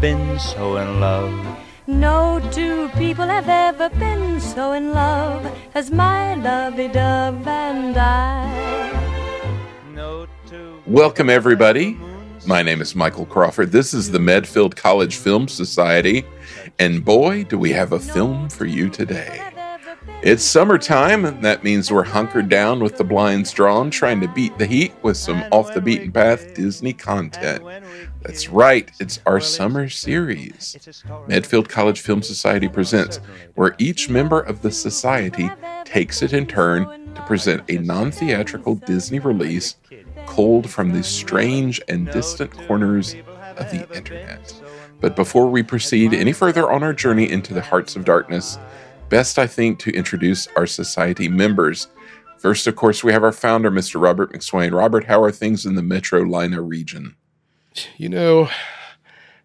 been 0.00 0.38
so 0.38 0.78
in 0.78 0.98
love. 0.98 1.58
No 1.86 2.40
two 2.52 2.88
people 2.96 3.26
have 3.26 3.50
ever 3.50 3.90
been 3.98 4.40
so 4.40 4.72
in 4.72 4.94
love 4.94 5.44
as 5.74 5.90
my 5.90 6.34
lovey-dove 6.36 7.46
and 7.46 7.94
I. 7.98 8.94
No 9.92 10.26
two. 10.46 10.80
Welcome, 10.86 11.28
everybody. 11.28 11.98
My 12.46 12.62
name 12.62 12.80
is 12.80 12.94
Michael 12.94 13.26
Crawford. 13.26 13.72
This 13.72 13.92
is 13.92 14.10
the 14.10 14.18
Medfield 14.18 14.74
College 14.74 15.16
Film 15.16 15.48
Society. 15.48 16.24
And 16.78 17.04
boy, 17.04 17.44
do 17.44 17.58
we 17.58 17.72
have 17.72 17.92
a 17.92 18.00
film 18.00 18.48
for 18.48 18.64
you 18.64 18.88
today. 18.88 19.46
It's 20.22 20.42
summertime, 20.42 21.26
and 21.26 21.44
that 21.44 21.62
means 21.62 21.92
we're 21.92 22.04
hunkered 22.04 22.48
down 22.48 22.80
with 22.80 22.96
the 22.96 23.04
blinds 23.04 23.52
drawn, 23.52 23.90
trying 23.90 24.20
to 24.22 24.28
beat 24.28 24.56
the 24.56 24.66
heat 24.66 24.92
with 25.02 25.18
some 25.18 25.44
off 25.52 25.74
the 25.74 25.80
beaten 25.82 26.10
path 26.10 26.54
Disney 26.54 26.94
content. 26.94 27.62
That's 28.22 28.48
right, 28.48 28.90
it's 29.00 29.20
our 29.24 29.40
summer 29.40 29.88
series. 29.88 30.76
Medfield 31.26 31.68
College 31.68 32.00
Film 32.00 32.22
Society 32.22 32.68
presents, 32.68 33.18
where 33.54 33.74
each 33.78 34.10
member 34.10 34.40
of 34.40 34.60
the 34.60 34.70
society 34.70 35.50
takes 35.84 36.20
it 36.22 36.32
in 36.34 36.46
turn 36.46 37.14
to 37.14 37.22
present 37.22 37.62
a 37.70 37.78
non 37.78 38.10
theatrical 38.10 38.74
Disney 38.74 39.18
release 39.18 39.76
culled 40.26 40.68
from 40.68 40.92
the 40.92 41.02
strange 41.02 41.80
and 41.88 42.10
distant 42.10 42.52
corners 42.66 43.14
of 43.56 43.70
the 43.70 43.88
internet. 43.94 44.54
But 45.00 45.16
before 45.16 45.46
we 45.46 45.62
proceed 45.62 46.12
any 46.12 46.32
further 46.32 46.70
on 46.70 46.82
our 46.82 46.92
journey 46.92 47.30
into 47.30 47.54
the 47.54 47.62
hearts 47.62 47.96
of 47.96 48.04
darkness, 48.04 48.58
best 49.08 49.38
I 49.38 49.46
think 49.46 49.78
to 49.80 49.90
introduce 49.90 50.46
our 50.56 50.66
society 50.66 51.28
members. 51.28 51.88
First, 52.38 52.66
of 52.66 52.76
course, 52.76 53.02
we 53.02 53.12
have 53.12 53.24
our 53.24 53.32
founder, 53.32 53.70
Mr. 53.70 54.00
Robert 54.00 54.32
McSwain. 54.32 54.72
Robert, 54.72 55.04
how 55.04 55.22
are 55.22 55.32
things 55.32 55.66
in 55.66 55.74
the 55.74 55.82
Metrolina 55.82 56.66
region? 56.66 57.16
You 57.96 58.08
know, 58.08 58.48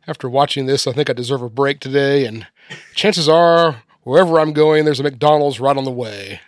after 0.07 0.29
watching 0.29 0.65
this, 0.65 0.87
I 0.87 0.91
think 0.91 1.09
I 1.09 1.13
deserve 1.13 1.41
a 1.41 1.49
break 1.49 1.79
today. 1.79 2.25
And 2.25 2.47
chances 2.93 3.27
are, 3.29 3.83
wherever 4.03 4.39
I'm 4.39 4.53
going, 4.53 4.85
there's 4.85 4.99
a 4.99 5.03
McDonald's 5.03 5.59
right 5.59 5.75
on 5.77 5.85
the 5.85 5.91
way. 5.91 6.39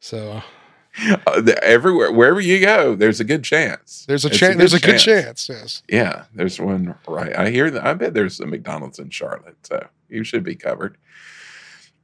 So 0.00 0.42
Uh, 1.26 1.42
everywhere, 1.62 2.12
wherever 2.12 2.40
you 2.40 2.60
go, 2.60 2.94
there's 2.94 3.18
a 3.20 3.24
good 3.24 3.42
chance. 3.42 4.04
there's 4.06 4.26
a 4.26 4.30
chance. 4.30 4.56
There's 4.58 4.74
a 4.74 4.80
good 4.80 4.98
chance. 4.98 5.48
Yes. 5.48 5.82
Yeah, 5.88 6.24
there's 6.34 6.60
one 6.60 6.94
right. 7.08 7.34
I 7.34 7.48
hear 7.50 7.70
that. 7.70 7.86
I 7.86 7.94
bet 7.94 8.12
there's 8.12 8.38
a 8.40 8.46
McDonald's 8.46 8.98
in 8.98 9.08
Charlotte, 9.08 9.56
so 9.62 9.86
you 10.10 10.22
should 10.22 10.44
be 10.44 10.54
covered. 10.54 10.98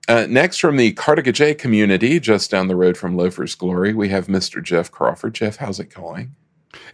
Uh, 0.08 0.26
next, 0.26 0.56
from 0.58 0.78
the 0.78 0.94
Cardiga 0.94 1.34
J 1.34 1.52
community, 1.52 2.18
just 2.18 2.50
down 2.50 2.68
the 2.68 2.76
road 2.76 2.96
from 2.96 3.14
Loafer's 3.14 3.54
Glory, 3.54 3.92
we 3.92 4.08
have 4.08 4.26
Mr. 4.26 4.62
Jeff 4.62 4.90
Crawford. 4.90 5.34
Jeff, 5.34 5.56
how's 5.56 5.78
it 5.78 5.92
going? 5.94 6.34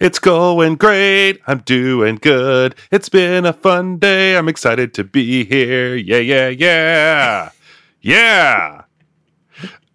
It's 0.00 0.18
going 0.18 0.76
great. 0.76 1.40
I'm 1.46 1.58
doing 1.60 2.16
good. 2.16 2.74
It's 2.90 3.08
been 3.08 3.44
a 3.44 3.52
fun 3.52 3.98
day. 3.98 4.36
I'm 4.36 4.48
excited 4.48 4.94
to 4.94 5.04
be 5.04 5.44
here. 5.44 5.94
Yeah, 5.96 6.18
yeah, 6.18 6.48
yeah. 6.48 7.50
Yeah. 8.00 8.82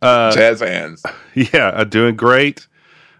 Uh, 0.02 0.32
Jazz 0.32 0.62
hands. 0.62 1.04
yeah, 1.34 1.72
I'm 1.76 1.90
doing 1.90 2.16
great. 2.16 2.68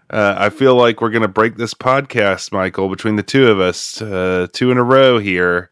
Uh, 0.08 0.34
I 0.36 0.50
feel 0.50 0.74
like 0.74 1.00
we're 1.00 1.10
going 1.10 1.22
to 1.22 1.28
break 1.28 1.56
this 1.56 1.74
podcast, 1.74 2.52
Michael, 2.52 2.88
between 2.88 3.16
the 3.16 3.22
two 3.22 3.48
of 3.48 3.60
us. 3.60 4.02
Uh, 4.02 4.48
two 4.52 4.70
in 4.70 4.78
a 4.78 4.82
row 4.82 5.18
here. 5.18 5.70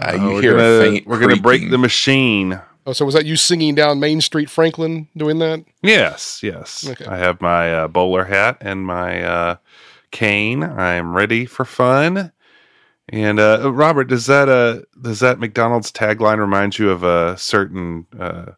Uh, 0.00 0.06
Uh, 0.08 0.12
you 0.14 0.22
we're 0.34 0.42
hear 0.42 0.50
gonna, 0.52 0.64
a 0.64 0.82
faint. 0.82 1.06
We're 1.06 1.18
going 1.18 1.34
to 1.34 1.42
break 1.42 1.70
the 1.70 1.78
machine. 1.78 2.60
Oh, 2.86 2.92
so 2.92 3.04
was 3.04 3.14
that 3.14 3.26
you 3.26 3.34
singing 3.34 3.74
down 3.74 3.98
Main 3.98 4.20
Street, 4.20 4.48
Franklin, 4.48 5.08
doing 5.16 5.40
that? 5.40 5.64
Yes, 5.82 6.40
yes. 6.42 6.86
Okay. 6.88 7.04
I 7.06 7.16
have 7.16 7.40
my 7.40 7.74
uh, 7.74 7.88
bowler 7.88 8.24
hat 8.24 8.58
and 8.60 8.86
my 8.86 9.24
cane. 10.16 10.64
I'm 10.64 11.14
ready 11.14 11.46
for 11.46 11.64
fun. 11.66 12.32
And 13.10 13.40
uh, 13.40 13.72
Robert, 13.72 14.06
does 14.06 14.26
that 14.26 14.48
uh, 14.48 14.82
does 15.00 15.20
that 15.20 15.38
McDonald's 15.40 15.92
tagline 15.92 16.38
remind 16.38 16.78
you 16.78 16.90
of 16.90 17.04
a 17.04 17.36
certain 17.38 18.06
uh, 18.18 18.52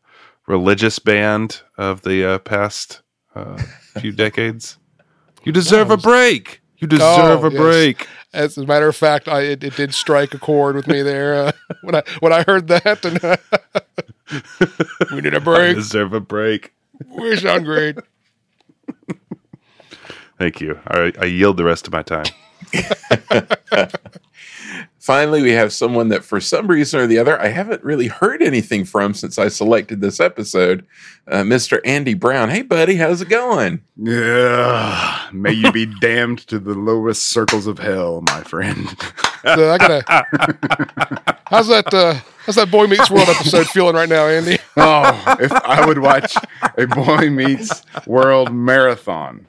religious 0.47 0.99
band 0.99 1.63
of 1.79 2.03
the 2.03 2.25
uh, 2.25 2.39
past 2.41 3.03
uh, 3.35 3.65
few 3.97 4.13
decades? 4.13 4.79
You 5.45 5.53
deserve 5.53 5.91
No, 5.91 5.93
a 5.93 5.99
break. 5.99 6.63
You 6.79 6.89
deserve 6.89 7.43
Oh, 7.43 7.45
a 7.45 7.51
yes. 7.51 7.53
break. 7.53 8.09
As 8.35 8.59
a 8.59 8.67
matter 8.67 8.89
of 8.89 8.97
fact, 8.97 9.29
I 9.29 9.43
it, 9.43 9.65
it 9.65 9.77
did 9.77 9.95
strike 9.95 10.35
a 10.35 10.39
chord 10.39 10.77
with 10.77 10.89
me 10.89 11.03
there 11.03 11.35
uh, 11.35 11.53
when 11.83 11.95
I 11.97 12.03
when 12.21 12.33
I 12.33 12.45
heard 12.45 12.69
that. 12.69 13.05
And 13.05 13.39
we 15.11 15.21
need 15.23 15.35
a 15.35 15.41
break. 15.41 15.79
deserve 15.79 16.13
a 16.15 16.21
break. 16.21 16.75
We're 17.07 17.37
sound 17.37 17.65
great. 17.67 17.99
Thank 20.39 20.61
you. 20.61 20.79
I, 20.87 21.13
I 21.21 21.25
yield 21.25 21.57
the 21.57 21.65
rest 21.65 21.87
of 21.87 21.93
my 21.93 22.03
time. 22.03 22.27
Finally, 25.01 25.43
we 25.43 25.53
have 25.53 25.73
someone 25.73 26.09
that, 26.09 26.23
for 26.23 26.39
some 26.39 26.67
reason 26.67 27.01
or 27.01 27.07
the 27.07 27.19
other, 27.19 27.41
I 27.41 27.49
haven't 27.49 27.83
really 27.83 28.09
heard 28.09 28.43
anything 28.43 28.85
from 28.85 29.15
since 29.15 29.39
I 29.39 29.49
selected 29.49 30.01
this 30.03 30.21
episode, 30.21 30.87
uh, 31.27 31.39
Mr. 31.39 31.81
Andy 31.85 32.13
Brown. 32.15 32.51
Hey, 32.51 32.61
buddy, 32.63 32.97
how's 32.97 33.23
it 33.23 33.31
going? 33.31 33.81
Yeah, 33.97 35.29
may 35.33 35.53
you 35.53 35.73
be 35.73 35.87
damned 36.01 36.41
to 36.49 36.59
the 36.59 36.75
lowest 36.75 37.29
circles 37.29 37.67
of 37.67 37.79
hell, 37.79 38.21
my 38.21 38.43
friend. 38.43 38.87
So 39.45 39.71
I 39.71 39.79
gotta. 39.79 40.03
How's 41.47 41.69
that? 41.69 41.95
Uh, 41.95 42.15
how's 42.45 42.57
that 42.57 42.71
Boy 42.71 42.87
Meets 42.87 43.11
World 43.11 43.29
episode 43.31 43.67
feeling 43.69 43.95
right 43.95 44.09
now, 44.09 44.27
Andy? 44.27 44.59
Oh, 44.77 45.37
if 45.41 45.51
I 45.53 45.87
would 45.87 46.01
watch 46.01 46.35
a 46.77 46.87
Boy 46.87 47.31
Meets 47.31 47.83
World 48.07 48.53
marathon 48.53 49.47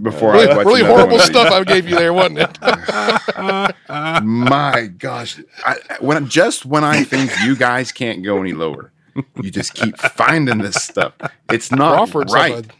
before 0.00 0.34
I 0.34 0.42
Really, 0.42 0.56
watch 0.56 0.66
really 0.66 0.82
horrible 0.84 1.16
one 1.16 1.26
stuff 1.26 1.52
I 1.52 1.64
gave 1.64 1.88
you 1.88 1.96
there, 1.96 2.12
wasn't 2.12 2.38
it? 2.40 2.58
My 4.24 4.90
gosh, 4.98 5.40
I, 5.64 5.76
when 6.00 6.28
just 6.28 6.66
when 6.66 6.84
I 6.84 7.04
think 7.04 7.30
you 7.44 7.56
guys 7.56 7.92
can't 7.92 8.22
go 8.22 8.40
any 8.40 8.52
lower, 8.52 8.92
you 9.40 9.50
just 9.50 9.74
keep 9.74 9.96
finding 9.98 10.58
this 10.58 10.76
stuff. 10.76 11.14
It's 11.50 11.70
not 11.70 11.94
Crawford's 11.94 12.32
right. 12.32 12.54
have 12.54 12.70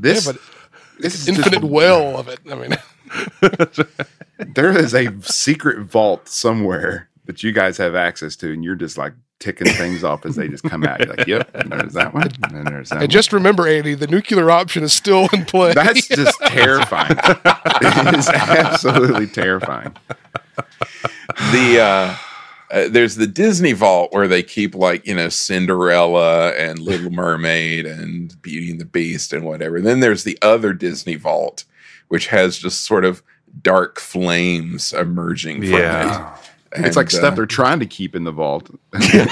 This, 0.00 0.26
Yeah, 0.26 0.32
this 0.98 1.14
is 1.14 1.28
Infinite 1.28 1.60
just, 1.60 1.72
well 1.72 2.18
of 2.18 2.28
it. 2.28 2.40
I 2.50 2.54
mean, 2.54 2.76
there 4.54 4.76
is 4.76 4.94
a 4.94 5.20
secret 5.22 5.80
vault 5.80 6.28
somewhere 6.28 7.08
that 7.26 7.42
you 7.42 7.52
guys 7.52 7.76
have 7.78 7.94
access 7.94 8.36
to, 8.36 8.52
and 8.52 8.64
you're 8.64 8.76
just 8.76 8.96
like 8.96 9.12
ticking 9.40 9.66
things 9.72 10.04
off 10.04 10.24
as 10.24 10.36
they 10.36 10.46
just 10.48 10.62
come 10.64 10.84
out. 10.84 11.00
You're 11.00 11.16
like, 11.16 11.26
yep, 11.26 11.50
and 11.54 11.72
there's 11.72 11.94
that 11.94 12.14
one, 12.14 12.28
and 12.44 12.54
then 12.54 12.64
there's 12.66 12.90
that 12.90 12.96
one. 12.96 13.02
and 13.04 13.10
just 13.12 13.32
remember, 13.32 13.66
Andy, 13.66 13.94
the 13.94 14.06
nuclear 14.06 14.50
option 14.50 14.82
is 14.84 14.92
still 14.92 15.28
in 15.32 15.44
play. 15.46 15.72
That's 15.74 16.06
just 16.06 16.38
terrifying. 16.46 17.16
it 17.18 18.14
is 18.18 18.28
absolutely 18.28 19.26
terrifying. 19.26 19.96
the 21.52 21.80
uh, 21.80 22.16
uh, 22.70 22.88
there's 22.88 23.16
the 23.16 23.26
Disney 23.26 23.72
Vault 23.72 24.12
where 24.12 24.28
they 24.28 24.42
keep 24.42 24.74
like 24.74 25.06
you 25.06 25.14
know 25.14 25.28
Cinderella 25.28 26.50
and 26.52 26.78
Little 26.78 27.10
Mermaid 27.10 27.86
and 27.86 28.40
Beauty 28.42 28.70
and 28.70 28.80
the 28.80 28.84
Beast 28.84 29.32
and 29.32 29.44
whatever. 29.44 29.80
Then 29.80 30.00
there's 30.00 30.24
the 30.24 30.38
other 30.42 30.72
Disney 30.72 31.16
Vault, 31.16 31.64
which 32.08 32.28
has 32.28 32.58
just 32.58 32.84
sort 32.84 33.04
of 33.04 33.22
dark 33.62 33.98
flames 33.98 34.92
emerging 34.92 35.62
from 35.62 35.70
Yeah. 35.72 36.34
it. 36.36 36.49
It's 36.72 36.96
like 36.96 37.06
And, 37.06 37.12
stuff 37.12 37.32
uh, 37.32 37.36
they're 37.36 37.46
trying 37.46 37.80
to 37.80 37.86
keep 37.86 38.14
in 38.14 38.24
the 38.24 38.32
vault. 38.32 38.70
They're 38.94 39.26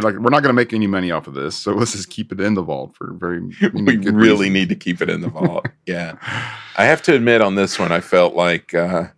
like, 0.00 0.16
we're 0.16 0.30
not 0.30 0.42
going 0.42 0.44
to 0.44 0.52
make 0.52 0.72
any 0.72 0.86
money 0.86 1.10
off 1.10 1.26
of 1.26 1.34
this, 1.34 1.56
so 1.56 1.72
let's 1.72 1.92
just 1.92 2.10
keep 2.10 2.32
it 2.32 2.40
in 2.40 2.54
the 2.54 2.62
vault 2.62 2.94
for 2.96 3.12
very. 3.14 3.40
we 3.72 3.96
really 3.96 4.48
reason. 4.48 4.52
need 4.52 4.68
to 4.68 4.76
keep 4.76 5.00
it 5.00 5.08
in 5.08 5.22
the 5.22 5.28
vault. 5.28 5.66
yeah. 5.86 6.16
I 6.76 6.84
have 6.84 7.02
to 7.02 7.14
admit 7.14 7.40
on 7.40 7.54
this 7.54 7.78
one, 7.78 7.92
I 7.92 8.00
felt 8.00 8.34
like 8.34 8.74
uh, 8.74 9.08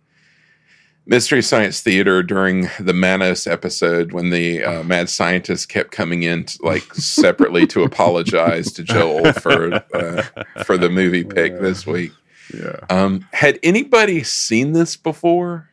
Mystery 1.05 1.41
Science 1.41 1.81
Theater 1.81 2.23
during 2.23 2.69
the 2.79 2.93
Manos 2.93 3.45
episode 3.45 4.13
when 4.13 4.29
the 4.29 4.63
uh, 4.63 4.83
mad 4.83 5.09
scientist 5.09 5.67
kept 5.67 5.91
coming 5.91 6.23
in 6.23 6.45
to, 6.45 6.59
like 6.63 6.93
separately 6.93 7.67
to 7.67 7.83
apologize 7.83 8.71
to 8.73 8.83
Joel 8.83 9.33
for 9.33 9.83
uh, 9.93 10.23
for 10.63 10.77
the 10.77 10.89
movie 10.89 11.25
pick 11.25 11.59
this 11.59 11.85
week. 11.85 12.13
Yeah. 12.53 12.79
Um, 12.89 13.27
had 13.33 13.59
anybody 13.63 14.23
seen 14.23 14.71
this 14.71 14.95
before? 14.95 15.69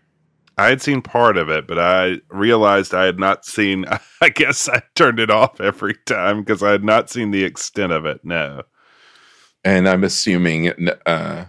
I 0.56 0.69
had 0.69 0.81
seen 0.83 1.03
part 1.03 1.37
of 1.37 1.49
it, 1.49 1.67
but 1.67 1.79
I 1.79 2.19
realized 2.29 2.95
I 2.95 3.05
had 3.05 3.19
not 3.19 3.45
seen. 3.45 3.85
I 4.21 4.29
guess 4.29 4.69
I 4.69 4.83
turned 4.95 5.21
it 5.21 5.31
off 5.31 5.61
every 5.61 5.95
time 6.06 6.41
because 6.41 6.62
I 6.62 6.71
had 6.71 6.85
not 6.85 7.11
seen 7.11 7.31
the 7.31 7.45
extent 7.45 7.93
of 7.93 8.06
it. 8.06 8.21
No. 8.25 8.62
And 9.65 9.89
I'm 9.89 10.05
assuming, 10.05 10.73
uh, 11.06 11.47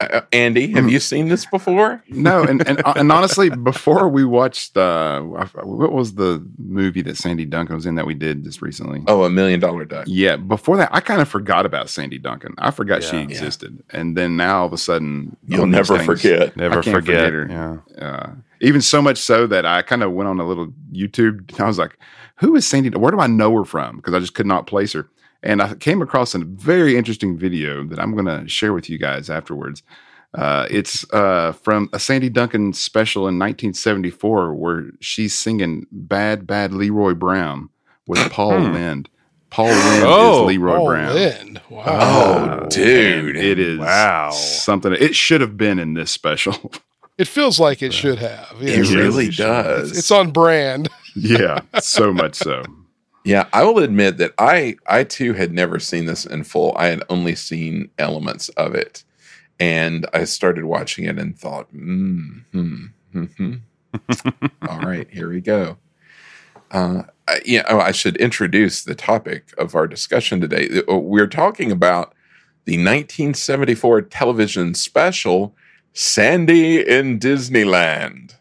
uh, 0.00 0.20
Andy, 0.32 0.70
have 0.72 0.88
you 0.88 1.00
seen 1.00 1.28
this 1.28 1.44
before? 1.46 2.02
No, 2.08 2.42
and, 2.44 2.66
and 2.68 2.80
and 2.96 3.10
honestly, 3.10 3.50
before 3.64 4.08
we 4.08 4.24
watched, 4.24 4.76
uh, 4.76 5.20
what 5.22 5.92
was 5.92 6.14
the 6.14 6.46
movie 6.58 7.02
that 7.02 7.16
Sandy 7.16 7.44
Duncan 7.44 7.74
was 7.74 7.84
in 7.86 7.96
that 7.96 8.06
we 8.06 8.14
did 8.14 8.44
just 8.44 8.62
recently? 8.62 9.02
Oh, 9.08 9.24
a 9.24 9.30
million 9.30 9.58
dollar 9.58 9.84
duck. 9.84 10.06
Yeah, 10.08 10.36
before 10.36 10.76
that, 10.76 10.90
I 10.92 11.00
kind 11.00 11.20
of 11.20 11.28
forgot 11.28 11.66
about 11.66 11.88
Sandy 11.90 12.18
Duncan. 12.18 12.54
I 12.58 12.70
forgot 12.70 13.02
she 13.02 13.16
Yeah. 13.16 13.22
existed, 13.22 13.82
and 13.90 14.16
then 14.16 14.36
now 14.36 14.60
all 14.60 14.66
of 14.66 14.72
a 14.72 14.78
sudden, 14.78 15.36
You'll 15.46 15.66
never 15.66 15.96
things- 15.98 16.06
forget. 16.06 16.56
Never 16.56 16.78
I 16.78 16.82
can't 16.82 16.94
forget. 16.96 17.32
forget 17.32 17.32
her. 17.32 17.82
Yeah. 17.98 18.04
Uh, 18.06 18.30
even 18.60 18.80
so 18.80 19.02
much 19.02 19.18
so 19.18 19.46
that 19.48 19.66
I 19.66 19.82
kind 19.82 20.02
of 20.02 20.12
went 20.12 20.28
on 20.28 20.38
a 20.40 20.46
little 20.46 20.72
YouTube. 20.92 21.58
I 21.60 21.66
was 21.66 21.78
like, 21.78 21.98
"Who 22.36 22.54
is 22.56 22.66
Sandy? 22.66 22.90
Where 22.90 23.10
do 23.12 23.18
I 23.20 23.26
know 23.26 23.52
her 23.56 23.64
from?" 23.64 23.96
Because 23.96 24.14
I 24.14 24.20
just 24.20 24.34
could 24.34 24.46
not 24.46 24.66
place 24.68 24.92
her. 24.92 25.08
And 25.42 25.62
I 25.62 25.74
came 25.74 26.02
across 26.02 26.34
a 26.34 26.38
very 26.40 26.96
interesting 26.96 27.38
video 27.38 27.84
that 27.84 27.98
I'm 28.00 28.12
going 28.14 28.26
to 28.26 28.48
share 28.48 28.72
with 28.72 28.90
you 28.90 28.98
guys 28.98 29.30
afterwards. 29.30 29.82
Uh, 30.34 30.66
it's 30.70 31.10
uh, 31.12 31.52
from 31.52 31.88
a 31.92 31.98
Sandy 31.98 32.28
Duncan 32.28 32.72
special 32.72 33.22
in 33.22 33.38
1974 33.38 34.54
where 34.54 34.84
she's 35.00 35.36
singing 35.36 35.86
Bad, 35.92 36.46
Bad 36.46 36.72
Leroy 36.74 37.14
Brown 37.14 37.68
with 38.06 38.18
Paul 38.32 38.58
Hmm. 38.60 38.72
Lynde. 38.72 39.08
Paul 39.50 39.68
Lynde 39.68 40.04
Oh, 40.06 40.42
is 40.42 40.46
Leroy 40.48 40.76
Oh, 40.76 40.86
Brown. 40.86 41.14
Lynn. 41.14 41.60
Wow. 41.70 42.60
Oh, 42.64 42.68
dude. 42.68 43.36
It 43.36 43.58
is 43.58 43.78
Wow. 43.78 44.30
something. 44.32 44.92
It 44.92 45.14
should 45.16 45.40
have 45.40 45.56
been 45.56 45.78
in 45.78 45.94
this 45.94 46.10
special. 46.10 46.72
It 47.16 47.26
feels 47.26 47.58
like 47.58 47.82
it 47.82 47.92
should 47.94 48.18
have. 48.18 48.54
Yeah. 48.60 48.74
It 48.74 48.90
really 48.94 49.28
does. 49.30 49.90
It's, 49.90 49.98
it's 50.00 50.10
on 50.10 50.30
brand. 50.30 50.88
yeah, 51.16 51.60
so 51.80 52.12
much 52.12 52.34
so. 52.36 52.62
Yeah, 53.28 53.46
I 53.52 53.62
will 53.64 53.80
admit 53.80 54.16
that 54.16 54.32
I 54.38 54.76
I 54.86 55.04
too 55.04 55.34
had 55.34 55.52
never 55.52 55.78
seen 55.78 56.06
this 56.06 56.24
in 56.24 56.44
full. 56.44 56.74
I 56.78 56.86
had 56.86 57.02
only 57.10 57.34
seen 57.34 57.90
elements 57.98 58.48
of 58.50 58.74
it, 58.74 59.04
and 59.60 60.06
I 60.14 60.24
started 60.24 60.64
watching 60.64 61.04
it 61.04 61.18
and 61.18 61.38
thought, 61.38 61.70
mm, 61.70 62.42
hmm, 62.52 62.86
hmm, 63.12 63.54
all 64.66 64.80
right, 64.80 65.06
here 65.10 65.28
we 65.28 65.42
go. 65.42 65.76
Uh, 66.70 67.02
I, 67.28 67.42
yeah, 67.44 67.64
oh, 67.68 67.78
I 67.78 67.92
should 67.92 68.16
introduce 68.16 68.82
the 68.82 68.94
topic 68.94 69.52
of 69.58 69.74
our 69.74 69.86
discussion 69.86 70.40
today. 70.40 70.80
Uh, 70.90 70.96
We're 70.96 71.26
talking 71.26 71.70
about 71.70 72.14
the 72.64 72.78
1974 72.78 74.00
television 74.08 74.72
special 74.72 75.54
"Sandy 75.92 76.80
in 76.80 77.18
Disneyland." 77.20 78.37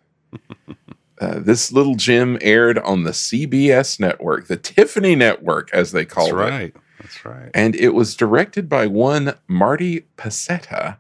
Uh, 1.20 1.40
this 1.40 1.72
little 1.72 1.96
gem 1.96 2.38
aired 2.42 2.78
on 2.80 3.04
the 3.04 3.12
CBS 3.12 4.00
network, 4.00 4.48
the 4.48 4.58
Tiffany 4.58 5.16
network, 5.16 5.74
as 5.74 5.92
they 5.92 6.06
call 6.06 6.28
it. 6.28 6.36
That's 6.36 6.50
it. 6.50 6.52
right. 6.52 6.76
That's 7.02 7.26
right. 7.26 7.50
And 7.54 7.76
it 7.76 7.90
was 7.96 8.16
directed 8.16 8.70
by 8.70 8.86
one 8.88 9.34
Marty 9.48 10.06
Pasetta. 10.18 10.98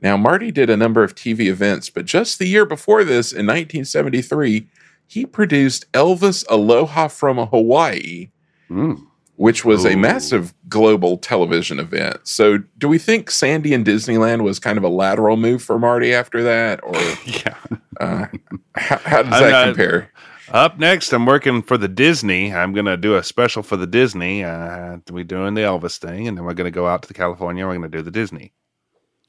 Now, 0.00 0.16
Marty 0.16 0.52
did 0.52 0.70
a 0.70 0.76
number 0.76 1.02
of 1.02 1.14
TV 1.16 1.46
events, 1.46 1.90
but 1.90 2.04
just 2.04 2.38
the 2.38 2.46
year 2.46 2.64
before 2.64 3.02
this, 3.02 3.32
in 3.32 3.46
1973, 3.46 4.68
he 5.08 5.26
produced 5.26 5.90
Elvis 5.92 6.44
Aloha 6.48 7.08
from 7.08 7.38
Hawaii, 7.38 8.30
Mm. 8.70 9.06
Which 9.38 9.64
was 9.64 9.84
a 9.86 9.94
massive 9.96 10.52
global 10.68 11.16
television 11.16 11.78
event. 11.78 12.18
So, 12.24 12.58
do 12.76 12.88
we 12.88 12.98
think 12.98 13.30
Sandy 13.30 13.72
and 13.72 13.86
Disneyland 13.86 14.42
was 14.42 14.58
kind 14.58 14.76
of 14.76 14.84
a 14.84 14.88
lateral 14.88 15.36
move 15.36 15.62
for 15.62 15.78
Marty 15.78 16.12
after 16.12 16.42
that? 16.42 16.80
Or 16.82 16.94
Yeah. 17.24 17.54
uh, 18.00 18.26
how, 18.74 18.98
how 18.98 19.22
does 19.22 19.32
I'm 19.32 19.42
that 19.42 19.50
not- 19.50 19.66
compare? 19.68 20.12
Up 20.50 20.78
next, 20.78 21.12
I'm 21.12 21.26
working 21.26 21.60
for 21.62 21.76
the 21.76 21.88
Disney. 21.88 22.54
I'm 22.54 22.72
going 22.72 22.86
to 22.86 22.96
do 22.96 23.16
a 23.16 23.22
special 23.22 23.62
for 23.62 23.76
the 23.76 23.86
Disney. 23.86 24.42
Uh, 24.42 24.96
we're 25.10 25.22
doing 25.22 25.52
the 25.52 25.60
Elvis 25.60 25.98
thing, 25.98 26.26
and 26.26 26.38
then 26.38 26.44
we're 26.46 26.54
going 26.54 26.64
to 26.64 26.74
go 26.74 26.86
out 26.86 27.02
to 27.02 27.08
the 27.08 27.12
California. 27.12 27.66
We're 27.66 27.76
going 27.76 27.90
to 27.90 27.98
do 27.98 28.02
the 28.02 28.10
Disney 28.10 28.54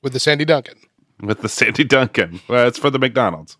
with 0.01 0.13
the 0.13 0.19
Sandy 0.19 0.45
Duncan. 0.45 0.75
with 1.21 1.41
the 1.41 1.49
Sandy 1.49 1.83
Duncan. 1.83 2.39
Well, 2.47 2.67
it's 2.69 2.79
for 2.79 2.89
the 2.89 2.99
McDonald's. 2.99 3.57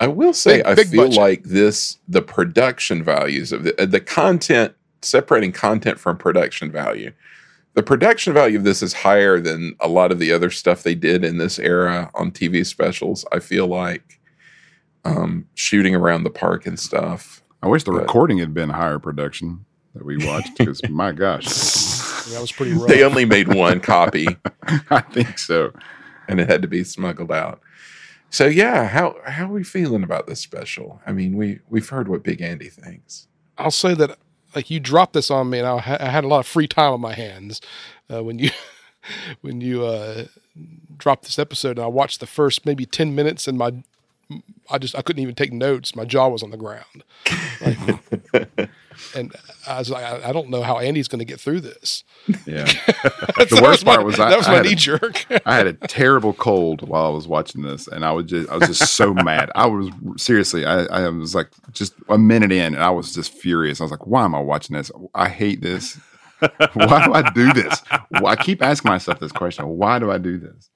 I 0.00 0.08
will 0.08 0.34
say, 0.34 0.58
Big- 0.58 0.66
I 0.66 0.74
big 0.74 0.88
feel 0.88 1.02
budget. 1.04 1.18
like 1.18 1.42
this, 1.44 1.96
the 2.06 2.22
production 2.22 3.02
values 3.02 3.50
of 3.50 3.64
the, 3.64 3.80
uh, 3.82 3.86
the 3.86 4.00
content, 4.00 4.74
separating 5.02 5.52
content 5.52 5.98
from 5.98 6.16
production 6.16 6.70
value. 6.70 7.12
The 7.74 7.82
production 7.82 8.32
value 8.32 8.58
of 8.58 8.64
this 8.64 8.82
is 8.82 8.92
higher 8.92 9.40
than 9.40 9.76
a 9.80 9.88
lot 9.88 10.10
of 10.10 10.18
the 10.18 10.32
other 10.32 10.50
stuff 10.50 10.82
they 10.82 10.94
did 10.96 11.24
in 11.24 11.38
this 11.38 11.58
era 11.58 12.10
on 12.14 12.32
TV 12.32 12.66
specials. 12.66 13.24
I 13.32 13.38
feel 13.38 13.66
like 13.68 14.18
um, 15.04 15.46
shooting 15.54 15.94
around 15.94 16.24
the 16.24 16.30
park 16.30 16.66
and 16.66 16.78
stuff. 16.78 17.42
I 17.62 17.68
wish 17.68 17.84
the 17.84 17.92
But- 17.92 18.02
recording 18.02 18.38
had 18.38 18.52
been 18.54 18.70
higher 18.70 18.98
production 18.98 19.64
that 19.94 20.04
we 20.04 20.24
watched 20.26 20.56
because 20.58 20.80
my 20.88 21.12
gosh, 21.12 21.44
That 21.46 22.38
was 22.40 22.52
pretty 22.52 22.72
rough. 22.76 22.88
They 22.88 23.02
only 23.04 23.24
made 23.24 23.52
one 23.54 23.80
copy, 23.80 24.26
I 24.90 25.00
think 25.00 25.38
so. 25.38 25.72
and 26.28 26.40
it 26.40 26.48
had 26.48 26.62
to 26.62 26.68
be 26.68 26.84
smuggled 26.84 27.32
out. 27.32 27.60
So 28.30 28.46
yeah, 28.46 28.86
how 28.86 29.16
how 29.26 29.46
are 29.46 29.52
we 29.52 29.64
feeling 29.64 30.04
about 30.04 30.26
this 30.28 30.38
special? 30.40 31.00
I 31.06 31.12
mean, 31.12 31.36
we 31.36 31.58
we've 31.68 31.88
heard 31.88 32.06
what 32.08 32.22
Big 32.22 32.40
Andy 32.40 32.68
thinks. 32.68 33.26
I'll 33.58 33.72
say 33.72 33.94
that 33.94 34.18
like 34.54 34.70
you 34.70 34.80
dropped 34.80 35.12
this 35.12 35.30
on 35.30 35.50
me, 35.50 35.58
and 35.58 35.66
I, 35.66 35.98
I 36.00 36.10
had 36.10 36.24
a 36.24 36.28
lot 36.28 36.40
of 36.40 36.46
free 36.46 36.68
time 36.68 36.92
on 36.92 37.00
my 37.00 37.14
hands 37.14 37.60
uh, 38.12 38.22
when 38.22 38.38
you 38.38 38.50
when 39.40 39.60
you 39.60 39.84
uh, 39.84 40.26
dropped 40.96 41.24
this 41.24 41.38
episode. 41.38 41.78
And 41.78 41.84
I 41.84 41.88
watched 41.88 42.20
the 42.20 42.26
first 42.26 42.66
maybe 42.66 42.86
ten 42.86 43.14
minutes, 43.14 43.46
and 43.48 43.58
my 43.58 43.72
I 44.70 44.78
just 44.78 44.96
I 44.96 45.02
couldn't 45.02 45.22
even 45.22 45.34
take 45.34 45.52
notes. 45.52 45.96
My 45.96 46.04
jaw 46.04 46.28
was 46.28 46.42
on 46.42 46.50
the 46.50 46.56
ground, 46.56 47.04
Like, 47.60 48.70
and 49.14 49.32
I 49.66 49.78
was 49.78 49.90
like, 49.90 50.04
I, 50.04 50.28
I 50.28 50.32
don't 50.32 50.48
know 50.50 50.62
how 50.62 50.78
Andy's 50.78 51.08
going 51.08 51.18
to 51.20 51.24
get 51.24 51.40
through 51.40 51.60
this. 51.60 52.04
Yeah. 52.46 52.64
That 53.38 53.48
The 53.48 53.60
worst 53.62 53.86
my- 53.86 53.94
part 53.94 54.06
was 54.06 54.20
I- 54.20 54.30
that 54.30 54.36
was 54.38 54.46
I 54.46 54.50
my 54.50 54.56
had 54.58 54.66
a- 54.66 54.68
knee 54.68 54.74
jerk. 54.74 55.24
I 55.46 55.54
had 55.54 55.66
a 55.66 55.72
terrible 55.72 56.32
cold 56.34 56.86
while 56.86 57.06
I 57.06 57.08
was 57.10 57.26
watching 57.26 57.62
this, 57.62 57.86
and 57.88 58.04
I 58.04 58.12
was 58.12 58.26
just 58.26 58.50
I 58.50 58.56
was 58.58 58.68
just 58.78 58.94
so 58.94 59.14
mad. 59.14 59.50
I 59.54 59.66
was 59.66 59.88
seriously, 60.16 60.66
I, 60.66 60.84
I 60.84 61.08
was 61.08 61.34
like 61.34 61.48
just 61.72 61.94
a 62.08 62.18
minute 62.18 62.52
in, 62.52 62.74
and 62.74 62.82
I 62.82 62.90
was 62.90 63.14
just 63.14 63.32
furious. 63.32 63.80
I 63.80 63.84
was 63.84 63.90
like, 63.90 64.06
"Why 64.06 64.24
am 64.24 64.34
I 64.34 64.40
watching 64.40 64.76
this? 64.76 64.90
I 65.14 65.28
hate 65.30 65.62
this. 65.62 65.98
Why 66.74 67.04
do 67.06 67.14
I 67.14 67.30
do 67.32 67.52
this? 67.52 67.82
Well, 68.10 68.26
I 68.26 68.36
keep 68.36 68.62
asking 68.62 68.90
myself 68.90 69.18
this 69.20 69.32
question: 69.32 69.66
Why 69.68 69.98
do 69.98 70.10
I 70.10 70.18
do 70.18 70.38
this? 70.38 70.68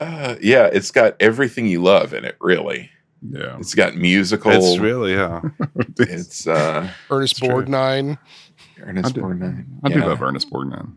Uh, 0.00 0.34
yeah, 0.42 0.66
it's 0.72 0.90
got 0.90 1.14
everything 1.20 1.66
you 1.66 1.82
love 1.82 2.12
in 2.12 2.24
it. 2.24 2.36
Really, 2.40 2.90
Yeah, 3.22 3.56
it's 3.58 3.74
got 3.74 3.96
musical. 3.96 4.52
It's 4.52 4.78
really, 4.78 5.14
yeah. 5.14 5.40
It's 5.98 6.46
uh, 6.46 6.88
Ernest 7.10 7.38
true. 7.38 7.48
Borgnine. 7.48 8.18
Ernest 8.80 9.10
I 9.10 9.12
do- 9.12 9.20
Borgnine. 9.22 9.64
I 9.84 9.88
do 9.88 9.98
Yeah. 10.00 10.06
love 10.06 10.22
Ernest 10.22 10.50
Borgnine. 10.50 10.92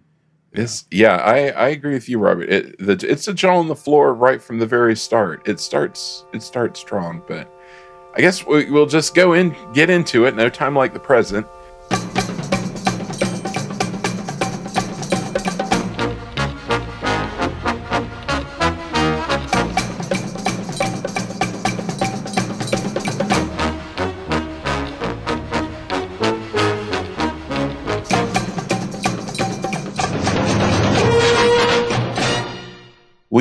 It's 0.51 0.85
yeah, 0.91 1.17
I 1.17 1.49
I 1.49 1.67
agree 1.69 1.93
with 1.93 2.09
you, 2.09 2.17
Robert. 2.19 2.49
It 2.49 2.75
the, 2.79 2.93
it's 3.07 3.27
a 3.27 3.33
jaw 3.33 3.57
on 3.57 3.67
the 3.67 3.75
floor 3.75 4.13
right 4.15 4.41
from 4.41 4.57
the 4.59 4.65
very 4.65 4.95
start. 4.95 5.47
It 5.47 5.59
starts 5.59 6.25
it 6.33 6.41
starts 6.43 6.79
strong, 6.79 7.21
but 7.27 7.47
I 8.15 8.21
guess 8.21 8.45
we, 8.45 8.69
we'll 8.71 8.87
just 8.87 9.13
go 9.13 9.33
in, 9.33 9.55
get 9.73 9.89
into 9.91 10.25
it. 10.25 10.35
No 10.35 10.49
time 10.49 10.75
like 10.75 10.93
the 10.93 10.99
present. 10.99 11.45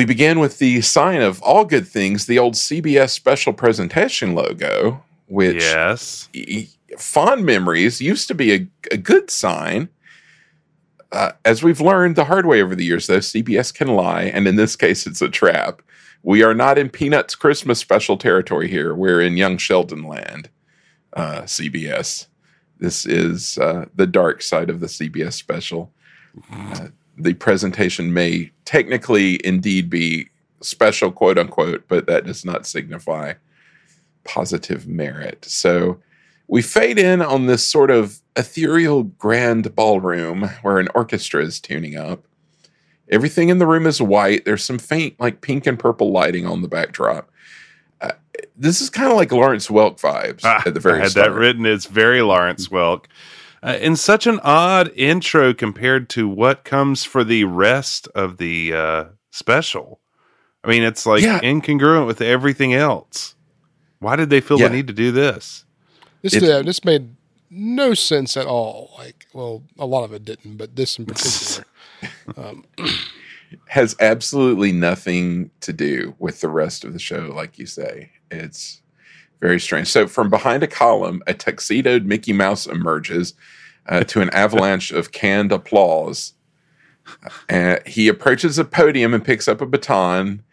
We 0.09 0.15
begin 0.15 0.39
with 0.39 0.57
the 0.57 0.81
sign 0.81 1.21
of 1.21 1.39
all 1.43 1.65
good 1.65 1.87
things, 1.87 2.25
the 2.25 2.39
old 2.39 2.55
CBS 2.55 3.11
special 3.11 3.53
presentation 3.53 4.33
logo, 4.33 5.03
which 5.27 5.61
yes. 5.61 6.29
y- 6.33 6.67
fond 6.97 7.45
memories 7.45 8.01
used 8.01 8.27
to 8.29 8.33
be 8.33 8.51
a, 8.51 8.67
a 8.89 8.97
good 8.97 9.29
sign. 9.29 9.87
Uh, 11.11 11.33
as 11.45 11.61
we've 11.61 11.79
learned 11.79 12.15
the 12.15 12.25
hard 12.25 12.47
way 12.47 12.59
over 12.59 12.75
the 12.75 12.85
years, 12.85 13.05
though, 13.05 13.19
CBS 13.19 13.71
can 13.71 13.89
lie, 13.89 14.23
and 14.23 14.47
in 14.47 14.55
this 14.55 14.75
case, 14.75 15.05
it's 15.05 15.21
a 15.21 15.29
trap. 15.29 15.83
We 16.23 16.41
are 16.41 16.55
not 16.55 16.79
in 16.79 16.89
Peanuts 16.89 17.35
Christmas 17.35 17.77
special 17.77 18.17
territory 18.17 18.67
here. 18.67 18.95
We're 18.95 19.21
in 19.21 19.37
Young 19.37 19.59
Sheldon 19.59 20.01
land, 20.01 20.49
uh, 21.13 21.41
CBS. 21.41 22.25
This 22.79 23.05
is 23.05 23.59
uh, 23.59 23.85
the 23.93 24.07
dark 24.07 24.41
side 24.41 24.71
of 24.71 24.79
the 24.79 24.87
CBS 24.87 25.33
special. 25.33 25.91
Uh, 26.51 26.87
the 27.19 27.33
presentation 27.33 28.13
may 28.13 28.51
technically 28.65 29.39
indeed 29.45 29.89
be 29.89 30.29
special, 30.61 31.11
quote 31.11 31.37
unquote, 31.37 31.85
but 31.87 32.07
that 32.07 32.25
does 32.25 32.43
not 32.45 32.65
signify 32.65 33.33
positive 34.23 34.87
merit. 34.87 35.45
So 35.45 35.99
we 36.47 36.61
fade 36.61 36.97
in 36.99 37.21
on 37.21 37.45
this 37.45 37.65
sort 37.65 37.91
of 37.91 38.19
ethereal 38.35 39.03
grand 39.03 39.75
ballroom 39.75 40.43
where 40.61 40.79
an 40.79 40.87
orchestra 40.95 41.43
is 41.43 41.59
tuning 41.59 41.95
up. 41.95 42.23
Everything 43.11 43.49
in 43.49 43.57
the 43.57 43.67
room 43.67 43.87
is 43.87 44.01
white. 44.01 44.45
There's 44.45 44.63
some 44.63 44.79
faint, 44.79 45.19
like 45.19 45.41
pink 45.41 45.65
and 45.65 45.79
purple 45.79 46.11
lighting 46.11 46.45
on 46.45 46.61
the 46.61 46.67
backdrop. 46.67 47.29
Uh, 48.01 48.11
this 48.55 48.81
is 48.81 48.89
kind 48.89 49.09
of 49.09 49.17
like 49.17 49.31
Lawrence 49.31 49.67
Welk 49.67 49.99
vibes 49.99 50.41
Ah, 50.43 50.61
at 50.65 50.73
the 50.75 50.79
very 50.79 50.99
I 50.99 51.03
had 51.03 51.11
start. 51.11 51.27
that 51.31 51.33
written. 51.35 51.65
It's 51.65 51.85
very 51.85 52.21
Lawrence 52.21 52.67
Welk. 52.67 53.05
Uh, 53.61 53.77
in 53.81 53.95
such 53.95 54.25
an 54.25 54.39
odd 54.41 54.89
intro 54.95 55.53
compared 55.53 56.09
to 56.09 56.27
what 56.29 56.63
comes 56.63 57.03
for 57.03 57.23
the 57.23 57.43
rest 57.43 58.07
of 58.15 58.37
the 58.37 58.73
uh, 58.73 59.03
special. 59.31 59.99
I 60.63 60.69
mean, 60.69 60.83
it's 60.83 61.05
like 61.05 61.23
Yeah. 61.23 61.39
incongruent 61.41 62.05
with 62.07 62.21
everything 62.21 62.73
else. 62.73 63.35
Why 63.99 64.15
did 64.15 64.29
they 64.29 64.41
feel 64.41 64.59
Yeah. 64.59 64.69
the 64.69 64.75
need 64.75 64.87
to 64.87 64.93
do 64.93 65.11
this? 65.11 65.65
This 66.21 66.35
It's- 66.35 66.49
uh, 66.49 66.61
this 66.63 66.83
made 66.85 67.15
no 67.49 67.93
sense 67.93 68.37
at 68.37 68.45
all. 68.45 68.93
Like, 68.97 69.25
well, 69.33 69.63
a 69.77 69.85
lot 69.85 70.03
of 70.03 70.13
it 70.13 70.23
didn't, 70.23 70.57
but 70.57 70.75
this 70.75 70.97
in 70.97 71.05
particular. 71.05 71.65
um, 72.37 72.63
has 73.67 73.95
absolutely 73.99 74.71
nothing 74.71 75.49
to 75.61 75.73
do 75.73 76.15
with 76.19 76.39
the 76.41 76.49
rest 76.49 76.83
of 76.85 76.93
the 76.93 76.99
show, 76.99 77.31
like 77.35 77.57
you 77.57 77.65
say. 77.65 78.11
It's 78.31 78.81
very 79.39 79.59
strange. 79.59 79.87
So, 79.87 80.07
from 80.07 80.29
behind 80.29 80.63
a 80.63 80.67
column, 80.67 81.21
a 81.27 81.33
tuxedoed 81.33 82.05
Mickey 82.05 82.33
Mouse 82.33 82.65
emerges. 82.67 83.33
uh, 83.87 84.03
to 84.03 84.21
an 84.21 84.29
avalanche 84.31 84.91
of 84.91 85.11
canned 85.11 85.51
applause. 85.51 86.33
Uh, 87.49 87.77
he 87.87 88.07
approaches 88.07 88.59
a 88.59 88.65
podium 88.65 89.15
and 89.15 89.25
picks 89.25 89.47
up 89.47 89.61
a 89.61 89.65
baton, 89.65 90.43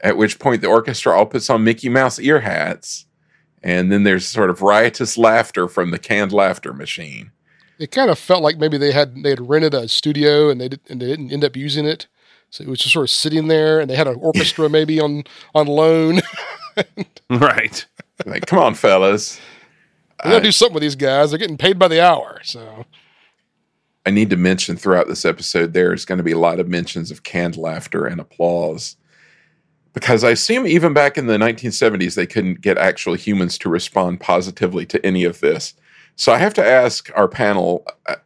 at 0.00 0.16
which 0.16 0.40
point 0.40 0.60
the 0.62 0.66
orchestra 0.66 1.16
all 1.16 1.26
puts 1.26 1.48
on 1.48 1.62
Mickey 1.62 1.88
Mouse 1.88 2.18
ear 2.18 2.40
hats. 2.40 3.06
And 3.62 3.92
then 3.92 4.02
there's 4.02 4.26
sort 4.26 4.50
of 4.50 4.62
riotous 4.62 5.16
laughter 5.16 5.68
from 5.68 5.92
the 5.92 5.98
canned 5.98 6.32
laughter 6.32 6.72
machine. 6.72 7.30
It 7.78 7.92
kind 7.92 8.10
of 8.10 8.18
felt 8.18 8.42
like 8.42 8.58
maybe 8.58 8.78
they 8.78 8.90
had 8.90 9.22
they 9.22 9.30
had 9.30 9.48
rented 9.48 9.74
a 9.74 9.86
studio 9.86 10.50
and 10.50 10.60
they 10.60 10.68
did, 10.68 10.80
and 10.88 11.00
they 11.00 11.06
didn't 11.06 11.32
end 11.32 11.44
up 11.44 11.56
using 11.56 11.86
it, 11.86 12.08
so 12.50 12.64
it 12.64 12.68
was 12.68 12.80
just 12.80 12.92
sort 12.92 13.04
of 13.04 13.10
sitting 13.10 13.46
there. 13.46 13.78
And 13.78 13.88
they 13.88 13.96
had 13.96 14.08
an 14.08 14.16
orchestra 14.20 14.68
maybe 14.78 15.00
on 15.00 15.22
on 15.54 15.68
loan. 15.68 16.20
Right. 17.30 17.86
Like, 18.24 18.46
come 18.46 18.58
on, 18.58 18.74
fellas. 18.74 19.40
We 20.24 20.30
gotta 20.30 20.44
do 20.44 20.52
something 20.52 20.74
with 20.74 20.82
these 20.82 20.94
guys. 20.94 21.30
They're 21.30 21.38
getting 21.38 21.56
paid 21.56 21.78
by 21.78 21.88
the 21.88 22.00
hour, 22.00 22.40
so 22.44 22.86
I 24.04 24.10
need 24.10 24.30
to 24.30 24.36
mention 24.36 24.76
throughout 24.76 25.08
this 25.08 25.24
episode 25.24 25.72
there's 25.72 26.04
going 26.04 26.18
to 26.18 26.24
be 26.24 26.32
a 26.32 26.38
lot 26.38 26.58
of 26.58 26.68
mentions 26.68 27.10
of 27.10 27.22
canned 27.22 27.56
laughter 27.56 28.06
and 28.06 28.20
applause. 28.20 28.96
Because 29.92 30.24
I 30.24 30.30
assume 30.30 30.66
even 30.66 30.94
back 30.94 31.18
in 31.18 31.26
the 31.26 31.36
1970s, 31.36 32.14
they 32.14 32.26
couldn't 32.26 32.62
get 32.62 32.78
actual 32.78 33.14
humans 33.14 33.58
to 33.58 33.68
respond 33.68 34.20
positively 34.20 34.86
to 34.86 35.04
any 35.04 35.24
of 35.24 35.40
this. 35.40 35.74
So 36.16 36.32
I 36.32 36.38
have 36.38 36.54
to 36.54 36.64
ask 36.64 37.10
our 37.14 37.28
panel 37.28 37.84
uh, 38.06 38.16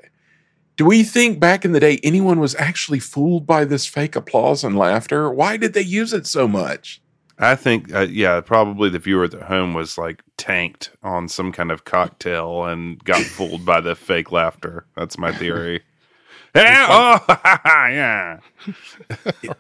do 0.76 0.84
we 0.84 1.04
think 1.04 1.40
back 1.40 1.64
in 1.64 1.72
the 1.72 1.80
day 1.80 1.98
anyone 2.02 2.38
was 2.38 2.54
actually 2.56 2.98
fooled 2.98 3.46
by 3.46 3.64
this 3.64 3.86
fake 3.86 4.14
applause 4.14 4.62
and 4.62 4.76
laughter? 4.76 5.30
Why 5.30 5.56
did 5.56 5.72
they 5.72 5.80
use 5.80 6.12
it 6.12 6.26
so 6.26 6.46
much? 6.46 7.00
I 7.38 7.54
think, 7.54 7.92
uh, 7.94 8.06
yeah, 8.10 8.40
probably 8.40 8.88
the 8.88 8.98
viewer 8.98 9.24
at 9.24 9.30
the 9.30 9.44
home 9.44 9.74
was 9.74 9.98
like 9.98 10.22
tanked 10.38 10.90
on 11.02 11.28
some 11.28 11.52
kind 11.52 11.70
of 11.70 11.84
cocktail 11.84 12.64
and 12.64 13.02
got 13.04 13.20
fooled 13.36 13.64
by 13.66 13.80
the 13.80 13.94
fake 13.94 14.32
laughter. 14.32 14.86
That's 14.96 15.18
my 15.18 15.32
theory. 15.32 15.82
yeah, 16.56 16.86
oh, 16.88 17.18
yeah. 17.64 18.38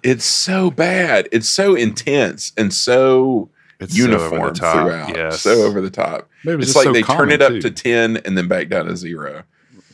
It's 0.02 0.24
so 0.24 0.70
bad. 0.70 1.28
It's 1.32 1.48
so 1.48 1.74
intense 1.74 2.52
and 2.56 2.72
so 2.72 3.50
It's 3.78 3.94
so 3.94 4.04
over 4.04 4.12
the 4.14 4.18
uniform 4.24 4.54
top, 4.54 4.74
throughout. 4.86 5.14
yes. 5.16 5.40
So 5.42 5.66
over 5.66 5.82
the 5.82 5.90
top. 5.90 6.30
Maybe 6.44 6.62
it 6.62 6.68
It's 6.68 6.76
like 6.76 6.84
so 6.84 6.92
they 6.94 7.02
turn 7.02 7.30
it 7.30 7.42
up 7.42 7.50
too. 7.52 7.60
to 7.60 7.70
10 7.70 8.16
and 8.18 8.38
then 8.38 8.48
back 8.48 8.68
down 8.68 8.86
to 8.86 8.96
zero. 8.96 9.42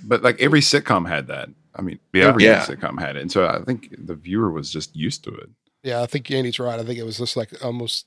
But 0.04 0.22
like 0.22 0.40
every 0.40 0.60
sitcom 0.60 1.08
had 1.08 1.26
that. 1.26 1.48
I 1.74 1.82
mean, 1.82 1.98
Yeah. 2.12 2.26
every 2.28 2.44
Yeah. 2.44 2.64
sitcom 2.64 3.00
had 3.00 3.16
it, 3.16 3.22
and 3.22 3.32
so 3.32 3.46
I 3.46 3.60
think 3.64 3.94
the 3.98 4.14
viewer 4.14 4.50
was 4.52 4.70
just 4.70 4.94
used 4.94 5.24
to 5.24 5.30
it. 5.34 5.48
Yeah, 5.82 6.02
I 6.02 6.06
think 6.06 6.30
Andy's 6.30 6.58
right. 6.58 6.78
I 6.78 6.84
think 6.84 6.98
it 6.98 7.04
was 7.04 7.18
just 7.18 7.36
like 7.36 7.50
almost. 7.64 8.06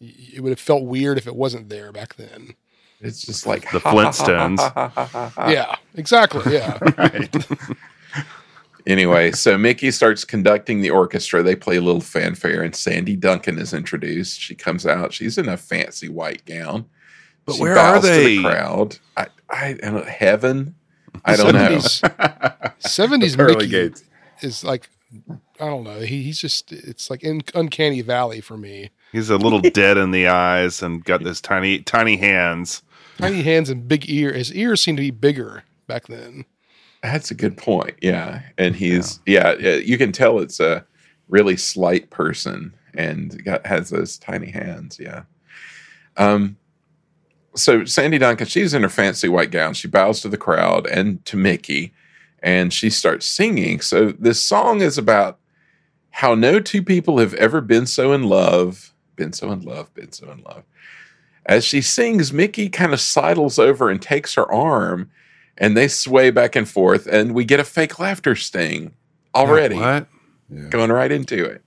It 0.00 0.40
would 0.42 0.50
have 0.50 0.60
felt 0.60 0.84
weird 0.84 1.18
if 1.18 1.26
it 1.26 1.34
wasn't 1.34 1.68
there 1.68 1.90
back 1.90 2.14
then. 2.14 2.54
It's 3.00 3.22
just 3.22 3.46
like 3.46 3.70
The 3.72 3.80
Flintstones. 3.80 4.58
Yeah, 5.52 5.74
exactly. 5.94 6.52
Yeah, 6.54 6.78
Right. 6.98 7.34
anyway, 8.86 9.32
so 9.32 9.58
Mickey 9.58 9.90
starts 9.90 10.24
conducting 10.24 10.80
the 10.80 10.90
orchestra. 10.90 11.42
They 11.42 11.56
play 11.56 11.76
a 11.76 11.80
little 11.80 12.00
fanfare, 12.00 12.62
and 12.62 12.74
Sandy 12.74 13.16
Duncan 13.16 13.58
is 13.58 13.72
introduced. 13.74 14.40
She 14.40 14.54
comes 14.54 14.86
out. 14.86 15.12
She's 15.12 15.38
in 15.38 15.48
a 15.48 15.56
fancy 15.56 16.08
white 16.08 16.44
gown. 16.44 16.86
But 17.44 17.54
She 17.56 17.62
where 17.62 17.74
bows 17.74 18.04
are 18.04 18.08
to 18.08 18.14
they? 18.14 18.36
the 18.36 18.42
crowd. 18.42 18.98
I, 19.16 19.26
I, 19.50 19.78
I 19.82 20.10
heaven. 20.10 20.74
I 21.24 21.36
don't 21.36 21.54
know. 21.54 21.80
Seventies 22.78 23.34
Pearly 23.36 23.54
Mickey 23.56 23.68
gates. 23.68 24.04
is 24.42 24.62
like 24.62 24.88
I 25.60 25.66
don't 25.66 25.84
know. 25.84 26.00
He, 26.00 26.22
he's 26.22 26.40
just 26.40 26.72
it's 26.72 27.10
like 27.10 27.22
in 27.22 27.42
uncanny 27.54 28.02
valley 28.02 28.40
for 28.40 28.56
me. 28.56 28.90
He's 29.12 29.30
a 29.30 29.36
little 29.36 29.60
dead 29.72 29.96
in 29.96 30.10
the 30.10 30.28
eyes 30.28 30.82
and 30.82 31.04
got 31.04 31.24
those 31.24 31.40
tiny, 31.40 31.80
tiny 31.80 32.16
hands. 32.16 32.82
Tiny 33.16 33.42
hands 33.42 33.70
and 33.70 33.88
big 33.88 34.08
ear. 34.08 34.32
His 34.32 34.52
ears 34.54 34.80
seem 34.80 34.96
to 34.96 35.02
be 35.02 35.10
bigger 35.10 35.64
back 35.86 36.06
then. 36.06 36.44
That's 37.02 37.30
a 37.30 37.34
good 37.34 37.56
point. 37.56 37.96
Yeah, 38.02 38.42
and 38.58 38.74
he's 38.76 39.20
yeah. 39.26 39.54
yeah, 39.58 39.74
You 39.76 39.98
can 39.98 40.12
tell 40.12 40.40
it's 40.40 40.60
a 40.60 40.84
really 41.28 41.56
slight 41.56 42.10
person 42.10 42.74
and 42.94 43.42
got 43.44 43.66
has 43.66 43.90
those 43.90 44.18
tiny 44.18 44.50
hands. 44.50 44.98
Yeah. 45.00 45.22
Um. 46.16 46.56
So 47.54 47.84
Sandy 47.84 48.18
Duncan, 48.18 48.46
she's 48.46 48.74
in 48.74 48.82
her 48.82 48.88
fancy 48.88 49.28
white 49.28 49.50
gown. 49.50 49.74
She 49.74 49.88
bows 49.88 50.20
to 50.20 50.28
the 50.28 50.36
crowd 50.36 50.86
and 50.86 51.24
to 51.24 51.36
Mickey, 51.36 51.92
and 52.42 52.72
she 52.72 52.90
starts 52.90 53.26
singing. 53.26 53.80
So 53.80 54.12
this 54.12 54.42
song 54.42 54.80
is 54.80 54.98
about 54.98 55.38
how 56.10 56.34
no 56.34 56.60
two 56.60 56.82
people 56.82 57.18
have 57.18 57.34
ever 57.34 57.60
been 57.60 57.86
so 57.86 58.12
in 58.12 58.24
love, 58.24 58.92
been 59.16 59.32
so 59.32 59.50
in 59.52 59.62
love, 59.62 59.92
been 59.94 60.12
so 60.12 60.30
in 60.30 60.42
love. 60.42 60.64
As 61.46 61.64
she 61.64 61.80
sings, 61.80 62.32
Mickey 62.32 62.68
kind 62.68 62.92
of 62.92 63.00
sidles 63.00 63.58
over 63.58 63.88
and 63.90 64.00
takes 64.02 64.34
her 64.34 64.50
arm 64.50 65.10
and 65.56 65.76
they 65.76 65.88
sway 65.88 66.30
back 66.30 66.54
and 66.54 66.68
forth, 66.68 67.06
and 67.08 67.34
we 67.34 67.44
get 67.44 67.58
a 67.58 67.64
fake 67.64 67.98
laughter 67.98 68.36
sting 68.36 68.92
already 69.34 69.74
What? 69.76 70.06
going 70.70 70.92
right 70.92 71.10
into 71.10 71.44
it. 71.44 71.62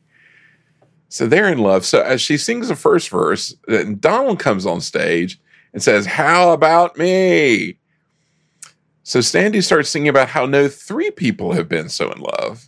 So 1.10 1.28
they're 1.28 1.52
in 1.52 1.58
love. 1.58 1.86
So 1.86 2.02
as 2.02 2.22
she 2.22 2.38
sings 2.38 2.70
the 2.70 2.76
first 2.78 3.10
verse, 3.10 3.54
then 3.68 4.00
Donald 4.00 4.40
comes 4.40 4.66
on 4.66 4.80
stage 4.80 5.42
and 5.74 5.84
says, 5.84 6.06
How 6.06 6.54
about 6.54 6.98
me? 6.98 7.78
So 9.04 9.22
Sandy 9.22 9.62
starts 9.62 9.90
singing 9.90 10.10
about 10.10 10.30
how 10.30 10.46
no 10.46 10.68
three 10.68 11.12
people 11.12 11.54
have 11.54 11.68
been 11.68 11.90
so 11.90 12.12
in 12.12 12.20
love. 12.20 12.68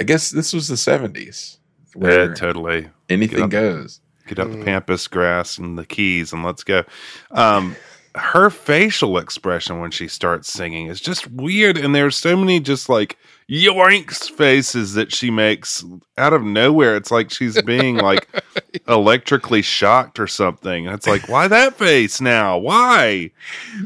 I 0.00 0.04
guess 0.04 0.30
this 0.30 0.52
was 0.52 0.68
the 0.68 0.74
70s 0.74 1.58
Yeah, 2.00 2.34
totally. 2.34 2.88
anything 3.08 3.36
Get 3.38 3.44
up. 3.44 3.50
goes. 3.50 4.00
Get 4.26 4.38
out 4.38 4.50
the 4.52 4.64
pampas 4.64 5.06
grass 5.08 5.58
and 5.58 5.76
the 5.78 5.84
keys 5.86 6.32
and 6.32 6.44
let's 6.44 6.64
go. 6.64 6.84
Um, 7.30 7.76
her 8.14 8.50
facial 8.50 9.18
expression 9.18 9.80
when 9.80 9.90
she 9.90 10.06
starts 10.08 10.52
singing 10.52 10.86
is 10.88 11.00
just 11.00 11.30
weird, 11.30 11.76
and 11.78 11.94
there's 11.94 12.16
so 12.16 12.36
many 12.36 12.60
just 12.60 12.88
like 12.88 13.16
yoinks 13.52 14.30
faces 14.30 14.94
that 14.94 15.12
she 15.12 15.30
makes 15.30 15.84
out 16.16 16.32
of 16.32 16.42
nowhere. 16.42 16.96
It's 16.96 17.10
like 17.10 17.30
she's 17.30 17.60
being 17.62 17.96
like 17.96 18.26
electrically 18.88 19.60
shocked 19.60 20.18
or 20.18 20.26
something. 20.26 20.86
It's 20.86 21.06
like, 21.06 21.28
why 21.28 21.48
that 21.48 21.76
face 21.76 22.20
now? 22.20 22.56
Why? 22.56 23.30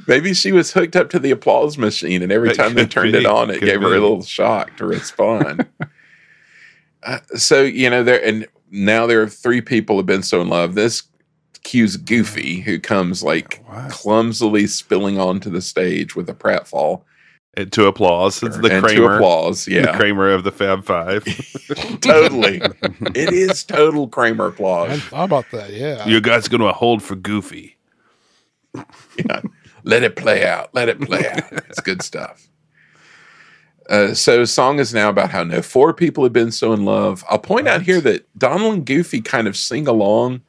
Maybe 0.07 0.35
she 0.35 0.53
was 0.53 0.73
hooked 0.73 0.95
up 0.95 1.11
to 1.11 1.19
the 1.19 1.33
applause 1.33 1.77
machine, 1.77 2.23
and 2.23 2.31
every 2.31 2.51
That 2.51 2.57
time 2.57 2.75
they 2.75 2.87
turned 2.87 3.13
be, 3.13 3.19
it 3.19 3.27
on, 3.27 3.51
it 3.51 3.61
gave 3.61 3.81
her 3.81 3.89
a 3.89 4.01
little 4.01 4.23
shock 4.23 4.77
to 4.77 4.87
respond. 4.87 5.67
uh, 7.03 7.19
so 7.35 7.63
you 7.63 7.91
know, 7.91 8.05
there 8.05 8.25
and 8.25 8.47
now 8.71 9.07
there 9.07 9.23
are 9.23 9.29
three 9.29 9.61
people 9.61 9.97
have 9.97 10.07
been 10.07 10.23
so 10.23 10.41
in 10.41 10.49
love. 10.49 10.77
This 10.77 11.03
cues 11.65 11.97
Goofy, 11.97 12.61
who 12.61 12.79
comes 12.79 13.25
like 13.25 13.65
What? 13.67 13.91
clumsily 13.91 14.69
spilling 14.69 15.19
onto 15.19 15.51
the 15.51 15.61
stage 15.61 16.15
with 16.15 16.29
a 16.29 16.35
pratfall 16.35 17.03
to 17.57 17.87
applause. 17.87 18.43
It's 18.43 18.59
the 18.59 18.77
and 18.77 18.87
to 18.89 18.95
Kramer. 18.95 19.15
applause. 19.17 19.65
The 19.65 19.87
Kramer 19.95 20.31
of 20.31 20.45
the 20.45 20.53
Fab 20.53 20.85
Five. 20.85 21.25
totally. 22.01 22.61
it 23.15 23.33
is 23.33 23.65
total 23.65 24.09
Kramer 24.09 24.47
applause. 24.49 24.91
hadn't 24.91 25.05
thought 25.05 25.25
about 25.25 25.51
that. 25.53 25.73
Yeah, 25.73 26.07
you 26.07 26.21
guys 26.21 26.49
going 26.49 26.61
to 26.61 26.73
hold 26.73 27.03
for 27.03 27.17
Goofy. 27.17 27.77
Yeah. 29.19 29.41
Let 29.85 30.03
it 30.03 30.17
play 30.17 30.45
out. 30.47 30.75
Let 30.75 30.91
it 30.91 31.01
play 31.01 31.27
out. 31.27 31.51
It's 31.71 31.81
good 31.81 32.03
stuff. 32.03 32.49
Uh, 33.89 34.13
so, 34.15 34.45
song 34.45 34.79
is 34.81 34.93
now 34.93 35.09
about 35.09 35.31
how 35.31 35.43
no 35.45 35.63
four 35.63 35.95
people 35.95 36.25
have 36.25 36.33
been 36.33 36.51
so 36.51 36.73
in 36.73 36.85
love. 36.85 37.25
I'll 37.31 37.39
point 37.39 37.69
out 37.69 37.83
here 37.83 38.01
that 38.03 38.27
Donald 38.37 38.75
and 38.75 38.85
Goofy 38.85 39.21
kind 39.23 39.47
of 39.47 39.57
sing 39.57 39.87
along 39.87 40.43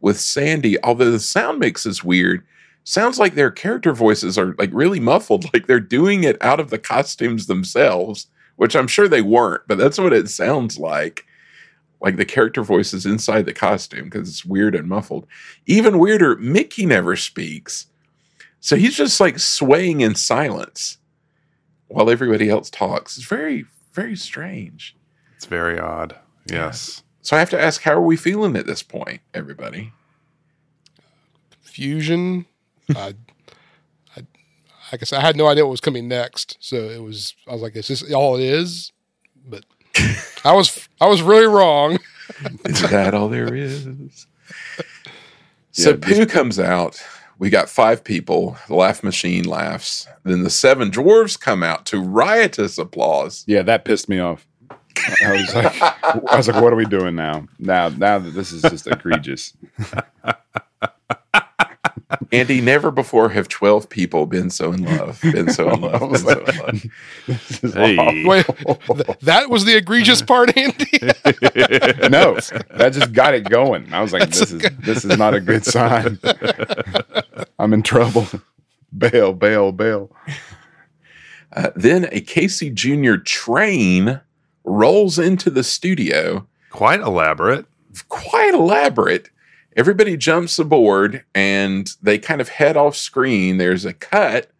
with 0.00 0.20
Sandy, 0.20 0.80
although 0.84 1.10
the 1.10 1.18
sound 1.18 1.58
mix 1.58 1.86
is 1.86 2.04
weird. 2.04 2.44
Sounds 2.84 3.18
like 3.18 3.34
their 3.34 3.50
character 3.50 3.92
voices 3.92 4.36
are 4.36 4.54
like 4.58 4.70
really 4.72 5.00
muffled, 5.00 5.52
like 5.54 5.66
they're 5.66 5.80
doing 5.80 6.24
it 6.24 6.36
out 6.40 6.60
of 6.60 6.70
the 6.70 6.78
costumes 6.78 7.46
themselves, 7.46 8.26
which 8.56 8.74
I'm 8.74 8.88
sure 8.88 9.08
they 9.08 9.22
weren't, 9.22 9.62
but 9.68 9.78
that's 9.78 9.98
what 9.98 10.12
it 10.12 10.28
sounds 10.28 10.78
like. 10.78 11.24
Like 12.00 12.16
the 12.16 12.24
character 12.24 12.62
voices 12.62 13.06
inside 13.06 13.46
the 13.46 13.52
costume 13.52 14.04
because 14.04 14.28
it's 14.28 14.44
weird 14.44 14.74
and 14.74 14.88
muffled. 14.88 15.26
Even 15.66 16.00
weirder, 16.00 16.36
Mickey 16.36 16.84
never 16.84 17.14
speaks. 17.14 17.86
So 18.58 18.74
he's 18.74 18.96
just 18.96 19.20
like 19.20 19.38
swaying 19.38 20.00
in 20.00 20.16
silence 20.16 20.98
while 21.86 22.10
everybody 22.10 22.50
else 22.50 22.70
talks. 22.70 23.16
It's 23.16 23.26
very, 23.26 23.66
very 23.92 24.16
strange. 24.16 24.96
It's 25.36 25.46
very 25.46 25.78
odd. 25.78 26.16
Yes. 26.46 27.04
So 27.20 27.36
I 27.36 27.38
have 27.38 27.50
to 27.50 27.60
ask, 27.60 27.82
how 27.82 27.92
are 27.92 28.02
we 28.02 28.16
feeling 28.16 28.56
at 28.56 28.66
this 28.66 28.82
point, 28.82 29.20
everybody? 29.32 29.92
fusion. 31.72 32.46
I, 32.90 33.14
I, 34.16 34.26
I 34.92 34.96
guess 34.96 35.12
I 35.12 35.20
had 35.20 35.36
no 35.36 35.46
idea 35.48 35.64
what 35.64 35.70
was 35.70 35.80
coming 35.80 36.08
next, 36.08 36.56
so 36.60 36.76
it 36.76 37.02
was. 37.02 37.34
I 37.48 37.52
was 37.52 37.62
like, 37.62 37.76
"Is 37.76 37.88
this 37.88 38.12
all 38.12 38.36
it 38.36 38.42
is?" 38.42 38.92
But 39.46 39.64
I 40.44 40.52
was, 40.54 40.88
I 41.00 41.06
was 41.06 41.22
really 41.22 41.46
wrong. 41.46 41.98
Is 42.64 42.82
that 42.90 43.14
all 43.14 43.28
there 43.28 43.54
is? 43.54 43.86
So 45.74 45.90
Yeah, 45.90 45.96
Pooh 46.02 46.26
comes 46.26 46.60
out. 46.60 47.02
We 47.38 47.48
got 47.48 47.70
five 47.70 48.04
people. 48.04 48.58
The 48.68 48.74
laugh 48.74 49.02
machine 49.02 49.44
laughs. 49.44 50.06
Then 50.22 50.42
the 50.42 50.50
seven 50.50 50.90
dwarves 50.90 51.40
come 51.40 51.62
out 51.62 51.86
to 51.86 51.98
riotous 51.98 52.76
applause. 52.76 53.42
Yeah, 53.46 53.62
that 53.62 53.86
pissed 53.86 54.06
me 54.06 54.18
off. 54.18 54.46
I 55.24 55.32
was 55.32 55.54
like, 55.54 55.82
I 56.30 56.36
was 56.36 56.48
like, 56.48 56.62
what 56.62 56.74
are 56.74 56.76
we 56.76 56.84
doing 56.84 57.16
now? 57.16 57.48
Now, 57.58 57.88
now 57.88 58.18
that 58.18 58.32
this 58.34 58.52
is 58.52 58.60
just 58.62 58.86
egregious. 58.86 59.54
Andy, 62.32 62.62
never 62.62 62.90
before 62.90 63.28
have 63.28 63.46
12 63.48 63.90
people 63.90 64.24
been 64.24 64.48
so 64.48 64.72
in 64.72 64.84
love. 64.84 65.20
Been 65.20 65.52
so 65.52 65.70
in 65.70 65.82
love. 65.82 66.00
Been 66.00 66.16
so 66.16 66.44
in 66.44 66.50
love. 67.70 67.74
Hey. 67.74 68.24
Wait, 68.24 68.46
that 69.20 69.50
was 69.50 69.66
the 69.66 69.76
egregious 69.76 70.22
part, 70.32 70.56
Andy. 70.56 70.98
no, 72.08 72.34
that 72.70 72.90
just 72.92 73.12
got 73.12 73.34
it 73.34 73.50
going. 73.50 73.92
I 73.92 74.00
was 74.00 74.14
like, 74.14 74.30
this 74.30 74.50
is 74.50 74.62
this 74.78 75.04
is 75.04 75.18
not 75.18 75.34
a 75.34 75.40
good 75.40 75.66
sign. 75.66 76.18
I'm 77.58 77.74
in 77.74 77.82
trouble. 77.82 78.26
Bail, 78.96 79.34
bail, 79.34 79.70
bail. 79.72 80.10
Uh, 81.54 81.70
then 81.76 82.08
a 82.12 82.22
Casey 82.22 82.70
Jr. 82.70 83.16
train 83.16 84.20
rolls 84.64 85.18
into 85.18 85.50
the 85.50 85.62
studio. 85.62 86.46
Quite 86.70 87.00
elaborate. 87.00 87.66
Quite 88.08 88.54
elaborate. 88.54 89.28
Everybody 89.76 90.16
jumps 90.16 90.58
aboard 90.58 91.24
and 91.34 91.90
they 92.02 92.18
kind 92.18 92.40
of 92.40 92.48
head 92.50 92.76
off 92.76 92.96
screen. 92.96 93.58
There's 93.58 93.84
a 93.84 93.92
cut. 93.92 94.50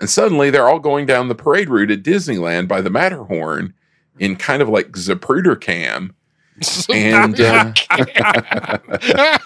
And 0.00 0.10
suddenly 0.10 0.50
they're 0.50 0.68
all 0.68 0.78
going 0.78 1.06
down 1.06 1.28
the 1.28 1.34
parade 1.34 1.68
route 1.70 1.90
at 1.90 2.02
Disneyland 2.02 2.68
by 2.68 2.80
the 2.80 2.90
Matterhorn 2.90 3.74
in 4.18 4.36
kind 4.36 4.62
of 4.62 4.68
like 4.68 4.88
Zapruder 4.92 5.60
cam. 5.60 6.14
And 6.90 7.38
uh, 7.38 7.72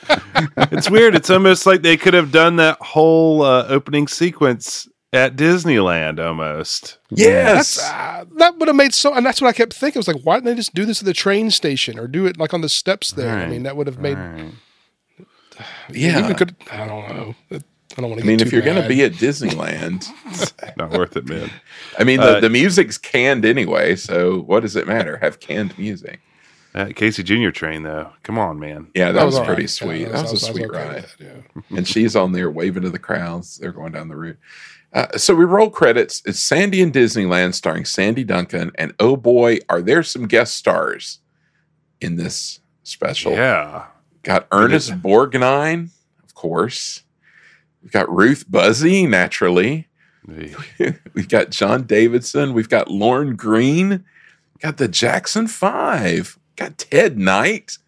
It's 0.73 0.90
weird. 0.90 1.14
It's 1.14 1.30
almost 1.30 1.66
like 1.66 1.83
they 1.83 1.97
could 1.97 2.14
have 2.14 2.33
done 2.33 2.57
that 2.57 2.78
whole 2.80 3.42
uh, 3.42 3.66
opening 3.69 4.09
sequence 4.09 4.88
at 5.12 5.37
Disneyland 5.37 6.25
almost. 6.25 6.99
yes, 7.11 7.80
uh, 7.83 8.25
that 8.37 8.57
would 8.59 8.69
have 8.69 8.76
made 8.76 8.95
so, 8.95 9.12
and 9.12 9.26
that's 9.26 9.40
what 9.40 9.49
I 9.49 9.52
kept 9.52 9.75
thinking. 9.75 9.99
I 9.99 10.00
was 10.00 10.09
like, 10.09 10.23
why 10.23 10.37
didn't 10.37 10.47
they 10.47 10.54
just 10.54 10.75
do 10.75 10.85
this 10.85 11.00
at 11.00 11.07
the 11.07 11.12
train 11.12 11.50
station 11.50 11.99
or 11.99 12.07
do 12.07 12.26
it 12.26 12.38
like 12.38 12.54
on 12.54 12.61
the 12.61 12.69
steps 12.69 13.11
there? 13.11 13.37
I 13.37 13.47
mean, 13.47 13.64
that 13.64 13.76
would 13.76 13.88
have 13.88 13.99
made. 13.99 14.16
Right. 14.16 14.52
Yeah. 15.90 16.19
Even 16.19 16.37
could, 16.37 16.57
I 16.71 16.87
don't 16.87 17.09
know. 17.09 17.35
I 17.97 18.00
don't 18.00 18.11
want 18.11 18.21
to. 18.21 18.21
I 18.21 18.23
to. 18.23 18.26
mean, 18.26 18.40
if 18.40 18.52
you're 18.52 18.62
going 18.62 18.81
to 18.81 18.88
be 18.88 19.02
at 19.02 19.12
Disneyland, 19.12 20.07
Not 20.76 20.90
worth 20.93 21.17
it, 21.17 21.26
man. 21.29 21.50
I 21.99 22.05
mean, 22.05 22.21
the, 22.21 22.37
Uh, 22.37 22.40
the 22.40 22.50
music's 22.50 22.99
canned 22.99 23.45
anyway, 23.45 23.97
so 23.97 24.40
what 24.40 24.61
does 24.61 24.76
it 24.76 24.87
matter? 24.87 25.17
Have 25.19 25.40
canned 25.40 25.76
music. 25.79 26.21
That 26.73 26.95
Casey 26.95 27.25
Jr. 27.25 27.50
train, 27.50 27.83
though. 27.83 28.12
Come 28.23 28.38
on, 28.38 28.61
man. 28.61 28.88
Yeah, 28.95 29.11
that, 29.11 29.25
was, 29.25 29.37
all 29.37 29.45
pretty 29.45 29.62
right. 29.62 29.71
sweet. 29.71 30.00
Yeah, 30.02 30.11
that 30.11 30.31
was, 30.31 30.33
a 30.33 30.52
sweet 30.52 30.67
okay 30.67 30.88
ride. 30.88 31.02
that, 31.02 31.14
yeah. 31.19 31.62
and 31.76 31.87
she's 31.87 32.14
on 32.14 32.33
there 32.33 32.50
waving 32.50 32.85
to 32.85 32.90
the 32.90 32.99
crowds. 32.99 33.57
They're 33.59 33.73
going 33.73 33.93
down 33.93 34.09
the 34.09 34.17
route. 34.17 34.38
Uh, 34.93 35.17
so 35.17 35.35
we 35.35 35.45
roll 35.45 35.71
credits. 35.71 36.23
It's 36.25 36.38
Sandy 36.38 36.81
in 36.81 36.93
Disneyland, 36.93 37.55
starring 37.55 37.85
Sandy 37.85 38.25
Duncan, 38.25 38.73
and 38.76 38.93
oh 38.99 39.17
boy, 39.17 39.59
are 39.69 39.83
there 39.83 40.02
some 40.02 40.26
guest 40.26 40.55
stars 40.55 41.19
in 42.00 42.17
this 42.17 42.61
special? 42.83 43.33
Yeah. 43.33 43.87
Got 44.23 44.47
Ernest 44.53 44.93
Borgnine, 45.03 45.91
of 46.23 46.35
course. 46.35 47.03
We've 47.83 47.93
got 47.93 48.15
Ruth 48.15 48.45
Buzzi, 48.50 49.09
naturally. 49.09 49.89
We've 51.15 51.29
got 51.29 51.50
John 51.50 51.85
Davidson. 51.85 52.53
We've 52.53 52.69
got 52.69 52.91
Lorne 52.91 53.35
Greene. 53.37 54.05
Got 54.61 54.77
the 54.77 54.89
Jackson 54.89 55.47
Five. 55.49 56.39
Got 56.57 56.77
Ted 56.79 57.19
Knight. 57.19 57.78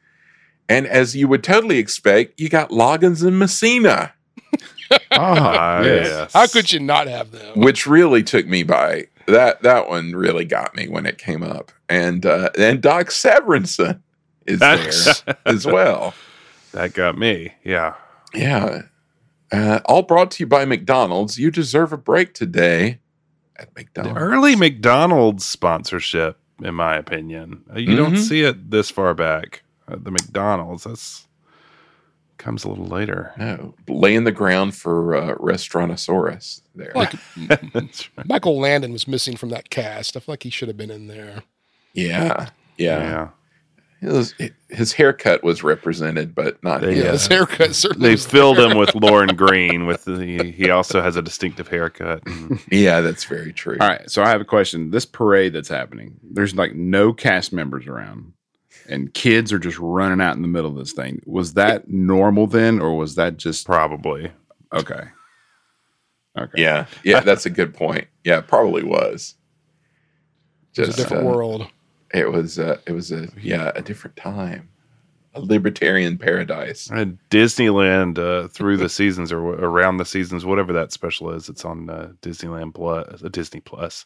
And 0.69 0.87
as 0.87 1.15
you 1.15 1.29
would 1.29 1.45
totally 1.45 1.77
expect, 1.79 2.41
you 2.41 2.49
got 2.49 2.71
Loggins 2.71 3.25
and 3.27 3.39
Messina, 3.39 4.15
Ah, 5.11 5.83
yes. 5.83 6.07
yes. 6.09 6.33
How 6.33 6.47
could 6.47 6.73
you 6.73 6.81
not 6.81 7.07
have 7.09 7.31
them? 7.31 7.61
which 7.61 7.87
really 7.87 8.23
took 8.23 8.47
me 8.47 8.63
by. 8.63 9.07
That 9.27 9.63
that 9.63 9.89
one 9.89 10.13
really 10.13 10.45
got 10.45 10.75
me 10.75 10.89
when 10.89 11.05
it 11.07 11.19
came 11.19 11.43
up. 11.43 11.71
And 11.89 12.25
uh, 12.27 12.51
and 12.59 12.81
Doc 12.81 13.09
Severinsen 13.09 14.01
is 14.47 14.61
there 14.61 14.91
as 15.47 15.67
well. 15.67 16.15
That 16.73 16.95
got 16.95 17.19
me. 17.19 17.53
Yeah. 17.65 17.97
Yeah. 18.33 18.83
Uh, 19.53 19.81
all 19.85 20.01
brought 20.01 20.31
to 20.31 20.43
you 20.43 20.47
by 20.47 20.65
McDonald's. 20.65 21.39
You 21.39 21.51
deserve 21.51 21.93
a 21.93 21.99
break 21.99 22.33
today 22.33 22.99
at 23.57 23.75
The 23.75 23.81
McDonald's. 23.83 24.19
early 24.19 24.57
McDonald's 24.57 25.45
sponsorship, 25.45 26.39
in 26.65 26.75
my 26.75 26.97
opinion. 26.97 27.63
Uh, 27.71 27.79
You 27.79 27.95
don't 27.95 28.15
Mhm. 28.15 28.27
see 28.27 28.41
it 28.41 28.71
this 28.71 28.89
far 28.89 29.13
back 29.13 29.65
at 29.87 30.05
the 30.05 30.11
McDonald's. 30.11 30.85
That's 30.85 31.27
comes 32.39 32.65
a 32.65 32.69
little 32.71 32.87
later. 32.87 33.33
No, 33.37 33.75
laying 33.87 34.25
the 34.25 34.33
ground 34.33 34.75
for 34.75 35.15
uh, 35.15 35.35
Restaurantosaurus 35.37 36.63
there. 36.75 36.93
Like 36.95 37.13
right. 37.51 38.09
Michael 38.25 38.59
Landon 38.59 38.93
was 38.93 39.07
missing 39.07 39.37
from 39.37 39.51
that 39.51 39.69
cast. 39.69 40.17
I 40.17 40.21
feel 40.21 40.33
like 40.33 40.43
he 40.43 40.49
should 40.51 40.69
have 40.69 40.79
been 40.79 40.91
in 40.91 41.07
there. 41.07 41.43
yeah, 41.93 42.49
yeah. 42.79 42.99
Yeah. 42.99 43.29
His, 44.03 44.35
his 44.69 44.93
haircut 44.93 45.45
was 45.45 45.63
represented, 45.63 46.35
but 46.35 46.63
not 46.65 46.81
They, 46.81 46.97
Yeah, 46.97 47.13
his. 47.13 47.23
his 47.23 47.27
haircut 47.29 47.75
certainly. 47.77 48.09
They 48.11 48.17
filled 48.17 48.57
there. 48.59 48.69
him 48.69 48.77
with 48.77 48.95
Lorne 48.97 49.37
Greene. 49.37 49.87
With 49.87 50.05
the, 50.05 50.19
he, 50.25 50.51
he 50.51 50.71
also 50.71 51.01
has 51.01 51.15
a 51.17 51.23
distinctive 51.23 51.69
haircut. 51.69 52.23
Yeah, 52.71 53.01
that's 53.01 53.25
very 53.25 53.53
true. 53.53 53.77
All 53.81 53.87
right, 53.89 54.11
so 54.11 54.23
I 54.23 54.29
have 54.31 54.41
a 54.41 54.45
question. 54.45 54.91
This 54.91 55.07
parade 55.07 55.53
that's 55.53 55.69
happening, 55.69 56.19
there's 56.23 56.55
like 56.57 56.75
no 56.75 57.13
cast 57.13 57.53
members 57.53 57.87
around, 57.87 58.33
and 58.89 59.15
kids 59.15 59.53
are 59.53 59.59
just 59.61 59.79
running 59.79 60.21
out 60.21 60.35
in 60.37 60.43
the 60.43 60.49
middle 60.49 60.71
of 60.71 60.77
this 60.77 60.93
thing. 60.93 61.23
Was 61.25 61.55
that 61.55 61.89
normal 61.89 62.47
then, 62.49 62.81
or 62.81 62.97
was 62.97 63.15
that 63.15 63.37
just 63.37 63.65
probably. 63.67 64.33
okay? 64.73 65.05
Okay. 66.37 66.63
Yeah, 66.63 66.87
yeah, 67.05 67.21
that's 67.21 67.47
a 67.47 67.51
good 67.51 67.73
point. 67.75 68.09
Yeah, 68.25 68.41
probably 68.41 68.83
was. 68.83 69.35
Just, 70.73 70.89
was 70.89 70.99
a 70.99 71.03
different 71.03 71.27
uh, 71.27 71.31
world. 71.31 71.67
It 72.13 72.31
was. 72.31 72.59
Uh, 72.59 72.79
it 72.87 72.93
was 72.93 73.13
a 73.13 73.29
yeah, 73.41 73.73
a 73.75 73.83
different 73.83 74.17
time, 74.17 74.69
a 75.35 75.41
libertarian 75.41 76.19
paradise. 76.19 76.91
And 76.91 77.19
Disneyland 77.31 78.19
uh, 78.19 78.49
through 78.49 78.77
the 78.77 78.89
seasons 78.89 79.33
or 79.33 79.39
around 79.39 79.97
the 79.97 80.05
seasons, 80.05 80.45
whatever 80.45 80.73
that 80.75 80.93
special 80.93 81.31
is, 81.31 81.49
it's 81.49 81.65
on 81.65 81.89
uh, 81.89 82.13
Disneyland 82.21 82.75
Plus, 82.75 83.23
uh, 83.23 83.29
Disney 83.29 83.61
Plus, 83.61 84.05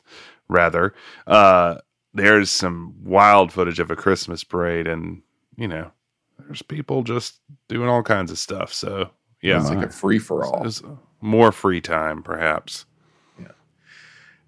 rather. 0.48 0.94
Uh, 1.26 1.76
there's 2.14 2.50
some 2.50 2.94
wild 3.04 3.52
footage 3.52 3.78
of 3.80 3.90
a 3.90 3.96
Christmas 3.96 4.44
parade, 4.44 4.86
and 4.86 5.22
you 5.56 5.68
know, 5.68 5.90
there's 6.38 6.62
people 6.62 7.02
just 7.02 7.40
doing 7.68 7.88
all 7.88 8.02
kinds 8.02 8.30
of 8.30 8.38
stuff. 8.38 8.72
So 8.72 9.10
yeah, 9.42 9.60
It's 9.60 9.70
like 9.70 9.86
a 9.86 9.90
free 9.90 10.18
for 10.18 10.44
all. 10.44 10.66
More 11.20 11.50
free 11.50 11.80
time, 11.80 12.22
perhaps. 12.22 12.86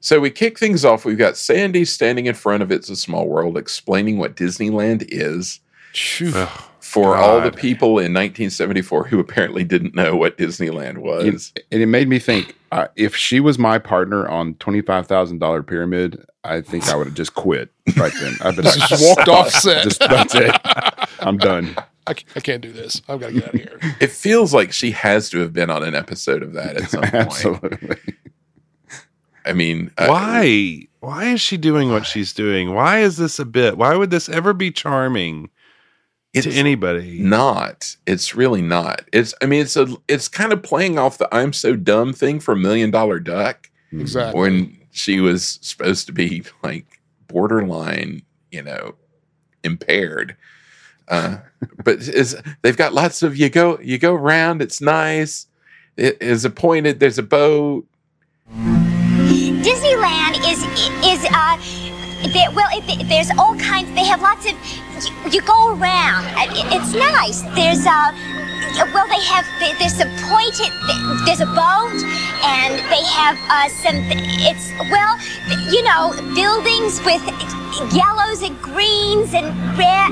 So 0.00 0.20
we 0.20 0.30
kick 0.30 0.58
things 0.58 0.84
off. 0.84 1.04
We've 1.04 1.18
got 1.18 1.36
Sandy 1.36 1.84
standing 1.84 2.26
in 2.26 2.34
front 2.34 2.62
of 2.62 2.70
It's 2.70 2.88
a 2.88 2.96
Small 2.96 3.26
World 3.28 3.56
explaining 3.58 4.18
what 4.18 4.36
Disneyland 4.36 5.04
is 5.08 5.60
Phew. 5.92 6.32
Ugh, 6.34 6.62
for 6.80 7.16
all 7.16 7.40
the 7.40 7.50
people 7.50 7.98
in 7.98 8.14
1974 8.14 9.04
who 9.08 9.18
apparently 9.18 9.64
didn't 9.64 9.94
know 9.94 10.16
what 10.16 10.38
Disneyland 10.38 10.94
You- 10.94 11.00
was. 11.32 11.52
and 11.72 11.82
it 11.82 11.86
made 11.86 12.08
me 12.08 12.18
think 12.18 12.56
uh, 12.72 12.86
if 12.96 13.16
she 13.16 13.40
was 13.40 13.58
my 13.58 13.78
partner 13.78 14.28
on 14.28 14.54
twenty 14.54 14.80
five 14.82 15.06
thousand 15.06 15.38
dollar 15.38 15.62
pyramid, 15.62 16.24
I 16.44 16.60
think 16.60 16.88
I 16.88 16.94
would 16.96 17.06
have 17.06 17.14
just 17.16 17.34
quit 17.34 17.70
right 17.96 18.12
then. 18.20 18.34
I've 18.42 18.56
been 18.56 18.64
Just 18.88 19.02
walked 19.02 19.28
off 19.28 19.50
set. 19.50 19.84
Just, 19.84 20.00
that's 20.00 20.34
it. 20.34 20.54
I'm 21.20 21.38
done. 21.38 21.74
I, 22.06 22.14
I 22.36 22.40
can't 22.40 22.60
do 22.62 22.72
this. 22.72 23.02
I've 23.08 23.20
got 23.20 23.28
to 23.28 23.32
get 23.34 23.44
out 23.48 23.54
of 23.54 23.60
here. 23.60 23.78
It 24.00 24.10
feels 24.10 24.54
like 24.54 24.72
she 24.72 24.90
has 24.92 25.28
to 25.30 25.38
have 25.40 25.52
been 25.52 25.68
on 25.70 25.82
an 25.82 25.94
episode 25.94 26.42
of 26.42 26.52
that 26.54 26.76
at 26.76 26.90
some 26.90 27.00
point. 27.02 27.14
Absolutely. 27.14 27.96
I 29.48 29.52
mean, 29.54 29.90
uh, 29.98 30.06
Why? 30.06 30.86
Why 31.00 31.26
is 31.30 31.40
she 31.40 31.56
doing 31.56 31.90
what 31.90 32.04
she's 32.06 32.32
doing? 32.32 32.74
Why 32.74 32.98
is 33.00 33.16
this 33.16 33.38
a 33.38 33.44
bit? 33.44 33.78
Why 33.78 33.94
would 33.94 34.10
this 34.10 34.28
ever 34.28 34.52
be 34.52 34.70
charming 34.70 35.48
It's 36.34 36.46
to 36.46 36.52
anybody? 36.52 37.20
not. 37.20 37.96
It's 38.06 38.34
really 38.34 38.62
not. 38.62 39.02
It's. 39.12 39.32
I 39.40 39.46
mean, 39.46 39.62
it's 39.62 39.76
a. 39.76 39.88
It's 40.08 40.28
kind 40.28 40.52
of 40.52 40.62
playing 40.62 40.98
off 40.98 41.18
the 41.18 41.28
"I'm 41.34 41.52
so 41.52 41.76
dumb" 41.76 42.12
thing 42.12 42.40
from 42.40 42.62
Million 42.62 42.90
Dollar 42.90 43.20
Duck. 43.20 43.70
Exactly. 43.92 44.38
when 44.38 44.78
she 44.90 45.20
was 45.20 45.58
supposed 45.62 46.06
to 46.08 46.12
be 46.12 46.42
like 46.62 46.84
borderline, 47.28 48.22
you 48.50 48.62
know, 48.62 48.94
impaired. 49.64 50.36
Uh, 51.06 51.38
but 51.84 52.00
is 52.00 52.36
they've 52.62 52.76
got 52.76 52.92
lots 52.92 53.22
of 53.22 53.36
you 53.36 53.48
go 53.48 53.78
you 53.80 53.98
go 53.98 54.14
around. 54.14 54.60
It's 54.60 54.80
nice. 54.80 55.46
It 55.96 56.20
is 56.20 56.44
appointed. 56.44 57.00
There's 57.00 57.18
a 57.18 57.22
boat. 57.22 57.86
Disneyland 59.62 60.38
is 60.46 60.62
is 61.04 61.24
uh, 61.32 61.56
there, 62.32 62.50
well, 62.52 62.68
it, 62.72 63.08
there's 63.08 63.30
all 63.38 63.56
kinds. 63.56 63.88
They 63.94 64.04
have 64.04 64.20
lots 64.22 64.46
of. 64.46 64.52
You, 64.98 65.30
you 65.30 65.40
go 65.42 65.74
around. 65.76 66.24
It- 66.38 66.66
It's 66.74 66.92
nice. 66.94 67.42
There's 67.54 67.86
uh, 67.86 68.12
well, 68.94 69.06
they 69.08 69.20
have 69.24 69.46
there- 69.60 69.74
there's 69.78 69.94
some 69.96 70.10
pointed. 70.28 70.72
There's 71.26 71.40
a 71.40 71.46
boat, 71.46 71.94
and 72.44 72.74
they 72.90 73.02
have 73.04 73.36
uh, 73.48 73.68
some. 73.68 73.96
It's 74.46 74.70
well, 74.90 75.18
you 75.72 75.82
know, 75.82 76.12
buildings 76.34 77.00
with 77.04 77.22
yellows 77.94 78.42
and 78.42 78.60
greens 78.62 79.34
and 79.34 79.46
red. 79.78 80.10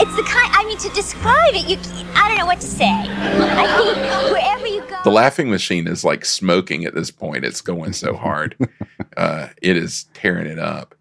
It's 0.00 0.14
the 0.16 0.22
kind. 0.22 0.50
I 0.54 0.64
mean, 0.66 0.78
to 0.78 0.88
describe 0.90 1.54
it, 1.54 1.68
you. 1.68 1.78
I 2.14 2.28
don't 2.28 2.38
know 2.38 2.46
what 2.46 2.60
to 2.60 2.66
say. 2.66 2.86
I 2.86 3.66
mean, 3.78 4.32
wherever 4.32 4.66
you 4.66 4.82
go. 4.88 4.98
The 5.04 5.10
laughing 5.10 5.50
machine 5.50 5.86
is 5.86 6.04
like 6.04 6.24
smoking 6.24 6.84
at 6.84 6.94
this 6.94 7.10
point. 7.10 7.44
It's 7.44 7.60
going 7.60 7.92
so 7.92 8.14
hard. 8.14 8.56
uh, 9.16 9.48
it 9.60 9.76
is 9.76 10.04
tearing 10.14 10.46
it 10.46 10.58
up. 10.58 10.94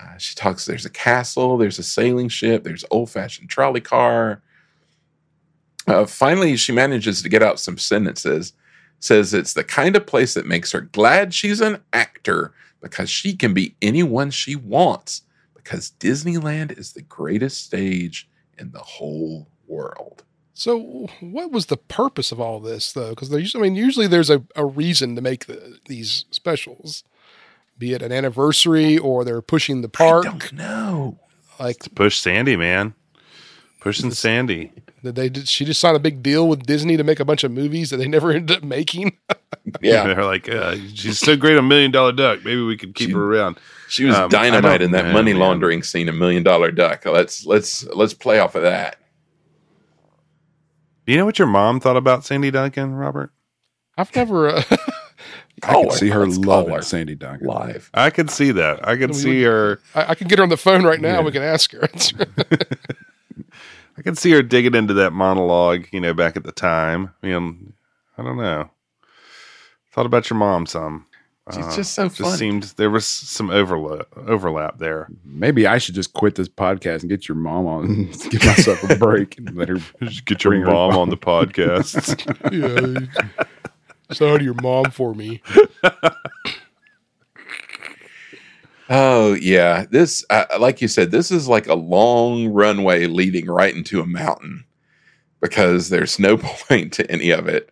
Uh, 0.00 0.16
she 0.18 0.34
talks. 0.34 0.64
There's 0.66 0.86
a 0.86 0.90
castle. 0.90 1.56
There's 1.58 1.78
a 1.78 1.82
sailing 1.82 2.28
ship. 2.28 2.64
There's 2.64 2.84
old 2.90 3.10
fashioned 3.10 3.48
trolley 3.50 3.80
car. 3.80 4.42
Uh, 5.88 6.06
finally, 6.06 6.56
she 6.56 6.72
manages 6.72 7.22
to 7.22 7.28
get 7.28 7.42
out 7.42 7.58
some 7.58 7.78
sentences. 7.78 8.52
says 9.00 9.32
it's 9.32 9.54
the 9.54 9.64
kind 9.64 9.96
of 9.96 10.06
place 10.06 10.34
that 10.34 10.46
makes 10.46 10.72
her 10.72 10.82
glad 10.82 11.32
she's 11.32 11.60
an 11.60 11.82
actor 11.92 12.52
because 12.80 13.08
she 13.08 13.34
can 13.34 13.54
be 13.54 13.74
anyone 13.80 14.30
she 14.30 14.54
wants 14.54 15.22
because 15.54 15.92
Disneyland 15.98 16.76
is 16.78 16.92
the 16.92 17.02
greatest 17.02 17.64
stage 17.64 18.28
in 18.58 18.70
the 18.72 18.80
whole 18.80 19.48
world. 19.66 20.24
So, 20.54 21.06
what 21.20 21.52
was 21.52 21.66
the 21.66 21.76
purpose 21.76 22.32
of 22.32 22.40
all 22.40 22.58
this, 22.58 22.92
though? 22.92 23.10
Because 23.10 23.30
there's, 23.30 23.54
I 23.54 23.60
mean, 23.60 23.76
usually 23.76 24.08
there's 24.08 24.30
a, 24.30 24.42
a 24.56 24.66
reason 24.66 25.14
to 25.14 25.22
make 25.22 25.46
the, 25.46 25.78
these 25.86 26.24
specials, 26.32 27.04
be 27.78 27.92
it 27.92 28.02
an 28.02 28.10
anniversary 28.10 28.98
or 28.98 29.24
they're 29.24 29.40
pushing 29.40 29.82
the 29.82 29.88
park. 29.88 30.26
I 30.26 30.30
don't 30.30 30.52
know. 30.54 31.18
Like, 31.60 31.94
Push 31.94 32.18
Sandy, 32.18 32.56
man. 32.56 32.94
Pushing 33.80 34.10
Sandy. 34.10 34.72
did 35.04 35.14
they? 35.14 35.28
Did 35.28 35.48
she 35.48 35.64
just 35.64 35.80
signed 35.80 35.96
a 35.96 36.00
big 36.00 36.22
deal 36.22 36.48
with 36.48 36.66
Disney 36.66 36.96
to 36.96 37.04
make 37.04 37.20
a 37.20 37.24
bunch 37.24 37.44
of 37.44 37.50
movies 37.52 37.90
that 37.90 37.98
they 37.98 38.08
never 38.16 38.30
ended 38.32 38.56
up 38.58 38.62
making? 38.62 39.16
Yeah, 39.82 40.04
They're 40.14 40.24
like, 40.24 40.48
uh, 40.48 40.76
she's 40.94 41.18
so 41.18 41.36
great 41.36 41.58
on 41.58 41.68
Million 41.68 41.90
Dollar 41.90 42.12
Duck. 42.12 42.42
Maybe 42.44 42.62
we 42.62 42.76
could 42.78 42.94
keep 42.94 43.08
She- 43.08 43.14
her 43.14 43.22
around. 43.22 43.58
she 43.88 44.04
was 44.04 44.14
Um, 44.16 44.30
dynamite 44.30 44.80
in 44.80 44.92
that 44.92 45.06
know, 45.06 45.12
money 45.12 45.32
man. 45.34 45.40
laundering 45.40 45.82
scene 45.82 46.08
in 46.08 46.18
Million 46.18 46.42
Dollar 46.42 46.70
Duck. 46.70 47.04
Let's 47.04 47.44
let's 47.44 47.84
let's 47.88 48.14
play 48.14 48.38
off 48.38 48.54
of 48.54 48.62
that. 48.62 48.96
Do 51.06 51.12
you 51.12 51.18
know 51.18 51.26
what 51.26 51.38
your 51.38 51.48
mom 51.48 51.80
thought 51.80 51.96
about 51.98 52.24
Sandy 52.24 52.50
Duncan, 52.50 52.94
Robert? 52.94 53.30
I've 53.98 54.14
never. 54.16 54.48
Uh, 54.50 54.62
I 54.70 54.76
Call 55.60 55.82
can 55.88 55.90
see 55.92 56.08
her 56.10 56.24
Let's 56.26 56.38
loving 56.38 56.74
her. 56.74 56.82
Sandy 56.82 57.14
Duncan. 57.14 57.46
live. 57.46 57.90
I 57.92 58.08
could 58.10 58.30
see 58.30 58.52
that. 58.52 58.86
I 58.88 58.96
could 58.96 59.10
We 59.10 59.16
see 59.16 59.42
her. 59.42 59.80
I, 59.94 60.10
I 60.10 60.14
can 60.14 60.28
get 60.28 60.38
her 60.38 60.42
on 60.44 60.48
the 60.50 60.56
phone 60.56 60.84
right 60.84 61.00
now. 61.00 61.20
We 61.22 61.32
can 61.32 61.42
ask 61.42 61.72
her. 61.72 61.88
I 63.98 64.02
can 64.02 64.14
see 64.14 64.30
her 64.30 64.42
digging 64.42 64.74
into 64.74 64.94
that 64.94 65.12
monologue, 65.12 65.86
you 65.92 66.00
know, 66.00 66.14
back 66.14 66.36
at 66.36 66.44
the 66.44 66.52
time. 66.52 67.12
I 67.22 67.26
mean, 67.26 67.72
I 68.16 68.22
don't 68.22 68.36
know. 68.38 68.70
Thought 69.92 70.06
about 70.06 70.30
your 70.30 70.38
mom 70.38 70.66
some. 70.66 71.06
She's 71.52 71.64
Uh, 71.64 71.76
just 71.76 71.94
so 71.94 72.04
Just 72.08 72.20
funny. 72.20 72.36
seemed 72.36 72.62
there 72.76 72.90
was 72.90 73.06
some 73.06 73.48
overlap 73.50 74.06
overlap 74.26 74.78
there. 74.78 75.08
Maybe 75.24 75.66
I 75.66 75.78
should 75.78 75.94
just 75.94 76.12
quit 76.12 76.34
this 76.34 76.48
podcast 76.48 77.00
and 77.00 77.08
get 77.08 77.26
your 77.26 77.36
mom 77.36 77.66
on 77.66 78.04
give 78.30 78.44
myself 78.44 78.82
a 78.90 78.96
break 78.96 79.38
and 79.38 79.56
let 79.56 79.68
her. 79.70 79.76
Just 80.02 80.26
get 80.26 80.44
your 80.44 80.50
Bring 80.52 80.62
her 80.62 80.70
mom 80.70 80.90
on. 80.92 80.98
on 80.98 81.08
the 81.10 81.16
podcast. 81.16 81.96
yeah. 82.52 83.46
Say 84.12 84.28
hi 84.28 84.38
to 84.38 84.44
your 84.44 84.54
mom 84.62 84.90
for 84.90 85.14
me. 85.14 85.40
Oh 88.90 89.34
yeah, 89.34 89.84
this 89.90 90.24
uh, 90.30 90.46
like 90.58 90.80
you 90.80 90.88
said, 90.88 91.10
this 91.10 91.30
is 91.30 91.48
like 91.48 91.66
a 91.66 91.74
long 91.74 92.48
runway 92.48 93.06
leading 93.06 93.46
right 93.46 93.74
into 93.74 94.00
a 94.00 94.06
mountain 94.06 94.64
because 95.40 95.90
there's 95.90 96.18
no 96.18 96.36
point 96.38 96.92
to 96.94 97.10
any 97.10 97.30
of 97.30 97.48
it. 97.48 97.70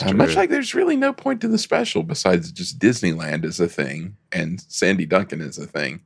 Uh, 0.00 0.12
much 0.12 0.34
like 0.34 0.50
there's 0.50 0.74
really 0.74 0.96
no 0.96 1.12
point 1.12 1.40
to 1.40 1.48
the 1.48 1.58
special 1.58 2.02
besides 2.02 2.52
just 2.52 2.78
Disneyland 2.78 3.44
is 3.44 3.60
a 3.60 3.68
thing 3.68 4.16
and 4.32 4.60
Sandy 4.68 5.06
Duncan 5.06 5.40
is 5.40 5.58
a 5.58 5.66
thing. 5.66 6.00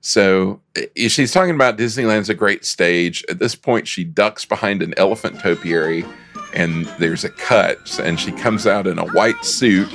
So 0.00 0.60
she's 0.96 1.32
talking 1.32 1.54
about 1.54 1.76
Disneyland's 1.76 2.28
a 2.28 2.34
great 2.34 2.64
stage. 2.64 3.24
At 3.28 3.38
this 3.38 3.54
point, 3.54 3.88
she 3.88 4.04
ducks 4.04 4.44
behind 4.44 4.82
an 4.82 4.94
elephant 4.96 5.40
topiary, 5.40 6.04
and 6.54 6.86
there's 7.00 7.24
a 7.24 7.30
cut, 7.30 7.98
and 7.98 8.18
she 8.18 8.30
comes 8.32 8.66
out 8.66 8.86
in 8.86 8.98
a 8.98 9.06
white 9.08 9.44
suit 9.44 9.92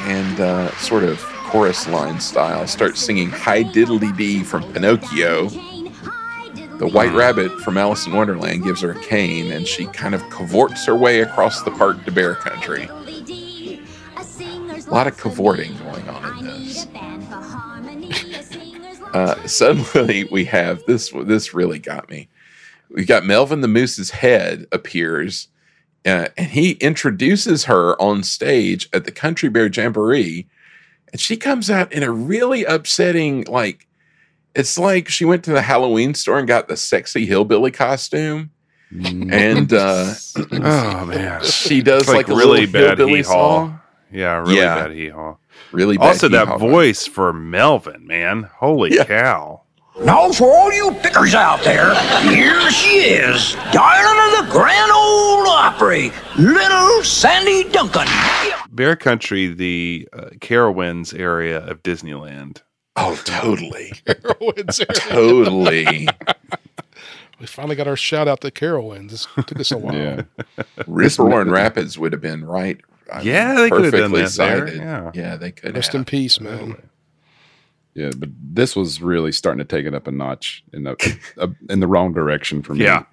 and 0.00 0.40
uh, 0.40 0.70
sort 0.78 1.04
of 1.04 1.20
chorus 1.52 1.86
line 1.86 2.18
style 2.18 2.66
starts 2.66 2.98
singing 2.98 3.28
"Hi 3.28 3.62
Diddly 3.62 4.16
Dee" 4.16 4.42
from 4.42 4.62
Pinocchio. 4.72 5.48
The 6.78 6.88
White 6.90 7.12
Rabbit 7.12 7.52
from 7.60 7.76
Alice 7.76 8.06
in 8.06 8.14
Wonderland 8.14 8.64
gives 8.64 8.80
her 8.80 8.92
a 8.92 9.00
cane, 9.00 9.52
and 9.52 9.68
she 9.68 9.84
kind 9.84 10.14
of 10.14 10.22
cavorts 10.30 10.86
her 10.86 10.96
way 10.96 11.20
across 11.20 11.62
the 11.62 11.70
park 11.70 12.06
to 12.06 12.10
Bear 12.10 12.36
Country. 12.36 12.88
A 12.88 14.90
lot 14.90 15.06
of 15.06 15.18
cavorting 15.18 15.76
going 15.76 16.08
on 16.08 16.38
in 16.38 16.46
this. 16.46 16.86
Uh, 19.12 19.46
suddenly, 19.46 20.24
we 20.32 20.46
have 20.46 20.82
this. 20.86 21.12
This 21.24 21.52
really 21.52 21.78
got 21.78 22.08
me. 22.08 22.30
We've 22.88 23.06
got 23.06 23.26
Melvin 23.26 23.60
the 23.60 23.68
Moose's 23.68 24.08
head 24.08 24.64
appears, 24.72 25.48
uh, 26.06 26.28
and 26.38 26.52
he 26.52 26.78
introduces 26.80 27.64
her 27.64 28.00
on 28.00 28.22
stage 28.22 28.88
at 28.94 29.04
the 29.04 29.12
Country 29.12 29.50
Bear 29.50 29.68
Jamboree, 29.68 30.46
and 31.12 31.20
she 31.20 31.36
comes 31.36 31.70
out 31.70 31.92
in 31.92 32.02
a 32.02 32.10
really 32.10 32.64
upsetting, 32.64 33.44
like 33.44 33.86
it's 34.54 34.78
like 34.78 35.08
she 35.08 35.24
went 35.24 35.44
to 35.44 35.52
the 35.52 35.62
Halloween 35.62 36.14
store 36.14 36.38
and 36.38 36.48
got 36.48 36.68
the 36.68 36.76
sexy 36.76 37.26
hillbilly 37.26 37.70
costume, 37.70 38.50
and 38.90 39.72
uh, 39.72 40.12
oh 40.52 41.04
man, 41.06 41.42
she 41.44 41.80
does 41.82 42.02
it's 42.02 42.08
like, 42.08 42.28
like, 42.28 42.28
a 42.28 42.34
really 42.34 42.66
bad 42.66 42.98
hillbilly 42.98 43.18
hee 43.18 43.22
song. 43.22 43.70
haw. 43.70 43.78
Yeah, 44.12 44.36
really 44.40 44.56
Yeah. 44.56 44.74
bad 44.74 44.92
hee 44.92 45.08
haw. 45.08 45.36
Really, 45.70 45.96
bad 45.96 46.06
Also, 46.08 46.28
that 46.28 46.58
voice 46.58 47.06
for 47.06 47.32
Melvin, 47.32 48.06
man, 48.06 48.50
holy 48.58 48.94
Yeah. 48.94 49.04
cow! 49.04 49.62
Now, 50.04 50.30
for 50.32 50.50
all 50.54 50.70
you 50.72 50.92
pickers 51.02 51.34
out 51.34 51.62
there, 51.64 51.94
here 52.30 52.70
she 52.70 52.88
is, 52.98 53.54
darling 53.72 54.18
of 54.38 54.46
the 54.46 54.52
Grand 54.52 54.91
Ole 55.92 56.10
little 56.38 57.02
Sandy 57.04 57.68
Duncan. 57.70 58.06
Bear 58.70 58.96
Country, 58.96 59.48
the 59.48 60.08
uh, 60.12 60.30
Carowinds 60.38 61.18
area 61.18 61.58
of 61.66 61.82
Disneyland. 61.82 62.62
Oh, 62.96 63.20
totally, 63.24 63.92
Carowinds. 64.06 64.80
area. 64.80 65.10
totally. 65.10 66.08
We 67.40 67.46
finally 67.46 67.74
got 67.74 67.88
our 67.88 67.96
shout 67.96 68.28
out 68.28 68.40
to 68.42 68.52
Carowinds. 68.52 69.10
This 69.10 69.26
took 69.34 69.58
us 69.58 69.72
a 69.72 69.76
while. 69.78 69.96
Yeah. 69.96 70.22
Rip 70.86 71.18
Roaring 71.18 71.50
Rapids 71.50 71.98
would 71.98 72.12
have 72.12 72.20
been 72.22 72.44
right. 72.44 72.80
I 73.12 73.18
mean, 73.18 73.26
Yeah, 73.26 73.54
they 73.56 73.68
could 73.68 73.82
have 73.82 73.92
done 73.92 74.12
perfectly 74.12 74.22
that 74.22 74.32
there, 74.36 74.66
cited. 74.68 75.14
yeah. 75.16 75.36
they 75.36 75.50
could. 75.50 75.74
Rest 75.74 75.88
have. 75.92 76.02
in 76.02 76.04
peace, 76.04 76.38
man. 76.38 76.80
Yeah, 77.94 78.10
but 78.16 78.28
this 78.40 78.76
was 78.76 79.02
really 79.02 79.32
starting 79.32 79.58
to 79.58 79.64
take 79.64 79.86
it 79.86 79.92
up 79.94 80.06
a 80.06 80.12
notch 80.12 80.62
in 80.72 80.84
the 80.84 81.56
in 81.68 81.80
the 81.80 81.88
wrong 81.88 82.12
direction 82.12 82.62
for 82.62 82.74
me. 82.74 82.84
Yeah. 82.84 83.06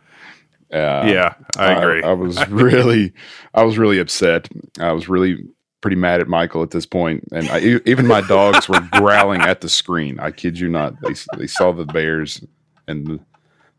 Uh, 0.72 1.06
yeah, 1.08 1.34
I 1.58 1.74
agree. 1.74 2.04
I, 2.04 2.14
was 2.14 2.48
really, 2.50 3.14
I 3.54 3.64
was 3.64 3.78
really 3.78 4.00
upset. 4.00 4.48
I 4.80 4.92
was 4.92 5.10
really 5.10 5.38
pretty 5.82 5.96
mad 5.96 6.22
at 6.22 6.28
Michael 6.28 6.62
at 6.62 6.72
this 6.72 6.86
point, 6.86 7.28
and 7.32 7.50
I, 7.50 7.60
e- 7.60 7.82
even 7.86 8.06
my 8.06 8.22
dogs 8.22 8.70
were 8.70 8.82
growling 8.92 9.42
at 9.42 9.62
the 9.62 9.70
screen. 9.70 10.20
I 10.20 10.32
kid 10.32 10.60
you 10.60 10.70
not. 10.70 11.00
They 11.02 11.14
they 11.38 11.48
saw 11.48 11.72
the 11.72 11.86
bears 11.86 12.44
and 12.88 13.08
the, 13.08 13.20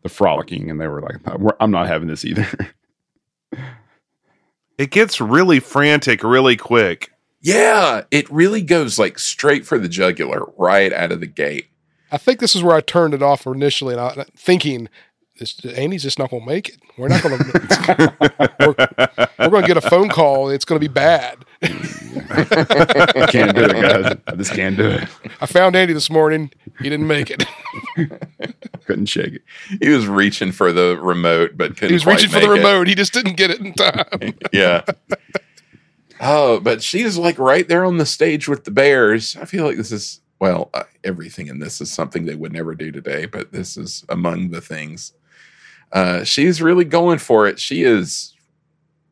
the 0.03 0.09
frolicking, 0.09 0.69
and 0.69 0.81
they 0.81 0.87
were 0.87 1.01
like, 1.01 1.17
"I'm 1.59 1.71
not 1.71 1.87
having 1.87 2.07
this 2.07 2.25
either." 2.25 2.47
it 4.77 4.91
gets 4.91 5.21
really 5.21 5.59
frantic 5.59 6.23
really 6.23 6.57
quick. 6.57 7.11
Yeah, 7.41 8.03
it 8.11 8.29
really 8.29 8.61
goes 8.61 8.99
like 8.99 9.17
straight 9.17 9.65
for 9.65 9.79
the 9.79 9.89
jugular 9.89 10.45
right 10.57 10.93
out 10.93 11.11
of 11.11 11.21
the 11.21 11.27
gate. 11.27 11.67
I 12.11 12.17
think 12.17 12.39
this 12.39 12.55
is 12.55 12.63
where 12.63 12.75
I 12.75 12.81
turned 12.81 13.13
it 13.13 13.23
off 13.23 13.47
initially, 13.47 13.95
and 13.95 14.01
I 14.01 14.25
thinking, 14.35 14.89
this, 15.41 15.65
Andy's 15.65 16.03
just 16.03 16.19
not 16.19 16.29
going 16.29 16.43
to 16.43 16.47
make 16.47 16.69
it. 16.69 16.77
We're 16.97 17.09
not 17.09 17.23
going 17.23 17.37
to. 17.37 18.47
we're, 18.59 18.75
we're 19.39 19.49
going 19.49 19.63
to 19.63 19.67
get 19.67 19.77
a 19.77 19.81
phone 19.81 20.07
call. 20.07 20.49
It's 20.49 20.65
going 20.65 20.79
to 20.79 20.87
be 20.87 20.91
bad. 20.91 21.43
I 21.63 23.27
can't 23.29 23.55
do 23.55 23.63
it, 23.65 23.73
guys. 23.73 24.17
I 24.27 24.35
just 24.35 24.53
can't 24.53 24.77
do 24.77 24.89
it. 24.89 25.07
I 25.41 25.45
found 25.47 25.75
Andy 25.75 25.93
this 25.93 26.09
morning. 26.09 26.51
He 26.79 26.89
didn't 26.89 27.07
make 27.07 27.31
it. 27.31 27.45
Couldn't 28.85 29.07
shake 29.07 29.33
it. 29.33 29.41
He 29.81 29.89
was 29.89 30.07
reaching 30.07 30.51
for 30.51 30.71
the 30.71 30.97
remote, 31.01 31.57
but 31.57 31.75
couldn't 31.75 31.89
He 31.89 31.93
was 31.93 32.05
reaching 32.05 32.29
for 32.29 32.39
the 32.39 32.51
it. 32.51 32.57
remote. 32.57 32.87
He 32.87 32.95
just 32.95 33.13
didn't 33.13 33.35
get 33.35 33.49
it 33.49 33.59
in 33.59 33.73
time. 33.73 34.33
yeah. 34.53 34.83
Oh, 36.19 36.59
but 36.59 36.83
she's 36.83 37.17
like 37.17 37.39
right 37.39 37.67
there 37.67 37.83
on 37.83 37.97
the 37.97 38.05
stage 38.05 38.47
with 38.47 38.63
the 38.63 38.71
bears. 38.71 39.35
I 39.35 39.45
feel 39.45 39.65
like 39.65 39.77
this 39.77 39.91
is 39.91 40.21
well, 40.39 40.71
uh, 40.73 40.83
everything 41.03 41.47
in 41.47 41.59
this 41.59 41.81
is 41.81 41.91
something 41.91 42.25
they 42.25 42.33
would 42.35 42.51
never 42.51 42.73
do 42.73 42.91
today, 42.91 43.27
but 43.27 43.51
this 43.51 43.77
is 43.77 44.03
among 44.09 44.49
the 44.49 44.61
things. 44.61 45.13
Uh, 45.93 46.23
she's 46.23 46.61
really 46.61 46.85
going 46.85 47.19
for 47.19 47.47
it. 47.47 47.59
She 47.59 47.83
is 47.83 48.33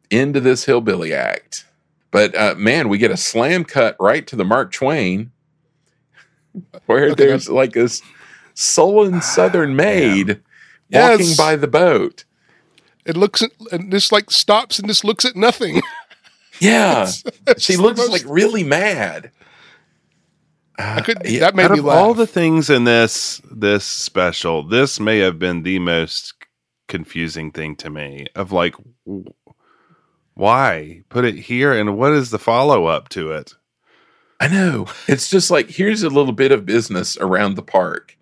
into 0.10 0.40
this 0.40 0.66
hillbilly 0.66 1.14
act. 1.14 1.66
But 2.12 2.36
uh, 2.36 2.56
man, 2.58 2.90
we 2.90 2.98
get 2.98 3.12
a 3.12 3.18
slam 3.18 3.64
cut 3.66 3.96
right 4.00 4.26
to 4.28 4.36
the 4.36 4.46
Mark 4.46 4.72
Twain, 4.72 5.32
where 6.86 7.12
Okay, 7.12 7.14
there's 7.28 7.50
like 7.50 7.74
this 7.74 8.02
sullen 8.54 9.22
Southern 9.22 9.76
maid 9.76 10.40
walking 10.92 11.28
Yes. 11.28 11.38
by 11.38 11.56
the 11.56 11.68
boat. 11.68 12.24
It 13.06 13.16
looks 13.18 13.42
at, 13.42 13.52
and 13.72 13.92
just 13.92 14.12
like 14.12 14.32
stops 14.32 14.80
and 14.80 14.88
just 14.88 15.04
looks 15.04 15.26
at 15.26 15.36
nothing. 15.36 15.82
Yeah, 16.62 17.10
It's 17.48 17.64
she 17.64 17.78
looks 17.78 18.00
most- 18.00 18.12
like 18.12 18.24
really 18.26 18.66
mad. 18.66 19.32
I 20.78 21.00
could. 21.00 21.20
yeah, 21.24 21.40
that 21.42 21.56
made 21.56 21.66
Out 21.66 21.72
me 21.72 21.80
of 21.80 21.86
laugh. 21.86 21.98
all 21.98 22.14
the 22.14 22.28
things 22.28 22.70
in 22.70 22.84
this 22.84 23.42
this 23.50 23.86
special, 23.86 24.64
this 24.64 25.00
may 25.00 25.20
have 25.20 25.40
been 25.40 25.64
the 25.64 25.80
most 25.80 26.39
confusing 26.90 27.52
thing 27.52 27.78
to 27.78 27.90
me. 27.90 28.28
Of 28.36 28.52
like, 28.52 28.76
why 30.34 31.04
put 31.08 31.24
it 31.24 31.36
here, 31.36 31.72
and 31.72 31.98
what 31.98 32.12
is 32.12 32.32
the 32.32 32.40
follow 32.40 32.86
up 32.86 33.08
to 33.10 33.32
it? 33.32 33.54
I 34.42 34.50
know. 34.50 34.88
It's 35.08 35.30
just 35.30 35.50
like 35.50 35.70
here's 35.70 36.04
a 36.04 36.10
little 36.10 36.34
bit 36.34 36.52
of 36.52 36.66
business 36.66 37.16
around 37.18 37.56
the 37.56 37.64
park. 37.64 38.18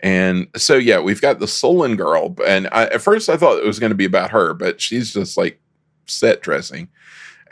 And 0.00 0.48
so 0.56 0.76
yeah, 0.76 1.00
we've 1.00 1.20
got 1.20 1.40
the 1.40 1.48
Solon 1.48 1.96
girl, 1.96 2.36
and 2.46 2.68
I, 2.70 2.84
at 2.84 3.02
first 3.02 3.28
I 3.28 3.36
thought 3.36 3.58
it 3.58 3.66
was 3.66 3.78
going 3.78 3.90
to 3.90 3.96
be 3.96 4.04
about 4.04 4.30
her, 4.30 4.54
but 4.54 4.80
she's 4.80 5.12
just 5.12 5.36
like 5.36 5.60
set 6.06 6.40
dressing. 6.42 6.88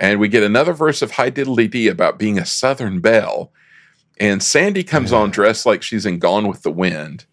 And 0.01 0.21
we 0.21 0.29
get 0.29 0.45
another 0.45 0.73
verse 0.73 1.03
of 1.03 1.13
High 1.13 1.31
Diddly 1.31 1.69
Dee 1.69 1.89
about 1.89 2.19
being 2.19 2.39
a 2.39 2.47
Southern 2.47 3.01
belle. 3.01 3.53
And 4.21 4.43
Sandy 4.43 4.85
comes 4.85 5.13
on 5.13 5.31
dressed 5.31 5.67
like 5.67 5.83
she's 5.83 6.07
in 6.07 6.19
Gone 6.19 6.49
with 6.49 6.63
the 6.63 6.71
Wind. 6.71 7.25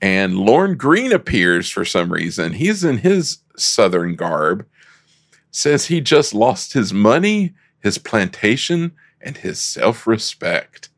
And 0.00 0.36
Lorne 0.36 0.76
Greene 0.76 1.12
appears 1.12 1.70
for 1.70 1.84
some 1.84 2.12
reason. 2.12 2.54
He's 2.54 2.84
in 2.84 2.98
his 2.98 3.38
Southern 3.56 4.14
garb, 4.14 4.66
says 5.50 5.86
he 5.86 6.00
just 6.00 6.34
lost 6.34 6.72
his 6.72 6.92
money, 6.92 7.54
his 7.80 7.98
plantation, 7.98 8.92
and 9.20 9.36
his 9.36 9.60
self 9.60 10.06
respect. 10.06 10.88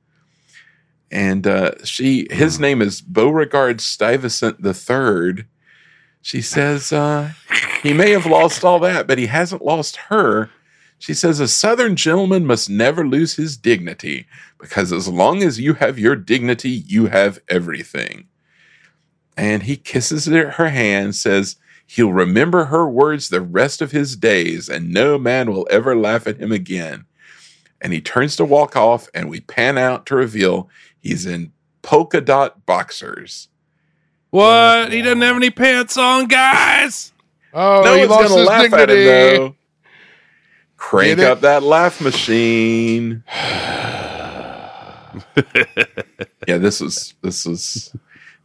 And 1.10 1.46
uh, 1.46 1.72
she, 1.84 2.26
his 2.30 2.60
name 2.60 2.82
is 2.82 3.00
Beauregard 3.00 3.80
Stuyvesant 3.80 4.64
III. 4.64 5.44
She 6.22 6.42
says 6.42 6.92
uh, 6.92 7.32
he 7.82 7.92
may 7.92 8.10
have 8.10 8.26
lost 8.26 8.64
all 8.64 8.78
that, 8.80 9.06
but 9.06 9.18
he 9.18 9.26
hasn't 9.26 9.64
lost 9.64 9.96
her. 10.08 10.50
She 10.98 11.14
says 11.14 11.40
a 11.40 11.48
Southern 11.48 11.96
gentleman 11.96 12.46
must 12.46 12.68
never 12.68 13.06
lose 13.06 13.34
his 13.36 13.56
dignity 13.56 14.26
because 14.58 14.92
as 14.92 15.08
long 15.08 15.42
as 15.42 15.58
you 15.58 15.74
have 15.74 15.98
your 15.98 16.14
dignity, 16.14 16.68
you 16.68 17.06
have 17.06 17.38
everything. 17.48 18.28
And 19.40 19.62
he 19.62 19.76
kisses 19.78 20.26
her 20.26 20.50
her 20.50 20.68
hand, 20.68 21.16
says 21.16 21.56
he'll 21.86 22.12
remember 22.12 22.66
her 22.66 22.86
words 22.86 23.30
the 23.30 23.40
rest 23.40 23.80
of 23.80 23.90
his 23.90 24.14
days, 24.14 24.68
and 24.68 24.92
no 24.92 25.16
man 25.16 25.50
will 25.50 25.66
ever 25.70 25.96
laugh 25.96 26.26
at 26.26 26.36
him 26.38 26.52
again. 26.52 27.06
And 27.80 27.94
he 27.94 28.02
turns 28.02 28.36
to 28.36 28.44
walk 28.44 28.76
off, 28.76 29.08
and 29.14 29.30
we 29.30 29.40
pan 29.40 29.78
out 29.78 30.04
to 30.06 30.14
reveal 30.14 30.68
he's 31.00 31.24
in 31.24 31.52
polka 31.80 32.20
dot 32.20 32.66
boxers. 32.66 33.48
What? 34.28 34.92
He 34.92 35.00
doesn't 35.00 35.22
have 35.22 35.36
any 35.36 35.50
pants 35.50 35.96
on, 35.96 36.26
guys. 36.26 37.14
Oh, 37.54 37.80
no 37.82 37.94
he 37.94 38.00
one's 38.00 38.10
lost 38.10 38.28
gonna 38.28 38.40
his 38.40 38.48
laugh 38.48 38.62
dignity. 38.64 38.92
at 38.92 39.34
him 39.36 39.40
though. 39.40 39.56
Crank 40.76 41.18
up 41.20 41.40
that 41.40 41.62
laugh 41.62 42.02
machine. 42.02 43.24
yeah, 46.46 46.58
this 46.58 46.80
was 46.80 47.14
this 47.22 47.46
was 47.46 47.94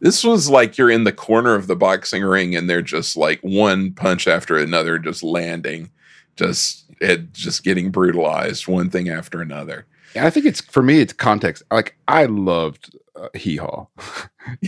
this 0.00 0.22
was 0.24 0.48
like 0.50 0.76
you're 0.78 0.90
in 0.90 1.04
the 1.04 1.12
corner 1.12 1.54
of 1.54 1.66
the 1.66 1.76
boxing 1.76 2.22
ring 2.22 2.54
and 2.54 2.68
they're 2.68 2.82
just 2.82 3.16
like 3.16 3.40
one 3.40 3.92
punch 3.92 4.26
after 4.28 4.56
another 4.58 4.98
just 4.98 5.22
landing, 5.22 5.90
just 6.36 6.84
it 7.00 7.32
just 7.32 7.64
getting 7.64 7.90
brutalized 7.90 8.66
one 8.68 8.90
thing 8.90 9.08
after 9.08 9.40
another. 9.40 9.86
I 10.14 10.30
think 10.30 10.46
it's 10.46 10.60
for 10.62 10.82
me. 10.82 11.00
It's 11.00 11.12
context. 11.12 11.62
Like 11.70 11.96
I 12.08 12.24
loved 12.26 12.96
uh, 13.16 13.28
Hee 13.34 13.56
Haw, 13.56 13.86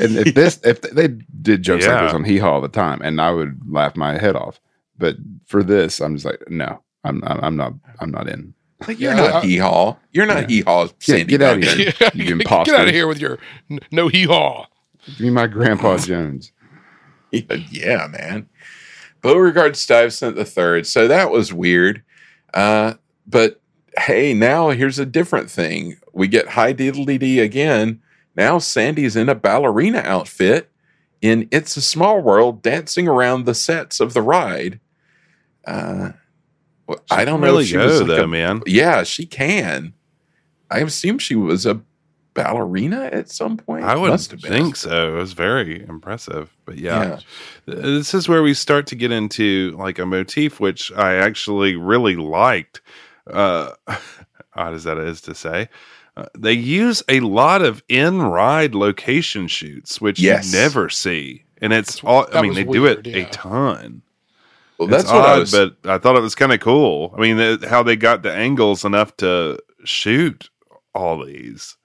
and 0.01 0.17
if 0.17 0.35
this, 0.35 0.61
if 0.64 0.81
they 0.83 1.09
did 1.09 1.62
jokes 1.62 1.87
like 1.87 2.03
this 2.03 2.12
on 2.14 2.25
Hee 2.25 2.38
Haw 2.38 2.55
all 2.55 2.61
the 2.61 2.69
time, 2.69 3.01
and 3.03 3.21
I 3.21 3.31
would 3.31 3.61
laugh 3.67 3.97
my 3.97 4.19
head 4.19 4.37
off. 4.37 4.61
But 4.99 5.17
for 5.47 5.62
this, 5.62 6.01
I'm 6.01 6.17
just 6.17 6.27
like, 6.27 6.43
no, 6.51 6.83
I'm, 7.05 7.23
I'm, 7.25 7.41
I'm 7.45 7.57
not, 7.57 7.73
I'm 8.01 8.11
not 8.11 8.29
in. 8.29 8.53
Like 8.87 8.99
you're 9.01 9.14
Yeah, 9.14 9.21
not 9.21 9.35
I- 9.37 9.41
hee 9.47 9.57
haw. 9.59 9.97
You're 10.12 10.27
not 10.27 10.51
hee 10.51 10.62
haw. 10.62 10.88
Sandy 10.99 11.25
get 11.38 11.43
outta 11.43 11.61
Duncan. 11.61 11.79
here. 11.79 11.93
Yeah, 12.01 12.11
You 12.14 12.25
get, 12.25 12.33
imposter. 12.33 12.73
get 12.73 12.81
out 12.81 12.88
of 12.88 12.95
here 12.95 13.07
with 13.07 13.21
your 13.21 13.38
n- 13.71 13.81
no 13.93 14.09
hee 14.09 14.25
haw. 14.25 14.67
Give 15.09 15.21
me 15.21 15.31
my 15.31 15.47
Grandpa 15.47 15.97
Jones. 15.99 16.53
Yeah, 17.31 17.55
yeah, 17.71 18.07
man. 18.11 18.49
Beauregard 19.21 19.77
Stuyvesant 19.77 20.37
the 20.37 20.44
third. 20.44 20.87
So 20.87 21.09
that 21.09 21.31
was 21.31 21.53
weird. 21.53 22.03
Uh, 22.55 22.94
but 23.27 23.61
hey, 23.99 24.33
now 24.33 24.71
here's 24.71 24.99
a 24.99 25.07
different 25.07 25.51
thing. 25.51 25.97
We 26.12 26.29
get 26.29 26.49
high 26.49 26.73
diddly 26.73 27.18
dee 27.18 27.40
again. 27.40 28.01
Now 28.37 28.59
Sandy's 28.59 29.16
in 29.16 29.29
a 29.29 29.35
ballerina 29.35 29.99
outfit 29.99 30.71
in 31.21 31.49
It's 31.51 31.77
a 31.77 31.81
Small 31.83 32.21
World, 32.23 32.62
dancing 32.62 33.09
around 33.09 33.44
the 33.44 33.55
sets 33.55 33.99
of 33.99 34.14
the 34.14 34.23
ride. 34.23 34.79
Uh, 35.66 36.12
well, 36.87 37.01
I 37.11 37.25
don't 37.25 37.40
know 37.40 37.49
really 37.49 37.64
if 37.64 37.71
she 37.71 37.75
go 37.77 37.87
was 37.87 38.01
like 38.03 38.09
though, 38.09 38.25
a- 38.25 38.29
man. 38.29 38.62
Yeah, 38.66 39.03
she 39.03 39.27
can. 39.27 39.94
I 40.71 40.79
assume 40.81 41.18
she 41.18 41.35
was 41.35 41.66
a 41.66 41.81
ballerina 42.42 43.09
at 43.12 43.31
some 43.31 43.57
point. 43.57 43.85
I 43.85 43.96
would 43.96 44.11
Must 44.11 44.31
have 44.31 44.40
been. 44.40 44.51
think 44.53 44.77
so. 44.77 45.14
It 45.14 45.18
was 45.18 45.33
very 45.33 45.83
impressive. 45.87 46.55
But 46.64 46.79
yeah, 46.79 47.18
Yeah. 47.66 47.74
This 47.74 48.14
is 48.14 48.29
where 48.29 48.42
we 48.42 48.55
start 48.55 48.87
to 48.88 48.94
get 48.96 49.11
into 49.12 49.74
like 49.79 49.98
a 49.98 50.07
motif 50.07 50.61
which 50.61 50.92
I 50.92 51.14
actually 51.14 51.77
really 51.77 52.16
liked. 52.16 52.81
Uh, 53.31 53.72
odd 54.55 54.74
as 54.74 54.85
that 54.85 54.98
is 54.98 55.20
to 55.22 55.35
say, 55.35 55.68
uh, 56.16 56.27
they 56.37 56.53
use 56.55 57.03
a 57.09 57.20
lot 57.20 57.62
of 57.62 57.83
in 57.88 58.22
ride 58.22 58.74
location 58.74 59.46
shoots, 59.48 60.01
which 60.01 60.18
Yes. 60.18 60.53
you 60.53 60.59
never 60.59 60.88
see, 60.88 61.44
and 61.61 61.72
it's 61.72 62.03
all. 62.03 62.27
I 62.33 62.40
mean, 62.42 62.51
was 62.51 62.57
they 62.57 62.64
do 62.64 62.87
it 62.87 63.07
yeah. 63.07 63.16
a 63.27 63.31
ton. 63.31 64.03
Well, 64.79 64.88
It's 64.94 65.03
that's 65.05 65.12
what 65.12 65.24
I 65.29 65.33
odd, 65.35 65.38
was. 65.40 65.51
but 65.53 65.77
I 65.85 65.98
thought 65.98 66.16
it 66.16 66.20
was 66.22 66.35
kind 66.35 66.53
of 66.53 66.61
cool. 66.61 67.12
I 67.16 67.20
mean, 67.20 67.37
the, 67.37 67.66
how 67.68 67.83
they 67.83 67.96
got 67.96 68.22
the 68.22 68.33
angles 68.33 68.85
enough 68.85 69.16
to 69.18 69.59
shoot 69.85 70.51
all 70.94 71.24
these. 71.24 71.77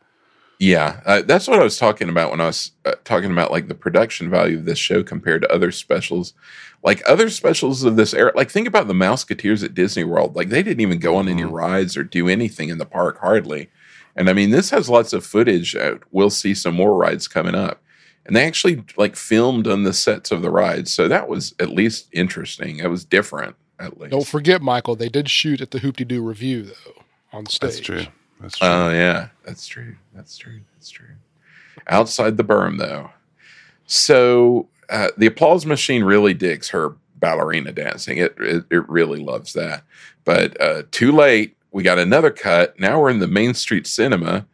Yeah, 0.60 1.02
uh, 1.06 1.22
that's 1.24 1.48
what 1.48 1.60
I 1.60 1.64
was 1.64 1.78
talking 1.78 2.10
about 2.10 2.32
when 2.32 2.40
I 2.40 2.46
was 2.46 2.72
uh, 2.86 2.94
talking 3.04 3.32
about 3.32 3.52
like 3.52 3.68
the 3.68 3.76
production 3.76 4.30
value 4.30 4.58
of 4.58 4.66
this 4.66 4.78
show 4.78 5.04
compared 5.04 5.42
to 5.42 5.52
other 5.52 5.72
specials. 5.72 6.34
Like 6.84 7.02
other 7.08 7.30
specials 7.30 7.84
of 7.84 7.96
this 7.96 8.14
era, 8.14 8.32
like 8.36 8.50
think 8.50 8.68
about 8.68 8.88
the 8.88 8.94
Mouseketeers 8.94 9.64
at 9.64 9.74
Disney 9.74 10.04
World. 10.04 10.36
Like 10.36 10.50
they 10.50 10.64
didn't 10.64 10.82
even 10.82 11.00
go 11.00 11.16
on 11.16 11.28
any 11.28 11.44
rides 11.44 11.96
or 11.98 12.04
do 12.04 12.28
anything 12.28 12.70
in 12.70 12.78
the 12.78 12.86
park 12.86 13.20
hardly. 13.20 13.70
And 14.16 14.30
I 14.30 14.34
mean, 14.34 14.52
this 14.52 14.70
has 14.70 14.90
lots 14.90 15.12
of 15.14 15.26
footage. 15.26 15.76
Uh, 15.76 15.96
we'll 16.12 16.30
see 16.30 16.54
some 16.54 16.76
more 16.76 16.96
rides 16.96 17.28
coming 17.28 17.56
up. 17.56 17.82
And 18.26 18.36
they 18.36 18.46
actually 18.46 18.84
like 18.96 19.16
filmed 19.16 19.68
on 19.68 19.84
the 19.84 19.94
sets 19.94 20.32
of 20.32 20.42
the 20.42 20.50
rides, 20.50 20.94
so 20.94 21.10
that 21.10 21.28
was 21.28 21.54
at 21.60 21.70
least 21.70 22.08
interesting. 22.14 22.78
It 22.78 22.88
was 22.88 23.04
different, 23.04 23.56
at 23.80 24.00
least. 24.00 24.12
Don't 24.12 24.28
forget, 24.28 24.62
Michael. 24.62 24.96
They 24.96 25.10
did 25.10 25.30
shoot 25.30 25.60
at 25.60 25.72
the 25.72 25.80
Hoop-Dee-Doo 25.80 26.22
Revue 26.22 26.64
though 26.64 27.04
on 27.34 27.48
stage. 27.48 27.60
That's 27.60 27.80
true. 27.82 28.06
That's 28.44 28.58
true. 28.60 28.68
Oh 28.68 28.90
yeah, 28.92 29.30
that's 29.46 29.66
true. 29.66 29.96
That's 30.14 30.38
true. 30.38 30.60
That's 30.76 30.90
true. 30.90 31.16
Outside 31.88 32.38
the 32.38 32.44
berm, 32.44 32.78
though. 32.78 33.10
So 33.86 34.68
uh, 34.90 35.10
the 35.18 35.26
applause 35.28 35.66
machine 35.66 36.04
really 36.04 36.34
digs 36.34 36.70
her 36.70 36.96
ballerina 37.16 37.72
dancing. 37.72 38.18
It 38.18 38.36
it, 38.38 38.66
it 38.70 38.88
really 38.90 39.20
loves 39.20 39.54
that. 39.54 39.84
But 40.26 40.60
uh, 40.62 40.84
too 40.92 41.12
late. 41.12 41.56
We 41.72 41.82
got 41.82 41.98
another 41.98 42.30
cut. 42.30 42.80
Now 42.80 43.02
we're 43.02 43.10
in 43.10 43.18
the 43.18 43.28
Main 43.28 43.56
Street 43.56 43.88
Cinema, 43.88 44.46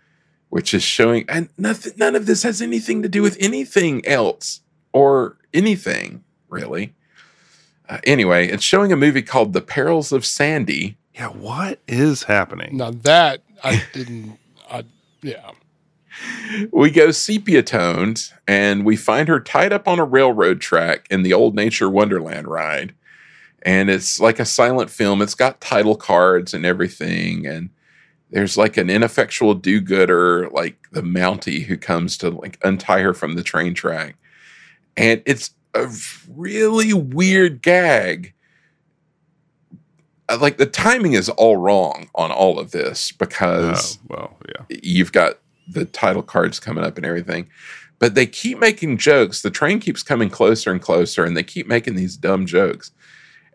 which 0.50 0.74
is 0.74 0.84
showing, 0.84 1.26
and 1.28 1.50
nothing. 1.58 1.92
None 1.98 2.16
of 2.16 2.28
this 2.28 2.44
has 2.44 2.62
anything 2.62 3.02
to 3.02 3.10
do 3.10 3.22
with 3.22 3.36
anything 3.42 4.06
else 4.08 4.62
or 4.94 5.36
anything 5.54 6.24
really. 6.48 6.94
Uh, 7.90 7.98
anyway, 8.06 8.48
it's 8.48 8.64
showing 8.64 8.94
a 8.94 8.96
movie 8.96 9.22
called 9.24 9.52
The 9.54 9.62
Perils 9.62 10.12
of 10.12 10.26
Sandy. 10.26 10.98
yeah, 11.14 11.28
what 11.28 11.80
is 11.88 12.24
happening? 12.24 12.78
Now 12.78 12.92
that 12.92 13.42
I 13.64 13.84
didn't. 13.94 14.38
I 14.70 14.86
yeah. 15.22 15.52
we 16.72 16.90
go 16.92 17.12
sepia 17.12 17.64
toned 17.64 18.32
and 18.48 18.86
we 18.86 18.96
find 18.96 19.28
her 19.28 19.40
tied 19.40 19.74
up 19.74 19.88
on 19.88 20.00
a 20.00 20.06
railroad 20.06 20.62
track 20.62 21.06
in 21.10 21.24
the 21.24 21.34
old 21.34 21.56
nature 21.56 21.90
wonderland 21.90 22.48
ride 22.48 22.94
and 23.64 23.90
it's 23.90 24.20
like 24.20 24.40
a 24.40 24.46
silent 24.46 24.90
film 24.90 25.22
it's 25.22 25.36
got 25.36 25.62
title 25.62 25.96
cards 25.96 26.54
and 26.54 26.66
everything 26.66 27.46
and 27.46 27.70
there's 28.32 28.58
like 28.58 28.78
an 28.78 28.90
ineffectual 28.90 29.54
do-gooder 29.54 30.50
like 30.50 30.88
the 30.92 31.02
mountie 31.02 31.66
who 31.66 31.78
comes 31.78 32.18
to 32.18 32.30
like 32.30 32.58
untie 32.64 33.02
her 33.02 33.14
from 33.14 33.34
the 33.34 33.44
train 33.44 33.74
track 33.74 34.16
and 34.98 35.22
it's 35.26 35.52
a 35.74 35.88
really 36.36 36.94
weird 36.94 37.62
gag 37.62 38.34
Uh, 40.30 40.38
like 40.40 40.58
the 40.58 40.66
timing 40.66 41.14
is 41.14 41.28
all 41.30 41.58
wrong 41.58 42.10
on 42.16 42.32
all 42.32 42.60
of 42.60 42.72
this 42.72 43.12
Oh, 43.12 43.16
because 43.20 44.00
well, 44.08 44.38
yeah. 44.48 44.66
you've 44.84 45.12
got 45.12 45.40
the 45.68 45.86
title 45.86 46.24
cards 46.24 46.60
coming 46.60 46.84
up 46.84 46.98
and 46.98 47.06
everything. 47.06 47.50
But 48.00 48.16
they 48.16 48.26
keep 48.26 48.60
making 48.60 48.98
jokes. 48.98 49.42
The 49.42 49.50
train 49.52 49.80
keeps 49.80 50.04
coming 50.04 50.30
closer 50.30 50.72
and 50.72 50.82
closer, 50.82 51.26
and 51.26 51.36
they 51.36 51.44
keep 51.44 51.68
making 51.68 51.96
these 51.96 52.16
dumb 52.16 52.46
jokes. 52.46 52.92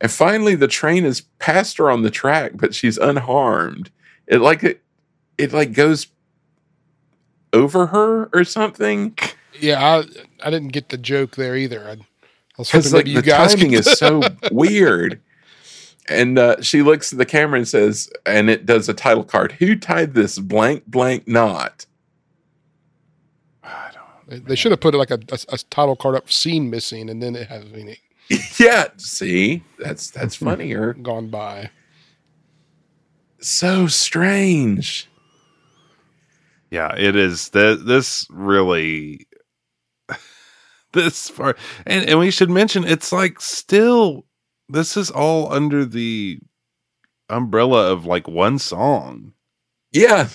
And 0.00 0.10
finally, 0.12 0.54
the 0.54 0.68
train 0.68 1.04
is 1.06 1.22
past 1.38 1.78
her 1.78 1.90
on 1.90 2.02
the 2.02 2.10
track, 2.10 2.52
but 2.56 2.74
she's 2.74 2.98
unharmed. 2.98 3.90
It 4.26 4.40
like 4.40 4.62
it, 4.62 4.82
it 5.38 5.52
like 5.54 5.72
goes 5.72 6.08
over 7.52 7.86
her 7.86 8.28
or 8.32 8.44
something. 8.44 9.16
Yeah, 9.58 9.82
I 9.82 10.04
I 10.46 10.50
didn't 10.50 10.72
get 10.72 10.88
the 10.88 10.98
joke 10.98 11.36
there 11.36 11.56
either. 11.56 11.86
I, 11.86 11.92
I 11.92 11.96
was 12.58 12.70
hoping 12.70 12.80
Because 12.80 12.92
like 12.92 13.04
maybe 13.06 13.10
the 13.12 13.16
you 13.20 13.22
guys 13.22 13.54
timing 13.54 13.70
could- 13.70 13.78
is 13.86 13.92
so 13.98 14.20
weird. 14.52 15.20
And 16.08 16.38
uh, 16.38 16.60
she 16.60 16.82
looks 16.82 17.12
at 17.12 17.18
the 17.18 17.24
camera 17.24 17.58
and 17.58 17.66
says, 17.68 18.10
and 18.26 18.50
it 18.50 18.66
does 18.66 18.88
a 18.88 18.94
title 18.94 19.24
card. 19.24 19.52
Who 19.52 19.74
tied 19.76 20.14
this 20.14 20.38
blank 20.38 20.86
blank 20.86 21.26
knot? 21.26 21.86
They- 24.28 24.38
They 24.38 24.56
should 24.56 24.70
have 24.72 24.80
put 24.80 24.94
like 24.94 25.10
a, 25.10 25.18
a, 25.32 25.38
a 25.50 25.58
title 25.70 25.96
card 25.96 26.14
up, 26.14 26.30
scene 26.30 26.70
missing, 26.70 27.08
and 27.10 27.22
then 27.22 27.36
it 27.36 27.48
has 27.48 27.64
meaning 27.66 27.96
yeah, 28.58 28.88
see, 28.96 29.62
that's 29.78 30.10
that's 30.10 30.34
funnier. 30.48 30.94
gone 30.94 31.28
by. 31.28 31.70
so 33.40 33.86
strange. 33.86 35.08
Yeah, 36.70 36.94
it 36.96 37.16
is. 37.16 37.50
Th- 37.50 37.78
this 37.80 38.26
really, 38.30 39.26
this 40.92 41.30
part, 41.30 41.58
and 41.86 42.08
and 42.08 42.18
we 42.18 42.30
should 42.30 42.50
mention 42.50 42.84
it's 42.84 43.12
like 43.12 43.40
still. 43.42 44.24
This 44.68 44.96
is 44.96 45.10
all 45.10 45.52
under 45.52 45.84
the 45.84 46.38
umbrella 47.28 47.92
of 47.92 48.06
like 48.06 48.26
one 48.28 48.58
song, 48.58 49.32
Yeah. 49.92 50.28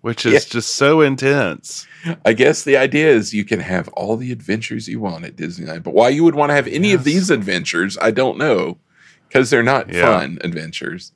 which 0.00 0.26
is 0.26 0.32
Yeah. 0.32 0.38
just 0.48 0.74
so 0.74 1.00
intense. 1.00 1.86
I 2.24 2.32
guess 2.34 2.62
the 2.62 2.76
idea 2.76 3.10
is 3.10 3.34
you 3.34 3.44
can 3.44 3.60
have 3.60 3.88
all 3.88 4.16
the 4.16 4.32
adventures 4.32 4.86
you 4.88 5.00
want 5.00 5.24
at 5.24 5.36
Disneyland, 5.36 5.82
but 5.82 5.94
why 5.94 6.10
you 6.10 6.24
would 6.24 6.34
want 6.34 6.50
to 6.50 6.54
have 6.54 6.68
any 6.68 6.92
of 6.92 7.04
these 7.04 7.30
adventures, 7.30 7.98
I 8.00 8.10
don't 8.10 8.38
know, 8.38 8.78
because 9.28 9.50
they're 9.50 9.62
not 9.62 9.92
Yeah. 9.92 10.02
fun 10.02 10.38
adventures. 10.42 11.12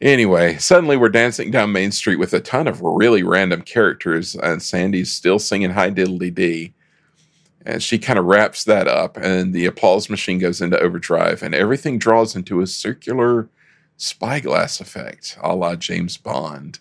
Anyway, 0.00 0.56
suddenly 0.58 0.96
we're 0.96 1.08
dancing 1.10 1.50
down 1.52 1.70
Main 1.70 1.92
Street 1.92 2.16
with 2.18 2.34
a 2.34 2.40
ton 2.40 2.66
of 2.66 2.80
really 2.80 3.22
random 3.22 3.62
characters, 3.62 4.34
and 4.34 4.60
Sandy's 4.60 5.12
still 5.12 5.38
singing 5.38 5.70
High 5.70 5.90
Diddly 5.92 6.34
Dee. 6.34 6.74
And 7.64 7.82
she 7.82 7.98
kind 7.98 8.18
of 8.18 8.24
wraps 8.24 8.64
that 8.64 8.88
up, 8.88 9.16
and 9.16 9.52
the 9.54 9.66
applause 9.66 10.10
machine 10.10 10.38
goes 10.38 10.60
into 10.60 10.78
overdrive, 10.80 11.42
and 11.42 11.54
everything 11.54 11.98
draws 11.98 12.34
into 12.34 12.60
a 12.60 12.66
circular 12.66 13.48
spyglass 13.96 14.80
effect, 14.80 15.38
a 15.42 15.54
la 15.54 15.76
James 15.76 16.16
Bond. 16.16 16.80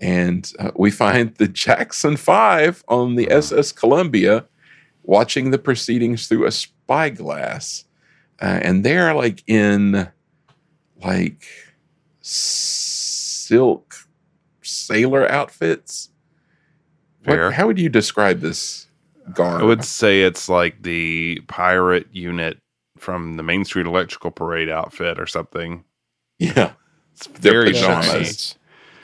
And 0.00 0.50
uh, 0.58 0.70
we 0.74 0.90
find 0.90 1.34
the 1.36 1.46
Jackson 1.46 2.16
Five 2.16 2.82
on 2.88 3.14
the 3.14 3.30
SS 3.30 3.70
Columbia 3.72 4.46
watching 5.04 5.50
the 5.50 5.58
proceedings 5.58 6.26
through 6.26 6.46
a 6.46 6.50
spyglass, 6.50 7.84
uh, 8.42 8.58
and 8.62 8.82
they're 8.84 9.14
like 9.14 9.44
in 9.46 10.08
like 11.04 11.46
silk 12.20 13.94
sailor 14.62 15.30
outfits. 15.30 16.10
What- 17.24 17.52
how 17.54 17.66
would 17.66 17.78
you 17.78 17.88
describe 17.88 18.40
this 18.40 18.86
garb? 19.34 19.60
I 19.62 19.64
would 19.64 19.84
say 19.84 20.22
it's 20.22 20.48
like 20.48 20.82
the 20.82 21.40
pirate 21.48 22.06
unit 22.12 22.58
from 22.98 23.36
the 23.36 23.42
Main 23.42 23.64
Street 23.64 23.86
Electrical 23.86 24.30
Parade 24.30 24.68
outfit 24.68 25.18
or 25.18 25.26
something. 25.26 25.84
yeah, 26.38 26.72
It's 27.14 27.26
very 27.26 27.72
pajamas. 27.72 28.06
shiny, 28.06 28.56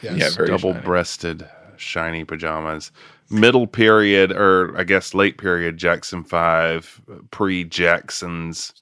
Yes. 0.02 0.18
Yeah, 0.18 0.30
very 0.36 0.48
double 0.48 0.72
shiny. 0.72 0.84
breasted, 0.84 1.48
shiny 1.76 2.24
pajamas. 2.24 2.92
Middle 3.30 3.66
period, 3.66 4.30
or 4.32 4.76
I 4.78 4.84
guess 4.84 5.14
late 5.14 5.38
period, 5.38 5.76
Jackson 5.78 6.22
Five, 6.22 7.00
pre 7.30 7.64
Jacksons. 7.64 8.72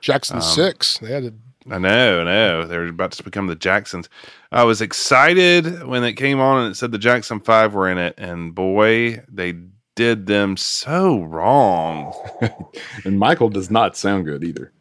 Jackson 0.00 0.36
Um, 0.36 0.42
Six. 0.42 0.98
They 0.98 1.12
had 1.12 1.22
to 1.24 1.34
I 1.70 1.78
know, 1.78 2.22
I 2.22 2.24
know. 2.24 2.66
They're 2.66 2.88
about 2.88 3.12
to 3.12 3.22
become 3.22 3.46
the 3.46 3.54
Jacksons. 3.54 4.08
I 4.50 4.64
was 4.64 4.80
excited 4.80 5.84
when 5.86 6.02
it 6.02 6.14
came 6.14 6.40
on 6.40 6.62
and 6.64 6.72
it 6.72 6.74
said 6.76 6.90
the 6.90 6.98
Jackson 6.98 7.38
Five 7.38 7.74
were 7.74 7.88
in 7.88 7.98
it, 7.98 8.14
and 8.18 8.52
boy, 8.52 9.22
they 9.30 9.54
did 9.94 10.26
them 10.26 10.56
so 10.56 11.20
wrong. 11.22 12.12
And 13.04 13.18
Michael 13.18 13.48
does 13.48 13.70
not 13.70 13.96
sound 13.96 14.24
good 14.24 14.44
either. 14.44 14.72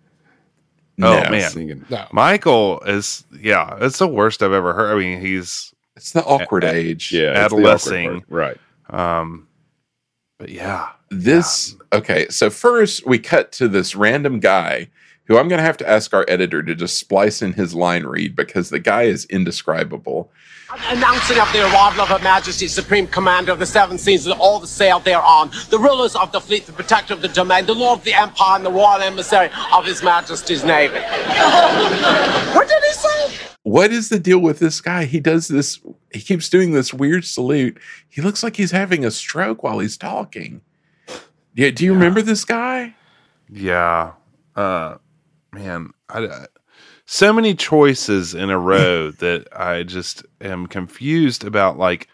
Oh, 1.02 1.24
No, 1.24 1.30
man. 1.30 1.50
Singing. 1.50 1.86
no. 1.90 2.06
Michael 2.12 2.80
is, 2.82 3.24
yeah, 3.40 3.78
it's 3.82 3.98
the 4.00 4.08
worst 4.08 4.44
I've 4.44 4.54
ever 4.54 4.74
heard. 4.74 4.96
I 4.96 5.00
mean, 5.00 5.20
he's, 5.20 5.74
it's 5.96 6.12
the 6.12 6.24
awkward 6.24 6.64
uh, 6.64 6.68
age. 6.70 7.12
Yeah. 7.12 7.32
it's 7.46 7.54
awkward 7.54 8.24
Right. 8.30 8.58
um, 8.90 9.48
but 10.38 10.50
yeah, 10.50 10.90
this 11.12 11.76
okay 11.94 12.28
so 12.30 12.50
first 12.50 13.06
we 13.06 13.20
cut 13.20 13.52
to 13.52 13.68
this 13.68 13.96
random 13.96 14.40
guy 14.40 14.88
who 15.32 15.38
i'm 15.38 15.48
going 15.48 15.60
to 15.60 15.64
have 15.64 15.78
to 15.78 15.90
ask 15.90 16.14
our 16.14 16.26
editor 16.28 16.62
to 16.62 16.76
just 16.76 17.00
splice 17.00 17.42
in 17.42 17.54
his 17.54 17.74
line 17.74 18.04
read 18.04 18.36
because 18.36 18.70
the 18.70 18.80
guy 18.80 19.04
is 19.04 19.26
indescribable. 19.26 20.30
Announcing 20.90 21.38
of 21.38 21.52
the 21.52 21.62
arrival 21.62 22.02
of 22.02 22.08
Her 22.08 22.20
Majesty, 22.20 22.68
Supreme 22.68 23.06
Commander 23.06 23.52
of 23.52 23.60
the 23.60 23.66
Seven 23.66 23.98
Seas, 23.98 24.26
and 24.26 24.40
all 24.40 24.58
the 24.58 24.68
sail 24.68 25.00
thereon, 25.00 25.52
the 25.70 25.78
rulers 25.78 26.16
of 26.16 26.32
the 26.32 26.40
fleet, 26.40 26.66
the 26.66 26.72
protector 26.72 27.14
of 27.14 27.22
the 27.22 27.28
domain, 27.28 27.66
the 27.66 27.76
lord 27.76 28.00
of 28.00 28.06
the 28.06 28.14
empire, 28.14 28.56
and 28.56 28.66
the 28.66 28.72
royal 28.72 29.02
emissary 29.02 29.50
of 29.74 29.86
His 29.86 30.02
Majesty's 30.02 30.64
navy. 30.64 30.94
what 32.56 32.70
did 32.70 32.84
he 32.84 32.94
say? 32.94 33.48
what 33.64 33.92
is 33.92 34.10
the 34.10 34.20
deal 34.20 34.40
with 34.40 34.60
this 34.60 34.82
guy? 34.82 35.06
He 35.06 35.20
does 35.20 35.48
this 35.48 35.80
he 36.12 36.20
keeps 36.20 36.50
doing 36.50 36.72
this 36.72 36.94
weird 36.94 37.26
salute. 37.26 37.78
He 38.10 38.22
looks 38.22 38.44
like 38.44 38.56
he's 38.56 38.72
having 38.72 39.06
a 39.06 39.12
stroke 39.12 39.64
while 39.64 39.80
he's 39.80 39.98
talking. 39.98 40.62
Yeah 41.54 41.72
do 41.72 41.86
you 41.86 41.94
remember 41.94 42.22
this 42.22 42.46
guy? 42.46 42.96
Yeah, 43.50 44.14
uh, 44.56 44.96
man, 45.54 45.92
I, 46.10 46.28
I- 46.28 46.46
so 47.06 47.34
many 47.34 47.54
choices 47.56 48.34
in 48.34 48.50
a 48.50 48.58
row 48.60 49.12
that 49.20 49.48
I 49.58 49.84
just 49.84 50.26
am 50.40 50.68
confused 50.68 51.44
about. 51.44 51.78
Like, 51.78 52.08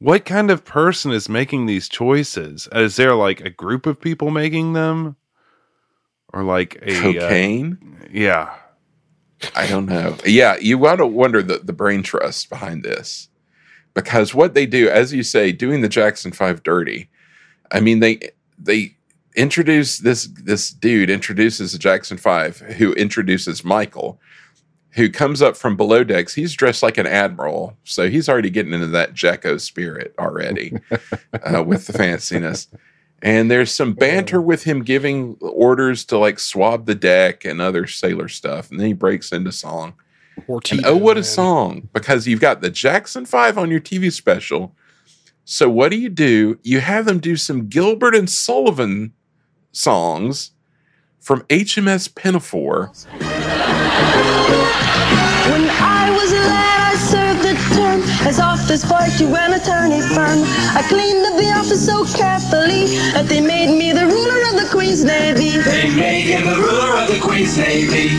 what 0.00 0.24
kind 0.24 0.50
of 0.50 0.64
person 0.64 1.12
is 1.12 1.28
making 1.28 1.66
these 1.66 1.88
choices? 1.88 2.68
Is 2.72 2.96
there 2.96 3.14
like 3.14 3.40
a 3.42 3.50
group 3.50 3.86
of 3.86 4.00
people 4.00 4.30
making 4.30 4.72
them, 4.72 5.16
or 6.32 6.42
like 6.42 6.76
a 6.82 6.96
uh, 6.96 7.02
cocaine 7.02 7.78
yeah, 8.10 8.54
I 9.54 9.66
don't 9.68 9.86
know. 9.86 10.16
Yeah, 10.26 10.56
you 10.56 10.78
got 10.78 10.96
to 10.96 11.06
wonder 11.06 11.42
the, 11.42 11.58
the 11.58 11.72
brain 11.72 12.02
trust 12.02 12.48
behind 12.50 12.82
this. 12.82 13.28
Because 13.94 14.34
what 14.34 14.54
they 14.54 14.66
do, 14.66 14.88
as 14.88 15.12
you 15.12 15.22
say, 15.22 15.52
doing 15.52 15.80
the 15.80 15.88
Jackson 15.88 16.32
5 16.32 16.62
dirty, 16.64 17.08
I 17.70 17.80
mean, 17.80 18.00
they 18.00 18.18
they 18.58 18.96
introduce 19.34 19.98
this 19.98 20.26
this 20.26 20.70
dude 20.70 21.10
introduces 21.10 21.72
the 21.72 21.78
Jackson 21.78 22.16
5 22.16 22.58
who 22.58 22.92
introduces 22.94 23.64
Michael, 23.64 24.20
who 24.90 25.10
comes 25.10 25.42
up 25.42 25.56
from 25.56 25.76
below 25.76 26.04
decks. 26.04 26.34
He's 26.34 26.54
dressed 26.54 26.82
like 26.82 26.98
an 26.98 27.06
admiral, 27.06 27.76
so 27.84 28.08
he's 28.08 28.28
already 28.28 28.50
getting 28.50 28.72
into 28.72 28.86
that 28.88 29.14
Jacko 29.14 29.56
spirit 29.58 30.14
already 30.18 30.78
uh, 31.44 31.62
with 31.62 31.86
the 31.86 31.92
fanciness. 31.92 32.68
And 33.22 33.50
there's 33.50 33.72
some 33.72 33.94
banter 33.94 34.40
with 34.40 34.64
him 34.64 34.82
giving 34.82 35.36
orders 35.40 36.04
to 36.06 36.18
like 36.18 36.38
swab 36.38 36.84
the 36.84 36.94
deck 36.94 37.44
and 37.44 37.60
other 37.60 37.86
sailor 37.86 38.28
stuff. 38.28 38.70
And 38.70 38.78
then 38.78 38.88
he 38.88 38.92
breaks 38.92 39.32
into 39.32 39.50
song. 39.50 39.94
And 40.46 40.84
oh, 40.84 40.96
what 40.96 41.16
a 41.16 41.20
man. 41.20 41.24
song! 41.24 41.88
Because 41.92 42.26
you've 42.26 42.40
got 42.40 42.60
the 42.60 42.70
Jackson 42.70 43.24
Five 43.24 43.56
on 43.56 43.70
your 43.70 43.80
TV 43.80 44.12
special. 44.12 44.74
So 45.44 45.70
what 45.70 45.90
do 45.90 45.98
you 45.98 46.08
do? 46.08 46.58
You 46.62 46.80
have 46.80 47.04
them 47.04 47.18
do 47.18 47.36
some 47.36 47.68
Gilbert 47.68 48.14
and 48.14 48.28
Sullivan 48.28 49.12
songs 49.76 50.52
from 51.20 51.40
HMS 51.42 52.14
Pinafore. 52.14 52.92
When 55.50 55.68
I 55.70 56.10
was 56.10 56.32
a 56.32 56.36
lad, 56.36 56.92
I 56.92 56.96
served 56.96 57.42
the 57.42 57.54
term 57.74 58.02
as 58.26 58.38
office 58.40 58.84
boy 58.84 59.06
to 59.18 59.34
an 59.36 59.54
attorney 59.54 60.00
firm. 60.00 60.42
I 60.76 60.82
cleaned 60.88 61.26
up 61.26 61.36
the 61.36 61.52
office 61.56 61.84
so 61.84 62.04
carefully 62.16 62.86
that 63.12 63.26
they 63.28 63.40
made 63.40 63.76
me 63.76 63.92
the 63.92 64.06
ruler 64.06 64.40
of 64.50 64.56
the 64.62 64.68
Queen's 64.70 65.04
Navy. 65.04 65.58
They 65.58 65.90
made 65.94 66.22
him 66.22 66.46
the 66.46 66.56
ruler 66.56 66.96
of 66.96 67.08
the 67.08 67.20
Queen's 67.20 67.56
Navy. 67.58 68.10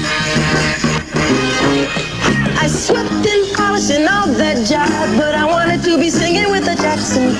I 2.57 2.67
swept 2.67 3.11
and 3.11 3.55
polished 3.55 3.91
and 3.91 4.07
all 4.07 4.27
that 4.27 4.65
job, 4.67 4.89
but 5.19 5.35
I 5.35 5.45
wanted 5.45 5.83
to 5.83 5.97
be 5.97 6.09
singing 6.09 6.49
with 6.51 6.65
the 6.65 6.75
Jackson. 6.75 7.31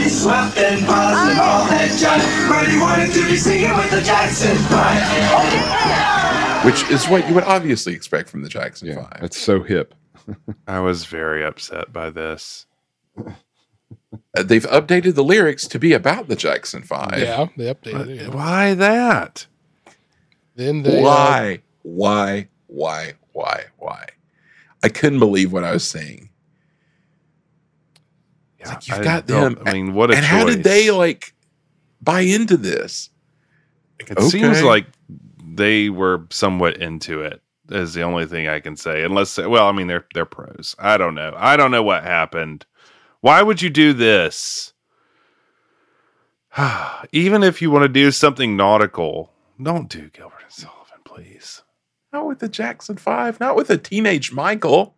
He 0.00 0.08
swept 0.08 0.56
and 0.58 0.84
polished 0.86 1.30
and 1.30 1.40
all 1.40 1.64
that 1.66 1.90
jive, 1.90 2.48
but 2.48 2.68
he 2.68 2.78
wanted 2.78 3.12
to 3.14 3.26
be 3.26 3.36
singing 3.36 3.74
with 3.76 3.90
the 3.90 4.00
Jackson 4.02 4.56
Five. 4.68 6.64
which 6.64 6.82
is 6.90 7.06
what 7.08 7.26
you 7.28 7.34
would 7.34 7.44
obviously 7.44 7.94
expect 7.94 8.28
from 8.28 8.42
the 8.42 8.48
Jackson 8.48 8.88
Yeah. 8.88 9.02
Five. 9.02 9.20
That's 9.20 9.38
so 9.38 9.62
hip. 9.62 9.94
I 10.66 10.80
was 10.80 11.04
very 11.06 11.44
upset 11.44 11.92
by 11.92 12.10
this. 12.10 12.66
Uh, 13.16 14.42
They've 14.42 14.64
updated 14.66 15.14
the 15.14 15.24
lyrics 15.24 15.66
to 15.68 15.78
be 15.78 15.92
about 15.92 16.28
the 16.28 16.36
Jackson 16.36 16.82
Five. 16.82 17.18
Yeah, 17.18 17.46
they 17.56 17.72
updated 17.72 18.08
it. 18.08 18.20
yeah. 18.22 18.28
Why 18.28 18.74
that? 18.74 19.46
Then 20.56 20.82
they 20.82 21.00
uh, 21.00 21.02
Why? 21.02 21.62
Why? 21.82 22.48
Why? 23.32 23.64
Why? 23.78 24.06
I 24.84 24.88
couldn't 24.90 25.18
believe 25.18 25.50
what 25.50 25.64
I 25.64 25.72
was 25.72 25.88
saying. 25.88 26.28
It's 28.58 28.68
like 28.68 28.86
you've 28.86 28.98
I 28.98 29.04
got 29.04 29.26
them. 29.26 29.58
I 29.64 29.72
mean, 29.72 29.94
what 29.94 30.10
a 30.10 30.16
and 30.16 30.24
how 30.24 30.44
did 30.44 30.62
they 30.62 30.90
like 30.90 31.34
buy 32.02 32.20
into 32.20 32.56
this? 32.58 33.08
It 33.98 34.20
seems 34.20 34.62
like 34.62 34.86
they 35.42 35.88
were 35.88 36.26
somewhat 36.30 36.76
into 36.76 37.22
it. 37.22 37.40
Is 37.70 37.94
the 37.94 38.02
only 38.02 38.26
thing 38.26 38.46
I 38.46 38.60
can 38.60 38.76
say. 38.76 39.04
Unless, 39.04 39.38
well, 39.38 39.66
I 39.66 39.72
mean, 39.72 39.86
they're 39.86 40.04
they're 40.12 40.26
pros. 40.26 40.76
I 40.78 40.98
don't 40.98 41.14
know. 41.14 41.32
I 41.34 41.56
don't 41.56 41.70
know 41.70 41.82
what 41.82 42.02
happened. 42.02 42.66
Why 43.22 43.42
would 43.42 43.62
you 43.62 43.70
do 43.70 43.94
this? 43.94 44.74
Even 47.12 47.42
if 47.42 47.62
you 47.62 47.70
want 47.70 47.84
to 47.84 47.88
do 47.88 48.10
something 48.10 48.54
nautical, 48.54 49.32
don't 49.62 49.88
do 49.88 50.10
Gilbert 50.10 50.42
and 50.42 50.43
Sullivan, 50.43 50.43
please. 50.43 50.43
Not 52.14 52.26
with 52.28 52.38
the 52.38 52.48
Jackson 52.48 52.96
Five, 52.96 53.40
not 53.40 53.56
with 53.56 53.70
a 53.70 53.76
teenage 53.76 54.30
Michael. 54.30 54.94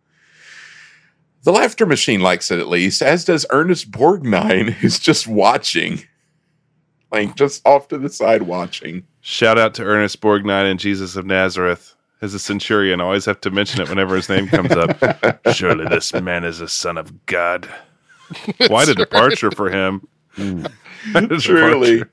The 1.41 1.51
laughter 1.51 1.87
machine 1.87 2.19
likes 2.19 2.51
it 2.51 2.59
at 2.59 2.67
least, 2.67 3.01
as 3.01 3.25
does 3.25 3.43
Ernest 3.49 3.89
Borgnine, 3.89 4.69
who's 4.73 4.99
just 4.99 5.25
watching. 5.25 6.03
Like 7.11 7.35
just 7.35 7.65
off 7.65 7.87
to 7.87 7.97
the 7.97 8.09
side 8.09 8.43
watching. 8.43 9.03
Shout 9.21 9.57
out 9.57 9.73
to 9.75 9.83
Ernest 9.83 10.21
Borgnine 10.21 10.69
and 10.69 10.79
Jesus 10.79 11.15
of 11.15 11.25
Nazareth. 11.25 11.95
As 12.21 12.35
a 12.35 12.39
centurion, 12.39 13.01
I 13.01 13.05
always 13.05 13.25
have 13.25 13.41
to 13.41 13.49
mention 13.49 13.81
it 13.81 13.89
whenever 13.89 14.15
his 14.15 14.29
name 14.29 14.47
comes 14.47 14.71
up. 14.73 15.41
Surely 15.55 15.85
this 15.85 16.13
man 16.13 16.43
is 16.43 16.61
a 16.61 16.67
son 16.67 16.99
of 16.99 17.25
God. 17.25 17.67
Quite 18.67 18.89
a 18.89 18.95
departure 18.95 19.49
for 19.49 19.71
him. 19.71 20.07
Quite 20.35 21.31
a 21.31 21.37
Truly. 21.39 21.91
departure. 21.93 22.11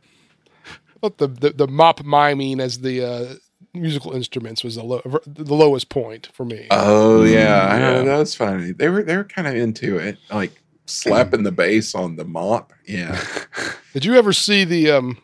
What 1.00 1.18
the, 1.18 1.28
the 1.28 1.50
the 1.50 1.68
mop 1.68 2.02
miming 2.02 2.60
as 2.60 2.78
the 2.78 3.04
uh, 3.04 3.34
musical 3.74 4.12
instruments 4.12 4.62
was 4.64 4.76
the, 4.76 4.84
low, 4.84 5.00
the 5.26 5.54
lowest 5.54 5.88
point 5.88 6.28
for 6.32 6.44
me. 6.44 6.66
Oh 6.70 7.24
yeah, 7.24 7.66
I 7.70 7.78
Yeah. 7.78 8.02
know, 8.02 8.18
that's 8.18 8.34
funny. 8.34 8.72
They 8.72 8.88
were 8.88 9.02
they 9.02 9.16
were 9.16 9.24
kind 9.24 9.46
of 9.48 9.54
into 9.56 9.96
it, 9.98 10.18
like 10.30 10.52
slapping 10.86 11.42
the 11.42 11.52
bass 11.52 11.94
on 11.94 12.16
the 12.16 12.24
mop. 12.24 12.72
Yeah. 12.86 13.20
Did 13.92 14.04
you 14.04 14.14
ever 14.14 14.32
see 14.32 14.64
the? 14.64 14.90
Um, 14.90 15.18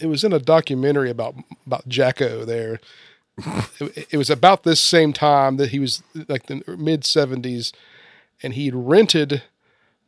it 0.00 0.06
was 0.06 0.24
in 0.24 0.32
a 0.32 0.38
documentary 0.38 1.10
about 1.10 1.34
about 1.66 1.88
Jacko. 1.88 2.44
There, 2.44 2.80
it, 3.80 4.08
it 4.12 4.16
was 4.16 4.30
about 4.30 4.64
this 4.64 4.80
same 4.80 5.12
time 5.12 5.56
that 5.56 5.70
he 5.70 5.78
was 5.78 6.02
like 6.28 6.46
the 6.46 6.62
mid 6.76 7.04
seventies, 7.04 7.72
and 8.42 8.54
he'd 8.54 8.74
rented 8.74 9.42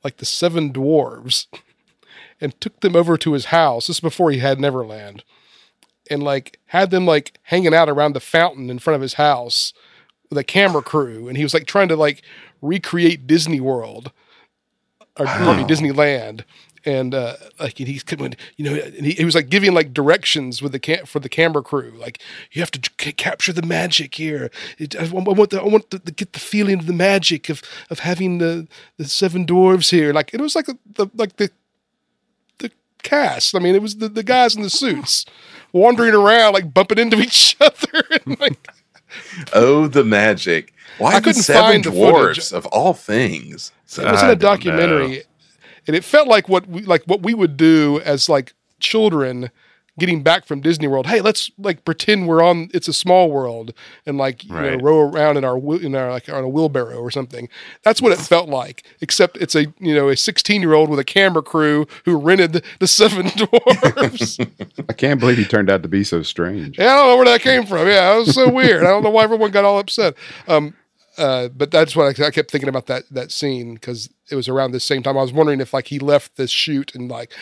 like 0.04 0.16
the 0.18 0.24
Seven 0.26 0.72
Dwarves, 0.72 1.46
and 2.40 2.58
took 2.60 2.80
them 2.80 2.94
over 2.96 3.16
to 3.18 3.32
his 3.32 3.46
house. 3.46 3.86
This 3.86 3.96
is 3.96 4.00
before 4.00 4.30
he 4.30 4.38
had 4.38 4.60
Neverland, 4.60 5.24
and 6.10 6.22
like 6.22 6.58
had 6.66 6.90
them 6.90 7.06
like 7.06 7.38
hanging 7.44 7.74
out 7.74 7.88
around 7.88 8.12
the 8.14 8.20
fountain 8.20 8.70
in 8.70 8.78
front 8.78 8.96
of 8.96 9.02
his 9.02 9.14
house 9.14 9.72
with 10.30 10.38
a 10.38 10.44
camera 10.44 10.82
crew, 10.82 11.28
and 11.28 11.36
he 11.36 11.42
was 11.42 11.54
like 11.54 11.66
trying 11.66 11.88
to 11.88 11.96
like 11.96 12.22
recreate 12.62 13.26
Disney 13.26 13.60
World 13.60 14.12
or 15.18 15.24
me, 15.26 15.64
Disneyland. 15.64 16.44
And 16.84 17.16
uh, 17.16 17.34
like 17.58 17.80
and 17.80 17.88
he's 17.88 18.04
coming, 18.04 18.36
you 18.56 18.64
know, 18.64 18.74
and 18.80 19.04
he, 19.04 19.10
he 19.14 19.24
was 19.24 19.34
like 19.34 19.48
giving 19.48 19.74
like 19.74 19.92
directions 19.92 20.62
with 20.62 20.70
the 20.70 20.78
cam- 20.78 21.04
for 21.04 21.18
the 21.18 21.28
camera 21.28 21.60
crew, 21.60 21.92
like 21.98 22.22
you 22.52 22.62
have 22.62 22.70
to 22.70 22.90
c- 23.00 23.10
capture 23.10 23.52
the 23.52 23.62
magic 23.66 24.14
here. 24.14 24.52
It, 24.78 24.94
I, 24.94 25.08
want- 25.08 25.26
I 25.26 25.32
want 25.32 25.50
the, 25.50 25.60
I 25.60 25.64
want 25.64 25.90
to 25.90 25.98
get 25.98 26.32
the 26.32 26.38
feeling 26.38 26.78
of 26.78 26.86
the 26.86 26.92
magic 26.92 27.48
of 27.48 27.60
of 27.90 27.98
having 27.98 28.38
the 28.38 28.68
the 28.98 29.06
seven 29.06 29.44
dwarves 29.44 29.90
here. 29.90 30.12
Like 30.12 30.32
it 30.32 30.40
was 30.40 30.54
like 30.54 30.66
the, 30.66 30.78
the 30.94 31.08
like 31.16 31.38
the 31.38 31.50
the 32.58 32.70
cast. 33.02 33.56
I 33.56 33.58
mean, 33.58 33.74
it 33.74 33.82
was 33.82 33.96
the, 33.96 34.08
the 34.08 34.22
guys 34.22 34.54
in 34.54 34.62
the 34.62 34.70
suits 34.70 35.26
wandering 35.76 36.14
around, 36.14 36.54
like 36.54 36.72
bumping 36.72 36.98
into 36.98 37.18
each 37.20 37.56
other. 37.60 38.02
And 38.26 38.38
like, 38.40 38.58
Oh, 39.52 39.86
the 39.86 40.04
magic! 40.04 40.72
Why 40.98 41.16
I 41.16 41.20
couldn't 41.20 41.42
seven 41.42 41.62
find 41.62 41.84
the 41.84 41.90
dwarfs 41.90 42.52
of 42.52 42.66
all 42.66 42.92
things? 42.94 43.72
it 43.98 43.98
was 43.98 43.98
in 43.98 44.06
I 44.06 44.10
a 44.10 44.14
don't 44.14 44.28
know. 44.28 44.34
documentary, 44.34 45.22
and 45.86 45.94
it 45.94 46.04
felt 46.04 46.26
like 46.28 46.48
what 46.48 46.66
we, 46.66 46.82
like 46.82 47.02
what 47.04 47.22
we 47.22 47.34
would 47.34 47.56
do 47.56 48.00
as 48.04 48.28
like 48.28 48.52
children 48.80 49.50
getting 49.98 50.22
back 50.22 50.44
from 50.44 50.60
Disney 50.60 50.86
World. 50.86 51.06
Hey, 51.06 51.20
let's 51.20 51.50
like 51.58 51.84
pretend 51.84 52.28
we're 52.28 52.42
on 52.42 52.70
It's 52.74 52.88
a 52.88 52.92
Small 52.92 53.30
World 53.30 53.72
and 54.04 54.18
like 54.18 54.44
you 54.44 54.52
know, 54.52 54.76
row 54.76 55.00
around 55.00 55.36
in 55.36 55.44
our 55.44 55.58
in 55.76 55.94
our 55.94 56.10
like 56.10 56.28
on 56.28 56.44
a 56.44 56.48
wheelbarrow 56.48 56.98
or 56.98 57.10
something. 57.10 57.48
That's 57.82 58.02
what 58.02 58.12
it 58.12 58.18
felt 58.18 58.48
like. 58.48 58.84
Except 59.00 59.36
it's 59.38 59.54
a 59.54 59.66
you 59.78 59.94
know 59.94 60.08
a 60.08 60.16
sixteen 60.16 60.60
year 60.60 60.74
old 60.74 60.90
with 60.90 60.98
a 60.98 61.04
camera 61.04 61.42
crew 61.42 61.86
who 62.04 62.16
rented 62.16 62.64
the 62.78 62.86
Seven 62.86 63.28
Dwarfs. 63.36 64.38
I 64.88 64.92
can't 64.92 65.20
believe 65.20 65.38
he 65.38 65.44
turned 65.44 65.70
out 65.70 65.82
to 65.82 65.88
be 65.88 66.04
so 66.04 66.22
strange. 66.22 66.78
Yeah, 66.78 66.92
I 66.92 66.96
don't 66.96 67.06
know 67.08 67.16
where 67.16 67.26
that 67.26 67.40
came 67.40 67.66
from. 67.66 67.86
Yeah, 67.86 68.14
it 68.14 68.18
was 68.18 68.34
so 68.34 68.50
weird. 68.50 68.82
I 68.82 68.88
don't 68.88 69.02
know 69.02 69.10
why 69.10 69.24
everyone 69.24 69.50
got 69.50 69.64
all 69.64 69.78
upset. 69.78 70.14
Um, 70.48 70.74
uh, 71.18 71.48
but 71.48 71.70
that's 71.70 71.96
what 71.96 72.20
I, 72.20 72.26
I 72.26 72.30
kept 72.30 72.50
thinking 72.50 72.68
about 72.68 72.86
that 72.86 73.04
that 73.10 73.32
scene 73.32 73.74
because 73.74 74.10
it 74.30 74.34
was 74.34 74.48
around 74.48 74.72
the 74.72 74.80
same 74.80 75.02
time. 75.02 75.16
I 75.16 75.22
was 75.22 75.32
wondering 75.32 75.60
if 75.60 75.72
like 75.72 75.86
he 75.86 75.98
left 75.98 76.36
the 76.36 76.46
shoot 76.46 76.94
and 76.94 77.10
like 77.10 77.32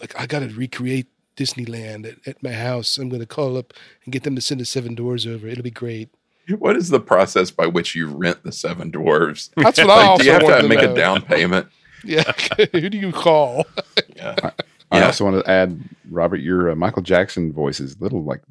like 0.00 0.18
I 0.18 0.26
got 0.26 0.40
to 0.40 0.48
recreate 0.48 1.06
Disneyland 1.36 2.06
at, 2.10 2.28
at 2.28 2.42
my 2.42 2.52
house. 2.52 2.98
I'm 2.98 3.08
going 3.08 3.20
to 3.20 3.26
call 3.26 3.56
up 3.56 3.72
and 4.04 4.12
get 4.12 4.22
them 4.24 4.34
to 4.36 4.40
send 4.40 4.60
the 4.60 4.64
seven 4.64 4.94
doors 4.94 5.26
over. 5.26 5.46
It'll 5.46 5.62
be 5.62 5.70
great. 5.70 6.10
What 6.58 6.76
is 6.76 6.88
the 6.90 7.00
process 7.00 7.50
by 7.50 7.66
which 7.66 7.94
you 7.94 8.08
rent 8.08 8.42
the 8.42 8.52
seven 8.52 8.90
dwarves? 8.90 9.50
That's 9.56 9.78
what 9.78 9.90
I 9.90 9.96
Like, 9.96 10.08
also 10.08 10.22
do 10.22 10.26
you 10.28 10.32
have 10.32 10.42
wanted 10.42 10.56
to 10.56 10.62
to 10.62 10.68
make 10.68 10.82
know. 10.82 10.92
a 10.92 10.96
down 10.96 11.22
payment? 11.22 11.66
Yeah, 12.04 12.32
who 12.72 12.90
do 12.90 12.98
you 12.98 13.12
call? 13.12 13.64
I 14.20 14.50
Yeah. 14.90 15.06
also 15.06 15.24
want 15.24 15.44
to 15.44 15.48
add, 15.48 15.80
Robert, 16.10 16.40
your 16.40 16.72
uh, 16.72 16.74
Michael 16.74 17.02
Jackson 17.02 17.52
voice 17.52 17.78
is 17.78 17.94
a 17.94 17.98
little 18.02 18.24
like 18.24 18.42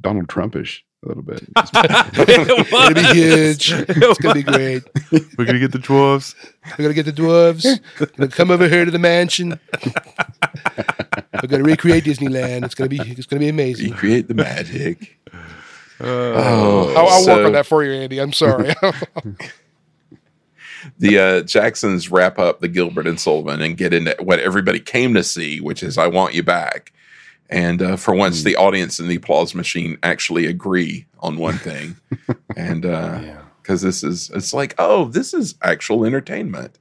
Donald 0.00 0.26
Trumpish 0.26 0.80
a 1.04 1.08
little 1.08 1.22
bit. 1.22 1.40
It'll 1.56 2.94
be 2.94 3.02
huge. 3.14 3.70
It's 3.72 4.18
gonna 4.18 4.34
be 4.34 4.42
great. 4.42 4.82
We're 5.38 5.44
gonna 5.44 5.60
get 5.60 5.70
the 5.70 5.78
dwarves. 5.78 6.34
We're 6.76 6.82
gonna 6.82 6.94
get 6.94 7.06
the 7.06 7.12
dwarves. 7.12 7.78
Gonna 8.16 8.28
come 8.28 8.50
over 8.50 8.66
here 8.68 8.84
to 8.84 8.90
the 8.90 8.98
mansion. 8.98 9.60
We're 11.42 11.48
gonna 11.48 11.64
recreate 11.64 12.04
Disneyland. 12.04 12.64
It's 12.64 12.74
gonna 12.74 12.88
be 12.88 13.00
it's 13.00 13.26
gonna 13.26 13.40
be 13.40 13.48
amazing. 13.48 13.90
Recreate 13.92 14.28
the 14.28 14.34
magic. 14.34 15.18
Uh, 15.98 16.04
oh, 16.04 16.94
I'll, 16.94 17.08
I'll 17.08 17.26
work 17.26 17.46
on 17.46 17.52
that 17.52 17.66
for 17.66 17.82
you, 17.82 17.92
Andy. 17.92 18.20
I'm 18.20 18.32
sorry. 18.32 18.74
The 20.98 21.18
uh, 21.18 21.40
Jacksons 21.42 22.10
wrap 22.10 22.38
up 22.38 22.60
the 22.60 22.68
Gilbert 22.68 23.06
and 23.06 23.18
Sullivan 23.18 23.60
and 23.60 23.76
get 23.76 23.92
into 23.92 24.14
what 24.20 24.38
everybody 24.38 24.78
came 24.78 25.14
to 25.14 25.22
see, 25.24 25.60
which 25.60 25.82
is 25.82 25.98
"I 25.98 26.06
Want 26.06 26.34
You 26.34 26.42
Back." 26.42 26.92
And 27.48 27.82
uh, 27.82 27.96
for 27.96 28.14
once, 28.14 28.42
the 28.42 28.56
audience 28.56 28.98
and 28.98 29.08
the 29.08 29.16
applause 29.16 29.54
machine 29.54 29.98
actually 30.02 30.46
agree 30.46 31.06
on 31.20 31.38
one 31.38 31.58
thing, 31.58 31.96
and 32.56 32.82
because 33.62 33.82
this 33.82 34.02
is 34.02 34.30
it's 34.30 34.52
like, 34.52 34.74
oh, 34.78 35.06
this 35.06 35.34
is 35.34 35.54
actual 35.62 36.04
entertainment. 36.04 36.78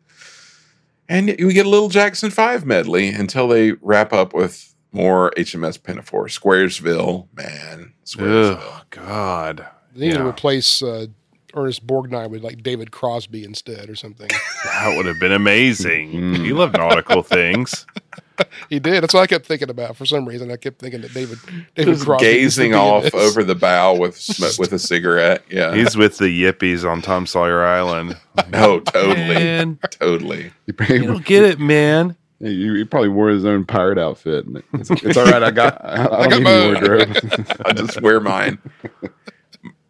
And 1.07 1.27
we 1.27 1.53
get 1.53 1.65
a 1.65 1.69
little 1.69 1.89
Jackson 1.89 2.31
Five 2.31 2.65
medley 2.65 3.09
until 3.09 3.47
they 3.47 3.73
wrap 3.73 4.11
up 4.13 4.33
with 4.33 4.73
more 4.91 5.31
HMS 5.37 5.81
Pinafore, 5.81 6.27
Squaresville, 6.27 7.27
man, 7.35 7.93
Squaresville. 8.05 8.59
oh 8.59 8.81
God. 8.89 9.67
they 9.93 10.07
need 10.07 10.15
to 10.15 10.25
replace 10.25 10.81
uh, 10.81 11.07
Ernest 11.55 11.85
Borgnine 11.87 12.29
with 12.29 12.43
like 12.43 12.61
David 12.63 12.91
Crosby 12.91 13.43
instead 13.43 13.89
or 13.89 13.95
something. 13.95 14.29
That 14.65 14.97
would 14.97 15.05
have 15.05 15.19
been 15.19 15.31
amazing. 15.31 16.11
Mm. 16.11 16.43
He 16.45 16.51
loved 16.51 16.75
nautical 16.77 17.21
things. 17.23 17.85
he 18.69 18.79
did. 18.79 19.01
That's 19.03 19.13
what 19.13 19.21
I 19.21 19.27
kept 19.27 19.45
thinking 19.45 19.69
about. 19.69 19.95
For 19.95 20.05
some 20.05 20.27
reason, 20.27 20.51
I 20.51 20.57
kept 20.57 20.79
thinking 20.79 21.01
that 21.01 21.13
David 21.13 21.37
David 21.75 21.93
Just 21.93 22.05
Crosby 22.05 22.25
gazing 22.25 22.73
off 22.73 23.03
this. 23.03 23.13
over 23.13 23.43
the 23.43 23.55
bow 23.55 23.95
with 23.95 24.17
sm- 24.17 24.59
with 24.59 24.73
a 24.73 24.79
cigarette. 24.79 25.43
Yeah, 25.49 25.73
He's 25.75 25.95
with 25.95 26.17
the 26.17 26.25
Yippies 26.43 26.83
on 26.87 27.01
Tom 27.01 27.25
Sawyer 27.27 27.63
Island. 27.63 28.17
no, 28.49 28.73
oh, 28.75 28.79
totally, 28.79 29.15
Man, 29.15 29.79
totally. 29.91 30.51
you 30.67 30.73
don't 30.73 31.25
get 31.25 31.43
it, 31.43 31.59
man. 31.59 32.15
He, 32.39 32.77
he 32.77 32.83
probably 32.83 33.09
wore 33.09 33.29
his 33.29 33.45
own 33.45 33.65
pirate 33.65 33.97
outfit. 33.97 34.45
It's, 34.73 34.89
it's 34.91 35.15
all 35.17 35.25
right. 35.25 35.41
I 35.43 35.51
got. 35.51 35.83
I, 35.85 35.93
I 35.93 36.27
got 36.27 36.29
don't 36.31 36.43
mine. 36.43 36.73
wardrobe. 36.73 37.57
I 37.65 37.71
just 37.73 38.01
wear 38.01 38.19
mine 38.19 38.57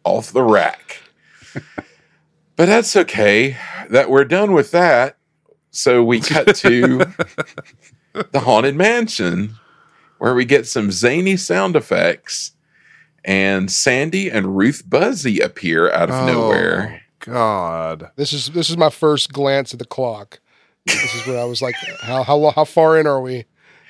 off 0.04 0.32
the 0.32 0.44
rack. 0.44 1.02
But 2.56 2.68
that's 2.68 2.96
okay. 2.96 3.58
That 3.90 4.10
we're 4.10 4.26
done 4.26 4.54
with 4.54 4.72
that. 4.72 5.18
So 5.72 6.04
we 6.04 6.22
cut 6.22 6.56
to 6.58 7.00
the 8.32 8.40
haunted 8.40 8.76
mansion 8.76 9.56
where 10.20 10.34
we 10.34 10.46
get 10.46 10.66
some 10.66 10.90
zany 10.90 11.36
sound 11.36 11.76
effects 11.76 12.54
and 13.26 13.72
Sandy 13.72 14.30
and 14.30 14.56
Ruth 14.56 14.84
Buzzi 14.88 15.44
appear 15.44 15.92
out 15.92 16.10
of 16.10 16.26
nowhere. 16.26 17.02
God. 17.20 18.12
This 18.16 18.32
is 18.32 18.48
this 18.52 18.70
is 18.70 18.78
my 18.78 18.90
first 18.90 19.34
glance 19.34 19.74
at 19.74 19.80
the 19.80 19.86
clock. 19.86 20.40
This 20.86 21.16
is 21.16 21.28
where 21.28 21.42
I 21.42 21.46
was 21.46 21.62
like, 21.62 21.76
how 22.02 22.24
how 22.24 22.52
how 22.52 22.66
far 22.66 22.98
in 22.98 23.08
are 23.08 23.20
we? 23.20 23.46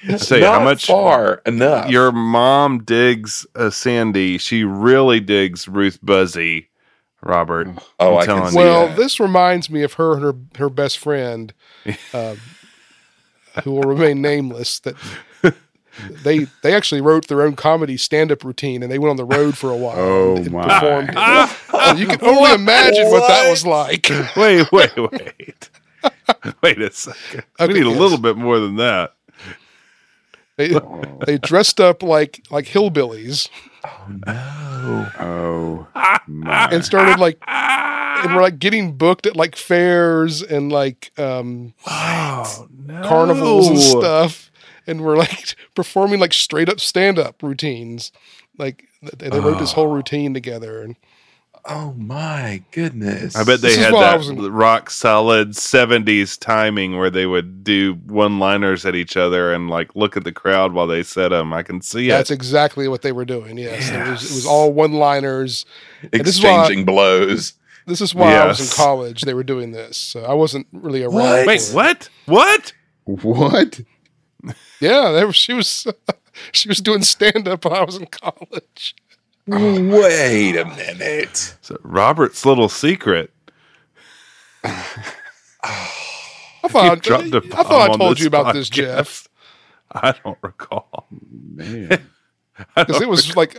I 0.07 0.17
tell 0.17 0.39
you 0.39 0.45
how 0.45 0.63
much 0.63 0.85
far 0.85 1.41
enough. 1.45 1.89
your 1.89 2.11
mom 2.11 2.83
digs 2.83 3.45
uh, 3.55 3.69
Sandy. 3.69 4.37
She 4.37 4.63
really 4.63 5.19
digs 5.19 5.67
Ruth 5.67 5.99
Buzzi, 6.01 6.67
Robert. 7.25 7.67
oh, 7.99 8.15
I'm 8.15 8.17
I 8.17 8.25
can 8.25 8.35
telling 8.35 8.51
see. 8.51 8.57
Well, 8.57 8.87
that. 8.87 8.97
this 8.97 9.19
reminds 9.19 9.69
me 9.69 9.81
of 9.81 9.93
her 9.93 10.13
and 10.13 10.23
her 10.23 10.35
her 10.57 10.69
best 10.69 10.99
friend, 10.99 11.53
uh, 12.13 12.35
who 13.63 13.71
will 13.71 13.81
remain 13.81 14.21
nameless. 14.21 14.79
That 14.79 14.95
they 16.23 16.45
they 16.61 16.73
actually 16.73 17.01
wrote 17.01 17.27
their 17.27 17.41
own 17.41 17.55
comedy 17.55 17.97
stand 17.97 18.31
up 18.31 18.43
routine, 18.43 18.83
and 18.83 18.91
they 18.91 18.99
went 18.99 19.09
on 19.09 19.17
the 19.17 19.25
road 19.25 19.57
for 19.57 19.71
a 19.71 19.75
while. 19.75 19.95
Oh, 19.97 20.35
and 20.37 20.51
my. 20.51 20.67
Performed. 20.67 21.17
And 21.17 21.99
you 21.99 22.07
can 22.07 22.23
only 22.23 22.53
imagine 22.53 23.09
what 23.09 23.27
that 23.27 23.49
was 23.49 23.65
like. 23.65 24.07
Wait, 24.35 24.71
wait, 24.71 24.95
wait. 24.95 25.69
wait 26.61 26.81
a 26.81 26.91
second. 26.91 27.43
Okay, 27.59 27.73
we 27.73 27.79
need 27.79 27.87
a 27.87 27.89
little 27.89 28.17
bit 28.19 28.37
more 28.37 28.59
than 28.59 28.75
that. 28.75 29.13
They, 30.57 30.79
they 31.25 31.37
dressed 31.37 31.81
up 31.81 32.01
like 32.01 32.45
like 32.49 32.65
hillbillies 32.65 33.49
Oh, 33.85 34.07
my. 36.27 36.69
and 36.71 36.83
started 36.85 37.19
like 37.19 37.37
and 37.47 38.35
were 38.35 38.41
like 38.41 38.59
getting 38.59 38.93
booked 38.97 39.25
at 39.25 39.35
like 39.35 39.55
fairs 39.55 40.41
and 40.41 40.71
like 40.71 41.11
um 41.17 41.73
Oh, 41.87 42.67
no. 42.71 43.01
carnivals 43.03 43.67
and 43.67 43.79
stuff 43.79 44.51
and 44.87 45.01
we're 45.03 45.17
like 45.17 45.55
performing 45.75 46.19
like 46.19 46.33
straight 46.33 46.69
up 46.69 46.79
stand 46.79 47.19
up 47.19 47.41
routines 47.43 48.11
like 48.57 48.85
they, 49.17 49.29
they 49.29 49.39
wrote 49.39 49.59
this 49.59 49.73
whole 49.73 49.87
routine 49.87 50.33
together 50.33 50.81
and 50.81 50.95
oh 51.67 51.93
my 51.97 52.61
goodness. 52.71 53.35
I 53.35 53.43
bet 53.43 53.61
they 53.61 53.69
This 53.69 53.77
had 53.77 53.93
that 53.93 54.17
was 54.17 54.29
in- 54.29 54.39
rock 54.51 54.89
solid 54.89 55.51
70s 55.51 56.39
timing 56.39 56.97
where 56.97 57.09
they 57.09 57.25
would 57.25 57.63
do 57.63 57.93
one 58.05 58.39
liners 58.39 58.85
at 58.85 58.95
each 58.95 59.17
other 59.17 59.51
and 59.53 59.69
like 59.69 59.95
look 59.95 60.15
at 60.15 60.23
the 60.23 60.31
crowd 60.31 60.73
while 60.73 60.87
they 60.87 61.01
said 61.03 61.29
them. 61.31 61.53
I 61.53 61.63
can 61.63 61.81
see 61.81 62.07
that's 62.09 62.29
it. 62.31 62.35
exactly 62.35 62.87
what 62.87 63.01
they 63.01 63.11
were 63.11 63.25
doing 63.25 63.57
yes, 63.57 63.89
It, 63.89 64.09
was, 64.09 64.31
it 64.31 64.35
was 64.35 64.45
all 64.45 64.71
one 64.73 64.93
liners 64.93 65.65
this 66.11 66.37
is 66.37 66.43
why- 66.43 66.61
exchanging 66.61 66.85
blows. 66.85 67.53
this 67.87 68.01
is 68.01 68.13
why 68.15 68.33
i 68.35 68.45
was 68.47 68.59
in 68.59 68.67
college 68.75 69.21
they 69.21 69.33
were 69.33 69.43
doing 69.43 69.71
this 69.71 69.97
so 69.97 70.23
i 70.23 70.33
wasn't 70.33 70.65
really 70.71 71.03
around 71.03 71.13
What? 71.13 71.47
Wait, 71.47 71.69
what? 71.73 72.09
What? 72.25 72.73
what? 73.05 73.79
yeah 74.79 75.11
they 75.11 75.25
were, 75.25 75.33
she 75.33 75.53
was 75.53 75.87
she 76.51 76.67
was 76.69 76.79
doing 76.79 77.01
stand 77.03 77.47
up 77.47 77.65
when 77.65 77.73
i 77.73 77.83
was 77.83 77.97
in 77.97 78.05
college 78.07 78.95
Wait 79.47 80.55
a 80.55 80.65
minute. 80.65 81.55
So 81.61 81.77
Robert's 81.83 82.45
little 82.45 82.69
secret. 82.69 83.31
I 84.63 84.83
thought, 86.67 87.01
dropped 87.01 87.25
a 87.25 87.37
I, 87.37 87.39
thought 87.41 87.69
bomb 87.69 87.81
I 87.81 87.93
on 87.93 87.99
told 87.99 88.19
you 88.19 88.27
about 88.27 88.53
this. 88.53 88.69
Jeff, 88.69 89.27
I 89.91 90.15
don't 90.23 90.37
recall. 90.41 91.07
Man. 91.11 92.07
because 92.75 93.01
it 93.01 93.09
was 93.09 93.35
like 93.35 93.57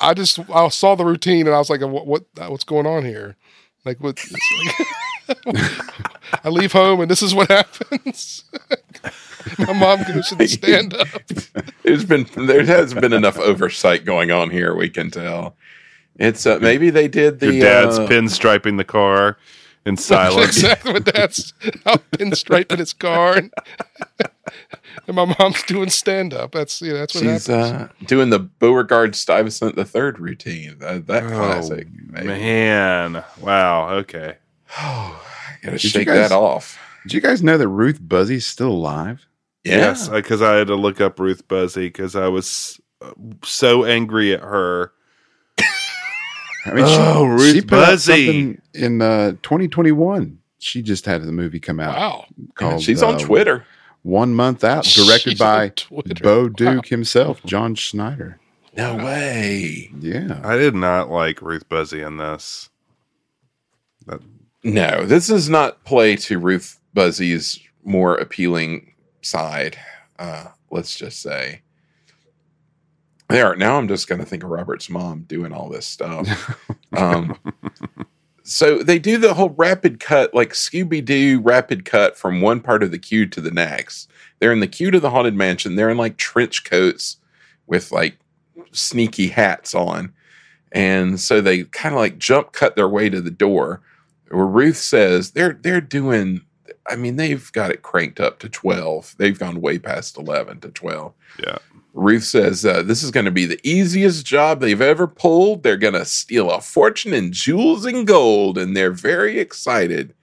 I 0.00 0.14
just 0.14 0.38
I 0.50 0.68
saw 0.68 0.94
the 0.94 1.04
routine 1.04 1.46
and 1.46 1.54
I 1.54 1.58
was 1.58 1.70
like, 1.70 1.80
what, 1.80 2.06
what 2.06 2.24
what's 2.36 2.64
going 2.64 2.86
on 2.86 3.04
here? 3.04 3.36
Like 3.88 4.00
what? 4.00 4.22
like- 4.30 5.40
I 6.44 6.50
leave 6.50 6.72
home 6.72 7.00
and 7.00 7.10
this 7.10 7.22
is 7.22 7.34
what 7.34 7.48
happens. 7.58 8.44
My 9.58 9.72
mom 9.72 10.02
goes 10.02 10.28
to 10.28 10.34
the 10.34 10.46
stand 10.46 10.92
up. 10.92 11.08
There's 11.84 12.04
been 12.04 12.26
there 12.36 12.66
has 12.66 12.92
been 12.92 13.14
enough 13.14 13.38
oversight 13.38 14.04
going 14.04 14.30
on 14.30 14.50
here. 14.50 14.74
We 14.74 14.90
can 14.90 15.10
tell. 15.10 15.56
It's 16.16 16.44
uh, 16.44 16.58
maybe 16.60 16.90
they 16.90 17.08
did 17.08 17.40
the 17.40 17.54
Your 17.54 17.62
dad's 17.62 17.98
uh, 17.98 18.06
pinstriping 18.06 18.76
the 18.76 18.84
car 18.84 19.38
in 19.88 19.96
silence. 19.96 20.46
exactly 20.58 20.92
what 20.92 21.04
that's 21.06 21.52
out 21.86 22.02
pinstriping 22.12 22.78
his 22.78 22.92
car, 22.92 23.36
and, 23.38 23.52
and 25.06 25.16
my 25.16 25.34
mom's 25.38 25.62
doing 25.64 25.88
stand 25.90 26.32
up. 26.34 26.52
That's 26.52 26.80
yeah, 26.82 26.92
that's 26.94 27.14
what 27.14 27.24
She's 27.24 27.46
happens. 27.46 27.90
uh, 27.90 28.04
doing 28.06 28.30
the 28.30 28.38
Beauregard 28.38 29.14
Stuyvesant 29.16 29.76
the 29.76 29.84
third 29.84 30.18
routine. 30.18 30.76
Uh, 30.82 31.00
that 31.06 31.24
Oh, 31.24 31.28
classic. 31.28 31.88
maybe. 32.06 32.26
man. 32.26 33.24
Wow. 33.40 33.88
Okay. 33.90 34.36
Oh 34.78 35.24
gotta 35.62 35.72
you 35.74 35.78
shake 35.78 36.06
guys- 36.06 36.28
that 36.28 36.34
off. 36.34 36.78
Did 37.04 37.14
you 37.14 37.20
guys 37.20 37.42
know 37.42 37.56
that 37.56 37.68
Ruth 37.68 38.02
Buzzi's 38.02 38.46
still 38.46 38.70
alive? 38.72 39.24
Yeah. 39.64 39.76
Yes, 39.78 40.08
because 40.08 40.42
I 40.42 40.54
had 40.56 40.66
to 40.68 40.74
look 40.74 41.00
up 41.00 41.18
Ruth 41.18 41.46
Buzzi 41.48 41.86
because 41.86 42.14
I 42.16 42.28
was 42.28 42.80
uh, 43.00 43.12
so 43.44 43.84
angry 43.84 44.34
at 44.34 44.40
her. 44.40 44.92
I 46.70 46.74
mean, 46.74 46.84
Oh, 46.86 47.24
Ruth 47.26 47.54
she 47.54 47.60
put 47.60 47.78
out 47.78 47.86
Buzzy. 47.86 48.26
something 48.26 48.62
in 48.74 49.02
uh, 49.02 49.32
2021. 49.42 50.38
She 50.60 50.82
just 50.82 51.06
had 51.06 51.22
the 51.22 51.32
movie 51.32 51.60
come 51.60 51.78
out. 51.80 51.94
Wow, 51.96 52.24
Called, 52.54 52.82
She's 52.82 53.02
on 53.02 53.14
uh, 53.14 53.18
Twitter. 53.18 53.64
One 54.02 54.34
month 54.34 54.64
out, 54.64 54.84
directed 54.84 55.30
She's 55.32 55.38
by. 55.38 55.72
Bo 56.22 56.48
Duke 56.48 56.86
himself, 56.86 57.42
John 57.44 57.74
Schneider. 57.74 58.40
No 58.76 58.96
way. 58.96 59.90
Yeah. 59.98 60.40
I 60.44 60.56
did 60.56 60.74
not 60.74 61.10
like 61.10 61.42
Ruth 61.42 61.68
Buzzi 61.68 62.06
in 62.06 62.16
this. 62.16 62.70
That, 64.06 64.20
No, 64.62 65.04
this 65.04 65.26
does 65.28 65.48
not 65.48 65.82
play 65.84 66.16
to 66.16 66.38
Ruth 66.38 66.80
Buzzi's 66.94 67.58
more 67.84 68.14
appealing 68.16 68.94
side. 69.22 69.76
Uh, 70.18 70.46
let's 70.70 70.96
just 70.96 71.20
say. 71.20 71.62
There. 73.28 73.54
Now 73.56 73.76
I'm 73.76 73.88
just 73.88 74.08
going 74.08 74.20
to 74.20 74.26
think 74.26 74.42
of 74.42 74.50
Robert's 74.50 74.88
mom 74.88 75.22
doing 75.22 75.52
all 75.52 75.68
this 75.68 75.86
stuff. 75.86 76.58
um, 76.96 77.36
so 78.42 78.82
they 78.82 78.98
do 78.98 79.18
the 79.18 79.34
whole 79.34 79.50
rapid 79.50 80.00
cut, 80.00 80.34
like 80.34 80.54
Scooby 80.54 81.04
Doo 81.04 81.40
rapid 81.40 81.84
cut 81.84 82.16
from 82.16 82.40
one 82.40 82.60
part 82.60 82.82
of 82.82 82.90
the 82.90 82.98
queue 82.98 83.26
to 83.26 83.40
the 83.40 83.50
next. 83.50 84.10
They're 84.38 84.52
in 84.52 84.60
the 84.60 84.66
queue 84.66 84.90
to 84.90 85.00
the 85.00 85.10
haunted 85.10 85.34
mansion. 85.34 85.76
They're 85.76 85.90
in 85.90 85.98
like 85.98 86.16
trench 86.16 86.64
coats 86.64 87.18
with 87.66 87.92
like 87.92 88.18
sneaky 88.72 89.28
hats 89.28 89.74
on. 89.74 90.12
And 90.72 91.20
so 91.20 91.40
they 91.40 91.64
kind 91.64 91.94
of 91.94 92.00
like 92.00 92.18
jump 92.18 92.52
cut 92.52 92.76
their 92.76 92.88
way 92.88 93.10
to 93.10 93.20
the 93.20 93.30
door 93.30 93.82
where 94.30 94.46
Ruth 94.46 94.76
says 94.76 95.30
they're 95.32 95.58
they're 95.62 95.80
doing 95.80 96.42
I 96.86 96.96
mean 96.96 97.16
they've 97.16 97.50
got 97.52 97.70
it 97.70 97.82
cranked 97.82 98.20
up 98.20 98.38
to 98.40 98.48
12. 98.48 99.16
They've 99.18 99.38
gone 99.38 99.60
way 99.60 99.78
past 99.78 100.16
11 100.16 100.60
to 100.60 100.68
12. 100.70 101.12
yeah. 101.46 101.58
Ruth 101.98 102.24
says 102.24 102.64
uh, 102.64 102.82
this 102.82 103.02
is 103.02 103.10
going 103.10 103.26
to 103.26 103.32
be 103.32 103.44
the 103.44 103.60
easiest 103.64 104.24
job 104.24 104.60
they've 104.60 104.80
ever 104.80 105.06
pulled. 105.06 105.62
They're 105.62 105.76
going 105.76 105.94
to 105.94 106.04
steal 106.04 106.50
a 106.50 106.60
fortune 106.60 107.12
in 107.12 107.32
jewels 107.32 107.84
and 107.84 108.06
gold, 108.06 108.56
and 108.56 108.76
they're 108.76 108.92
very 108.92 109.38
excited. 109.38 110.14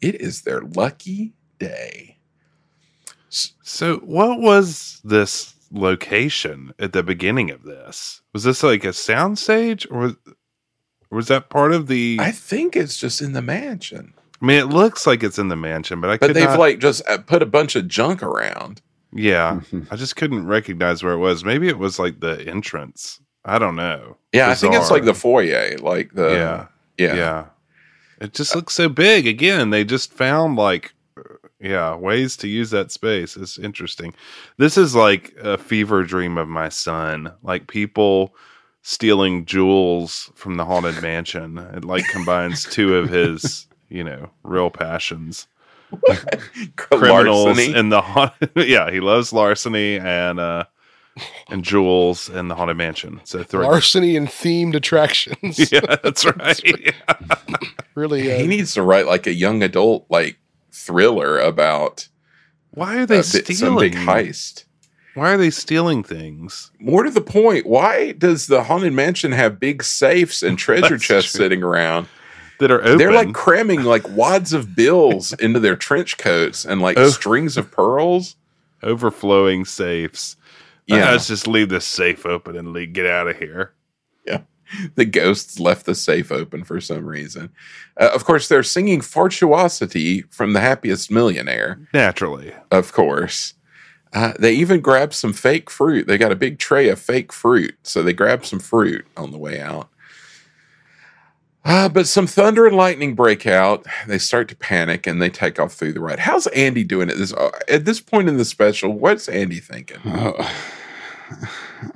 It 0.00 0.20
is 0.20 0.42
their 0.42 0.60
lucky 0.60 1.32
day. 1.58 2.18
So, 3.30 3.96
what 3.98 4.40
was 4.40 5.00
this 5.04 5.54
location 5.70 6.74
at 6.78 6.92
the 6.92 7.02
beginning 7.02 7.50
of 7.50 7.62
this? 7.62 8.20
Was 8.34 8.44
this 8.44 8.62
like 8.62 8.84
a 8.84 8.88
soundstage, 8.88 9.86
or 9.90 9.98
was, 9.98 10.16
was 11.10 11.28
that 11.28 11.48
part 11.48 11.72
of 11.72 11.86
the? 11.86 12.18
I 12.20 12.26
I, 12.26 12.30
think 12.32 12.76
it's 12.76 12.98
just 12.98 13.22
in 13.22 13.32
the 13.32 13.40
mansion, 13.40 14.12
I 14.42 14.44
mean, 14.44 14.58
it 14.58 14.66
looks 14.66 15.06
like 15.06 15.22
it's 15.22 15.38
in 15.38 15.48
the 15.48 15.56
mansion, 15.56 16.00
but 16.00 16.10
I 16.10 16.18
but 16.18 16.34
they've 16.34 16.44
not, 16.44 16.58
like 16.58 16.80
just 16.80 17.08
uh, 17.08 17.18
put 17.18 17.42
a 17.42 17.46
bunch 17.46 17.76
of 17.76 17.86
junk 17.86 18.22
around. 18.22 18.82
Yeah, 19.12 19.60
mm-hmm. 19.60 19.82
I 19.92 19.96
just 19.96 20.16
couldn't 20.16 20.46
recognize 20.46 21.02
where 21.02 21.12
it 21.12 21.18
was. 21.18 21.44
Maybe 21.44 21.68
it 21.68 21.78
was 21.78 21.98
like 21.98 22.20
the 22.20 22.46
entrance. 22.48 23.20
I 23.44 23.58
don't 23.58 23.76
know. 23.76 24.16
Yeah, 24.32 24.50
I 24.50 24.54
think 24.54 24.74
it's 24.74 24.90
like 24.90 25.04
the 25.04 25.14
foyer, 25.14 25.76
like 25.78 26.12
the 26.12 26.30
yeah, 26.30 26.66
yeah. 26.96 27.14
yeah. 27.14 27.44
It 28.20 28.34
just 28.34 28.54
uh, 28.54 28.58
looks 28.58 28.74
so 28.74 28.88
big. 28.88 29.26
Again, 29.26 29.70
they 29.70 29.84
just 29.84 30.12
found 30.12 30.56
like 30.56 30.94
yeah, 31.62 31.94
ways 31.94 32.36
to 32.38 32.48
use 32.48 32.70
that 32.70 32.90
space. 32.90 33.36
It's 33.36 33.58
interesting. 33.58 34.14
This 34.58 34.76
is 34.76 34.94
like 34.94 35.32
a 35.40 35.56
fever 35.56 36.02
dream 36.02 36.36
of 36.36 36.48
my 36.48 36.68
son. 36.68 37.32
Like 37.42 37.68
people 37.68 38.34
stealing 38.82 39.44
jewels 39.44 40.30
from 40.34 40.56
the 40.56 40.64
haunted 40.64 41.00
mansion. 41.00 41.58
It 41.58 41.84
like 41.84 42.04
combines 42.08 42.64
two 42.64 42.96
of 42.96 43.08
his, 43.08 43.68
you 43.88 44.02
know, 44.02 44.30
real 44.42 44.70
passions. 44.70 45.46
Criminals 46.76 47.46
Larceny. 47.58 47.74
in 47.78 47.88
the 47.88 48.00
haunted 48.00 48.50
yeah, 48.56 48.90
he 48.90 49.00
loves 49.00 49.32
larceny 49.32 49.98
and 49.98 50.40
uh 50.40 50.64
and 51.50 51.62
jewels 51.62 52.28
in 52.30 52.48
the 52.48 52.54
haunted 52.54 52.76
mansion. 52.78 53.20
So 53.24 53.42
three. 53.42 53.64
larceny 53.64 54.16
and 54.16 54.28
themed 54.28 54.74
attractions. 54.74 55.58
Yeah, 55.72 55.80
that's 56.02 56.24
right. 56.24 56.94
Really, 57.94 58.22
he 58.22 58.44
uh, 58.44 58.46
needs 58.46 58.74
to 58.74 58.82
write 58.82 59.06
like 59.06 59.26
a 59.26 59.34
young 59.34 59.62
adult 59.62 60.06
like 60.08 60.38
thriller 60.70 61.38
about 61.38 62.08
Why 62.70 62.98
are 62.98 63.02
a 63.02 63.06
they 63.06 63.16
bit- 63.18 63.26
some 63.26 63.44
stealing? 63.44 63.78
big 63.78 63.94
heist. 63.94 64.64
Why 65.14 65.34
are 65.34 65.36
they 65.36 65.50
stealing 65.50 66.02
things? 66.02 66.70
More 66.78 67.02
to 67.02 67.10
the 67.10 67.20
point, 67.20 67.66
why 67.66 68.12
does 68.12 68.46
the 68.46 68.62
haunted 68.64 68.94
mansion 68.94 69.32
have 69.32 69.60
big 69.60 69.82
safes 69.82 70.42
and 70.42 70.56
treasure 70.58 70.96
chests 70.96 71.32
true. 71.32 71.40
sitting 71.40 71.62
around? 71.62 72.08
That 72.60 72.70
are 72.70 72.80
open. 72.80 72.98
They're 72.98 73.12
like 73.12 73.32
cramming 73.32 73.82
like 73.82 74.08
wads 74.16 74.52
of 74.52 74.76
bills 74.76 75.32
into 75.40 75.58
their 75.60 75.76
trench 75.76 76.16
coats 76.18 76.64
and 76.64 76.80
like 76.80 76.98
Oh. 76.98 77.08
strings 77.10 77.56
of 77.56 77.70
pearls. 77.70 78.36
overflowing 78.82 79.64
safes. 79.64 80.36
Yeah. 80.86 80.96
Yeah, 80.96 81.10
let's 81.12 81.28
just 81.28 81.46
leave 81.46 81.68
this 81.68 81.84
safe 81.84 82.26
open 82.26 82.56
and 82.56 82.72
le- 82.72 82.86
get 82.86 83.06
out 83.06 83.28
of 83.28 83.36
here. 83.36 83.72
Yeah, 84.26 84.40
the 84.96 85.04
ghosts 85.04 85.60
left 85.60 85.86
the 85.86 85.94
safe 85.94 86.32
open 86.32 86.64
for 86.64 86.80
some 86.80 87.06
reason. 87.06 87.50
Uh, 87.96 88.10
of 88.14 88.24
course, 88.24 88.48
they're 88.48 88.62
singing 88.64 89.00
Fortuosity 89.00 90.22
from 90.30 90.52
The 90.52 90.60
Happiest 90.60 91.10
Millionaire. 91.10 91.86
Naturally, 91.94 92.52
Of 92.70 92.92
course. 92.92 93.54
Uh, 94.12 94.32
they 94.38 94.52
even 94.52 94.80
grabbed 94.80 95.14
some 95.14 95.32
fake 95.32 95.70
fruit. 95.70 96.06
They 96.06 96.18
got 96.18 96.32
a 96.32 96.36
big 96.36 96.58
tray 96.58 96.88
of 96.90 96.98
fake 97.00 97.32
fruit. 97.32 97.74
So 97.82 98.02
they 98.02 98.12
grabbed 98.12 98.44
some 98.44 98.58
fruit 98.58 99.06
on 99.16 99.30
the 99.30 99.38
way 99.38 99.58
out. 99.60 99.88
Uh, 101.64 101.88
but 101.88 102.08
some 102.08 102.26
thunder 102.26 102.66
and 102.66 102.76
lightning 102.76 103.14
break 103.14 103.46
out. 103.46 103.86
They 104.08 104.18
start 104.18 104.48
to 104.48 104.56
panic 104.56 105.06
and 105.06 105.22
they 105.22 105.30
take 105.30 105.60
off 105.60 105.72
through 105.74 105.92
the 105.92 106.00
ride. 106.00 106.18
How's 106.18 106.48
Andy 106.48 106.82
doing 106.82 107.08
at 107.08 107.16
this 107.16 107.32
uh, 107.32 107.50
at 107.68 107.84
this 107.84 108.00
point 108.00 108.28
in 108.28 108.36
the 108.36 108.44
special? 108.44 108.92
What's 108.92 109.28
Andy 109.28 109.60
thinking? 109.60 109.98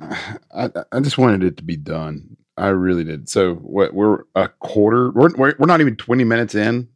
Oh, 0.01 0.09
I, 0.53 0.69
I 0.91 0.99
just 0.99 1.17
wanted 1.19 1.43
it 1.43 1.57
to 1.57 1.63
be 1.63 1.75
done. 1.77 2.37
I 2.57 2.69
really 2.69 3.03
did. 3.03 3.29
So 3.29 3.53
what? 3.55 3.93
We're 3.93 4.23
a 4.35 4.47
quarter. 4.47 5.11
We're 5.11 5.33
we're, 5.35 5.53
we're 5.59 5.67
not 5.67 5.79
even 5.79 5.95
twenty 5.95 6.23
minutes 6.23 6.55
in 6.55 6.87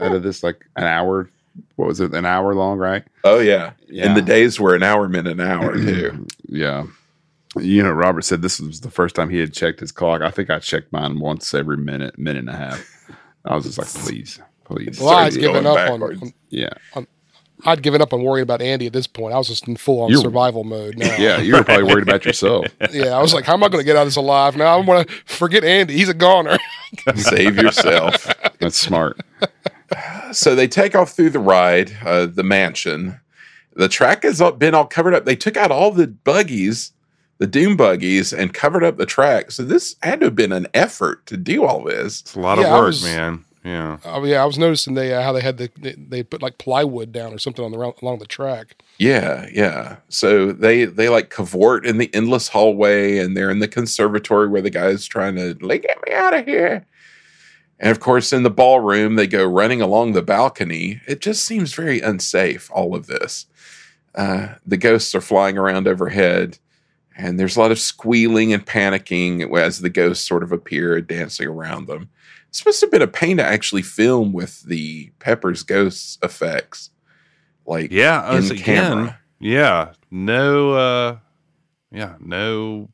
out 0.00 0.14
of 0.14 0.22
this 0.22 0.42
like 0.42 0.64
an 0.76 0.84
hour. 0.84 1.28
What 1.76 1.88
was 1.88 2.00
it? 2.00 2.14
An 2.14 2.24
hour 2.24 2.54
long, 2.54 2.78
right? 2.78 3.02
Oh 3.24 3.40
yeah. 3.40 3.72
Yeah. 3.88 4.06
And 4.06 4.16
the 4.16 4.22
days 4.22 4.60
were 4.60 4.74
an 4.74 4.82
hour, 4.84 5.08
minute, 5.08 5.32
an 5.32 5.40
hour 5.40 5.74
too. 5.74 6.26
Yeah. 6.48 6.84
You 7.56 7.82
know, 7.82 7.92
Robert 7.92 8.22
said 8.22 8.42
this 8.42 8.60
was 8.60 8.80
the 8.80 8.90
first 8.90 9.14
time 9.14 9.30
he 9.30 9.38
had 9.38 9.52
checked 9.52 9.80
his 9.80 9.92
clock. 9.92 10.22
I 10.22 10.30
think 10.30 10.50
I 10.50 10.58
checked 10.58 10.92
mine 10.92 11.20
once 11.20 11.54
every 11.54 11.76
minute, 11.76 12.18
minute 12.18 12.40
and 12.40 12.48
a 12.50 12.56
half. 12.56 12.84
I 13.44 13.54
was 13.54 13.64
just 13.64 13.78
like, 13.78 13.86
please, 13.88 14.40
please. 14.64 14.98
well, 15.00 15.10
I'd 15.10 15.32
starts 15.32 15.36
given 15.36 15.62
going 15.64 15.66
up 15.66 15.90
on, 15.90 16.00
backwards. 16.00 16.22
on. 16.22 16.32
yeah. 16.50 16.70
I'd 17.66 17.82
given 17.82 18.02
up 18.02 18.12
on 18.12 18.22
worrying 18.22 18.42
about 18.42 18.60
Andy 18.60 18.86
at 18.86 18.92
this 18.92 19.06
point. 19.06 19.32
I 19.32 19.38
was 19.38 19.48
just 19.48 19.68
in 19.68 19.76
full 19.76 20.02
on 20.02 20.10
You're- 20.10 20.22
survival 20.22 20.64
mode 20.64 20.98
now. 20.98 21.16
Yeah. 21.16 21.38
You 21.40 21.54
were 21.54 21.64
probably 21.64 21.84
worried 21.84 22.02
about 22.02 22.24
yourself. 22.26 22.66
yeah. 22.90 23.16
I 23.16 23.20
was 23.22 23.32
like, 23.32 23.44
how 23.44 23.54
am 23.54 23.62
I 23.62 23.68
going 23.68 23.80
to 23.80 23.86
get 23.86 23.96
out 23.96 24.02
of 24.02 24.08
this 24.08 24.16
alive? 24.16 24.56
Now 24.56 24.78
I'm 24.78 24.84
going 24.84 25.04
to 25.04 25.12
forget 25.24 25.64
Andy. 25.64 25.94
He's 25.94 26.08
a 26.08 26.14
goner. 26.14 26.58
Save 27.16 27.56
yourself. 27.56 28.26
That's 28.58 28.78
smart. 28.78 29.20
so 30.32 30.54
they 30.54 30.66
take 30.68 30.94
off 30.94 31.12
through 31.12 31.30
the 31.30 31.38
ride, 31.38 31.96
uh, 32.04 32.26
the 32.26 32.42
mansion. 32.42 33.20
The 33.76 33.88
track 33.88 34.22
has 34.24 34.42
been 34.58 34.74
all 34.74 34.86
covered 34.86 35.14
up. 35.14 35.24
They 35.24 35.36
took 35.36 35.56
out 35.56 35.70
all 35.70 35.90
the 35.90 36.06
buggies, 36.08 36.92
the 37.38 37.46
doom 37.46 37.76
buggies, 37.76 38.32
and 38.32 38.54
covered 38.54 38.84
up 38.84 38.96
the 38.96 39.06
track. 39.06 39.50
So 39.50 39.62
this 39.64 39.96
had 40.02 40.20
to 40.20 40.26
have 40.26 40.36
been 40.36 40.52
an 40.52 40.66
effort 40.74 41.26
to 41.26 41.36
do 41.36 41.64
all 41.64 41.82
this. 41.84 42.20
it's 42.20 42.34
a 42.34 42.40
lot 42.40 42.58
Yeah, 42.58 42.66
of 42.66 42.72
work, 42.72 42.86
was- 42.86 43.02
man. 43.04 43.44
Yeah. 43.64 43.96
Oh 44.04 44.22
yeah, 44.24 44.42
I 44.42 44.44
was 44.44 44.58
noticing 44.58 44.92
they 44.92 45.14
uh, 45.14 45.22
how 45.22 45.32
they 45.32 45.40
had 45.40 45.56
the 45.56 45.70
they, 45.78 45.92
they 45.92 46.22
put 46.22 46.42
like 46.42 46.58
plywood 46.58 47.12
down 47.12 47.32
or 47.32 47.38
something 47.38 47.64
on 47.64 47.70
the 47.72 47.78
along 48.02 48.18
the 48.18 48.26
track. 48.26 48.82
Yeah, 48.98 49.48
yeah. 49.50 49.96
So 50.10 50.52
they 50.52 50.84
they 50.84 51.08
like 51.08 51.30
cavort 51.30 51.86
in 51.86 51.96
the 51.96 52.14
endless 52.14 52.48
hallway, 52.48 53.16
and 53.16 53.34
they're 53.34 53.50
in 53.50 53.60
the 53.60 53.66
conservatory 53.68 54.48
where 54.48 54.60
the 54.60 54.68
guy's 54.68 55.06
trying 55.06 55.36
to 55.36 55.56
like 55.62 55.80
get 55.80 55.96
me 56.06 56.12
out 56.12 56.34
of 56.34 56.44
here. 56.44 56.84
And 57.80 57.90
of 57.90 58.00
course, 58.00 58.34
in 58.34 58.42
the 58.42 58.50
ballroom, 58.50 59.16
they 59.16 59.26
go 59.26 59.46
running 59.46 59.80
along 59.80 60.12
the 60.12 60.20
balcony. 60.22 61.00
It 61.08 61.22
just 61.22 61.46
seems 61.46 61.72
very 61.72 62.00
unsafe. 62.00 62.70
All 62.70 62.94
of 62.94 63.06
this. 63.06 63.46
Uh, 64.14 64.56
the 64.66 64.76
ghosts 64.76 65.14
are 65.14 65.22
flying 65.22 65.56
around 65.56 65.88
overhead, 65.88 66.58
and 67.16 67.38
there's 67.38 67.56
a 67.56 67.60
lot 67.60 67.70
of 67.70 67.78
squealing 67.78 68.52
and 68.52 68.66
panicking 68.66 69.56
as 69.58 69.80
the 69.80 69.90
ghosts 69.90 70.26
sort 70.26 70.42
of 70.42 70.52
appear, 70.52 71.00
dancing 71.00 71.46
around 71.48 71.86
them. 71.86 72.08
This 72.50 72.64
must 72.64 72.80
have 72.80 72.90
been 72.90 73.02
a 73.02 73.06
pain 73.08 73.36
to 73.38 73.44
actually 73.44 73.82
film 73.82 74.32
with 74.32 74.62
the 74.62 75.10
Pepper's 75.18 75.62
ghosts 75.62 76.18
effects. 76.22 76.90
Like 77.66 77.90
Yeah. 77.90 78.36
in 78.36 78.44
again, 78.44 78.58
camera. 78.58 79.18
yeah. 79.40 79.92
No, 80.10 80.72
uh, 80.72 81.16
yeah, 81.90 82.14
no 82.20 82.90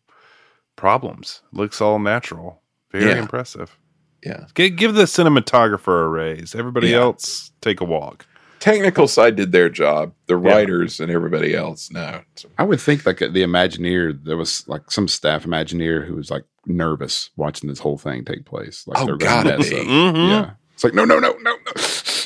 problems. 0.76 1.42
Looks 1.52 1.80
all 1.80 1.98
natural. 1.98 2.62
Very 2.92 3.10
Yeah. 3.10 3.18
impressive. 3.18 3.76
Yeah. 4.24 4.46
G- 4.54 4.70
give 4.70 4.94
the 4.94 5.04
cinematographer 5.04 6.04
a 6.04 6.08
raise. 6.08 6.54
Everybody 6.54 6.88
Yeah. 6.90 6.98
else 7.00 7.52
take 7.60 7.80
a 7.80 7.84
walk. 7.84 8.26
Technical 8.60 9.08
side 9.08 9.36
did 9.36 9.52
their 9.52 9.68
job. 9.68 10.12
The 10.26 10.38
Yeah. 10.38 10.52
writers 10.52 11.00
and 11.00 11.10
everybody 11.10 11.54
else, 11.54 11.90
no. 11.90 12.22
I 12.58 12.62
would 12.62 12.80
think 12.80 13.04
like 13.04 13.18
the 13.18 13.28
Imagineer, 13.42 14.22
there 14.24 14.36
was 14.36 14.66
like 14.68 14.90
some 14.90 15.08
staff 15.08 15.44
Imagineer 15.44 16.06
who 16.06 16.14
was 16.14 16.30
like 16.30 16.44
nervous 16.66 17.30
watching 17.36 17.68
this 17.68 17.78
whole 17.80 17.98
thing 17.98 18.24
take 18.24 18.44
place. 18.44 18.86
Like 18.86 19.00
Oh, 19.00 19.06
they're 19.06 19.16
gonna 19.16 19.50
gotta 19.56 19.62
be. 19.70 19.76
up. 19.80 19.86
Mhm. 19.86 20.28
Yeah, 20.30 20.50
it's 20.74 20.84
like 20.84 20.94
no, 20.94 21.04
no, 21.04 21.18
no, 21.18 21.32
no, 21.40 21.56
no. 21.56 21.72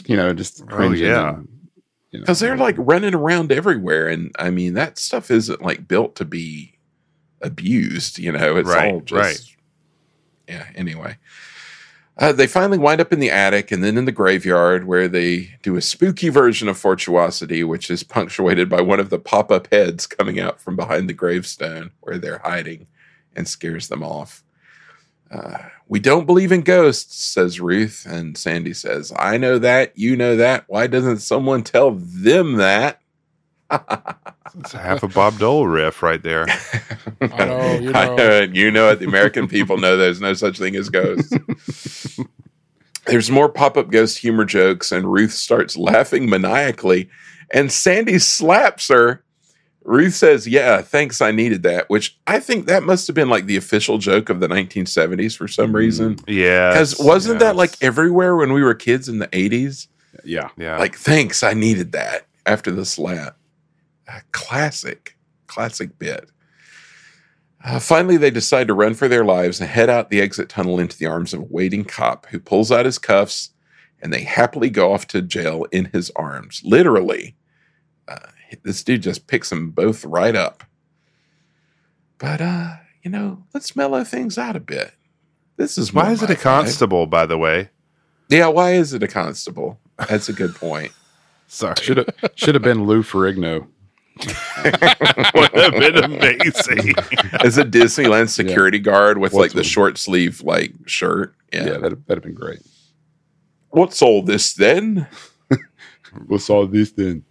You 0.07 0.17
know, 0.17 0.35
just 0.35 0.63
Oh, 0.71 0.91
yeah. 0.93 1.37
and, 1.37 1.49
you 2.11 2.19
know. 2.19 2.23
Because 2.25 2.41
they're 2.41 2.57
like 2.59 2.75
running 2.79 3.15
around 3.15 3.51
everywhere, 3.53 4.09
and 4.09 4.35
I 4.39 4.51
mean 4.51 4.75
that 4.75 4.99
stuff 4.99 5.31
isn't 5.31 5.63
like 5.63 5.89
built 5.89 6.17
to 6.17 6.25
be 6.27 6.79
abused. 7.41 8.19
You 8.19 8.33
know, 8.33 8.57
it's 8.57 8.69
Right, 8.69 8.93
all 8.93 9.01
just 9.01 9.13
right. 9.13 9.57
yeah. 10.49 10.67
Anyway, 10.75 11.17
uh, 12.19 12.33
they 12.33 12.47
finally 12.47 12.79
wind 12.79 13.01
up 13.01 13.13
in 13.13 13.19
the 13.19 13.31
attic 13.31 13.73
and 13.73 13.83
then 13.83 13.99
in 13.99 14.05
the 14.05 14.13
graveyard 14.13 14.87
where 14.87 15.09
they 15.09 15.55
do 15.63 15.77
a 15.77 15.83
spooky 15.83 16.29
version 16.29 16.69
of 16.69 16.79
Fortuosity, 16.79 17.65
which 17.65 17.91
is 17.91 18.05
punctuated 18.05 18.69
by 18.69 18.81
one 18.81 19.01
of 19.01 19.11
the 19.11 19.19
pop-up 19.19 19.73
heads 19.73 20.07
coming 20.07 20.39
out 20.39 20.61
from 20.61 20.77
behind 20.77 21.09
the 21.09 21.15
gravestone 21.15 21.91
where 22.01 22.19
they're 22.19 22.43
hiding 22.45 22.87
and 23.35 23.49
scares 23.49 23.89
them 23.89 24.05
off. 24.05 24.45
Uh, 25.31 25.59
we 25.89 25.99
don't 25.99 26.27
believe 26.27 26.53
in 26.53 26.61
ghosts, 26.61 27.25
says 27.25 27.61
Ruth, 27.61 28.07
and 28.09 28.39
Sandy 28.39 28.73
says, 28.73 29.13
"I 29.17 29.37
know 29.37 29.59
that. 29.59 29.99
You 29.99 30.17
know 30.17 30.37
that. 30.37 30.65
Why 30.69 30.87
doesn't 30.87 31.19
someone 31.19 31.65
tell 31.65 31.93
them 31.93 32.55
that?" 32.55 33.01
It's 33.71 34.73
half 34.73 35.03
a 35.03 35.09
Bob 35.09 35.39
Dole 35.39 35.67
riff 35.67 36.03
right 36.03 36.23
there. 36.23 36.47
I 37.21 37.45
know, 37.45 37.75
you 37.81 37.93
I 37.93 38.07
know. 38.07 38.17
know 38.17 38.31
it. 38.31 38.55
You 38.55 38.71
know 38.71 38.91
it. 38.91 39.01
The 39.01 39.07
American 39.07 39.49
people 39.49 39.79
know 39.79 39.97
there's 39.97 40.21
no 40.21 40.33
such 40.35 40.59
thing 40.59 40.77
as 40.77 40.89
ghosts. 40.89 41.37
there's 43.07 43.31
more 43.31 43.49
pop 43.49 43.77
up 43.77 43.91
ghost 43.91 44.19
humor 44.19 44.45
jokes, 44.45 44.93
and 44.93 45.13
Ruth 45.13 45.33
starts 45.33 45.77
laughing 45.77 46.29
maniacally, 46.29 47.11
and 47.53 47.73
Sandy 47.73 48.19
slaps 48.19 48.89
her. 48.89 49.25
Ruth 49.83 50.15
says, 50.15 50.47
Yeah, 50.47 50.83
thanks. 50.83 51.21
I 51.21 51.31
needed 51.31 51.63
that, 51.65 51.91
which 51.91 52.17
I 52.27 52.41
think 52.41 52.67
that 52.67 52.85
must 52.85 53.07
have 53.07 53.15
been 53.15 53.29
like 53.29 53.47
the 53.47 53.57
official 53.57 53.99
joke 53.99 54.31
of 54.31 54.41
the 54.41 54.49
1970s 54.49 55.37
for 55.37 55.49
some 55.49 55.73
mm, 55.73 55.77
reason. 55.77 56.17
Yeah. 56.27 56.71
Because 56.71 56.99
wasn't 56.99 57.41
that 57.41 57.57
like 57.57 57.75
everywhere 57.83 58.37
when 58.37 58.53
we 58.53 58.63
were 58.63 58.75
kids 58.75 59.09
in 59.09 59.19
the 59.19 59.29
80s? 59.29 59.89
yeah, 60.25 60.49
yeah. 60.57 60.79
Like, 60.79 60.97
thanks, 60.97 61.43
I 61.43 61.53
needed 61.55 61.93
that 61.93 62.27
after 62.47 62.71
the 62.71 62.85
slap. 62.85 63.37
A 64.09 64.21
classic, 64.33 65.17
classic 65.47 65.99
bit. 65.99 66.31
Uh, 67.65 67.79
finally, 67.79 68.19
they 68.19 68.31
decide 68.31 68.67
to 68.69 68.75
run 68.75 68.93
for 68.95 69.09
their 69.09 69.25
lives 69.25 69.59
and 69.61 69.71
head 69.71 69.89
out 69.89 70.11
the 70.11 70.21
exit 70.21 70.51
tunnel 70.51 70.79
into 70.79 70.99
the 70.99 71.07
arms 71.07 71.33
of 71.33 71.41
a 71.41 71.45
waiting 71.49 71.85
cop 71.85 72.27
who 72.27 72.39
pulls 72.39 72.71
out 72.71 72.85
his 72.85 72.99
cuffs 72.99 73.51
and 74.03 74.13
they 74.13 74.23
happily 74.23 74.69
go 74.69 74.93
off 74.93 75.07
to 75.09 75.23
jail 75.23 75.65
in 75.73 75.87
his 75.87 76.11
arms. 76.15 76.61
Literally. 76.63 77.37
Uh, 78.07 78.19
this 78.63 78.85
dude 78.85 79.03
just 79.03 79.27
picks 79.27 79.49
them 79.49 79.71
both 79.71 80.05
right 80.05 80.37
up. 80.37 80.63
But, 82.19 82.43
uh, 82.43 82.75
you 83.03 83.11
know, 83.11 83.45
let's 83.55 83.75
mellow 83.75 84.05
things 84.05 84.37
out 84.37 84.57
a 84.57 84.61
bit. 84.61 84.93
This 85.57 85.79
is 85.79 85.93
Why 85.93 86.11
is 86.13 86.23
it 86.23 86.31
a 86.31 86.35
vibe. 86.35 86.41
constable, 86.43 87.07
by 87.07 87.25
the 87.27 87.39
way? 87.39 87.71
Yeah, 88.29 88.49
why 88.49 88.73
is 88.73 88.93
it 88.93 89.03
a 89.03 89.09
constable? 89.09 89.79
That's 90.09 90.29
a 90.29 90.33
good 90.33 90.55
point. 90.55 90.93
Sorry. 91.47 91.77
should 91.81 91.99
have 91.99 92.09
should 92.35 92.55
have 92.55 92.63
been 92.63 92.85
Lou 92.87 93.03
Ferrigno. 93.03 93.69
Would 95.35 95.51
have 95.55 95.73
been 95.73 95.97
amazing. 96.05 96.95
As 97.43 97.59
a 97.59 97.65
Disneyland 97.65 98.29
security 98.29 98.79
guard 98.79 99.19
with 99.19 99.33
like 99.33 99.51
the 99.53 99.59
with- 99.59 99.67
short 99.67 99.99
sleeve 99.99 100.43
like 100.43 100.73
shirt. 100.87 101.35
Yeah, 101.53 101.65
Yeah. 101.67 101.79
that'd, 101.79 102.07
that'd 102.07 102.19
have 102.19 102.23
been 102.23 102.35
great. 102.35 102.61
What's 103.71 104.01
all 104.03 104.23
this 104.23 104.53
then? 104.53 105.09
What's 106.29 106.49
all 106.49 106.67
this 106.67 106.93
then? 106.93 107.25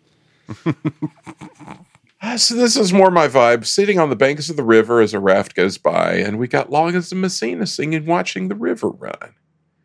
So 2.38 2.56
this 2.56 2.76
is 2.78 2.94
more 2.94 3.12
my 3.12 3.28
vibe. 3.28 3.66
Sitting 3.66 4.00
on 4.00 4.10
the 4.10 4.16
banks 4.16 4.50
of 4.50 4.56
the 4.56 4.64
river 4.64 5.02
as 5.02 5.14
a 5.14 5.20
raft 5.20 5.56
goes 5.56 5.78
by, 5.78 6.14
and 6.16 6.40
we 6.40 6.48
got 6.48 6.70
Loggins 6.70 7.12
and 7.12 7.22
Messina 7.22 7.68
singing, 7.68 8.06
watching 8.06 8.48
the 8.48 8.56
river 8.56 8.90
run. 8.90 9.36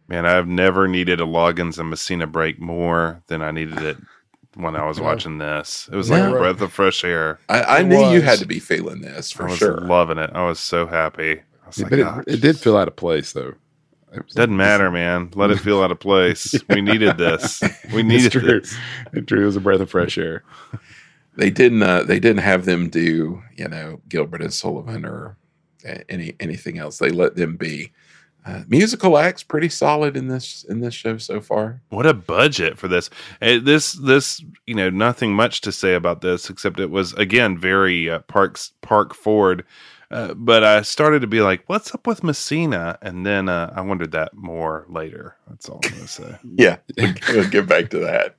Man, 0.09 0.25
I've 0.25 0.47
never 0.49 0.89
needed 0.89 1.21
a 1.21 1.25
Loggins 1.25 1.79
and 1.79 1.91
Messina 1.91 2.27
break 2.27 2.61
more 2.61 3.23
than 3.27 3.43
I 3.43 3.51
needed 3.51 3.79
it 3.83 3.97
when 4.59 4.77
I 4.77 4.87
was 4.87 5.01
watching 5.01 5.39
this. 5.39 5.89
It 5.93 5.97
was 5.97 6.11
like 6.11 6.21
Yeah. 6.21 6.31
a 6.35 6.39
breath 6.39 6.61
of 6.61 6.73
fresh 6.73 7.05
air. 7.05 7.39
I, 7.49 7.61
I 7.63 7.79
It 7.81 7.87
knew 7.87 7.99
you 8.09 8.15
was. 8.17 8.25
had 8.25 8.39
to 8.41 8.47
be 8.47 8.59
feeling 8.59 9.01
this 9.01 9.31
for 9.33 9.45
I 9.47 9.51
was 9.51 9.59
sure. 9.59 9.81
loving 9.81 10.19
it. 10.19 10.31
I 10.35 10.45
was 10.47 10.59
so 10.61 10.87
happy. 10.87 11.41
I 11.63 11.67
was 11.67 11.79
like, 11.81 11.91
but 11.91 12.01
"Ah, 12.01 12.19
it, 12.21 12.35
it 12.35 12.41
did 12.41 12.59
feel 12.59 12.77
out 12.77 12.89
of 12.89 12.97
place 12.97 13.33
though. 13.33 13.55
It 14.13 14.25
was- 14.25 14.35
doesn't 14.35 14.57
matter, 14.57 14.91
man. 14.91 15.31
Let 15.35 15.51
it 15.51 15.59
feel 15.61 15.83
out 15.83 15.91
of 15.93 16.01
place. 16.01 16.55
We 16.69 16.81
needed 16.81 17.19
this. 17.19 17.61
We 17.93 18.01
It's 18.01 18.09
needed 18.09 18.33
true. 18.33 18.61
this. 18.61 18.75
It 19.13 19.27
true. 19.27 19.43
It 19.43 19.47
was 19.47 19.57
a 19.57 19.61
breath 19.61 19.81
of 19.81 19.91
fresh 19.91 20.19
air. 20.19 20.43
they 21.37 21.51
didn't. 21.51 21.83
Uh, 21.83 22.03
they 22.03 22.19
didn't 22.19 22.43
have 22.43 22.65
them 22.65 22.89
do 22.89 23.43
you 23.57 23.69
know 23.69 24.01
Gilbert 24.09 24.43
and 24.43 24.53
Sullivan 24.53 25.05
or 25.05 25.37
a- 25.85 26.11
any 26.11 26.35
anything 26.41 26.79
else. 26.79 26.99
They 26.99 27.11
let 27.11 27.37
them 27.37 27.57
be. 27.57 27.93
Uh, 28.49 28.63
musical 28.69 29.19
acts 29.19 29.43
pretty 29.43 29.69
solid 29.69 30.17
in 30.17 30.29
this 30.29 30.65
in 30.71 30.81
this 30.81 30.95
show 30.95 31.19
so 31.19 31.39
far. 31.41 31.83
What 31.91 32.07
a 32.07 32.15
budget 32.15 32.79
for 32.79 32.89
this. 32.89 33.11
Uh, 33.43 33.59
this 33.63 33.93
this 33.93 34.43
you 34.67 34.75
know 34.75 34.89
nothing 34.89 35.35
much 35.35 35.61
to 35.63 35.73
say 35.73 35.95
about 35.95 36.23
this 36.23 36.49
except 36.49 36.81
it 36.81 36.91
was 36.91 37.13
again 37.15 37.59
very 37.59 38.09
uh, 38.09 38.21
Parks 38.21 38.73
Park 38.81 39.15
Ford. 39.15 39.65
Uh, 40.11 40.33
but 40.33 40.65
I 40.65 40.81
started 40.81 41.21
to 41.21 41.27
be 41.27 41.43
like, 41.43 41.63
"What's 41.67 41.95
up 41.95 42.07
with 42.07 42.25
Messina?" 42.25 42.99
And 43.03 43.27
then 43.27 43.51
uh, 43.51 43.71
I 43.77 43.83
wondered 43.83 44.13
that 44.13 44.33
more 44.35 44.87
later. 44.89 45.37
That's 45.49 45.69
all 45.69 45.81
I'm 45.85 45.91
gonna 45.91 46.09
say. 46.09 46.35
Yeah, 46.57 46.79
we'll, 46.97 47.13
we'll 47.29 47.51
get 47.51 47.67
back 47.69 47.91
to 47.91 47.99
that. 47.99 48.37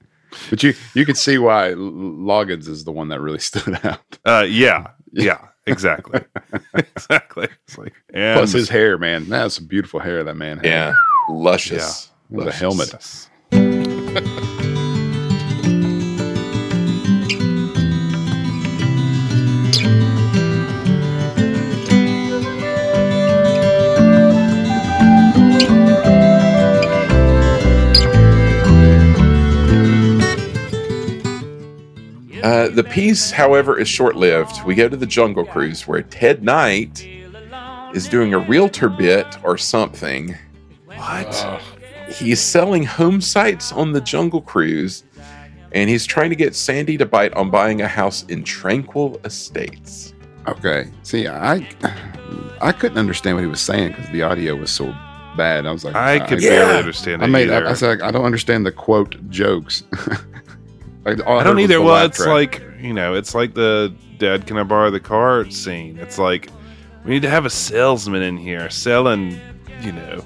But 0.50 0.64
you 0.64 0.74
you 0.96 1.06
can 1.06 1.14
see 1.16 1.38
why 1.38 1.72
L- 1.72 1.78
Loggins 1.78 2.68
is 2.68 2.84
the 2.86 2.92
one 2.92 3.10
that 3.10 3.22
really 3.22 3.38
stood 3.40 3.80
out. 3.84 4.18
Uh, 4.26 4.46
yeah, 4.50 4.88
yeah, 5.12 5.49
exactly, 5.70 6.22
exactly. 6.74 7.48
It's 7.68 7.78
like, 7.78 7.94
and 8.14 8.38
Plus 8.38 8.52
his 8.52 8.70
hair, 8.70 8.98
man. 8.98 9.30
That's 9.30 9.56
some 9.56 9.66
beautiful 9.66 10.00
hair 10.00 10.24
that 10.24 10.36
man 10.36 10.58
had. 10.58 10.66
Yeah, 10.66 10.94
luscious. 11.30 12.12
With 12.30 12.48
a 12.48 12.52
Luscious. 12.52 13.30
helmet. 13.52 14.56
Uh, 32.60 32.68
the 32.68 32.84
piece, 32.84 33.32
however, 33.32 33.80
is 33.80 33.88
short 33.88 34.18
lived. 34.18 34.64
We 34.66 34.76
go 34.76 34.90
to 34.90 34.98
the 34.98 35.06
Jungle 35.06 35.46
Cruise 35.46 35.88
where 35.88 36.02
Ted 36.02 36.44
Knight 36.44 37.08
is 37.94 38.10
doing 38.10 38.34
a 38.34 38.40
realtor 38.40 38.90
bit 38.90 39.26
or 39.46 39.58
something. 39.58 40.36
What? 40.86 41.62
He's 42.12 42.42
selling 42.42 42.84
home 42.84 43.22
sites 43.22 43.72
on 43.72 43.94
the 43.94 44.02
Jungle 44.02 44.42
Cruise 44.42 45.06
and 45.72 45.90
he's 45.90 46.06
trying 46.06 46.32
to 46.32 46.36
get 46.36 46.54
Sandy 46.54 46.98
to 46.98 47.06
bite 47.06 47.34
on 47.36 47.50
buying 47.50 47.82
a 47.82 47.88
house 47.88 48.24
in 48.24 48.44
Tranquil 48.44 49.22
Estates. 49.24 50.14
Okay. 50.48 50.92
See, 51.04 51.28
I 51.28 51.66
I 52.60 52.74
couldn't 52.74 52.98
understand 52.98 53.38
what 53.38 53.42
he 53.44 53.50
was 53.50 53.62
saying 53.62 53.90
because 53.94 54.10
the 54.10 54.24
audio 54.24 54.56
was 54.56 54.70
so 54.72 54.94
bad. 55.38 55.66
I 55.66 55.72
was 55.72 55.86
like, 55.86 55.96
I 55.96 56.20
could 56.28 56.42
Yeah. 56.42 56.50
barely 56.50 56.78
understand 56.80 57.22
it 57.22 57.26
I 57.26 57.28
made. 57.30 57.50
I, 57.50 57.58
either. 57.58 57.68
I 57.68 57.70
was 57.70 57.82
like, 57.82 58.02
I 58.02 58.12
don't 58.12 58.26
understand 58.26 58.66
the 58.66 58.72
quote 58.74 59.16
jokes. 59.30 59.84
all 61.26 61.40
I 61.40 61.44
don't 61.44 61.60
either. 61.60 61.82
Well, 61.82 62.06
it's 62.06 62.18
track. 62.18 62.30
like 62.30 62.64
you 62.80 62.94
know, 62.94 63.14
it's 63.14 63.36
like 63.36 63.54
the 63.54 63.94
"Dad, 64.18 64.48
can 64.48 64.58
I 64.58 64.64
borrow 64.64 64.92
the 64.92 65.00
car?" 65.00 65.50
scene. 65.50 65.98
It's 65.98 66.18
like 66.18 66.50
we 67.04 67.12
need 67.12 67.22
to 67.22 67.30
have 67.30 67.46
a 67.46 67.50
salesman 67.50 68.22
in 68.22 68.38
here 68.38 68.70
selling, 68.70 69.40
you 69.82 69.92
know, 69.92 70.24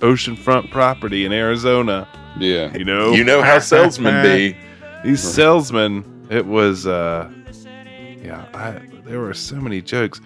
oceanfront 0.00 0.70
property 0.70 1.24
in 1.24 1.32
Arizona. 1.32 2.08
Yeah. 2.38 2.76
You 2.76 2.84
know, 2.84 3.12
You 3.12 3.24
know 3.24 3.42
how 3.42 3.58
salesmen 3.58 4.22
be. 4.22 4.56
These 5.04 5.22
salesmen, 5.22 6.26
it 6.30 6.46
was, 6.46 6.86
uh, 6.86 7.30
yeah, 8.22 8.46
I, 8.54 8.80
there 9.04 9.20
were 9.20 9.34
so 9.34 9.56
many 9.56 9.82
jokes. 9.82 10.20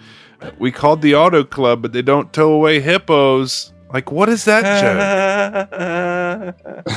We 0.57 0.71
called 0.71 1.01
the 1.01 1.15
auto 1.15 1.43
club, 1.43 1.81
but 1.81 1.91
they 1.91 2.01
don't 2.01 2.31
tow 2.31 2.53
away 2.53 2.79
hippos. 2.79 3.73
Like, 3.91 4.11
what 4.11 4.29
is 4.29 4.45
that 4.45 4.61
joke? 4.81 5.69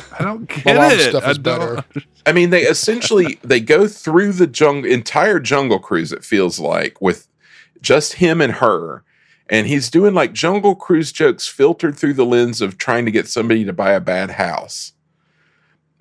I 0.13 0.23
don't 0.23 0.47
get 0.49 0.65
Milan's 0.67 1.01
it. 1.01 1.09
stuff 1.11 1.25
I 1.25 1.31
is 1.31 1.39
don't- 1.39 1.77
better. 1.77 1.85
I 2.27 2.33
mean, 2.33 2.51
they 2.51 2.63
essentially 2.63 3.39
they 3.45 3.61
go 3.61 3.87
through 3.89 4.33
the 4.33 4.47
jungle 4.47 4.91
entire 4.91 5.41
jungle 5.41 5.79
cruise. 5.79 6.13
It 6.13 6.25
feels 6.25 6.59
like 6.61 7.01
with 7.01 7.29
just 7.81 8.15
him 8.15 8.41
and 8.41 8.53
her, 8.55 9.03
and 9.49 9.67
he's 9.67 9.91
doing 9.91 10.15
like 10.15 10.33
jungle 10.33 10.75
cruise 10.75 11.13
jokes 11.13 11.49
filtered 11.49 11.97
through 11.97 12.15
the 12.15 12.27
lens 12.27 12.61
of 12.61 12.79
trying 12.79 13.05
to 13.07 13.11
get 13.11 13.27
somebody 13.27 13.65
to 13.65 13.73
buy 13.73 13.93
a 13.93 14.01
bad 14.01 14.33
house. 14.33 14.93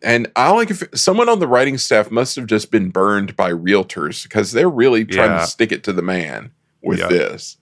And 0.04 0.28
I 0.36 0.52
like 0.52 0.72
if 0.72 0.84
someone 0.96 1.30
on 1.30 1.40
the 1.40 1.48
writing 1.48 1.78
staff 1.78 2.10
must 2.12 2.36
have 2.36 2.48
just 2.48 2.72
been 2.72 2.90
burned 2.90 3.36
by 3.36 3.52
realtors 3.52 4.24
because 4.24 4.52
they're 4.52 4.70
really 4.70 5.06
trying 5.06 5.30
Yeah. 5.32 5.40
to 5.42 5.48
stick 5.48 5.72
it 5.72 5.84
to 5.84 5.94
the 5.94 6.02
man 6.02 6.52
with 6.82 7.00
Yeah. 7.00 7.08
this. 7.08 7.58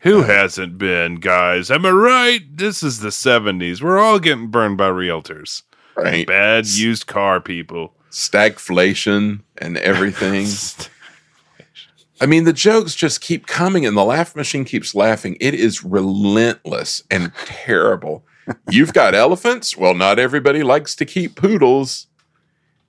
Who 0.00 0.22
hasn't 0.22 0.78
been, 0.78 1.16
guys? 1.16 1.70
Am 1.70 1.84
I 1.84 1.90
right? 1.90 2.40
This 2.56 2.82
is 2.82 3.00
the 3.00 3.08
70s. 3.08 3.82
We're 3.82 3.98
all 3.98 4.18
getting 4.20 4.46
burned 4.48 4.78
by 4.78 4.88
realtors. 4.90 5.62
Right. 5.96 6.26
Bad 6.26 6.66
used 6.68 7.06
car 7.08 7.40
people. 7.40 7.94
stagflation 8.10 9.40
and 9.58 9.76
everything. 9.78 10.46
I 12.20 12.26
mean, 12.26 12.44
the 12.44 12.52
jokes 12.52 12.94
just 12.94 13.20
keep 13.20 13.46
coming 13.46 13.84
and 13.86 13.96
the 13.96 14.04
laugh 14.04 14.34
machine 14.36 14.64
keeps 14.64 14.94
laughing. 14.94 15.36
It 15.40 15.54
is 15.54 15.84
relentless 15.84 17.02
and 17.10 17.32
terrible. 17.44 18.24
You've 18.70 18.92
got 18.92 19.14
elephants? 19.14 19.76
Well, 19.76 19.94
not 19.94 20.18
everybody 20.18 20.62
likes 20.62 20.94
to 20.96 21.04
keep 21.04 21.34
poodles. 21.36 22.06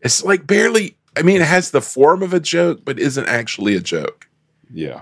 It's 0.01 0.24
like 0.24 0.47
barely, 0.47 0.95
I 1.18 1.22
mean, 1.24 1.41
it 1.41 1.47
has 1.47 1.72
the 1.72 1.82
form 1.82 2.24
of 2.24 2.34
a 2.34 2.39
joke, 2.39 2.82
but 2.86 2.99
isn't 2.99 3.28
actually 3.28 3.76
a 3.76 3.82
joke. 3.82 4.28
Yeah. 4.72 5.01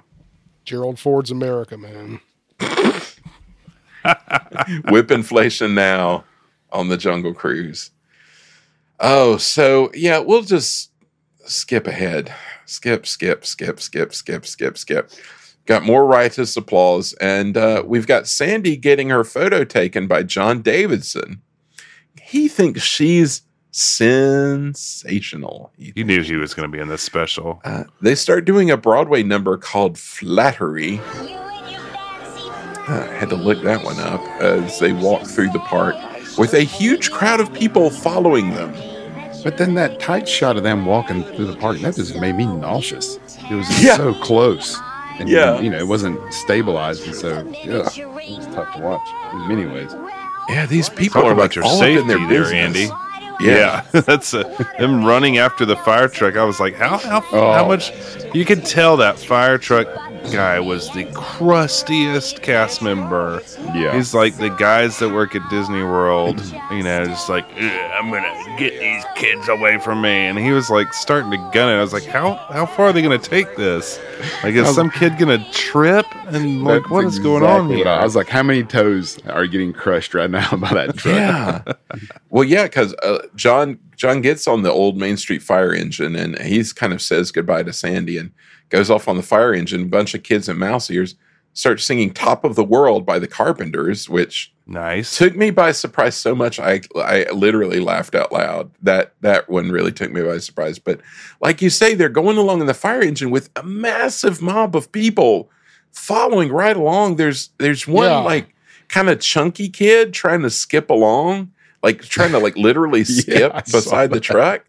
Gerald 0.68 1.00
Ford's 1.00 1.32
America, 1.32 1.78
man. 1.78 2.20
Whip 4.90 5.12
inflation 5.12 5.74
now 5.74 6.26
on 6.74 6.90
the 6.90 6.98
Jungle 6.98 7.34
Cruise. 7.34 7.92
Oh, 9.00 9.38
so 9.38 9.90
yeah, 9.94 10.20
we'll 10.20 10.42
just 10.42 10.92
skip 11.46 11.88
ahead. 11.88 12.34
Skip, 12.66 13.08
skip, 13.08 13.46
skip, 13.46 13.80
skip, 13.80 14.14
skip, 14.14 14.46
skip, 14.46 14.78
skip. 14.78 15.10
Got 15.66 15.84
more 15.84 16.06
riotous 16.06 16.58
applause, 16.58 17.14
and 17.14 17.56
uh, 17.56 17.84
we've 17.86 18.08
got 18.08 18.28
Sandy 18.28 18.76
getting 18.76 19.08
her 19.08 19.24
photo 19.24 19.64
taken 19.64 20.06
by 20.06 20.24
John 20.24 20.62
Davidson. 20.62 21.42
He 22.22 22.50
thinks 22.50 22.82
she's 22.82 23.44
sensational. 23.72 25.72
He 25.78 25.94
You 25.96 26.04
knew 26.04 26.22
he 26.22 26.36
was 26.36 26.54
going 26.54 26.70
to 26.70 26.76
be 26.76 26.82
in 26.82 26.90
this 26.90 27.02
special. 27.02 27.62
uh, 27.64 27.84
they 28.02 28.16
start 28.16 28.46
doing 28.46 28.70
a 28.72 28.78
Broadway 28.78 29.24
number 29.24 29.58
called 29.58 29.98
Flattery. 29.98 31.00
Uh, 32.90 33.06
I 33.10 33.14
had 33.16 33.30
to 33.30 33.36
look 33.36 33.62
that 33.64 33.84
one 33.84 34.00
up 34.00 34.22
as 34.42 34.80
they 34.80 34.94
walk 34.94 35.26
through 35.28 35.50
the 35.52 35.60
park 35.60 35.96
with 36.38 36.54
a 36.54 36.62
huge 36.62 37.12
crowd 37.12 37.40
of 37.42 37.52
people 37.54 37.90
following 37.90 38.52
them. 38.52 38.74
But 39.44 39.58
then 39.58 39.76
that 39.76 40.00
tight 40.00 40.28
shot 40.28 40.58
of 40.58 40.64
them 40.64 40.86
walking 40.86 41.24
through 41.24 41.46
the 41.48 41.56
park, 41.58 41.80
that 41.80 41.96
just 41.96 42.20
made 42.20 42.36
me 42.36 42.46
nauseous. 42.46 43.20
It 43.50 43.56
was 43.56 43.84
Yeah. 43.84 43.98
so 43.98 44.14
close. 44.16 44.78
And, 45.20 45.30
Yeah. 45.30 45.60
You 45.60 45.70
know, 45.70 45.78
it 45.78 45.88
wasn't 45.88 46.20
stabilized. 46.34 47.06
And 47.08 47.16
so, 47.16 47.30
yeah, 47.64 47.88
it 47.96 48.38
was 48.38 48.46
tough 48.48 48.74
to 48.76 48.82
watch 48.82 49.08
in 49.34 49.48
many 49.48 49.66
ways. 49.66 49.96
Yeah, 50.50 50.66
these 50.66 50.90
people 50.90 51.22
Talk 51.22 51.30
are 51.30 51.34
about 51.34 51.42
like 51.44 51.56
your 51.56 51.66
all 51.66 51.80
safety 51.80 52.02
in 52.02 52.08
their 52.08 52.20
there, 52.20 52.44
business. 52.44 52.54
Andy. 52.54 52.90
Yeah. 53.40 53.84
Yeah, 53.94 54.02
that's 54.02 54.34
uh, 54.34 54.44
a, 54.60 54.80
them 54.82 55.04
running 55.06 55.38
after 55.38 55.66
the 55.66 55.76
fire 55.78 56.08
truck. 56.08 56.36
I 56.38 56.44
was 56.44 56.60
like, 56.60 56.76
how 56.76 56.98
how, 56.98 57.22
how 57.22 57.64
Oh. 57.64 57.68
much? 57.68 57.92
You 58.34 58.46
could 58.46 58.66
tell 58.66 58.98
that 58.98 59.18
fire 59.20 59.58
truck 59.58 59.88
guy 60.32 60.60
was 60.60 60.90
the 60.92 61.06
crustiest 61.14 62.42
cast 62.42 62.82
member. 62.82 63.42
Yeah. 63.74 63.96
he's 63.96 64.14
like 64.14 64.38
the 64.38 64.50
guys 64.50 65.00
that 65.00 65.10
work 65.10 65.36
at 65.36 65.50
Disney 65.50 65.84
World. 65.84 66.40
You 66.72 66.84
know, 66.84 67.06
just 67.06 67.30
like 67.30 67.46
I'm 67.58 68.12
gonna 68.12 68.58
get 68.58 68.80
these 68.80 69.04
kids 69.16 69.48
away 69.50 69.80
from 69.80 70.02
me, 70.02 70.10
and 70.10 70.38
he 70.38 70.52
was 70.52 70.70
like 70.70 70.94
starting 70.94 71.32
to 71.32 71.38
gun 71.54 71.70
it. 71.70 71.78
I 71.78 71.82
was 71.82 71.94
like, 71.94 72.06
how 72.06 72.36
how 72.52 72.66
far 72.66 72.88
are 72.88 72.94
they 72.94 73.02
gonna 73.02 73.18
take 73.18 73.56
this? 73.56 74.00
Like, 74.44 74.56
is 74.56 74.74
some 74.74 74.90
kid 74.90 75.18
gonna 75.18 75.46
trip? 75.52 76.06
And 76.28 76.64
like, 76.64 76.82
That's 76.84 76.92
what 76.92 77.06
is 77.06 77.20
going 77.20 77.44
on 77.44 77.70
here? 77.70 77.88
I, 77.88 78.02
I 78.02 78.04
was 78.04 78.16
like, 78.16 78.28
how 78.28 78.44
many 78.44 78.64
toes 78.64 79.20
are 79.28 79.48
getting 79.48 79.74
crushed 79.74 80.14
right 80.14 80.30
now 80.30 80.50
by 80.58 80.74
that 80.74 80.98
truck? 80.98 81.16
Yeah. 81.16 81.62
well, 82.30 82.44
yeah, 82.44 82.64
because 82.64 82.94
uh, 82.96 83.20
John 83.36 83.80
John 83.96 84.22
gets 84.22 84.48
on 84.48 84.62
the 84.62 84.72
old 84.72 84.98
Main 84.98 85.18
Street 85.18 85.42
fire 85.42 85.74
engine 85.74 86.16
and 86.16 86.38
he's 86.40 86.72
kind 86.74 86.94
of 86.94 87.02
says 87.02 87.32
goodbye 87.32 87.64
to 87.64 87.74
Sandy 87.74 88.18
and 88.18 88.32
goes 88.70 88.90
off 88.90 89.08
on 89.08 89.18
the 89.18 89.24
fire 89.24 89.54
engine. 89.54 89.84
A 89.84 89.86
bunch 89.86 90.14
of 90.14 90.24
kids 90.24 90.50
in 90.50 90.58
mouse 90.58 90.90
ears 90.92 91.16
start 91.54 91.80
singing 91.82 92.12
"Top 92.14 92.44
of 92.44 92.56
the 92.56 92.64
World" 92.64 93.06
by 93.06 93.20
the 93.20 93.28
Carpenters, 93.28 94.08
which 94.10 94.54
nice. 94.68 95.18
took 95.18 95.36
me 95.36 95.50
by 95.52 95.72
surprise 95.72 96.16
so 96.16 96.36
much 96.36 96.60
I 96.60 96.82
I 96.96 97.26
literally 97.32 97.80
laughed 97.80 98.14
out 98.16 98.32
loud. 98.32 98.72
That 98.82 99.14
that 99.22 99.50
one 99.50 99.72
really 99.72 99.92
took 99.92 100.12
me 100.12 100.22
by 100.22 100.38
surprise. 100.40 100.80
But 100.80 101.02
like 101.42 101.62
you 101.62 101.70
say, 101.70 101.94
they're 101.96 102.10
going 102.10 102.38
along 102.38 102.62
in 102.62 102.68
the 102.68 102.74
fire 102.74 103.02
engine 103.02 103.32
with 103.32 103.50
a 103.56 103.64
massive 103.64 104.42
mob 104.42 104.76
of 104.76 104.92
people 104.92 105.50
following 105.92 106.52
right 106.52 106.78
along. 106.78 107.16
There's 107.16 107.50
there's 107.58 107.88
one 107.88 108.06
Yeah. 108.06 108.18
like 108.20 108.54
kind 108.88 109.10
of 109.10 109.20
chunky 109.20 109.68
kid 109.70 110.14
trying 110.14 110.42
to 110.44 110.50
skip 110.50 110.90
along. 110.90 111.52
Like 111.84 112.02
trying 112.02 112.32
to 112.32 112.40
like 112.40 112.58
literally 112.58 113.04
skip 113.06 113.52
I 113.54 113.62
saw 113.64 113.78
beside 113.78 114.12
the 114.12 114.20
truck. 114.20 114.66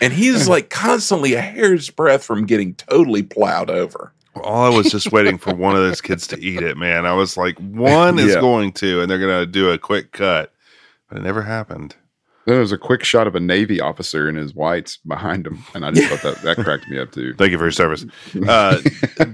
And 0.00 0.12
he's 0.12 0.48
like 0.56 0.70
constantly 0.70 1.34
a 1.34 1.40
hair's 1.40 1.90
breadth 1.90 2.24
from 2.24 2.46
getting 2.46 2.74
totally 2.74 3.22
plowed 3.22 3.70
over. 3.70 4.12
All 4.42 4.72
I 4.72 4.76
was 4.76 4.90
just 4.90 5.12
waiting 5.12 5.38
for 5.38 5.54
one 5.54 5.74
of 5.74 5.82
those 5.82 6.02
kids 6.02 6.26
to 6.28 6.38
eat 6.38 6.62
it, 6.62 6.76
man. 6.76 7.06
I 7.06 7.14
was 7.14 7.38
like, 7.38 7.58
one 7.58 8.18
is 8.18 8.36
going 8.36 8.72
to, 8.74 9.00
and 9.00 9.10
they're 9.10 9.18
going 9.18 9.40
to 9.40 9.46
do 9.46 9.70
a 9.70 9.78
quick 9.78 10.12
cut. 10.12 10.52
But 11.08 11.18
it 11.18 11.22
never 11.22 11.42
happened. 11.42 11.96
There 12.46 12.60
was 12.60 12.72
a 12.72 12.78
quick 12.78 13.04
shot 13.04 13.26
of 13.26 13.34
a 13.34 13.40
Navy 13.40 13.80
officer 13.80 14.28
in 14.28 14.36
his 14.36 14.54
whites 14.54 14.96
behind 14.98 15.46
him. 15.46 15.64
And 15.74 15.84
I 15.84 15.90
just 15.90 16.08
thought 16.08 16.22
that, 16.22 16.42
that 16.42 16.64
cracked 16.64 16.88
me 16.88 16.98
up 16.98 17.12
too. 17.12 17.34
Thank 17.34 17.50
you 17.50 17.58
for 17.58 17.64
your 17.64 17.70
service. 17.72 18.06
Uh, 18.46 18.76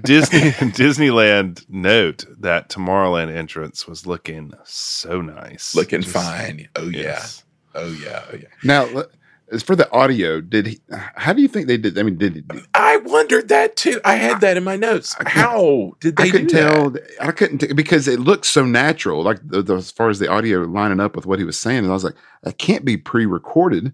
Disney 0.02 0.40
Disneyland 0.72 1.64
note 1.68 2.24
that 2.40 2.68
Tomorrowland 2.70 3.34
entrance 3.34 3.86
was 3.86 4.06
looking 4.06 4.52
so 4.64 5.20
nice. 5.20 5.74
Looking 5.74 6.00
Just- 6.02 6.14
fine. 6.14 6.68
Oh 6.76 6.88
yeah. 6.88 7.00
Yes. 7.00 7.44
Oh 7.74 7.92
yeah. 8.02 8.24
Oh 8.32 8.36
yeah. 8.36 8.48
Now, 8.64 8.84
le- 8.84 9.08
as 9.52 9.62
for 9.62 9.76
the 9.76 9.90
audio, 9.92 10.40
did 10.40 10.66
he, 10.66 10.80
how 10.90 11.32
do 11.32 11.42
you 11.42 11.48
think 11.48 11.66
they 11.66 11.76
did? 11.76 11.98
I 11.98 12.02
mean, 12.02 12.16
did 12.16 12.50
I 12.74 12.96
wondered 12.96 13.48
that 13.48 13.76
too. 13.76 14.00
I 14.04 14.14
had 14.14 14.40
that 14.40 14.56
in 14.56 14.64
my 14.64 14.76
notes. 14.76 15.14
How 15.26 15.92
did 16.00 16.16
they 16.16 16.24
I 16.24 16.30
couldn't 16.30 16.46
do 16.48 16.56
that? 16.56 16.72
tell. 16.72 16.94
I 17.20 17.32
couldn't 17.32 17.58
t- 17.58 17.72
because 17.72 18.08
it 18.08 18.18
looked 18.18 18.46
so 18.46 18.64
natural. 18.64 19.22
Like 19.22 19.46
the, 19.46 19.62
the, 19.62 19.76
as 19.76 19.90
far 19.90 20.08
as 20.08 20.18
the 20.18 20.28
audio 20.28 20.60
lining 20.60 21.00
up 21.00 21.14
with 21.14 21.26
what 21.26 21.38
he 21.38 21.44
was 21.44 21.58
saying, 21.58 21.78
and 21.78 21.88
I 21.88 21.92
was 21.92 22.04
like, 22.04 22.16
that 22.42 22.58
can't 22.58 22.84
be 22.84 22.96
pre-recorded. 22.96 23.92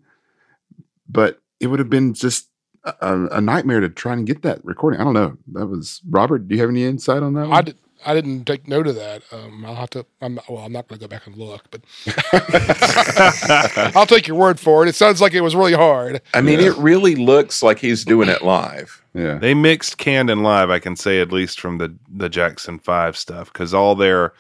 But 1.09 1.41
it 1.61 1.69
would 1.69 1.79
have 1.79 1.91
been 1.91 2.15
just 2.15 2.49
a, 2.85 3.27
a 3.27 3.41
nightmare 3.41 3.81
to 3.81 3.89
try 3.89 4.13
and 4.13 4.27
get 4.27 4.43
that 4.43 4.65
recording. 4.65 5.01
I 5.01 5.05
don't 5.05 5.15
know. 5.15 5.37
That 5.53 5.67
was 5.67 6.01
Robert. 6.09 6.49
Do 6.49 6.55
you 6.55 6.61
have 6.61 6.71
any 6.71 6.85
insight 6.85 7.23
on 7.23 7.35
that? 7.35 7.49
One? 7.49 7.53
I 7.53 7.63
did. 7.63 7.77
I 8.07 8.15
didn't 8.15 8.45
take 8.45 8.69
note 8.69 8.87
of 8.87 8.95
that. 8.97 9.23
Um, 9.33 9.65
I'll 9.67 9.75
have 9.75 9.91
to. 9.91 10.07
I'm 10.21 10.35
not, 10.37 10.49
well. 10.49 10.65
I'm 10.65 10.73
not 10.73 10.87
going 10.89 10.99
to 11.01 11.05
go 11.07 11.09
back 11.09 11.27
and 11.27 11.37
look, 11.37 11.65
but 11.71 11.81
I'll 13.97 14.07
take 14.07 14.27
your 14.27 14.37
word 14.37 14.59
for 14.61 14.85
it. 14.85 14.89
It 14.89 14.95
sounds 14.95 15.21
like 15.21 15.35
it 15.35 15.41
was 15.41 15.55
really 15.57 15.73
hard. 15.75 16.21
I 16.35 16.41
mean, 16.41 16.61
it 16.61 16.77
really 16.77 17.15
looks 17.17 17.63
like 17.63 17.79
he's 17.79 18.05
doing 18.05 18.29
it 18.29 18.43
live. 18.43 19.03
Yeah. 19.15 19.39
They 19.39 19.55
mixed 19.55 19.99
canned 19.99 20.31
and 20.31 20.43
live, 20.43 20.71
I 20.71 20.79
can 20.79 20.97
say 20.97 21.21
at 21.21 21.33
least 21.33 21.61
from 21.61 21.79
the 21.79 21.95
the 22.09 22.29
Jackson 22.29 22.79
5 22.79 23.17
stuff 23.17 23.53
cuz 23.53 23.75
all 23.75 23.95
their 23.95 24.33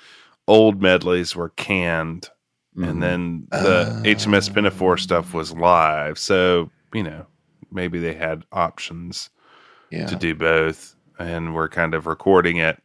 old 0.46 0.80
medleys 0.80 1.34
were 1.34 1.50
canned 1.50 2.28
Mhm. 2.76 2.88
and 2.88 3.02
then 3.02 3.48
the 3.50 4.00
HMS 4.04 4.48
Pinafore 4.54 4.98
stuff 4.98 5.34
was 5.34 5.52
live. 5.52 6.16
So, 6.18 6.70
you 6.94 7.02
know, 7.02 7.26
maybe 7.72 7.98
they 7.98 8.14
had 8.14 8.44
options 8.52 9.30
Yeah. 9.90 10.06
to 10.06 10.14
do 10.14 10.34
both 10.36 10.94
and 11.18 11.54
we're 11.56 11.68
kind 11.68 11.94
of 11.94 12.06
recording 12.06 12.58
it 12.58 12.80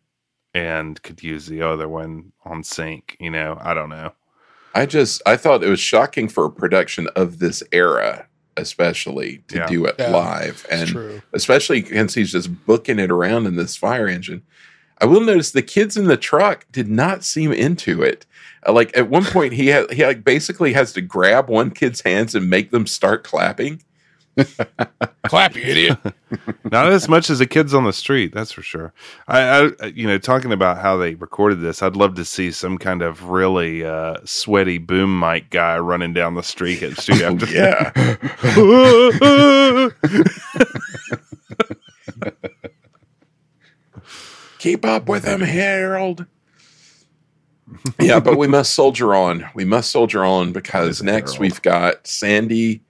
and 0.54 1.01
could 1.04 1.24
use 1.24 1.45
the 1.47 1.62
other 1.62 1.88
one 1.89 2.32
on 2.45 2.64
sync, 2.64 3.18
you 3.20 3.30
know. 3.30 3.58
I 3.62 3.74
don't 3.74 3.89
know. 3.89 4.14
I 4.76 4.86
just 4.86 5.22
I 5.26 5.38
thought 5.38 5.64
it 5.64 5.70
was 5.70 5.80
shocking 5.80 6.28
for 6.28 6.45
a 6.45 6.51
production 6.51 7.08
of 7.16 7.39
this 7.39 7.62
era, 7.72 8.28
especially 8.58 9.43
to 9.49 9.58
Yeah. 9.58 9.68
do 9.68 9.86
it 9.86 9.95
Yeah, 9.99 10.10
live, 10.10 10.66
and 10.72 10.88
true. 10.89 11.22
especially 11.34 11.86
since 11.86 12.14
he's 12.16 12.32
just 12.32 12.66
booking 12.66 12.99
it 12.99 13.12
around 13.12 13.45
in 13.45 13.56
this 13.56 13.76
fire 13.76 14.08
engine. 14.08 14.41
I 15.01 15.06
will 15.06 15.22
notice 15.22 15.51
the 15.51 15.62
kids 15.62 15.97
in 15.97 16.06
the 16.06 16.18
truck 16.18 16.66
did 16.72 16.88
not 16.88 17.24
seem 17.24 17.51
into 17.51 18.01
it. 18.04 18.26
Uh, 18.66 18.72
like 18.74 18.95
at 18.97 19.10
one 19.10 19.26
point, 19.26 19.54
he 19.54 19.68
had 19.68 19.91
he 19.91 20.06
like 20.06 20.24
basically 20.24 20.74
has 20.74 20.93
to 20.93 21.01
grab 21.01 21.49
one 21.49 21.72
kid's 21.72 22.01
hands 22.01 22.34
and 22.36 22.49
make 22.49 22.72
them 22.72 22.88
start 22.88 23.24
clapping. 23.24 23.82
Clap, 25.27 25.55
you 25.55 25.61
idiot. 25.63 25.97
Not 26.71 26.91
as 26.91 27.07
much 27.07 27.29
as 27.29 27.39
the 27.39 27.45
kids 27.47 27.73
on 27.73 27.86
the 27.86 27.93
street, 27.93 28.34
that's 28.34 28.51
for 28.51 28.61
sure. 28.61 28.93
I, 29.27 29.71
I, 29.79 29.86
you 29.88 30.05
know, 30.07 30.17
talking 30.17 30.51
about 30.51 30.79
how 30.79 30.97
they 30.97 31.15
recorded 31.15 31.61
this, 31.61 31.81
I'd 31.81 31.95
love 31.95 32.15
to 32.15 32.25
see 32.25 32.51
some 32.51 32.77
kind 32.77 33.01
of 33.01 33.25
really 33.25 33.86
uh, 33.86 34.17
sweaty 34.25 34.79
boom 34.79 35.17
mic 35.19 35.49
guy 35.49 35.77
running 35.79 36.13
down 36.13 36.36
the 36.36 36.43
street 36.43 36.84
at 36.84 36.97
studio 36.99 37.34
after. 37.34 37.45
Yeah. 37.45 37.91
Keep 44.59 44.86
up 44.86 45.07
with 45.07 45.25
him, 45.25 45.41
Harold. 45.41 46.25
yeah, 47.99 48.19
but 48.19 48.38
we 48.38 48.47
must 48.47 48.73
soldier 48.73 49.13
on. 49.13 49.45
We 49.53 49.65
must 49.65 49.91
soldier 49.91 50.23
on 50.23 50.53
because 50.53 51.03
next 51.03 51.34
Harold. 51.34 51.41
we've 51.41 51.61
got 51.61 52.07
Sandy 52.07 52.81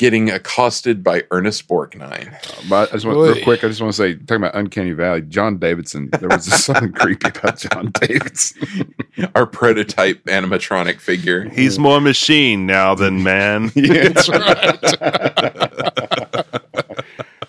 getting 0.00 0.30
accosted 0.30 1.04
by 1.04 1.22
Ernest 1.30 1.68
Borgnine. 1.68 2.34
But 2.70 2.88
I 2.88 2.92
just 2.92 3.04
want 3.04 3.18
Boy. 3.18 3.34
real 3.34 3.44
quick. 3.44 3.62
I 3.62 3.68
just 3.68 3.82
want 3.82 3.92
to 3.92 3.96
say, 3.98 4.14
talking 4.14 4.36
about 4.36 4.54
Uncanny 4.54 4.92
Valley, 4.92 5.20
John 5.20 5.58
Davidson. 5.58 6.08
There 6.18 6.30
was 6.30 6.46
something 6.46 6.90
creepy 6.94 7.28
about 7.28 7.58
John 7.58 7.92
Davidson. 8.00 8.94
our 9.34 9.44
prototype 9.44 10.24
animatronic 10.24 11.00
figure. 11.00 11.50
He's 11.50 11.78
more 11.78 12.00
machine 12.00 12.64
now 12.64 12.94
than 12.94 13.22
man. 13.22 13.72
yeah, 13.74 14.08
That's 14.08 14.30
right. 14.30 16.46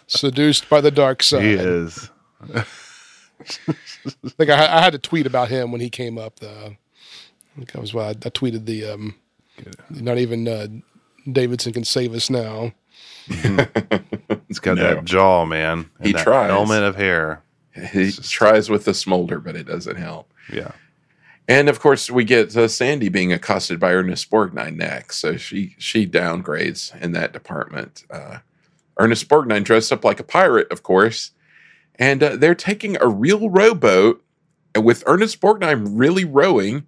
Seduced 0.07 0.67
by 0.67 0.81
the 0.81 0.91
dark 0.91 1.23
side. 1.23 1.43
he 1.43 1.53
is. 1.53 2.09
I 2.53 2.65
think 4.27 4.49
I, 4.49 4.77
I 4.77 4.81
had 4.81 4.91
to 4.91 4.99
tweet 4.99 5.25
about 5.25 5.47
him 5.47 5.71
when 5.71 5.79
he 5.79 5.89
came 5.89 6.17
up. 6.17 6.41
Though. 6.41 6.75
I 6.75 6.77
think 7.55 7.71
that 7.71 7.79
was 7.79 7.93
why 7.93 8.07
I, 8.07 8.09
I 8.09 8.13
tweeted 8.13 8.65
the 8.65 8.91
um, 8.91 9.15
not 9.89 10.17
even 10.17 10.49
uh, 10.49 10.67
Davidson 11.29 11.73
can 11.73 11.83
save 11.83 12.13
us 12.13 12.29
now. 12.29 12.73
He's 13.27 14.59
got 14.59 14.77
No. 14.77 14.95
that 14.95 15.05
jaw, 15.05 15.45
man. 15.45 15.89
and 15.97 16.07
He 16.07 16.13
that 16.13 16.23
tries. 16.23 16.49
Helmet 16.49 16.83
of 16.83 16.95
hair. 16.95 17.43
He 17.93 18.11
tries 18.11 18.69
with 18.69 18.85
the 18.85 18.93
smolder, 18.93 19.39
but 19.39 19.55
it 19.55 19.65
doesn't 19.65 19.95
help. 19.95 20.33
Yeah. 20.51 20.71
And 21.47 21.69
of 21.69 21.79
course, 21.79 22.09
we 22.11 22.23
get 22.23 22.55
uh, 22.55 22.67
Sandy 22.67 23.09
being 23.09 23.31
accosted 23.33 23.79
by 23.79 23.93
Ernest 23.93 24.29
Borgnine 24.29 24.75
next. 24.75 25.17
So 25.17 25.37
she 25.37 25.75
she 25.77 26.05
downgrades 26.07 26.99
in 27.01 27.11
that 27.13 27.33
department. 27.33 28.03
Uh, 28.09 28.39
Ernest 28.97 29.27
Borgnine 29.29 29.63
dressed 29.63 29.91
up 29.91 30.03
like 30.03 30.19
a 30.19 30.23
pirate, 30.23 30.71
of 30.71 30.83
course, 30.83 31.31
and 31.95 32.21
uh, 32.21 32.35
they're 32.35 32.55
taking 32.55 32.97
a 33.01 33.07
real 33.07 33.49
rowboat 33.49 34.23
with 34.77 35.03
Ernest 35.07 35.41
Borgnine 35.41 35.87
really 35.91 36.23
rowing 36.25 36.85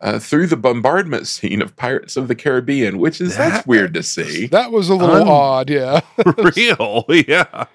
uh, 0.00 0.18
through 0.18 0.46
the 0.46 0.56
bombardment 0.56 1.26
scene 1.26 1.60
of 1.60 1.76
Pirates 1.76 2.16
of 2.16 2.28
the 2.28 2.34
Caribbean, 2.34 2.98
which 2.98 3.20
is 3.20 3.36
that's 3.36 3.66
weird 3.66 3.94
to 3.94 4.02
see. 4.02 4.46
That 4.46 4.72
was 4.72 4.88
a 4.88 4.94
little 4.94 5.16
Un- 5.22 5.28
odd, 5.28 5.70
yeah. 5.70 6.00
Real. 6.56 7.04
Yeah. 7.08 7.66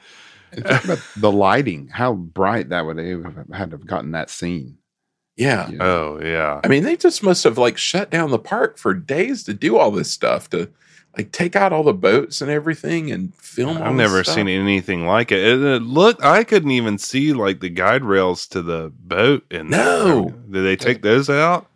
Talk 0.64 0.86
about 0.86 1.00
the 1.18 1.32
lighting, 1.32 1.90
how 1.90 2.14
bright 2.14 2.70
that 2.70 2.86
would 2.86 2.98
have 2.98 3.36
had 3.54 3.72
to 3.72 3.78
have 3.78 3.86
gotten 3.86 4.12
that 4.12 4.30
scene. 4.30 4.78
Yeah. 5.36 5.70
You 5.70 5.78
know? 5.78 5.86
Oh, 5.86 6.26
yeah. 6.26 6.62
I 6.64 6.68
mean, 6.70 6.84
they 6.84 6.96
just 6.96 7.22
must 7.22 7.44
have 7.44 7.58
like 7.58 7.78
shut 7.78 8.10
down 8.10 8.32
the 8.32 8.40
park 8.40 8.78
for 8.78 8.94
days 8.94 9.44
to 9.44 9.54
do 9.54 9.78
all 9.78 9.92
this 9.92 10.10
stuff 10.10 10.50
to 10.52 10.70
like 11.18 11.34
take 11.34 11.56
out 11.58 11.74
all 11.74 11.84
the 11.84 11.94
boats 11.94 12.42
and 12.42 12.50
everything 12.50 13.12
and 13.12 13.36
film. 13.36 13.78
I've 13.78 13.98
this 13.98 13.98
never 13.98 14.24
stuff. 14.24 14.36
seen 14.36 14.48
anything 14.48 15.06
like 15.06 15.34
it. 15.34 15.40
it. 15.44 15.62
it 15.62 15.82
looked, 15.82 16.24
I 16.24 16.46
couldn't 16.46 16.72
even 16.72 16.98
see 16.98 17.34
like 17.34 17.60
the 17.60 17.70
guide 17.70 18.06
rails 18.06 18.48
to 18.48 18.62
the 18.62 18.94
boat. 18.98 19.44
And 19.52 19.70
No. 19.70 20.30
there. 20.30 20.64
did 20.64 20.64
they 20.64 20.76
take 20.78 21.02
those 21.02 21.30
out? 21.30 21.68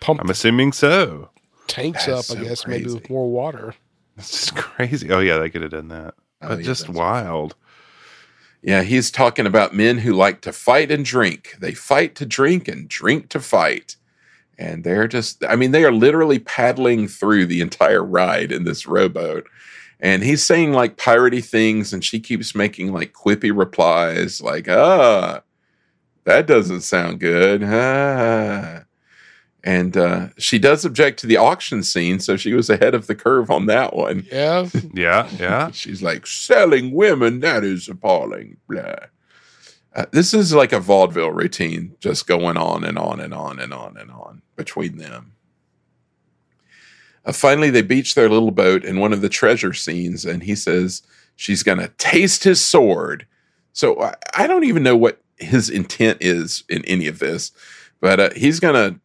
Pump 0.00 0.20
I'm 0.20 0.30
assuming 0.30 0.72
so. 0.72 1.30
tanks 1.66 2.06
That's 2.06 2.30
up, 2.30 2.36
I 2.36 2.40
so 2.40 2.48
guess, 2.48 2.66
maybe 2.66 2.92
with 2.92 3.08
more 3.10 3.30
water. 3.30 3.74
It's 4.16 4.30
just 4.30 4.56
crazy. 4.56 5.10
Oh 5.10 5.20
yeah, 5.20 5.38
they 5.38 5.48
could 5.50 5.62
have 5.62 5.70
done 5.70 5.88
that. 5.88 6.14
Oh, 6.42 6.48
but 6.48 6.58
yeah, 6.58 6.64
just 6.64 6.82
that's- 6.82 6.96
wild. 6.96 7.54
Yeah, 8.60 8.82
he's 8.82 9.12
talking 9.12 9.46
about 9.46 9.72
men 9.72 9.98
who 9.98 10.12
like 10.12 10.40
to 10.40 10.52
fight 10.52 10.90
and 10.90 11.04
drink. 11.04 11.54
They 11.60 11.72
fight 11.74 12.16
to 12.16 12.26
drink 12.26 12.66
and 12.66 12.88
drink 12.88 13.28
to 13.28 13.38
fight. 13.38 13.94
And 14.58 14.82
they're 14.82 15.06
just, 15.06 15.44
I 15.44 15.54
mean, 15.54 15.70
they 15.70 15.84
are 15.84 15.92
literally 15.92 16.40
paddling 16.40 17.06
through 17.06 17.46
the 17.46 17.60
entire 17.60 18.02
ride 18.02 18.50
in 18.50 18.64
this 18.64 18.84
rowboat. 18.84 19.46
And 20.00 20.24
he's 20.24 20.44
saying 20.44 20.72
like 20.72 20.96
piratey 20.96 21.44
things, 21.44 21.92
and 21.92 22.04
she 22.04 22.18
keeps 22.18 22.56
making 22.56 22.92
like 22.92 23.12
quippy 23.12 23.56
replies, 23.56 24.40
like, 24.40 24.68
ah, 24.68 25.42
that 26.24 26.48
doesn't 26.48 26.80
sound 26.80 27.20
good. 27.20 27.62
Ah. 27.64 28.82
And 29.68 29.98
uh, 29.98 30.28
she 30.38 30.58
does 30.58 30.86
object 30.86 31.18
to 31.20 31.26
the 31.26 31.36
auction 31.36 31.82
scene, 31.82 32.20
so 32.20 32.38
she 32.38 32.54
was 32.54 32.70
ahead 32.70 32.94
of 32.94 33.06
the 33.06 33.14
curve 33.14 33.50
on 33.50 33.66
that 33.66 33.94
one. 33.94 34.26
Yeah. 34.32 34.66
Yeah, 34.94 35.28
yeah. 35.38 35.70
She's 35.72 36.02
like, 36.02 36.26
selling 36.26 36.92
women, 36.92 37.40
that 37.40 37.64
is 37.64 37.86
appalling. 37.86 38.56
Blah. 38.66 38.94
Uh, 39.94 40.06
this 40.10 40.32
is 40.32 40.54
like 40.54 40.72
a 40.72 40.80
vaudeville 40.80 41.32
routine 41.32 41.96
just 42.00 42.26
going 42.26 42.56
on 42.56 42.82
and 42.82 42.98
on 42.98 43.20
and 43.20 43.34
on 43.34 43.58
and 43.58 43.74
on 43.74 43.98
and 43.98 44.10
on 44.10 44.40
between 44.56 44.96
them. 44.96 45.32
Uh, 47.26 47.32
finally, 47.32 47.68
they 47.68 47.82
beach 47.82 48.14
their 48.14 48.30
little 48.30 48.50
boat 48.50 48.86
in 48.86 48.98
one 48.98 49.12
of 49.12 49.20
the 49.20 49.28
treasure 49.28 49.74
scenes, 49.74 50.24
and 50.24 50.44
he 50.44 50.54
says 50.54 51.02
she's 51.36 51.62
going 51.62 51.78
to 51.78 51.92
taste 51.98 52.42
his 52.44 52.58
sword. 52.58 53.26
So 53.74 54.00
I, 54.00 54.14
I 54.32 54.46
don't 54.46 54.64
even 54.64 54.82
know 54.82 54.96
what 54.96 55.20
his 55.36 55.68
intent 55.68 56.18
is 56.22 56.64
in 56.70 56.82
any 56.86 57.06
of 57.06 57.18
this, 57.18 57.52
but 58.00 58.18
uh, 58.18 58.30
he's 58.34 58.60
going 58.60 58.74
to, 58.74 58.98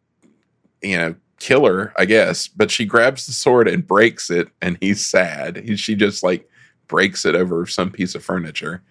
you 0.84 0.96
know, 0.96 1.14
kill 1.38 1.66
her, 1.66 1.92
I 1.96 2.04
guess. 2.04 2.48
But 2.48 2.70
she 2.70 2.84
grabs 2.84 3.26
the 3.26 3.32
sword 3.32 3.68
and 3.68 3.86
breaks 3.86 4.30
it, 4.30 4.48
and 4.60 4.78
he's 4.80 5.04
sad. 5.04 5.56
He, 5.56 5.76
she 5.76 5.94
just 5.94 6.22
like 6.22 6.48
breaks 6.86 7.24
it 7.24 7.34
over 7.34 7.66
some 7.66 7.90
piece 7.90 8.14
of 8.14 8.24
furniture. 8.24 8.82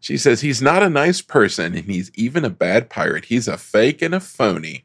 She 0.00 0.16
says 0.18 0.40
he's 0.40 0.60
not 0.60 0.82
a 0.82 0.90
nice 0.90 1.20
person, 1.22 1.74
and 1.74 1.86
he's 1.86 2.10
even 2.14 2.44
a 2.44 2.50
bad 2.50 2.90
pirate. 2.90 3.26
He's 3.26 3.48
a 3.48 3.56
fake 3.56 4.02
and 4.02 4.14
a 4.14 4.20
phony. 4.20 4.84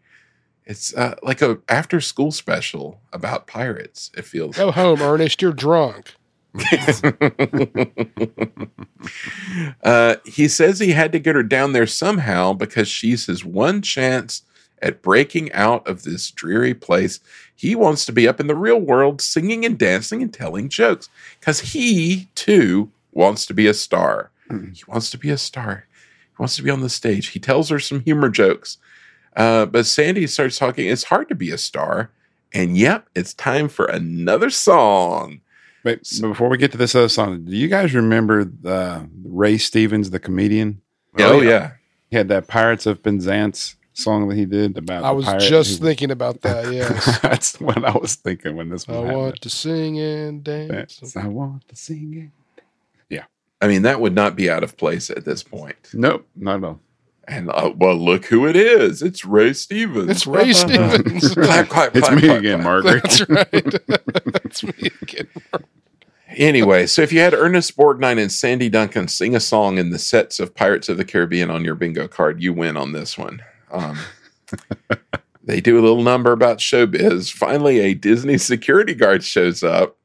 It's 0.66 0.93
uh, 0.93 1.16
like 1.24 1.41
a 1.41 1.57
after 1.68 1.99
school 1.99 2.32
special 2.32 3.01
about 3.12 3.47
pirates. 3.47 4.12
It 4.16 4.24
feels. 4.26 4.55
Go 4.55 4.72
home, 4.72 5.01
Ernest. 5.01 5.41
You're 5.41 5.51
drunk. 5.51 6.14
uh, 9.84 10.16
he 10.26 10.47
says 10.47 10.80
he 10.80 10.91
had 10.91 11.12
to 11.12 11.20
get 11.20 11.36
her 11.36 11.43
down 11.43 11.74
there 11.74 11.86
somehow 11.86 12.53
because 12.53 12.88
she's 12.88 13.26
his 13.26 13.43
one 13.45 13.82
chance 13.82 14.43
at 14.82 15.01
breaking 15.01 15.51
out 15.53 15.88
of 15.88 16.03
this 16.03 16.32
dreary 16.32 16.73
place. 16.73 17.19
He 17.55 17.75
wants 17.75 18.05
to 18.05 18.11
be 18.11 18.27
up 18.27 18.39
in 18.39 18.47
the 18.47 18.55
real 18.55 18.80
world 18.80 19.21
singing 19.21 19.65
and 19.65 19.77
dancing 19.77 20.21
and 20.21 20.34
telling 20.34 20.69
jokes 20.69 21.09
because 21.39 21.59
he 21.59 22.30
too 22.36 22.91
wants 23.11 23.45
to 23.47 23.53
be 23.53 23.67
a 23.67 23.73
star. 23.73 24.32
He 24.73 24.84
wants 24.88 25.11
to 25.11 25.17
be 25.17 25.30
a 25.30 25.38
star. 25.38 25.86
He 26.30 26.36
wants 26.39 26.55
to 26.55 26.63
be 26.63 26.69
on 26.69 26.82
the 26.82 26.89
stage. 26.89 27.30
He 27.30 27.39
tells 27.39 27.69
her 27.69 27.80
some 27.80 28.01
humor 28.01 28.30
jokes. 28.30 28.77
Uh, 29.36 29.65
but 29.65 29.86
Sandy 29.86 30.25
starts 30.27 30.57
talking. 30.57 30.88
It's 30.88 31.03
hard 31.03 31.30
to 31.30 31.36
be 31.36 31.51
a 31.51 31.57
star. 31.57 32.11
And 32.51 32.77
yep, 32.77 33.07
it's 33.13 33.34
time 33.34 33.69
for 33.69 33.86
another 33.86 34.49
song. 34.49 35.41
But 35.84 36.01
before 36.19 36.49
we 36.49 36.57
get 36.57 36.71
to 36.71 36.77
this 36.77 36.95
other 36.95 37.09
song, 37.09 37.45
do 37.45 37.55
you 37.55 37.67
guys 37.67 37.93
remember 37.93 38.51
uh, 38.65 39.03
Ray 39.23 39.57
Stevens, 39.57 40.09
the 40.09 40.19
comedian? 40.19 40.82
Oh, 41.19 41.41
yeah. 41.41 41.73
He 42.09 42.17
had 42.17 42.27
that 42.30 42.47
Pirates 42.47 42.86
of 42.86 43.03
Penzance 43.03 43.75
song 44.00 44.28
that 44.30 44.36
he 44.38 44.45
did 44.45 44.78
about. 44.78 45.04
I 45.04 45.12
was 45.12 45.26
pirate 45.26 45.41
just 45.41 45.80
who- 45.80 45.86
thinking 45.86 46.12
about 46.12 46.41
that. 46.41 46.72
Yes. 46.74 47.20
That's 47.22 47.60
what 47.60 47.84
I 47.84 47.91
was 47.97 48.16
thinking 48.16 48.56
when 48.56 48.70
this 48.70 48.88
I 48.88 48.93
one 48.93 49.14
want 49.14 49.41
to 49.41 49.50
sing 49.50 50.00
and 50.00 50.43
dance. 50.43 50.97
That's- 50.97 51.16
I 51.18 51.28
want 51.28 51.68
to 51.68 51.76
sing 51.76 52.14
it. 52.16 52.30
I 53.62 53.68
mean, 53.68 53.82
that 53.82 54.00
would 54.00 54.16
not 54.16 54.38
be 54.38 54.50
out 54.50 54.64
of 54.64 54.78
place 54.78 55.10
at 55.10 55.26
this 55.26 55.43
point. 55.43 55.76
Nope, 55.93 56.26
not 56.34 56.60
at 56.60 56.64
all. 56.64 56.80
And 57.28 57.50
uh, 57.50 57.74
well, 57.76 57.97
look 57.97 58.24
who 58.28 58.47
it 58.47 58.56
is. 58.56 59.02
It's 59.02 59.26
Ray 59.26 59.52
Stevens. 59.52 60.10
It's 60.10 60.26
Ray 60.26 60.54
Stevens. 60.54 61.34
clap, 61.34 61.68
clap, 61.68 61.93
It's 61.93 62.08
clap, 62.08 62.22
me 62.22 62.28
clap, 62.30 62.39
again, 62.39 62.62
clap. 62.62 62.64
Margaret. 62.64 63.04
That's 63.04 63.30
right. 63.30 63.76
That's 64.34 64.64
me 64.64 64.89
again. 65.02 65.28
Anyway, 66.38 66.86
so 66.86 67.02
if 67.02 67.12
you 67.12 67.20
had 67.20 67.34
Ernest 67.34 67.76
Borgnine 67.76 68.18
and 68.18 68.32
Sandy 68.32 68.70
Duncan 68.70 69.10
sing 69.10 69.36
a 69.36 69.41
song 69.41 69.78
in 69.78 69.89
the 69.89 70.00
sets 70.00 70.39
of 70.39 70.56
Pirates 70.56 70.88
of 70.88 70.95
the 70.95 71.04
Caribbean 71.04 71.52
on 71.52 71.66
your 71.66 71.76
bingo 71.76 72.08
card, 72.08 72.41
you 72.41 72.54
win 72.54 72.78
on 72.78 72.93
this 72.93 73.18
one. 73.18 73.41
Um, 73.72 73.97
they 75.43 75.61
do 75.61 75.80
a 75.80 75.82
little 75.82 76.03
number 76.03 76.32
about 76.32 76.59
showbiz. 76.59 77.32
Finally, 77.32 77.80
a 77.80 77.93
Disney 77.93 78.38
security 78.38 78.93
guard 78.93 79.24
shows 79.24 79.63
up. 79.63 79.97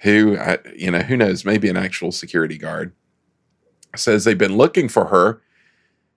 Who, 0.00 0.36
you 0.76 0.90
know, 0.90 1.00
who 1.00 1.16
knows? 1.16 1.44
Maybe 1.44 1.68
an 1.68 1.76
actual 1.76 2.10
security 2.10 2.58
guard 2.58 2.92
says 3.94 4.24
they've 4.24 4.36
been 4.36 4.56
looking 4.56 4.88
for 4.88 5.06
her. 5.06 5.42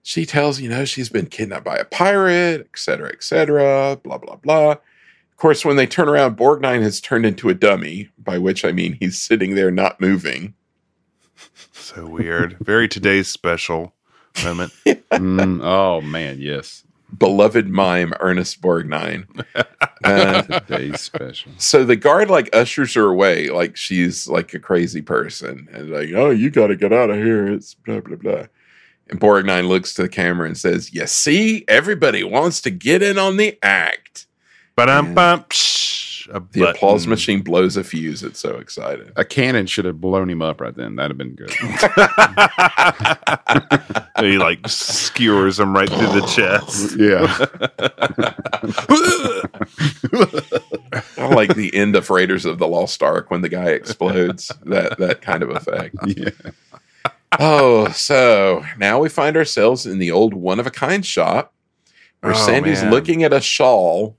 She 0.02 0.26
tells, 0.26 0.60
you 0.60 0.68
know, 0.68 0.84
she's 0.84 1.08
been 1.08 1.26
kidnapped 1.26 1.64
by 1.64 1.76
a 1.76 1.84
pirate, 1.84 2.62
et 2.72 2.78
cetera, 2.78 3.10
et 3.10 3.22
cetera, 3.22 3.98
blah, 4.02 4.18
blah, 4.18 4.36
blah. 4.36 4.70
Of 4.72 5.36
course, 5.36 5.64
when 5.64 5.76
they 5.76 5.86
turn 5.86 6.08
around, 6.08 6.36
Borgnine 6.36 6.82
has 6.82 7.00
turned 7.00 7.26
into 7.26 7.48
a 7.48 7.54
dummy, 7.54 8.08
by 8.18 8.38
which 8.38 8.64
I 8.64 8.72
mean 8.72 8.96
he's 8.98 9.20
sitting 9.20 9.54
there 9.54 9.70
not 9.70 10.00
moving. 10.00 10.54
So 11.72 12.06
weird. 12.06 12.56
Very 12.60 12.88
today's 12.88 13.28
special 13.28 13.94
moment. 14.44 14.72
Mm, 15.12 15.60
oh 15.62 16.00
man, 16.02 16.40
yes. 16.40 16.84
beloved 17.16 17.68
mime 17.68 18.12
Ernest 18.20 18.60
Borgnine. 18.60 19.26
Uh, 20.04 20.42
Today's 20.60 21.00
special. 21.00 21.52
so 21.58 21.84
the 21.84 21.96
guard 21.96 22.28
like 22.28 22.54
ushers 22.54 22.92
her 22.94 23.04
away 23.06 23.48
like 23.48 23.76
she's 23.76 24.28
like 24.28 24.52
a 24.52 24.58
crazy 24.58 25.00
person 25.00 25.68
and 25.72 25.90
like, 25.90 26.10
oh, 26.14 26.30
you 26.30 26.50
got 26.50 26.66
to 26.66 26.76
get 26.76 26.92
out 26.92 27.08
of 27.10 27.16
here. 27.16 27.46
It's 27.50 27.74
blah 27.74 28.00
blah 28.00 28.16
blah. 28.16 28.46
And 29.08 29.20
Borgnine 29.20 29.68
looks 29.68 29.94
to 29.94 30.02
the 30.02 30.08
camera 30.08 30.46
and 30.48 30.58
says, 30.58 30.92
"You 30.92 31.06
see, 31.06 31.64
everybody 31.68 32.24
wants 32.24 32.60
to 32.62 32.70
get 32.70 33.02
in 33.02 33.18
on 33.18 33.36
the 33.36 33.56
act." 33.62 34.26
But 34.74 34.90
um, 34.90 35.14
bum, 35.14 35.44
psh, 36.28 36.36
a 36.36 36.42
The 36.52 36.70
applause 36.70 37.06
machine 37.06 37.42
blows 37.42 37.76
a 37.76 37.84
fuse. 37.84 38.22
It's 38.22 38.40
so 38.40 38.56
excited. 38.56 39.12
A 39.16 39.24
cannon 39.24 39.66
should 39.66 39.84
have 39.84 40.00
blown 40.00 40.30
him 40.30 40.42
up 40.42 40.60
right 40.60 40.74
then. 40.74 40.96
That'd 40.96 41.10
have 41.12 41.18
been 41.18 41.34
good. 41.34 41.50
he 44.20 44.38
like 44.38 44.66
skewers 44.66 45.60
him 45.60 45.74
right 45.74 45.88
through 45.88 46.20
the 46.20 46.26
chest. 46.26 46.96
yeah. 46.98 47.26
I 51.18 51.28
like 51.34 51.54
the 51.54 51.74
end 51.74 51.96
of 51.96 52.10
Raiders 52.10 52.44
of 52.44 52.58
the 52.58 52.68
Lost 52.68 53.02
Ark 53.02 53.30
when 53.30 53.42
the 53.42 53.48
guy 53.48 53.66
explodes. 53.70 54.50
that 54.64 54.98
that 54.98 55.22
kind 55.22 55.42
of 55.42 55.50
effect. 55.50 55.96
Yeah. 56.06 56.30
Oh, 57.38 57.88
so 57.90 58.64
now 58.78 59.00
we 59.00 59.08
find 59.08 59.36
ourselves 59.36 59.86
in 59.86 59.98
the 59.98 60.10
old 60.10 60.34
one 60.34 60.60
of 60.60 60.66
a 60.66 60.70
kind 60.70 61.04
shop 61.04 61.52
where 62.20 62.32
Oh, 62.32 62.36
Sandy's 62.36 62.82
man. 62.82 62.90
looking 62.90 63.22
at 63.24 63.32
a 63.32 63.40
shawl, 63.40 64.16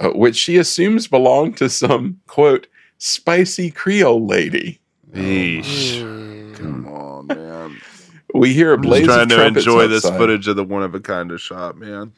uh, 0.00 0.10
which 0.10 0.36
she 0.36 0.56
assumes 0.56 1.06
belonged 1.06 1.56
to 1.56 1.68
some 1.68 2.20
quote 2.26 2.66
spicy 2.98 3.70
Creole 3.70 4.26
lady. 4.26 4.80
Yeesh. 5.12 6.00
Mm. 6.00 6.54
Come 6.56 6.86
on, 6.88 7.26
man. 7.26 7.80
We 8.34 8.52
hear 8.52 8.72
a 8.72 8.74
I'm 8.74 8.82
just 8.82 8.90
blaze 8.90 9.06
trying 9.06 9.22
of 9.22 9.28
to 9.30 9.34
trumpets 9.36 9.66
enjoy 9.66 9.88
this 9.88 10.04
footage 10.04 10.48
of 10.48 10.56
the 10.56 10.62
one 10.62 10.82
of 10.82 10.94
a 10.94 11.00
kind 11.00 11.32
of 11.32 11.40
shot, 11.40 11.78
man. 11.78 12.12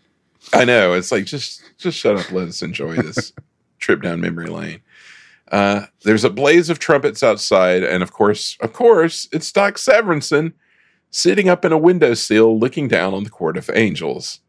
I 0.53 0.65
know 0.65 0.93
it's 0.95 1.13
like 1.13 1.25
just 1.25 1.63
just 1.79 1.97
shut 1.97 2.19
up. 2.19 2.33
Let 2.33 2.49
us 2.49 2.63
enjoy 2.63 2.97
this 2.97 3.33
trip 3.79 4.03
down 4.03 4.21
memory 4.21 4.49
lane. 4.49 4.81
Uh, 5.53 5.87
there's 6.03 6.25
a 6.25 6.31
blaze 6.31 6.69
of 6.69 6.81
trumpets 6.81 7.23
outside, 7.23 7.85
and 7.85 8.03
of 8.03 8.13
course, 8.13 8.57
of 8.61 8.73
course, 8.73 9.29
it's 9.33 9.53
Doc 9.53 9.77
Severinsen 9.77 10.53
sitting 11.11 11.49
up 11.49 11.65
in 11.65 11.73
a 11.73 11.79
windowsill, 11.79 12.59
looking 12.59 12.89
down 12.89 13.15
on 13.15 13.25
the 13.25 13.31
court 13.31 13.57
of 13.57 13.71
angels, 13.73 14.41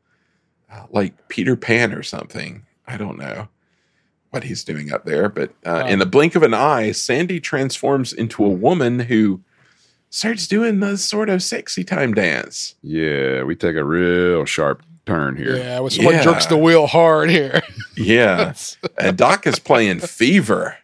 uh, 0.71 0.85
like 0.91 1.27
Peter 1.27 1.55
Pan 1.55 1.93
or 1.93 2.03
something. 2.03 2.65
I 2.87 2.97
don't 2.97 3.17
know 3.17 3.47
what 4.31 4.43
he's 4.45 4.63
doing 4.63 4.91
up 4.91 5.05
there, 5.05 5.27
but 5.29 5.53
uh, 5.65 5.85
in 5.87 5.99
the 5.99 6.05
blink 6.05 6.35
of 6.35 6.43
an 6.43 6.53
eye, 6.53 6.91
Sandy 6.91 7.39
transforms 7.39 8.13
into 8.13 8.45
a 8.45 8.49
woman 8.49 8.99
who 8.99 9.41
starts 10.09 10.47
doing 10.47 10.79
the 10.79 10.97
sort 10.97 11.29
of 11.29 11.43
sexy 11.43 11.83
time 11.83 12.13
dance. 12.13 12.75
Yeah, 12.81 13.43
we 13.43 13.55
take 13.55 13.75
a 13.75 13.83
real 13.83 14.45
sharp 14.45 14.83
turn 15.05 15.35
here. 15.35 15.57
Yeah, 15.57 15.79
when 15.79 15.89
someone 15.91 16.15
Yeah. 16.15 16.23
jerks 16.23 16.45
the 16.45 16.57
wheel 16.57 16.87
hard 16.87 17.29
here. 17.29 17.61
Yeah, 17.97 18.53
and 18.97 19.17
Doc 19.17 19.45
is 19.45 19.59
playing 19.59 19.99
Fever 19.99 20.77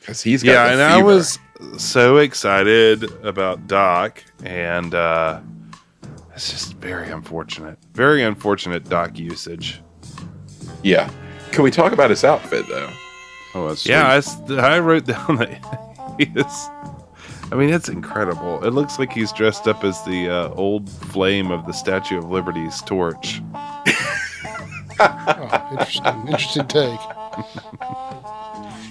because 0.00 0.22
he's 0.22 0.42
got 0.42 0.52
yeah, 0.52 0.66
the 0.66 0.72
and 0.74 0.82
I 0.82 1.02
was 1.02 1.38
so 1.78 2.18
excited 2.18 3.04
about 3.24 3.66
Doc, 3.66 4.22
and 4.44 4.94
uh, 4.94 5.40
it's 6.34 6.50
just 6.50 6.74
very 6.74 7.08
unfortunate. 7.10 7.78
Very 7.94 8.22
unfortunate 8.22 8.84
Doc 8.88 9.18
usage. 9.18 9.80
Yeah, 10.84 11.10
can 11.50 11.64
we 11.64 11.70
talk 11.72 11.92
about 11.92 12.10
his 12.10 12.22
outfit 12.24 12.66
though? 12.68 12.90
Oh, 13.54 13.68
that's 13.68 13.84
Yeah, 13.86 14.06
I, 14.08 14.20
sweet. 14.20 14.50
s- 14.58 14.64
I 14.64 14.78
wrote 14.78 15.04
down 15.06 15.36
that 15.36 16.14
he 16.18 16.24
is. 16.38 16.68
I 17.52 17.56
mean, 17.56 17.70
it's 17.72 17.88
incredible. 17.88 18.64
It 18.64 18.70
looks 18.70 18.98
like 18.98 19.12
he's 19.12 19.30
dressed 19.32 19.68
up 19.68 19.84
as 19.84 20.02
the 20.04 20.28
uh, 20.28 20.48
old 20.54 20.88
flame 20.90 21.50
of 21.50 21.66
the 21.66 21.72
Statue 21.72 22.18
of 22.18 22.30
Liberty's 22.30 22.80
torch. 22.82 23.40
Oh, 25.00 25.68
interesting, 25.72 26.28
interesting 26.28 26.66
take. 26.68 27.00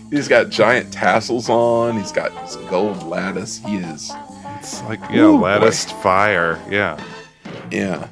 He's 0.09 0.27
got 0.27 0.49
giant 0.49 0.91
tassels 0.93 1.49
on. 1.49 1.97
He's 1.97 2.11
got 2.11 2.31
this 2.43 2.55
gold 2.69 3.03
lattice. 3.03 3.57
He 3.65 3.77
is, 3.77 4.11
It's 4.59 4.81
like 4.83 4.99
yeah, 5.09 5.21
Ooh, 5.21 5.37
boy. 5.37 5.43
latticed 5.45 5.91
fire. 5.97 6.61
Yeah, 6.69 7.03
yeah. 7.71 8.07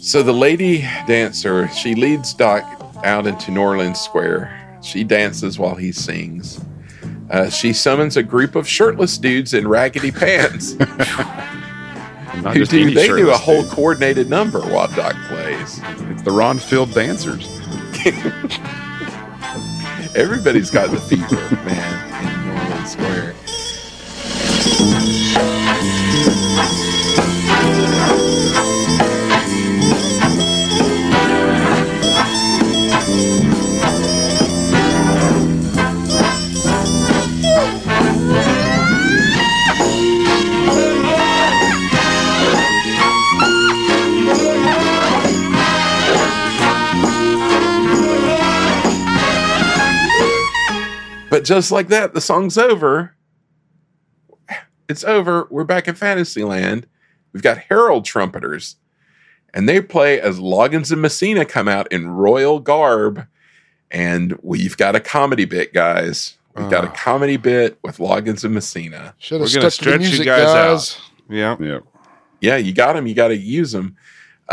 So 0.00 0.22
the 0.22 0.32
lady 0.32 0.80
dancer, 1.06 1.68
she 1.68 1.94
leads 1.94 2.32
Doc 2.34 2.64
out 3.04 3.26
into 3.26 3.50
New 3.50 3.60
Orleans 3.60 4.00
Square. 4.00 4.78
She 4.82 5.04
dances 5.04 5.58
while 5.58 5.74
he 5.74 5.92
sings. 5.92 6.60
Uh, 7.30 7.48
she 7.48 7.72
summons 7.72 8.16
a 8.16 8.22
group 8.22 8.54
of 8.54 8.68
shirtless 8.68 9.18
dudes 9.18 9.54
in 9.54 9.66
raggedy 9.66 10.10
pants. 10.10 10.72
Who 12.32 12.64
do 12.64 12.94
they 12.94 13.06
do 13.06 13.30
a 13.30 13.36
whole 13.36 13.62
dude. 13.62 13.70
coordinated 13.70 14.30
number 14.30 14.60
while 14.60 14.88
Doc 14.88 15.14
plays? 15.28 15.80
It's 16.10 16.22
the 16.22 16.32
Ron 16.32 16.58
Field 16.58 16.92
dancers. 16.92 17.46
Everybody's 20.16 20.70
got 20.70 20.90
the 20.90 20.98
fever, 20.98 21.36
man, 21.64 22.24
in 22.24 22.48
New 22.48 22.54
Orleans 22.60 22.92
Square. 22.92 23.34
But 51.42 51.48
just 51.48 51.72
like 51.72 51.88
that, 51.88 52.14
the 52.14 52.20
song's 52.20 52.56
over. 52.56 53.16
It's 54.88 55.02
over. 55.02 55.48
We're 55.50 55.64
back 55.64 55.88
in 55.88 55.96
Fantasyland. 55.96 56.86
We've 57.32 57.42
got 57.42 57.58
herald 57.58 58.04
trumpeters, 58.04 58.76
and 59.52 59.68
they 59.68 59.80
play 59.80 60.20
as 60.20 60.38
Loggins 60.38 60.92
and 60.92 61.02
Messina 61.02 61.44
come 61.44 61.66
out 61.66 61.90
in 61.90 62.06
royal 62.10 62.60
garb. 62.60 63.26
And 63.90 64.38
we've 64.42 64.76
got 64.76 64.94
a 64.94 65.00
comedy 65.00 65.44
bit, 65.44 65.74
guys. 65.74 66.36
We've 66.54 66.70
got 66.70 66.84
a 66.84 66.90
Ah. 66.90 66.92
comedy 66.92 67.38
bit 67.38 67.76
with 67.82 67.98
Loggins 67.98 68.44
and 68.44 68.54
Messina. 68.54 69.12
Should 69.18 69.40
We're 69.40 69.48
gonna 69.48 69.48
stuck 69.48 69.60
to 69.62 69.66
the 69.66 69.70
stretch 69.72 70.00
you 70.02 70.08
music, 70.10 70.26
guys 70.26 70.46
out. 70.46 71.00
yeah. 71.28 71.56
Yeah. 71.58 71.78
Yeah, 72.40 72.56
you 72.56 72.72
got 72.72 72.92
them. 72.92 73.08
You 73.08 73.14
got 73.16 73.28
to 73.28 73.36
use 73.36 73.72
them. 73.72 73.96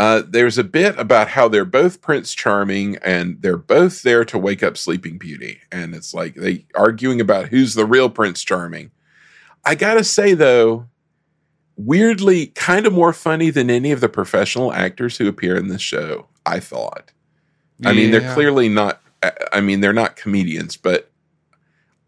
Uh, 0.00 0.22
there's 0.26 0.56
a 0.56 0.64
bit 0.64 0.98
about 0.98 1.28
how 1.28 1.46
they're 1.46 1.66
both 1.66 2.00
Prince 2.00 2.32
Charming 2.32 2.96
and 3.04 3.42
they're 3.42 3.58
both 3.58 4.02
there 4.02 4.24
to 4.24 4.38
wake 4.38 4.62
up 4.62 4.78
Sleeping 4.78 5.18
Beauty. 5.18 5.60
And 5.70 5.94
it's 5.94 6.14
like 6.14 6.36
they 6.36 6.64
arguing 6.74 7.20
about 7.20 7.48
who's 7.48 7.74
the 7.74 7.84
real 7.84 8.08
Prince 8.08 8.42
Charming. 8.42 8.92
I 9.62 9.74
got 9.74 9.94
to 9.94 10.04
say, 10.04 10.32
though, 10.32 10.86
weirdly, 11.76 12.46
kind 12.46 12.86
of 12.86 12.94
more 12.94 13.12
funny 13.12 13.50
than 13.50 13.68
any 13.68 13.92
of 13.92 14.00
the 14.00 14.08
professional 14.08 14.72
actors 14.72 15.18
who 15.18 15.28
appear 15.28 15.54
in 15.54 15.68
this 15.68 15.82
show, 15.82 16.28
I 16.46 16.60
thought. 16.60 17.12
I 17.84 17.92
mean, 17.92 18.10
they're 18.10 18.32
clearly 18.32 18.70
not, 18.70 19.02
I 19.52 19.60
mean, 19.60 19.82
they're 19.82 19.92
not 19.92 20.16
comedians, 20.16 20.78
but 20.78 21.09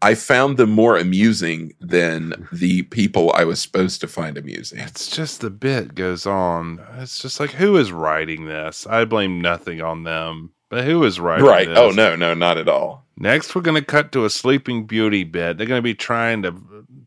I 0.03 0.15
found 0.15 0.57
them 0.57 0.71
more 0.71 0.97
amusing 0.97 1.73
than 1.79 2.47
the 2.51 2.83
people 2.83 3.31
I 3.33 3.43
was 3.45 3.61
supposed 3.61 4.01
to 4.01 4.07
find 4.07 4.37
amusing. 4.37 4.79
It's 4.79 5.07
just 5.07 5.41
the 5.41 5.49
bit 5.49 5.95
goes 5.95 6.25
on. 6.25 6.79
It's 6.97 7.19
just 7.19 7.39
like 7.39 7.51
who 7.51 7.77
is 7.77 7.91
writing 7.91 8.45
this? 8.45 8.85
I 8.87 9.05
blame 9.05 9.39
nothing 9.41 9.81
on 9.81 10.03
them. 10.03 10.51
But 10.69 10.85
who 10.85 11.03
is 11.03 11.19
writing 11.19 11.45
Right. 11.45 11.67
this? 11.67 11.77
Oh, 11.77 11.91
no, 11.91 12.15
no, 12.15 12.33
not 12.33 12.57
at 12.57 12.67
all. 12.67 13.05
Next 13.17 13.53
we're 13.53 13.61
gonna 13.61 13.81
cut 13.83 14.11
to 14.13 14.25
a 14.25 14.29
Sleeping 14.29 14.85
Beauty 14.85 15.23
bit. 15.23 15.57
They're 15.57 15.67
gonna 15.67 15.81
be 15.81 15.95
trying 15.95 16.41
to 16.43 16.55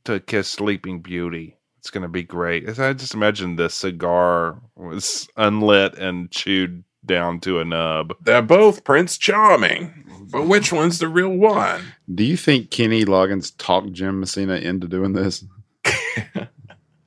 to 0.04 0.20
kiss 0.20 0.48
Sleeping 0.48 1.00
Beauty. 1.00 1.56
It's 1.80 1.90
gonna 1.90 2.08
be 2.08 2.22
great. 2.22 2.68
I 2.78 2.92
just 2.92 3.14
imagine 3.14 3.56
the 3.56 3.68
cigar 3.68 4.60
was 4.76 5.28
unlit 5.36 5.98
and 5.98 6.30
chewed 6.30 6.84
down 7.04 7.40
to 7.40 7.60
a 7.60 7.64
nub. 7.64 8.14
They're 8.22 8.42
both 8.42 8.82
Prince 8.84 9.18
Charming, 9.18 9.92
but 10.30 10.46
which 10.46 10.72
one's 10.72 10.98
the 10.98 11.08
real 11.08 11.30
one? 11.30 11.82
Do 12.14 12.24
you 12.24 12.36
think 12.36 12.70
Kenny 12.70 13.04
Loggins 13.04 13.52
talked 13.58 13.92
Jim 13.92 14.20
Messina 14.20 14.54
into 14.56 14.86
doing 14.88 15.12
this? 15.12 15.44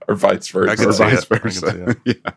Or 0.08 0.16
vice 0.16 0.48
versa? 0.48 0.72
I 0.72 0.76
can 0.76 0.86
Or 0.88 0.94
see 0.94 1.04
vice 1.04 1.24
it. 1.24 1.28
I 1.32 1.38
can 1.38 1.44
versa? 1.52 1.72
see 1.72 2.10
it. 2.12 2.18
yeah. 2.26 2.32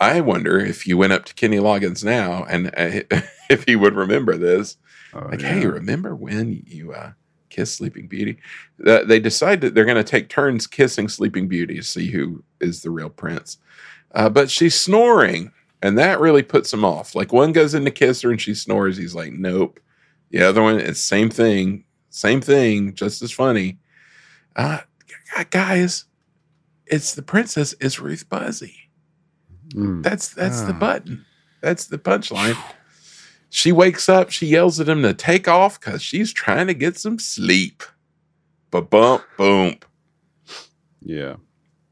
I 0.00 0.20
wonder 0.20 0.58
if 0.58 0.88
you 0.88 0.98
went 0.98 1.12
up 1.12 1.24
to 1.26 1.34
Kenny 1.34 1.58
Loggins 1.58 2.02
now 2.02 2.44
and 2.44 2.66
uh, 2.76 3.20
if 3.48 3.62
he 3.64 3.76
would 3.76 3.94
remember 3.94 4.36
this. 4.36 4.76
Oh, 5.14 5.20
Like, 5.30 5.40
yeah. 5.40 5.50
hey, 5.60 5.66
remember 5.66 6.16
when 6.16 6.64
you 6.66 6.94
uh, 6.94 7.12
kissed 7.48 7.76
Sleeping 7.76 8.08
Beauty? 8.08 8.38
Uh, 8.84 9.04
they 9.04 9.20
decide 9.20 9.60
that 9.60 9.74
they're 9.76 9.84
going 9.84 9.96
to 9.96 10.02
take 10.02 10.28
turns 10.28 10.66
kissing 10.66 11.08
Sleeping 11.08 11.46
Beauty 11.46 11.76
to 11.76 11.82
see 11.84 12.10
who 12.10 12.42
is 12.60 12.82
the 12.82 12.90
real 12.90 13.10
prince. 13.10 13.58
Uh, 14.12 14.28
but 14.28 14.50
she's 14.50 14.74
snoring, 14.74 15.52
and 15.82 15.98
that 15.98 16.20
really 16.20 16.42
puts 16.42 16.72
him 16.72 16.84
off. 16.84 17.14
Like, 17.14 17.32
one 17.32 17.52
goes 17.52 17.74
in 17.74 17.84
to 17.84 17.90
kiss 17.90 18.22
her 18.22 18.30
and 18.30 18.40
she 18.40 18.54
snores. 18.54 18.96
He's 18.96 19.14
like, 19.14 19.32
nope. 19.32 19.78
The 20.30 20.42
other 20.42 20.62
one, 20.62 20.78
it's 20.80 21.00
same 21.00 21.28
thing, 21.28 21.84
same 22.08 22.40
thing, 22.40 22.94
just 22.94 23.20
as 23.20 23.30
funny. 23.32 23.78
Uh, 24.56 24.80
guys, 25.50 26.04
it's 26.86 27.14
the 27.14 27.22
princess 27.22 27.74
is 27.74 28.00
Ruth 28.00 28.28
Buzzi. 28.30 28.74
Mm. 29.74 30.02
That's 30.02 30.28
that's 30.28 30.62
the 30.62 30.72
Ah. 30.74 30.78
button. 30.78 31.24
That's 31.60 31.86
the 31.86 31.98
punchline. 31.98 32.56
She 33.50 33.72
wakes 33.72 34.08
up, 34.08 34.30
she 34.30 34.46
yells 34.46 34.80
at 34.80 34.88
him 34.88 35.02
to 35.02 35.12
take 35.14 35.46
off 35.48 35.78
because 35.78 36.00
she's 36.02 36.32
trying 36.32 36.66
to 36.68 36.74
get 36.74 36.96
some 36.98 37.18
sleep. 37.18 37.82
Ba 38.70 38.80
bump, 38.82 39.22
boom. 39.36 39.76
Yeah. 41.02 41.36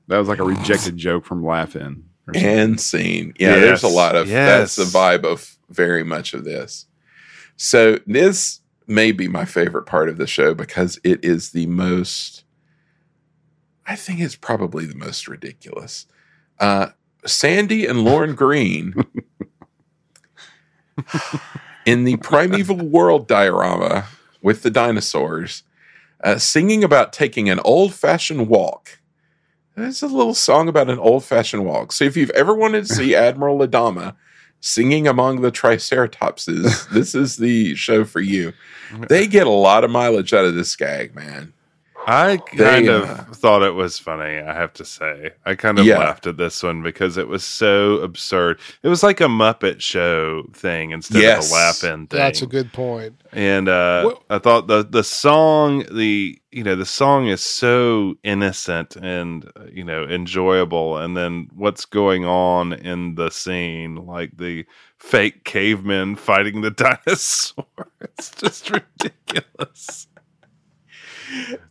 That 0.08 0.18
was 0.18 0.28
like 0.28 0.38
a 0.38 0.44
rejected 0.44 0.96
joke 0.96 1.24
from 1.26 1.44
Laugh-In. 1.44 1.82
or 1.82 1.86
something. 1.86 2.09
And 2.36 2.80
scene. 2.80 3.34
Yeah, 3.38 3.56
there's 3.56 3.82
a 3.82 3.88
lot 3.88 4.16
of 4.16 4.28
that's 4.28 4.76
the 4.76 4.84
vibe 4.84 5.24
of 5.24 5.56
very 5.68 6.04
much 6.04 6.34
of 6.34 6.44
this. 6.44 6.86
So 7.56 7.98
this 8.06 8.60
may 8.86 9.12
be 9.12 9.28
my 9.28 9.44
favorite 9.44 9.84
part 9.84 10.08
of 10.08 10.16
the 10.16 10.26
show 10.26 10.54
because 10.54 10.98
it 11.04 11.24
is 11.24 11.50
the 11.50 11.66
most 11.66 12.44
I 13.86 13.96
think 13.96 14.20
it's 14.20 14.36
probably 14.36 14.86
the 14.86 14.94
most 14.94 15.28
ridiculous. 15.28 16.06
Uh 16.58 16.88
Sandy 17.26 17.86
and 17.86 18.02
Lorne 18.04 18.34
Greene 18.34 18.94
in 21.86 22.04
the 22.04 22.16
primeval 22.16 22.76
world 22.76 23.28
diorama 23.28 24.06
with 24.42 24.62
the 24.62 24.70
dinosaurs 24.70 25.64
uh, 26.22 26.38
singing 26.38 26.84
about 26.84 27.12
taking 27.12 27.48
an 27.48 27.60
old-fashioned 27.60 28.48
walk 28.48 28.99
there's 29.76 30.02
a 30.02 30.06
little 30.06 30.34
song 30.34 30.68
about 30.68 30.90
an 30.90 30.98
old 30.98 31.24
fashioned 31.24 31.64
walk. 31.64 31.92
So 31.92 32.04
if 32.04 32.16
you've 32.16 32.30
ever 32.30 32.54
wanted 32.54 32.86
to 32.86 32.94
see 32.94 33.14
Admiral 33.14 33.58
Adama 33.58 34.14
singing 34.60 35.08
among 35.08 35.40
the 35.40 35.50
Triceratopses, 35.52 36.88
this 36.90 37.14
is 37.14 37.36
the 37.36 37.74
show 37.74 38.04
for 38.04 38.20
you. 38.20 38.52
They 39.08 39.26
get 39.26 39.46
a 39.46 39.50
lot 39.50 39.84
of 39.84 39.90
mileage 39.90 40.34
out 40.34 40.44
of 40.44 40.54
this 40.54 40.74
gag, 40.76 41.14
man. 41.14 41.52
I 42.06 42.38
They, 42.56 42.64
kind 42.64 42.88
uh, 42.88 43.24
of 43.28 43.36
thought 43.36 43.62
it 43.62 43.74
was 43.74 43.98
funny. 43.98 44.38
I 44.38 44.52
have 44.54 44.72
to 44.74 44.84
say, 44.84 45.30
I 45.46 45.54
kind 45.54 45.78
of 45.78 45.84
Yeah. 45.86 45.98
laughed 45.98 46.26
at 46.26 46.38
this 46.38 46.62
one 46.62 46.82
because 46.82 47.16
it 47.16 47.28
was 47.28 47.44
so 47.44 47.96
absurd. 47.96 48.58
It 48.82 48.88
was 48.88 49.02
like 49.02 49.20
a 49.20 49.24
Muppet 49.26 49.80
Show 49.80 50.44
thing 50.54 50.90
instead 50.90 51.22
Yes. 51.22 51.46
of 51.46 51.52
a 51.52 51.54
Laugh-In 51.54 52.06
thing. 52.08 52.18
That's 52.18 52.42
a 52.42 52.46
good 52.46 52.72
point. 52.72 53.20
And 53.32 53.68
uh, 53.68 54.02
Well- 54.06 54.24
I 54.30 54.38
thought 54.38 54.66
the 54.66 54.82
the 54.84 55.04
song, 55.04 55.84
the 55.92 56.36
you 56.50 56.64
know, 56.64 56.74
the 56.74 56.86
song 56.86 57.28
is 57.28 57.42
so 57.42 58.16
innocent 58.24 58.96
and 58.96 59.44
uh, 59.56 59.66
you 59.70 59.84
know 59.84 60.04
enjoyable, 60.04 60.96
and 60.98 61.16
then 61.16 61.48
what's 61.54 61.84
going 61.84 62.24
on 62.24 62.72
in 62.72 63.14
the 63.14 63.30
scene, 63.30 63.94
like 64.06 64.36
the 64.36 64.64
fake 64.98 65.44
cavemen 65.44 66.16
fighting 66.16 66.62
the 66.62 66.70
dinosaur, 67.06 67.66
it's 68.00 68.30
just 68.32 68.68
ridiculous. 68.70 70.08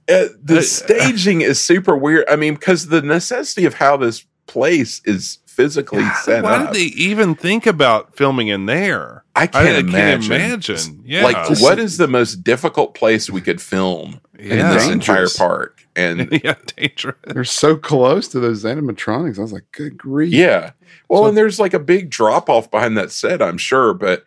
Uh, 0.07 0.25
the 0.43 0.59
Uh, 0.59 0.61
staging 0.61 1.41
is 1.41 1.59
super 1.59 1.95
weird. 1.97 2.25
I 2.29 2.35
mean, 2.35 2.53
because 2.55 2.87
the 2.87 3.01
necessity 3.01 3.65
of 3.65 3.75
how 3.75 3.97
this 3.97 4.25
place 4.47 5.01
is 5.05 5.39
physically 5.45 6.03
set 6.23 6.43
Why 6.43 6.53
up. 6.53 6.59
Why 6.59 6.65
did 6.73 6.75
they 6.75 6.85
even 6.95 7.35
think 7.35 7.65
about 7.65 8.15
filming 8.15 8.47
in 8.47 8.65
there? 8.65 9.23
I 9.35 9.47
can't 9.47 9.67
I 9.67 9.73
can't 9.81 9.87
imagine. 9.89 10.31
imagine. 10.33 11.03
Yeah. 11.05 11.23
Like, 11.23 11.59
what 11.59 11.77
is 11.79 11.97
the 11.97 12.07
most 12.07 12.43
difficult 12.43 12.95
place 12.95 13.29
we 13.29 13.41
could 13.41 13.61
film 13.61 14.21
in 14.37 14.57
Yeah. 14.57 14.73
this 14.73 14.87
entire 14.87 15.27
park? 15.29 15.85
And 15.95 16.29
yeah, 16.43 16.55
dangerous. 16.77 17.17
They're 17.25 17.43
so 17.43 17.75
close 17.75 18.27
to 18.29 18.39
those 18.39 18.63
animatronics. 18.63 19.37
I 19.37 19.41
was 19.41 19.51
like, 19.53 19.65
good 19.73 19.97
grief. 19.97 20.33
Yeah. 20.33 20.71
Well, 21.09 21.23
So- 21.23 21.27
and 21.29 21.37
there's 21.37 21.59
like 21.59 21.73
a 21.73 21.79
big 21.79 22.09
drop 22.09 22.49
off 22.49 22.71
behind 22.71 22.97
that 22.97 23.11
set, 23.11 23.41
I'm 23.41 23.57
sure. 23.57 23.93
But 23.93 24.23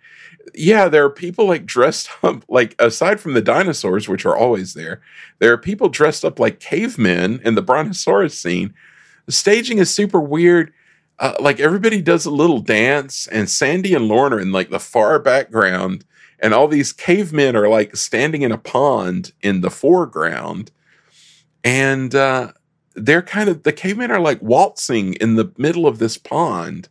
yeah, 0.55 0.88
there 0.88 1.05
are 1.05 1.11
people 1.11 1.46
like 1.46 1.66
dressed 1.66 2.11
up, 2.22 2.44
like 2.48 2.74
aside 2.78 3.20
from 3.20 3.34
the 3.34 3.42
dinosaurs, 3.42 4.09
which 4.09 4.26
are 4.26 4.36
always 4.36 4.74
there, 4.74 5.00
there 5.38 5.53
are 5.53 5.59
people 5.59 5.88
dressed 5.88 6.24
up 6.24 6.38
like 6.38 6.61
cavemen 6.61 7.40
in 7.44 7.55
the 7.55 7.62
Brontosaurus 7.62 8.38
scene. 8.38 8.74
The 9.26 9.32
staging 9.32 9.78
is 9.78 9.94
super 9.94 10.20
weird. 10.20 10.72
Uh, 11.18 11.34
like 11.38 11.61
everybody 11.61 12.03
does 12.03 12.26
a 12.26 12.30
little 12.30 12.61
dance, 12.61 13.26
and 13.28 13.48
Sandy 13.48 13.94
and 13.94 14.09
Lorne 14.09 14.32
are 14.32 14.40
in 14.40 14.50
like 14.50 14.70
the 14.70 14.80
far 14.80 15.18
background, 15.18 16.05
and 16.40 16.53
all 16.53 16.66
these 16.66 16.92
cavemen 16.92 17.55
are 17.55 17.68
like 17.68 17.96
standing 17.96 18.42
in 18.42 18.50
a 18.50 18.59
pond 18.59 19.32
in 19.40 19.61
the 19.61 19.70
foreground. 19.70 20.70
And 21.62 22.12
uh, 22.14 22.53
they're 22.94 23.22
kind 23.22 23.48
of 23.48 23.62
the 23.62 23.72
cavemen 23.72 24.11
are 24.11 24.20
like 24.20 24.42
waltzing 24.42 25.14
in 25.14 25.36
the 25.36 25.53
middle 25.57 25.86
of 25.86 25.98
this 25.98 26.18
pond 26.18 26.88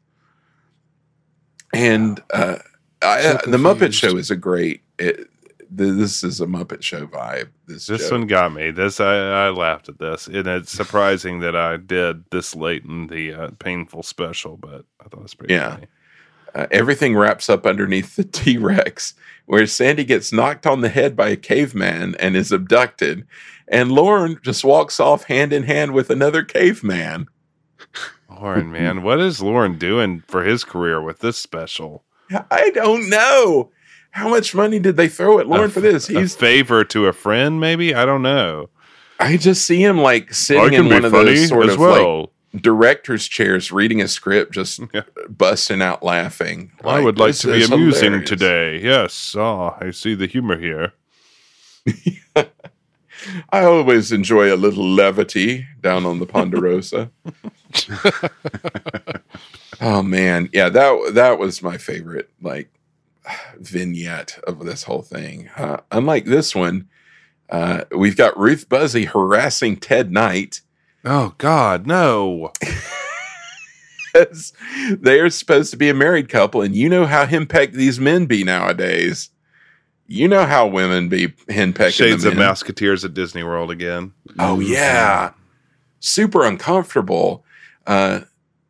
and 1.74 2.22
uh, 2.34 2.58
I, 3.02 3.22
So 3.22 3.52
the 3.52 3.58
muppet 3.58 3.94
show 3.94 4.18
is 4.18 4.32
a 4.32 4.36
great 4.36 4.82
it, 5.00 5.28
this 5.74 6.24
is 6.24 6.42
a 6.42 6.46
muppet 6.46 6.82
show 6.82 7.08
vibe 7.08 7.48
this, 7.66 7.88
This 7.88 8.12
one 8.12 8.28
got 8.28 8.54
me. 8.54 8.72
This 8.72 9.00
I, 9.00 9.46
I 9.46 9.50
laughed 9.50 9.88
at 9.90 10.00
this, 10.00 10.28
and 10.28 10.46
it's 10.48 10.72
surprising 10.82 11.40
that 11.40 11.56
I 11.56 11.78
did 11.78 12.26
this 12.32 12.56
late 12.56 12.84
in 12.84 13.08
the 13.08 13.34
uh, 13.34 13.50
painful 13.60 14.04
special, 14.04 14.58
but 14.58 14.86
I 15.00 15.06
thought 15.06 15.20
it 15.20 15.24
was 15.24 15.34
pretty 15.34 15.54
Yeah. 15.54 15.76
funny. 15.76 15.88
uh, 16.54 16.68
everything 16.72 17.16
wraps 17.16 17.50
up 17.50 17.66
underneath 17.66 18.18
the 18.18 18.24
t-rex 18.40 19.14
where 19.46 19.66
sandy 19.66 20.04
gets 20.04 20.34
knocked 20.34 20.68
on 20.68 20.82
the 20.82 20.90
head 20.90 21.16
by 21.16 21.30
a 21.30 21.38
caveman 21.38 22.16
and 22.20 22.36
is 22.36 22.52
abducted 22.52 23.26
and 23.70 23.92
lorne 23.94 24.38
just 24.44 24.64
walks 24.66 25.00
off 25.00 25.24
hand 25.24 25.54
in 25.54 25.64
hand 25.64 25.94
with 25.94 26.10
another 26.10 26.44
caveman 26.44 27.28
Lorne, 28.30 28.72
man, 28.72 29.04
what 29.04 29.20
is 29.20 29.42
Lorne 29.42 29.78
doing 29.78 30.24
for 30.28 30.44
his 30.44 30.64
career 30.64 31.02
with 31.02 31.20
this 31.20 31.38
special? 31.38 32.04
I 32.52 32.70
don't 32.72 33.10
know 33.10 33.72
how 34.12 34.30
much 34.30 34.54
money 34.54 34.80
did 34.80 34.98
they 34.98 35.08
throw 35.08 35.40
at 35.40 35.48
lorne 35.48 35.66
A- 35.66 35.70
for 35.70 35.80
this 35.82 36.10
a 36.10 36.20
he's 36.20 36.36
favor 36.36 36.84
to 36.86 37.08
a 37.08 37.14
friend, 37.14 37.60
maybe. 37.60 37.94
I 37.96 38.06
don't 38.06 38.22
know. 38.22 38.70
i 39.20 39.38
just 39.38 39.66
see 39.66 39.82
him 39.84 39.98
like 40.00 40.34
sitting 40.34 40.74
in 40.74 40.90
one 40.90 41.06
of 41.06 41.12
those 41.12 41.48
sort 41.48 41.70
of 41.70 41.80
like 41.80 42.30
director's 42.62 43.28
chairs 43.28 43.72
reading 43.72 44.02
a 44.02 44.08
script, 44.08 44.54
just 44.54 44.80
Yeah. 44.94 45.04
busting 45.30 45.82
out 45.82 46.04
laughing. 46.04 46.72
I 46.84 47.00
would 47.00 47.18
like 47.18 47.36
to 47.36 47.48
be 47.48 47.64
amusing 47.64 48.12
hilarious. 48.12 48.30
today. 48.30 48.80
Yes. 48.82 49.36
Ah, 49.38 49.78
I 49.80 49.92
see 49.92 50.16
the 50.16 50.28
humor 50.28 50.60
here. 50.60 50.94
I 53.52 53.64
always 53.64 54.12
enjoy 54.12 54.54
a 54.54 54.58
little 54.58 54.88
levity 54.88 55.68
down 55.82 56.06
on 56.06 56.20
the 56.20 56.26
Ponderosa. 56.26 57.12
oh 59.82 60.04
man, 60.04 60.50
yeah 60.54 60.70
that 60.70 61.12
that 61.14 61.40
was 61.40 61.62
my 61.62 61.78
favorite 61.78 62.30
like 62.42 62.70
vignette 63.60 64.40
of 64.46 64.66
this 64.66 64.84
whole 64.84 65.02
thing. 65.02 65.50
Uh, 65.58 65.78
unlike 65.92 66.26
this 66.26 66.56
one, 66.56 66.88
uh, 67.50 67.84
we've 67.96 68.18
got 68.18 68.38
Ruth 68.38 68.70
Buzzi 68.70 69.06
harassing 69.06 69.78
Ted 69.78 70.12
Knight. 70.12 70.62
Oh 71.04 71.34
God, 71.38 71.88
no! 71.88 72.52
they're 75.00 75.30
supposed 75.30 75.72
to 75.72 75.78
be 75.78 75.90
a 75.90 75.94
married 75.94 76.30
couple, 76.30 76.62
and 76.62 76.76
you 76.76 76.90
know 76.90 77.06
how 77.06 77.26
henpecked 77.26 77.74
these 77.74 78.00
men 78.00 78.26
be 78.26 78.44
nowadays. 78.44 79.30
You 80.08 80.28
know 80.28 80.46
how 80.46 80.68
women 80.68 81.08
be 81.08 81.30
henpecking 81.50 81.92
Shades 81.92 82.26
of 82.26 82.36
men. 82.36 82.50
Mouseketeers 82.50 83.06
at 83.06 83.14
Disney 83.14 83.44
World 83.44 83.72
again. 83.72 84.14
Oh 84.40 84.60
yeah, 84.60 85.32
super 86.00 86.46
uncomfortable. 86.46 87.46
Uh, 87.88 88.22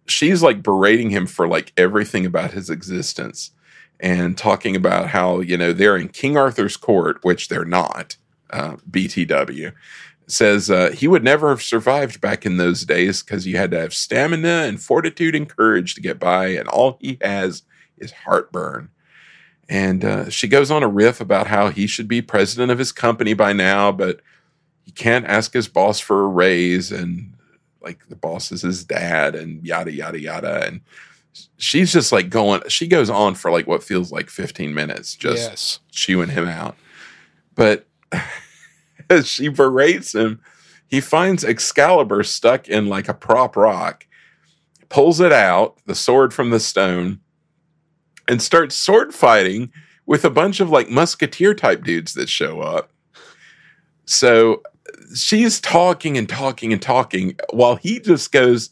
she's 0.08 0.42
like 0.42 0.64
berating 0.64 1.10
him 1.10 1.26
for 1.26 1.48
like 1.48 1.74
everything 1.78 2.26
about 2.26 2.52
his 2.52 2.70
existence, 2.70 3.52
and 4.00 4.38
talking 4.38 4.76
about 4.76 5.08
how 5.08 5.40
you 5.40 5.58
know 5.58 5.74
they're 5.74 5.98
in 5.98 6.10
King 6.10 6.38
Arthur's 6.38 6.78
court, 6.78 7.20
which 7.24 7.48
they're 7.48 7.66
not. 7.66 8.18
Uh, 8.50 8.76
BTW 8.90 9.74
says 10.28 10.70
uh, 10.70 10.92
he 10.92 11.08
would 11.08 11.24
never 11.24 11.50
have 11.50 11.62
survived 11.62 12.22
back 12.22 12.46
in 12.46 12.58
those 12.58 12.86
days 12.86 13.22
because 13.22 13.46
you 13.46 13.58
had 13.58 13.72
to 13.72 13.80
have 13.80 13.94
stamina 13.94 14.64
and 14.66 14.82
fortitude 14.82 15.36
and 15.36 15.50
courage 15.50 15.96
to 15.96 16.02
get 16.02 16.20
by, 16.20 16.48
and 16.48 16.68
all 16.68 16.98
he 17.00 17.18
has 17.22 17.64
is 17.98 18.12
heartburn. 18.12 18.90
And 19.70 20.04
uh, 20.04 20.30
she 20.30 20.48
goes 20.48 20.70
on 20.70 20.84
a 20.84 20.88
riff 20.88 21.22
about 21.22 21.48
how 21.48 21.70
he 21.70 21.88
should 21.88 22.08
be 22.08 22.22
president 22.22 22.72
of 22.72 22.80
his 22.80 22.92
company 22.92 23.34
by 23.34 23.54
now, 23.54 23.92
but 23.92 24.20
he 24.84 24.92
can't 24.92 25.26
ask 25.28 25.54
his 25.54 25.68
boss 25.68 26.00
for 26.00 26.24
a 26.24 26.28
raise, 26.28 26.92
and 26.92 27.34
like 27.82 28.08
the 28.10 28.16
boss 28.16 28.52
is 28.52 28.62
his 28.62 28.84
dad, 28.84 29.36
and 29.36 29.66
yada 29.66 29.92
yada 29.92 30.20
yada. 30.20 30.66
And 30.66 30.82
she's 31.58 31.92
just 31.92 32.12
like 32.12 32.30
going. 32.30 32.62
She 32.68 32.88
goes 32.88 33.10
on 33.10 33.36
for 33.36 33.52
like 33.52 33.68
what 33.68 33.84
feels 33.84 34.12
like 34.12 34.30
15 34.30 34.74
minutes, 34.74 35.16
just 35.16 35.50
yes. 35.50 35.80
chewing 35.92 36.30
him 36.30 36.48
out. 36.48 36.76
But 37.56 37.88
as 39.10 39.28
she 39.28 39.48
berates 39.48 40.14
him, 40.14 40.42
he 40.88 41.02
finds 41.02 41.44
Excalibur 41.44 42.24
stuck 42.24 42.68
in 42.68 42.88
like 42.88 43.08
a 43.08 43.14
prop 43.14 43.56
rock, 43.56 44.06
pulls 44.90 45.20
it 45.22 45.32
out, 45.32 45.78
the 45.86 45.96
sword 45.96 46.34
from 46.34 46.50
the 46.50 46.60
stone, 46.60 47.20
and 48.28 48.42
starts 48.42 48.76
sword 48.76 49.14
fighting 49.14 49.72
with 50.06 50.26
a 50.26 50.30
bunch 50.30 50.60
of 50.60 50.70
like 50.70 50.90
musketeer 50.90 51.54
type 51.54 51.84
dudes 51.84 52.14
that 52.14 52.28
show 52.28 52.62
up. 52.62 52.92
So 54.06 54.62
she's 55.16 55.60
talking 55.60 56.18
and 56.18 56.28
talking 56.28 56.74
and 56.74 56.82
talking 56.82 57.36
while 57.52 57.76
he 57.76 58.00
just 58.00 58.32
goes 58.32 58.70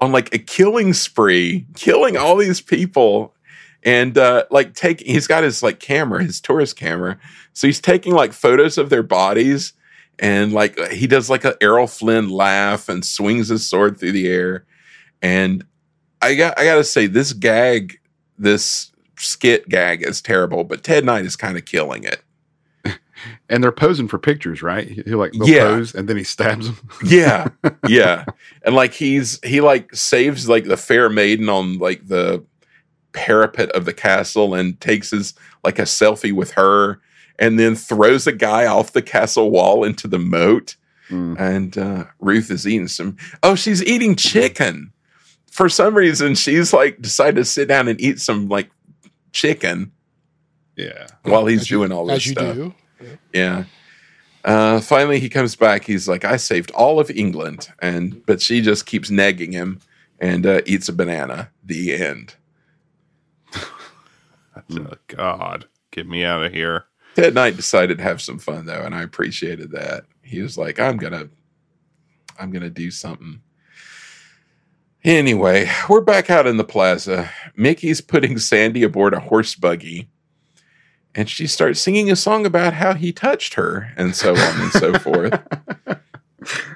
on 0.00 0.12
like 0.12 0.34
a 0.34 0.38
killing 0.38 0.92
spree, 0.92 1.66
killing 1.74 2.16
all 2.16 2.36
these 2.36 2.60
people 2.60 3.34
and 3.82 4.18
uh 4.18 4.44
like 4.50 4.74
take 4.74 5.00
he's 5.00 5.26
got 5.26 5.42
his 5.42 5.62
like 5.62 5.80
camera 5.80 6.22
his 6.22 6.38
tourist 6.38 6.76
camera 6.76 7.18
so 7.54 7.66
he's 7.66 7.80
taking 7.80 8.12
like 8.12 8.34
photos 8.34 8.76
of 8.76 8.90
their 8.90 9.02
bodies 9.02 9.72
and 10.18 10.52
like 10.52 10.78
he 10.90 11.06
does 11.06 11.30
like 11.30 11.46
a 11.46 11.56
errol 11.62 11.86
flynn 11.86 12.28
laugh 12.28 12.90
and 12.90 13.06
swings 13.06 13.48
his 13.48 13.66
sword 13.66 13.98
through 13.98 14.12
the 14.12 14.28
air 14.28 14.66
and 15.22 15.64
i 16.20 16.34
got 16.34 16.58
i 16.58 16.64
gotta 16.64 16.84
say 16.84 17.06
this 17.06 17.32
gag 17.32 17.98
this 18.38 18.90
skit 19.20 19.68
gag 19.68 20.02
is 20.02 20.20
terrible, 20.20 20.64
but 20.64 20.82
Ted 20.82 21.04
Knight 21.04 21.24
is 21.24 21.36
kind 21.36 21.56
of 21.56 21.64
killing 21.64 22.04
it. 22.04 22.22
And 23.48 23.62
they're 23.62 23.72
posing 23.72 24.08
for 24.08 24.18
pictures, 24.18 24.62
right? 24.62 24.86
He, 24.88 25.02
he 25.02 25.14
like 25.14 25.32
they'll 25.32 25.48
Yeah. 25.48 25.64
pose 25.64 25.94
and 25.94 26.08
then 26.08 26.16
he 26.16 26.24
stabs 26.24 26.68
him. 26.68 26.76
Yeah, 27.04 27.48
yeah, 27.88 28.24
and 28.64 28.74
like 28.74 28.92
he's 28.94 29.38
he 29.44 29.60
like 29.60 29.94
saves 29.94 30.48
like 30.48 30.64
the 30.64 30.76
fair 30.76 31.08
maiden 31.08 31.48
on 31.48 31.78
like 31.78 32.06
the 32.06 32.44
parapet 33.12 33.70
of 33.72 33.84
the 33.84 33.92
castle 33.92 34.54
and 34.54 34.80
takes 34.80 35.10
his 35.10 35.34
like 35.64 35.78
a 35.78 35.82
selfie 35.82 36.32
with 36.32 36.52
her, 36.52 37.00
and 37.38 37.58
then 37.58 37.74
throws 37.74 38.26
a 38.26 38.32
guy 38.32 38.66
off 38.66 38.92
the 38.92 39.02
castle 39.02 39.50
wall 39.50 39.84
into 39.84 40.06
the 40.08 40.18
moat. 40.18 40.76
Mm. 41.10 41.40
And 41.40 41.76
uh, 41.78 42.04
Ruth 42.20 42.50
is 42.52 42.66
eating 42.68 42.86
some. 42.88 43.16
Oh, 43.42 43.56
she's 43.56 43.82
eating 43.84 44.14
chicken. 44.14 44.92
For 45.50 45.68
some 45.68 45.94
reason, 45.96 46.36
she's 46.36 46.72
like 46.72 47.02
decided 47.02 47.34
to 47.36 47.44
sit 47.44 47.66
down 47.66 47.88
and 47.88 48.00
eat 48.00 48.20
some 48.20 48.48
like 48.48 48.70
chicken 49.32 49.90
Yeah. 50.76 51.08
while 51.24 51.46
he's 51.46 51.62
As 51.62 51.70
you- 51.70 51.78
doing 51.78 51.90
all 51.92 52.06
this 52.06 52.16
as 52.18 52.26
you 52.26 52.32
stuff. 52.32 52.54
do. 52.54 52.74
Yeah. 53.32 53.64
Uh, 54.44 54.80
finally, 54.80 55.20
he 55.20 55.28
comes 55.28 55.54
back. 55.54 55.84
He's 55.84 56.08
like, 56.08 56.24
"I 56.24 56.36
saved 56.36 56.70
all 56.70 56.98
of 56.98 57.10
England," 57.10 57.68
and 57.80 58.24
but 58.26 58.40
she 58.40 58.62
just 58.62 58.86
keeps 58.86 59.10
nagging 59.10 59.52
him 59.52 59.80
and 60.18 60.46
uh, 60.46 60.62
eats 60.66 60.88
a 60.88 60.92
banana. 60.92 61.50
The 61.64 61.94
end. 61.94 62.34
Oh, 64.72 64.92
God, 65.06 65.66
get 65.90 66.06
me 66.06 66.24
out 66.24 66.42
of 66.44 66.52
here. 66.52 66.84
Ted 67.14 67.34
Knight 67.34 67.56
decided 67.56 67.98
to 67.98 68.04
have 68.04 68.20
some 68.20 68.38
fun 68.38 68.66
though, 68.66 68.82
and 68.82 68.94
I 68.94 69.02
appreciated 69.02 69.70
that. 69.72 70.04
He 70.22 70.42
was 70.42 70.58
like, 70.58 70.78
"I'm 70.78 70.96
gonna, 70.96 71.28
I'm 72.38 72.50
gonna 72.50 72.70
do 72.70 72.90
something." 72.90 73.40
Anyway, 75.02 75.70
we're 75.88 76.02
back 76.02 76.28
out 76.28 76.46
in 76.46 76.56
the 76.58 76.64
plaza. 76.64 77.30
Mickey's 77.56 78.00
putting 78.00 78.38
Sandy 78.38 78.82
aboard 78.82 79.14
a 79.14 79.20
horse 79.20 79.54
buggy, 79.54 80.08
and 81.14 81.28
she 81.28 81.46
starts 81.46 81.80
singing 81.80 82.10
a 82.10 82.16
song 82.16 82.46
about 82.46 82.74
how 82.74 82.94
he 82.94 83.12
touched 83.12 83.54
her, 83.54 83.92
and 83.96 84.14
so 84.14 84.36
on 84.36 84.60
and 84.60 84.72
so 84.72 84.94
forth. 84.98 85.40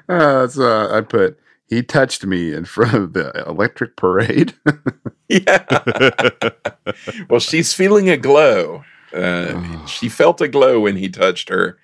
Uh, 0.09 0.47
uh, 0.57 0.97
I 0.97 1.01
put, 1.01 1.39
he 1.67 1.81
touched 1.81 2.25
me 2.25 2.53
in 2.53 2.65
front 2.65 2.93
of 2.93 3.13
the 3.13 3.31
electric 3.47 3.95
parade. 3.95 4.53
Yeah. 5.27 5.65
well, 7.29 7.39
she's 7.39 7.73
feeling 7.73 8.09
a 8.09 8.15
glow. 8.15 8.83
Uh, 9.11 9.85
she 9.87 10.07
felt 10.07 10.39
a 10.39 10.47
glow 10.47 10.81
when 10.81 10.97
he 10.97 11.09
touched 11.09 11.49
her, 11.49 11.79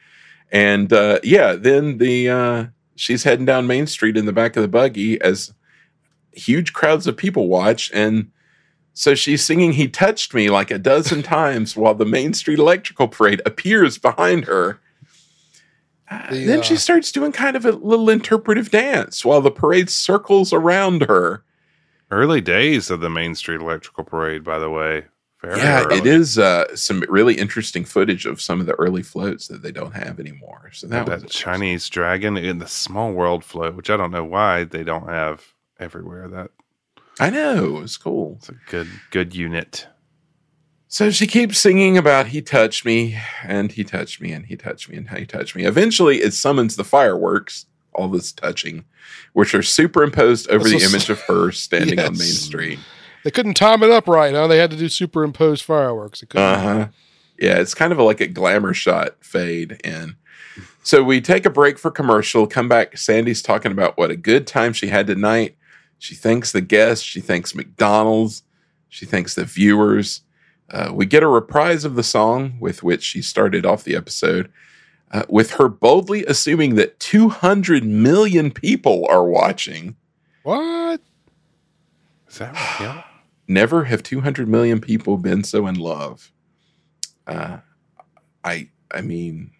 and 0.52 0.94
uh, 0.94 1.19
yeah, 1.23 1.53
then 1.53 1.98
the 1.98 2.30
uh, 2.30 2.65
she's 2.95 3.23
heading 3.23 3.45
down 3.45 3.65
Main 3.65 3.88
Street 3.88 4.15
in 4.15 4.28
the 4.28 4.32
back 4.32 4.56
of 4.56 4.61
the 4.61 4.68
buggy 4.68 5.19
as 5.22 5.53
huge 6.34 6.73
crowds 6.73 7.07
of 7.07 7.18
people 7.18 7.48
watch, 7.48 7.90
and 7.94 8.30
so 8.94 9.16
she's 9.16 9.44
singing 9.44 9.74
"He 9.74 9.88
Touched 9.88 10.34
Me" 10.34 10.50
like 10.50 10.72
a 10.72 10.80
dozen 10.80 11.24
times 11.24 11.76
while 11.76 11.96
the 11.96 12.06
Main 12.06 12.34
Street 12.34 12.60
Electrical 12.60 13.08
Parade 13.08 13.42
appears 13.46 13.98
behind 13.98 14.46
her. 14.46 14.80
Uh, 16.10 16.28
then 16.30 16.60
uh, 16.60 16.64
she 16.64 16.76
starts 16.76 17.12
doing 17.12 17.32
kind 17.32 17.56
of 17.56 17.66
a 17.66 17.72
little 17.72 18.10
interpretive 18.10 18.70
dance 18.70 19.24
while 19.24 19.40
the 19.40 19.50
parade 19.50 19.90
circles 19.90 20.52
around 20.52 21.04
her. 21.04 21.44
Early 22.10 22.42
days 22.42 22.90
of 22.92 23.00
the 23.00 23.10
Main 23.10 23.34
Street 23.36 23.62
Electrical 23.62 24.04
Parade, 24.04 24.44
by 24.44 24.60
the 24.60 24.70
way. 24.70 25.06
Very 25.42 25.58
yeah, 25.58 25.86
early. 25.86 25.98
it 25.98 26.06
is 26.06 26.38
uh, 26.38 26.76
some 26.76 27.04
really 27.10 27.36
interesting 27.36 27.86
footage 27.86 28.26
of 28.26 28.42
some 28.42 28.60
of 28.60 28.68
the 28.68 28.74
early 28.74 29.02
floats 29.02 29.48
that 29.48 29.64
they 29.64 29.72
don't 29.72 29.94
have 29.94 30.20
anymore. 30.20 30.70
So 30.74 30.86
that, 30.88 31.08
That, 31.08 31.30
Chinese 31.30 31.90
dragon 31.90 32.38
in 32.38 32.60
the 32.60 32.68
Small 32.68 33.14
World 33.14 33.44
float, 33.44 33.76
which 33.76 33.90
I 33.90 33.98
don't 33.98 34.12
know 34.12 34.26
why 34.26 34.66
they 34.66 34.84
don't 34.84 35.08
have 35.08 35.54
everywhere. 35.80 36.28
That 36.28 36.52
I 37.20 37.30
know 37.30 37.76
it 37.78 37.82
was 37.82 37.98
cool. 37.98 38.36
it's 38.40 38.50
a 38.50 38.56
good 38.70 38.88
good 39.12 39.36
unit. 39.36 39.88
So 40.88 41.10
she 41.10 41.26
keeps 41.28 41.58
singing 41.58 41.98
about 41.98 42.28
he 42.28 42.42
touched 42.42 42.84
me 42.86 43.18
and 43.44 43.72
he 43.72 43.84
touched 43.84 44.20
me 44.20 44.34
and 44.34 44.46
he 44.46 44.58
touched 44.58 44.90
me 44.90 44.98
and 44.98 45.10
he 45.10 45.26
touched 45.26 45.56
me. 45.56 45.64
Eventually, 45.66 46.18
it 46.22 46.34
summons 46.34 46.76
the 46.76 46.84
fireworks. 46.84 47.66
All 47.94 48.08
this 48.08 48.32
touching, 48.32 48.86
which 49.34 49.54
are 49.54 49.62
superimposed 49.62 50.50
over 50.50 50.60
That's 50.60 50.70
the 50.70 50.76
what's- 50.78 50.94
image 50.94 51.10
of 51.10 51.20
her 51.24 51.52
standing 51.52 52.00
on 52.00 52.14
Main 52.14 52.28
Street. 52.30 52.80
They 53.26 53.32
couldn't 53.32 53.56
time 53.56 53.84
it 53.84 53.90
up 53.92 54.08
right, 54.08 54.34
huh? 54.34 54.48
They 54.48 54.58
had 54.60 54.72
to 54.72 54.78
do 54.78 54.88
superimposed 54.88 55.64
fireworks. 55.66 56.22
They 56.22 56.28
couldn't- 56.28 56.48
Uh 56.48 56.60
huh. 56.60 56.88
Yeah, 57.38 57.58
it's 57.60 57.74
kind 57.74 57.92
of 57.92 58.00
a, 58.00 58.04
like 58.04 58.22
a 58.22 58.28
glamour 58.28 58.74
shot 58.74 59.18
fade 59.20 59.82
in. 59.84 60.16
So 60.84 61.04
we 61.04 61.20
take 61.20 61.46
a 61.46 61.50
break 61.50 61.78
for 61.78 61.92
commercial, 61.92 62.48
come 62.48 62.70
back. 62.70 62.98
Sandy's 62.98 63.42
talking 63.42 63.74
about 63.74 63.98
what 63.98 64.10
a 64.10 64.16
good 64.16 64.48
time 64.48 64.72
she 64.74 64.88
had 64.88 65.06
tonight. 65.08 65.58
She 66.02 66.15
thanks 66.15 66.52
the 66.52 66.61
guests. 66.61 67.06
She 67.06 67.22
thanks 67.22 67.53
McDonald's. 67.53 68.41
She 68.90 69.06
thanks 69.06 69.36
the 69.36 69.45
viewers. 69.45 70.22
Uh, 70.68 70.90
we 70.91 71.06
get 71.06 71.22
a 71.22 71.28
reprise 71.28 71.86
of 71.86 71.94
the 71.94 72.02
song 72.02 72.57
with 72.60 72.82
which 72.82 73.03
she 73.03 73.22
started 73.22 73.68
off 73.68 73.84
the 73.84 73.95
episode, 73.95 74.52
uh, 75.11 75.26
with 75.30 75.52
her 75.52 75.69
boldly 75.69 76.26
assuming 76.26 76.73
that 76.73 76.99
200 76.99 77.84
million 77.84 78.49
people 78.49 79.06
are 79.11 79.23
watching. 79.23 79.95
What? 80.41 81.02
Is 82.28 82.40
that 82.40 82.52
right? 82.56 82.78
Yeah. 82.80 83.03
Never 83.48 83.84
have 83.84 84.02
200 84.02 84.48
million 84.48 84.82
people 84.82 85.18
been 85.19 85.44
so 85.44 85.68
in 85.68 85.76
love. 85.76 86.32
Uh, 87.28 87.60
I 88.44 88.69
I 88.90 89.02
mean, 89.02 89.52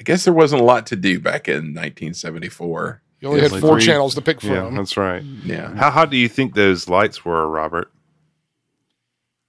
I 0.00 0.02
guess 0.02 0.24
there 0.24 0.34
wasn't 0.34 0.62
a 0.62 0.64
lot 0.64 0.84
to 0.88 0.96
do 0.96 1.20
back 1.20 1.46
in 1.46 1.74
1974. 1.74 3.02
You 3.20 3.28
only 3.28 3.40
had 3.40 3.52
like 3.52 3.60
four 3.62 3.78
three- 3.78 3.86
channels 3.86 4.14
to 4.14 4.22
pick 4.22 4.40
from. 4.40 4.50
Yeah, 4.50 4.70
that's 4.74 4.96
right. 4.96 5.22
Yeah. 5.22 5.74
How 5.74 5.90
hot 5.90 6.10
do 6.10 6.16
you 6.16 6.28
think 6.28 6.54
those 6.54 6.88
lights 6.88 7.24
were, 7.24 7.48
Robert? 7.48 7.90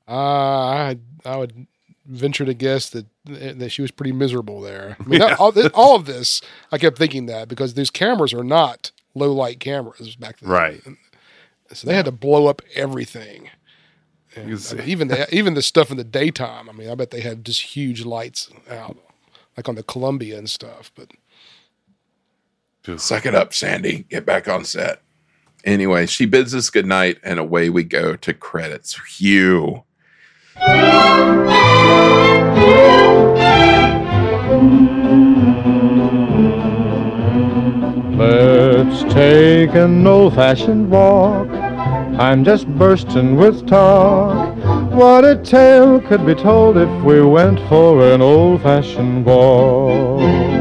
Uh, 0.07 0.11
I 0.13 0.97
I 1.25 1.35
would 1.37 1.67
venture 2.05 2.45
to 2.45 2.53
guess 2.53 2.89
that 2.91 3.05
that 3.25 3.69
she 3.71 3.81
was 3.81 3.91
pretty 3.91 4.13
miserable 4.13 4.61
there. 4.61 4.95
I 4.99 5.03
mean, 5.03 5.19
that- 5.19 5.39
all, 5.39 5.51
this, 5.51 5.69
all 5.73 5.95
of 5.95 6.05
this, 6.05 6.41
I 6.71 6.77
kept 6.77 6.97
thinking 6.97 7.25
that 7.25 7.49
because 7.49 7.73
these 7.73 7.89
cameras 7.89 8.33
are 8.33 8.43
not 8.43 8.91
low 9.15 9.33
light 9.33 9.59
cameras 9.59 10.15
back 10.15 10.39
then, 10.39 10.49
Right. 10.49 10.81
So 11.73 11.85
they 11.87 11.95
had 11.95 12.05
to 12.05 12.11
blow 12.13 12.47
up 12.47 12.61
everything. 12.75 13.49
And, 14.35 14.45
Because- 14.45 14.71
I 14.73 14.77
mean, 14.77 14.87
even 14.87 15.07
the 15.09 15.35
even 15.35 15.53
the 15.55 15.61
stuff 15.61 15.91
in 15.91 15.97
the 15.97 16.03
daytime. 16.05 16.69
I 16.69 16.71
mean, 16.71 16.89
I 16.89 16.95
bet 16.95 17.11
they 17.11 17.19
had 17.21 17.43
just 17.43 17.61
huge 17.75 18.05
lights 18.05 18.49
out, 18.69 18.97
like 19.57 19.67
on 19.67 19.75
the 19.75 19.83
Columbia 19.83 20.37
and 20.37 20.49
stuff. 20.49 20.91
But 20.95 21.11
Suck 22.95 23.25
it 23.25 23.35
up, 23.35 23.53
Sandy. 23.53 24.05
Get 24.09 24.25
back 24.25 24.47
on 24.47 24.63
set. 24.63 25.01
Anyway, 25.65 26.05
she 26.05 26.25
bids 26.25 26.55
us 26.55 26.69
goodnight, 26.69 27.17
and 27.23 27.39
away 27.39 27.69
we 27.69 27.83
go 27.83 28.15
to 28.15 28.33
credits. 28.33 28.97
Hugh. 29.17 29.83
Let's 38.15 39.13
take 39.13 39.75
an 39.75 40.07
old 40.07 40.35
fashioned 40.35 40.89
walk. 40.89 41.49
I'm 42.19 42.45
just 42.45 42.67
bursting 42.67 43.35
with 43.35 43.67
talk. 43.67 44.55
What 44.91 45.25
a 45.25 45.35
tale 45.35 45.99
could 45.99 46.25
be 46.25 46.33
told 46.33 46.77
if 46.77 47.03
we 47.03 47.21
went 47.21 47.59
for 47.67 48.11
an 48.11 48.21
old 48.21 48.61
fashioned 48.61 49.25
walk. 49.25 50.56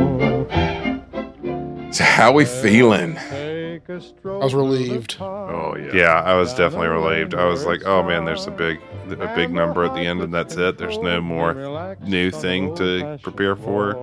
So 1.96 2.04
how 2.04 2.32
we 2.32 2.44
feeling? 2.44 3.16
I 3.16 3.80
was 4.26 4.54
relieved. 4.54 5.16
Oh 5.20 5.74
yeah. 5.78 5.94
Yeah, 5.94 6.20
I 6.20 6.34
was 6.34 6.52
definitely 6.52 6.88
relieved. 6.88 7.34
I 7.34 7.46
was 7.46 7.64
like, 7.64 7.84
oh 7.86 8.02
man, 8.02 8.24
there's 8.26 8.46
a 8.46 8.50
big 8.50 8.80
a 9.10 9.32
big 9.34 9.50
number 9.50 9.82
at 9.84 9.94
the 9.94 10.00
end, 10.00 10.20
and 10.20 10.34
that's 10.34 10.56
it. 10.56 10.76
There's 10.76 10.98
no 10.98 11.20
more 11.22 11.96
new 12.02 12.30
thing 12.30 12.74
to 12.76 13.18
prepare 13.22 13.56
for. 13.56 13.94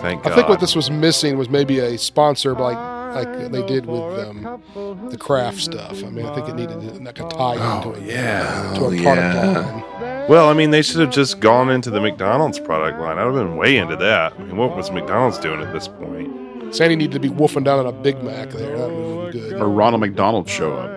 Thank 0.00 0.22
God. 0.22 0.32
I 0.32 0.34
think 0.36 0.48
what 0.48 0.60
this 0.60 0.74
was 0.74 0.90
missing 0.90 1.36
was 1.36 1.48
maybe 1.50 1.80
a 1.80 1.98
sponsor 1.98 2.54
like 2.54 2.78
like 3.14 3.52
they 3.52 3.64
did 3.66 3.84
with 3.84 4.02
um, 4.20 4.62
the 5.10 5.18
craft 5.18 5.58
stuff. 5.60 6.02
I 6.02 6.08
mean, 6.08 6.24
I 6.24 6.34
think 6.34 6.48
it 6.48 6.54
needed 6.54 7.04
like 7.04 7.20
a 7.20 7.28
tie 7.28 7.76
into 7.76 7.92
it. 7.98 8.06
yeah. 8.06 8.72
To 8.76 8.84
a 8.84 8.86
Oh, 8.86 9.02
product 9.02 9.06
yeah. 9.34 9.60
line. 9.60 10.28
Well, 10.30 10.48
I 10.48 10.54
mean, 10.54 10.70
they 10.70 10.80
should 10.80 11.00
have 11.00 11.10
just 11.10 11.40
gone 11.40 11.68
into 11.68 11.90
the 11.90 12.00
McDonald's 12.00 12.58
product 12.58 12.98
line. 13.00 13.18
I'd 13.18 13.24
have 13.26 13.34
been 13.34 13.56
way 13.56 13.76
into 13.76 13.96
that. 13.96 14.32
I 14.32 14.38
mean, 14.44 14.56
what 14.56 14.74
was 14.74 14.90
McDonald's 14.90 15.38
doing 15.38 15.60
at 15.60 15.72
this 15.74 15.88
point? 15.88 16.41
Sandy 16.72 16.96
needed 16.96 17.12
to 17.12 17.20
be 17.20 17.28
wolfing 17.28 17.64
down 17.64 17.78
on 17.80 17.86
a 17.86 17.92
Big 17.92 18.22
Mac 18.22 18.50
there. 18.50 18.76
That 18.78 18.90
would 18.90 19.32
good. 19.32 19.52
Or 19.60 19.68
Ronald 19.68 20.00
McDonald 20.00 20.48
show 20.48 20.74
up. 20.74 20.90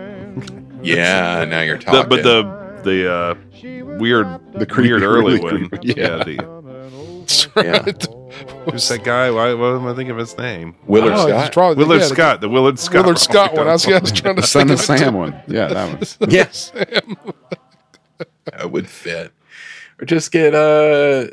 Yeah, 0.84 1.46
now 1.46 1.62
you're 1.62 1.80
The, 1.80 2.06
but 2.08 2.22
the 2.22 2.44
the 2.84 3.12
uh, 3.12 3.36
weird, 3.98 4.28
The 4.54 4.68
creepy, 4.68 4.90
weird 4.92 5.02
early 5.02 5.40
really 5.40 5.40
one. 5.40 5.70
creepy- 5.70 5.88
yeah. 6.00 6.18
yeah. 6.18 6.24
the, 6.24 7.22
That's 7.22 7.48
Yeah. 7.56 7.82
who's 8.72 8.88
that 8.90 9.04
guy? 9.04 9.32
Why, 9.32 9.56
what 9.56 9.74
am 9.74 9.88
I 9.88 9.96
thinking 9.96 10.12
of 10.12 10.18
his 10.18 10.38
name? 10.38 10.76
Willard 10.86 11.14
Oh, 11.14 11.28
Scott. 11.28 11.42
he's 11.42 11.50
trying- 11.50 11.78
Willard 11.78 12.02
yeah, 12.02 12.08
Scott. 12.08 12.42
The 12.42 12.50
Willard 12.50 12.78
Scott. 12.78 13.02
Willard 13.06 13.18
Scott 13.18 13.54
one. 13.56 13.68
I 13.68 13.72
was, 13.72 13.88
I 13.88 13.98
was 13.98 14.12
trying 14.12 14.36
to 14.36 14.44
Son 14.44 14.68
think 14.68 14.80
of 14.80 14.80
of 14.82 14.86
Sam 15.00 15.14
too. 15.14 15.18
one. 15.18 15.42
Yeah, 15.48 15.68
that 15.70 16.20
one. 16.20 16.30
Yes, 16.30 16.72
that 18.46 18.70
would 18.72 18.88
fit. 18.88 19.32
Or 20.00 20.06
just 20.06 20.32
get 20.32 20.54
uh, 20.54 21.28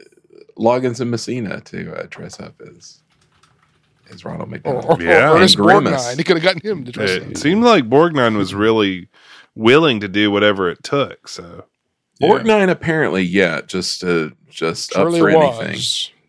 Loggins 0.56 1.00
and 1.00 1.10
Messina 1.10 1.60
to 1.60 1.94
uh, 1.94 2.06
dress 2.08 2.40
up 2.40 2.60
as 2.74 3.01
as 4.10 4.24
Ronald 4.24 4.50
McDonald. 4.50 4.84
or, 4.88 5.02
Yeah. 5.02 5.30
or 5.30 5.36
Ernest 5.36 5.56
And 5.56 5.64
Grimace. 5.64 5.92
Borgnine. 6.06 6.16
He 6.18 6.24
could 6.24 6.36
have 6.36 6.42
gotten 6.44 6.60
him 6.70 6.84
to 6.84 6.92
dress 6.92 7.10
It 7.10 7.22
up. 7.28 7.36
seemed 7.36 7.64
like 7.64 7.84
Borgnine 7.88 8.36
was 8.36 8.54
really 8.54 9.08
willing 9.54 10.00
to 10.00 10.08
do 10.08 10.30
whatever 10.30 10.68
it 10.70 10.82
took. 10.82 11.28
So 11.28 11.64
Borgnine 12.20 12.70
apparently, 12.70 13.22
yeah, 13.22 13.60
just 13.66 14.04
uh, 14.04 14.30
just 14.48 14.92
Surely 14.92 15.20
up 15.20 15.32
for 15.32 15.38
was 15.38 15.60
anything. 15.60 15.80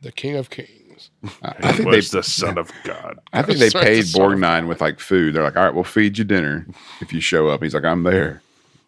the 0.01 0.11
king 0.11 0.35
of 0.35 0.49
kings. 0.49 1.09
I, 1.41 1.53
He 1.59 1.63
I 1.63 1.71
think 1.73 1.89
was 1.89 2.11
they. 2.11 2.19
the 2.19 2.23
son 2.23 2.57
of 2.57 2.71
God. 2.83 3.19
I 3.33 3.41
think 3.43 3.59
they 3.59 3.69
paid 3.69 4.03
the 4.05 4.19
Borgnine 4.19 4.67
with 4.67 4.81
like 4.81 4.99
food. 4.99 5.33
They're 5.35 5.43
like, 5.43 5.55
all 5.55 5.63
right, 5.63 5.73
we'll 5.73 5.83
feed 5.83 6.17
you 6.17 6.23
dinner 6.23 6.65
if 7.01 7.13
you 7.13 7.21
show 7.21 7.47
up. 7.49 7.61
He's 7.63 7.73
like, 7.73 7.85
I'm 7.85 8.03
there. 8.03 8.41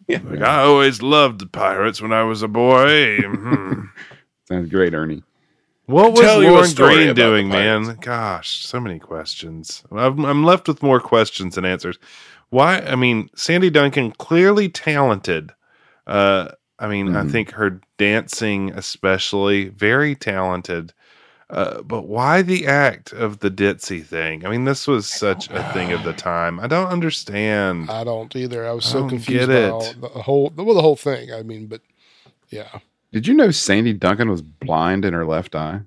Like, 0.08 0.40
I 0.42 0.62
always 0.62 1.02
loved 1.02 1.40
the 1.40 1.46
pirates 1.46 2.00
when 2.00 2.12
I 2.12 2.22
was 2.22 2.42
a 2.42 2.48
boy. 2.48 3.18
Mhm. 3.18 3.88
Sounds 4.48 4.70
great, 4.70 4.94
Ernie. 4.94 5.22
What 5.86 6.12
was 6.12 6.20
Tell 6.20 6.42
you 6.42 6.50
Lorne 6.50 6.72
Greene 6.74 7.14
doing, 7.14 7.48
man? 7.48 7.96
Gosh, 8.00 8.64
so 8.64 8.80
many 8.80 8.98
questions. 8.98 9.84
I'm, 9.92 10.24
I'm 10.24 10.44
left 10.44 10.66
with 10.68 10.82
more 10.82 11.00
questions 11.00 11.54
than 11.54 11.64
answers. 11.64 11.96
Why? 12.50 12.80
I 12.80 12.96
mean, 12.96 13.30
Sandy 13.36 13.70
Duncan 13.70 14.10
clearly 14.12 14.68
talented. 14.68 15.52
Uh, 16.06 16.48
I 16.78 16.88
mean, 16.88 17.14
I 17.16 17.22
Mhm. 17.22 17.30
think 17.30 17.50
her 17.52 17.80
dancing, 17.98 18.70
especially, 18.72 19.68
very 19.68 20.14
talented. 20.14 20.92
Uh, 21.48 21.80
but 21.82 22.08
why 22.08 22.42
the 22.42 22.66
act 22.66 23.12
of 23.12 23.38
the 23.38 23.50
ditzy 23.50 24.04
thing? 24.04 24.44
I 24.44 24.50
mean, 24.50 24.64
this 24.64 24.88
was 24.88 25.06
such 25.08 25.48
a 25.50 25.62
thing 25.72 25.92
of 25.92 26.02
the 26.02 26.12
time. 26.32 26.58
I 26.58 26.66
don't 26.66 26.88
understand. 26.88 27.88
I 27.88 28.02
don't 28.02 28.34
either. 28.34 28.66
I 28.66 28.72
was 28.72 28.84
I 28.86 28.90
so 28.90 28.98
don't 29.00 29.10
confused 29.10 29.48
get 29.48 29.50
it. 29.50 29.70
all, 29.70 29.92
the 29.92 30.08
whole 30.08 30.52
well, 30.56 30.74
the 30.74 30.82
whole 30.82 30.96
thing. 30.96 31.32
I 31.32 31.42
mean, 31.44 31.66
but 31.66 31.82
yeah, 32.50 32.80
Did 33.16 33.26
you 33.26 33.32
know 33.32 33.50
Sandy 33.50 33.94
Duncan 33.94 34.28
was 34.28 34.42
blind 34.42 35.06
in 35.06 35.14
her 35.14 35.24
left 35.24 35.54
eye? 35.54 35.80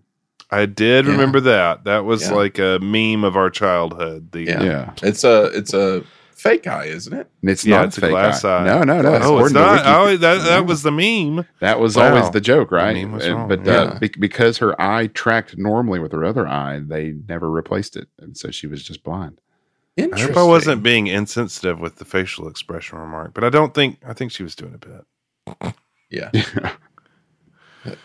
I 0.50 0.66
did 0.66 1.06
Yeah. 1.06 1.12
remember 1.12 1.40
that. 1.42 1.84
That 1.84 2.06
was 2.06 2.24
Yeah. 2.28 2.34
like 2.34 2.58
a 2.58 2.80
meme 2.82 3.24
of 3.24 3.38
our 3.38 3.52
childhood. 3.52 4.32
The 4.32 4.42
Yeah. 4.46 4.64
Yeah. 4.64 4.92
It's 5.04 5.24
a 5.24 5.44
it's 5.56 5.76
a 5.76 6.02
fake 6.34 6.66
eye, 6.66 6.86
isn't 6.86 7.14
it? 7.14 7.30
And 7.44 7.52
It's 7.52 7.64
Yeah, 7.64 7.78
not 7.78 7.86
it's 7.90 8.00
a 8.00 8.02
fake 8.02 8.10
glass 8.10 8.44
eye. 8.44 8.64
No, 8.66 8.82
no, 8.84 9.02
no. 9.04 9.20
oh, 9.22 9.38
it's 9.46 9.54
not. 9.54 9.84
Oh, 9.86 10.18
that 10.18 10.44
that 10.46 10.66
was 10.66 10.82
the 10.82 10.92
meme. 10.92 11.46
That 11.60 11.80
was 11.80 11.96
Wow. 11.96 12.16
always 12.16 12.32
the 12.32 12.42
joke, 12.42 12.72
right? 12.72 12.96
meme 12.96 13.12
was 13.12 13.30
wrong, 13.30 13.48
But 13.48 13.64
yeah. 13.64 13.74
uh, 13.74 14.00
be- 14.00 14.12
because 14.20 14.58
her 14.58 14.74
eye 14.82 15.06
tracked 15.06 15.56
normally 15.56 16.00
with 16.00 16.14
her 16.14 16.26
other 16.26 16.48
eye, 16.48 16.82
they 16.84 17.14
never 17.28 17.48
replaced 17.52 17.96
it, 17.96 18.08
and 18.20 18.36
so 18.36 18.50
she 18.50 18.66
was 18.66 18.82
just 18.84 19.04
blind. 19.04 19.40
I 20.00 20.20
hope 20.20 20.36
I 20.36 20.42
wasn't 20.44 20.82
being 20.82 21.06
insensitive 21.06 21.80
with 21.80 21.98
the 21.98 22.06
facial 22.06 22.48
expression 22.48 22.98
remark, 22.98 23.36
but 23.36 23.44
I 23.44 23.50
don't 23.50 23.76
think 23.76 24.00
I 24.04 24.14
think 24.14 24.32
she 24.32 24.42
was 24.42 24.56
doing 24.56 24.74
a 24.74 24.78
bit. 24.80 25.74
Yeah. 26.10 26.32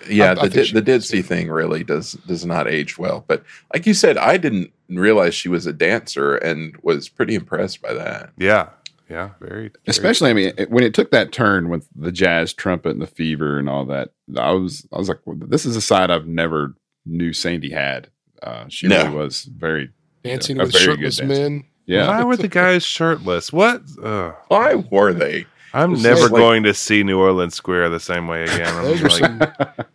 Yeah, 0.09 0.27
I- 0.27 0.31
I 0.31 0.35
the 0.35 0.41
think 0.51 0.67
di- 0.69 0.81
the 0.81 0.93
was, 0.93 1.11
ditzy 1.11 1.25
thing 1.25 1.51
really 1.51 1.85
does 1.85 2.13
does 2.27 2.45
not 2.47 2.69
age 2.69 2.97
well. 2.99 3.25
But 3.27 3.43
like 3.73 3.87
you 3.87 3.95
said, 3.95 4.17
I 4.17 4.37
didn't 4.37 4.73
realize 4.89 5.35
she 5.35 5.49
was 5.49 5.67
a 5.67 5.73
dancer 5.73 6.37
and 6.37 6.77
was 6.83 7.09
pretty 7.09 7.35
impressed 7.35 7.83
by 7.83 7.93
that. 7.95 8.31
Yeah, 8.39 8.69
yeah, 9.11 9.31
very. 9.41 9.51
very- 9.51 9.71
Especially, 9.87 10.31
I 10.31 10.35
mean, 10.35 10.53
it- 10.57 10.71
when 10.71 10.85
it 10.85 10.95
took 10.95 11.11
that 11.11 11.33
turn 11.33 11.69
with 11.69 11.89
the 11.97 12.13
jazz 12.13 12.53
trumpet 12.53 12.91
and 12.91 13.03
the 13.03 13.07
fever 13.07 13.59
and 13.59 13.69
all 13.69 13.85
that, 13.87 14.11
I 14.37 14.53
was, 14.53 14.87
I 14.93 14.99
was 14.99 15.09
like, 15.09 15.19
well, 15.25 15.37
this 15.41 15.67
is 15.67 15.75
a 15.77 15.81
side 15.81 16.11
I've 16.11 16.27
never 16.29 16.75
knew 17.05 17.33
Sandy 17.33 17.71
had. 17.71 18.09
Uh, 18.43 18.65
she 18.69 18.87
No. 18.87 19.05
really 19.05 19.17
was 19.17 19.45
very, 19.45 19.91
dancing 20.23 20.61
a 20.61 20.65
with 20.65 20.73
very 20.73 20.85
shirtless 20.85 21.17
dancer. 21.17 21.35
men. 21.43 21.65
yeah. 21.87 22.07
Why 22.09 22.23
were 22.25 22.37
the 22.37 22.49
guys 22.49 22.85
shirtless? 22.85 23.53
What? 23.53 23.83
Ugh. 24.03 24.35
Why 24.49 24.75
were 24.75 25.13
they? 25.13 25.47
I'm 25.75 25.95
It's 25.95 26.03
never 26.03 26.21
like- 26.23 26.31
going 26.31 26.63
to 26.63 26.73
see 26.75 27.03
New 27.03 27.19
Orleans 27.19 27.55
Square 27.55 27.91
the 27.91 28.01
same 28.01 28.27
way 28.29 28.45
again. 28.45 28.75
I'm 28.75 28.85
Those 28.85 29.03
were 29.03 29.09
like, 29.09 29.21
some. 29.57 29.87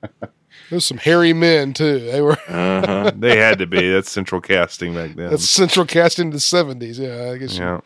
There's 0.69 0.85
some 0.85 0.97
hairy 0.97 1.33
men 1.33 1.73
too. 1.73 1.99
They 1.99 2.21
were. 2.21 2.37
Uh-huh. 2.49 3.11
they 3.15 3.37
had 3.37 3.57
to 3.59 3.65
be. 3.67 3.89
That's 3.91 4.11
central 4.11 4.41
casting 4.41 4.93
back 4.93 5.15
then. 5.15 5.29
That's 5.31 5.49
central 5.49 5.85
casting 5.85 6.27
in 6.27 6.31
the 6.31 6.39
seventies. 6.39 6.99
Yeah, 6.99 7.31
I 7.33 7.37
guess. 7.37 7.57
you- 7.57 7.63
yeah. 7.63 7.79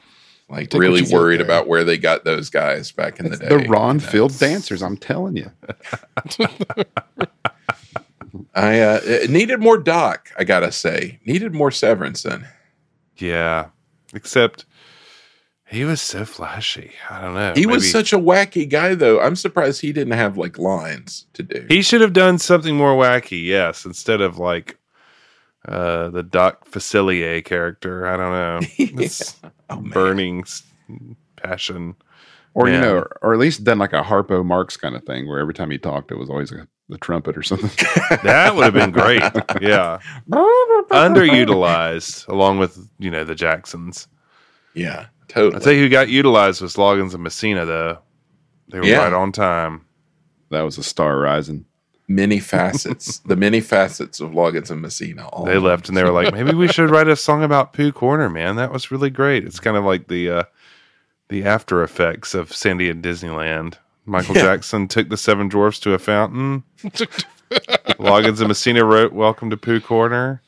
like 0.50 0.70
Take 0.70 0.82
really 0.82 1.04
worried 1.12 1.40
about 1.42 1.68
where 1.68 1.84
they 1.84 1.98
got 1.98 2.26
those 2.26 2.50
guys 2.50 2.92
back 2.92 3.20
in 3.20 3.30
the 3.30 3.38
day. 3.38 3.48
the 3.48 3.60
Ron 3.70 4.00
you 4.00 4.02
know? 4.06 4.10
Field 4.12 4.38
dancers, 4.40 4.82
I'm 4.82 4.98
telling 4.98 5.38
you. 5.38 5.52
I 8.56 8.80
uh, 8.80 9.00
needed 9.30 9.60
more 9.62 9.78
Doc. 9.78 10.30
I 10.38 10.44
gotta 10.44 10.72
say, 10.72 11.20
needed 11.26 11.54
more 11.54 11.70
Severinsen. 11.70 12.48
Yeah. 13.18 13.68
Except 14.14 14.66
he 15.66 15.86
was 15.86 16.02
so 16.02 16.26
flashy. 16.26 16.92
I 17.10 17.22
don't 17.22 17.34
know. 17.34 17.54
He 17.56 17.66
was 17.66 17.90
such 17.90 18.14
a 18.14 18.20
wacky 18.20 18.68
guy, 18.70 18.96
though. 18.96 19.20
I'm 19.22 19.36
surprised 19.36 19.82
he 19.82 19.92
didn't 19.94 20.14
have 20.14 20.38
like 20.38 20.58
lines 20.60 21.26
to 21.34 21.44
do. 21.44 21.66
He 21.70 21.82
should 21.82 22.02
have 22.02 22.14
done 22.14 22.38
something 22.38 22.76
more 22.76 22.96
wacky, 22.96 23.44
yes, 23.44 23.86
instead 23.86 24.22
of 24.22 24.38
like 24.38 24.78
uh 25.68 26.10
the 26.10 26.24
Doc 26.24 26.70
Facilier 26.70 27.44
character. 27.44 28.06
I 28.06 28.18
don't 28.18 28.32
know. 28.32 28.68
It's 29.04 29.40
Oh, 29.70 29.78
burning 29.78 30.44
passion. 31.38 31.96
Or, 32.56 32.70
you 32.70 32.80
know, 32.80 33.08
or 33.24 33.34
at 33.34 33.40
least 33.40 33.64
done 33.64 33.80
like 33.80 33.94
a 33.94 34.04
Harpo 34.04 34.46
Marx 34.46 34.78
kind 34.78 34.96
of 34.96 35.04
thing 35.06 35.28
where 35.28 35.40
every 35.40 35.56
time 35.56 35.72
he 35.72 35.80
talked, 35.80 36.12
it 36.12 36.20
was 36.20 36.30
always 36.30 36.52
a, 36.52 36.68
the 36.88 37.00
trumpet 37.00 37.36
or 37.36 37.42
something. 37.42 37.72
That 38.24 38.56
would 38.56 38.66
have 38.66 38.74
been 38.76 38.92
great. 38.92 39.24
Yeah. 39.60 39.98
Underutilized 40.92 42.28
along 42.28 42.60
with, 42.60 42.78
you 43.00 43.10
know, 43.10 43.24
the 43.24 43.34
Jacksons. 43.34 44.08
Yeah, 44.76 45.08
totally. 45.28 45.64
tell 45.64 45.74
you 45.74 45.80
who 45.82 45.90
got 45.90 46.10
utilized 46.10 46.62
was 46.62 46.76
Loggins 46.76 47.14
and 47.14 47.24
Messina 47.24 47.66
though. 47.66 48.00
They 48.70 48.80
were 48.80 48.86
Yeah. 48.86 48.98
right 49.04 49.14
on 49.14 49.32
time. 49.32 49.82
that 50.50 50.62
was 50.62 50.78
a 50.78 50.84
star 50.84 51.18
rising. 51.20 51.66
many 52.08 52.40
facets, 52.40 53.18
the 53.26 53.36
many 53.36 53.60
facets 53.62 54.20
of 54.20 54.32
Loggins 54.32 54.70
and 54.70 54.82
Messina. 54.82 55.26
all 55.28 55.46
They 55.46 55.58
left 55.58 55.88
and 55.88 55.98
they 55.98 56.04
were 56.04 56.12
like, 56.12 56.34
maybe 56.34 56.54
we 56.54 56.68
should 56.68 56.90
write 56.92 57.08
a 57.08 57.16
song 57.16 57.44
about 57.44 57.74
Pooh 57.74 57.92
Corner, 57.92 58.30
man. 58.30 58.56
That 58.58 58.72
was 58.72 58.92
really 58.92 59.10
great. 59.10 59.44
It's 59.46 59.60
kind 59.60 59.78
of 59.78 59.84
like 59.84 60.08
the 60.10 60.30
uh, 60.30 60.44
the 61.30 61.44
after 61.46 61.82
effects 61.84 62.34
of 62.36 62.54
Sandy 62.54 62.90
and 62.90 63.04
Disneyland. 63.04 63.76
Michael 64.06 64.36
Yeah. 64.36 64.44
Jackson 64.44 64.88
took 64.90 65.08
the 65.10 65.18
Seven 65.18 65.48
Dwarfs 65.50 65.80
to 65.80 65.94
a 65.94 66.00
fountain. 66.00 66.64
Loggins 68.00 68.40
and 68.40 68.48
Messina 68.50 68.84
wrote 68.84 69.14
"Welcome 69.14 69.50
to 69.50 69.58
Pooh 69.58 69.80
Corner." 69.80 70.42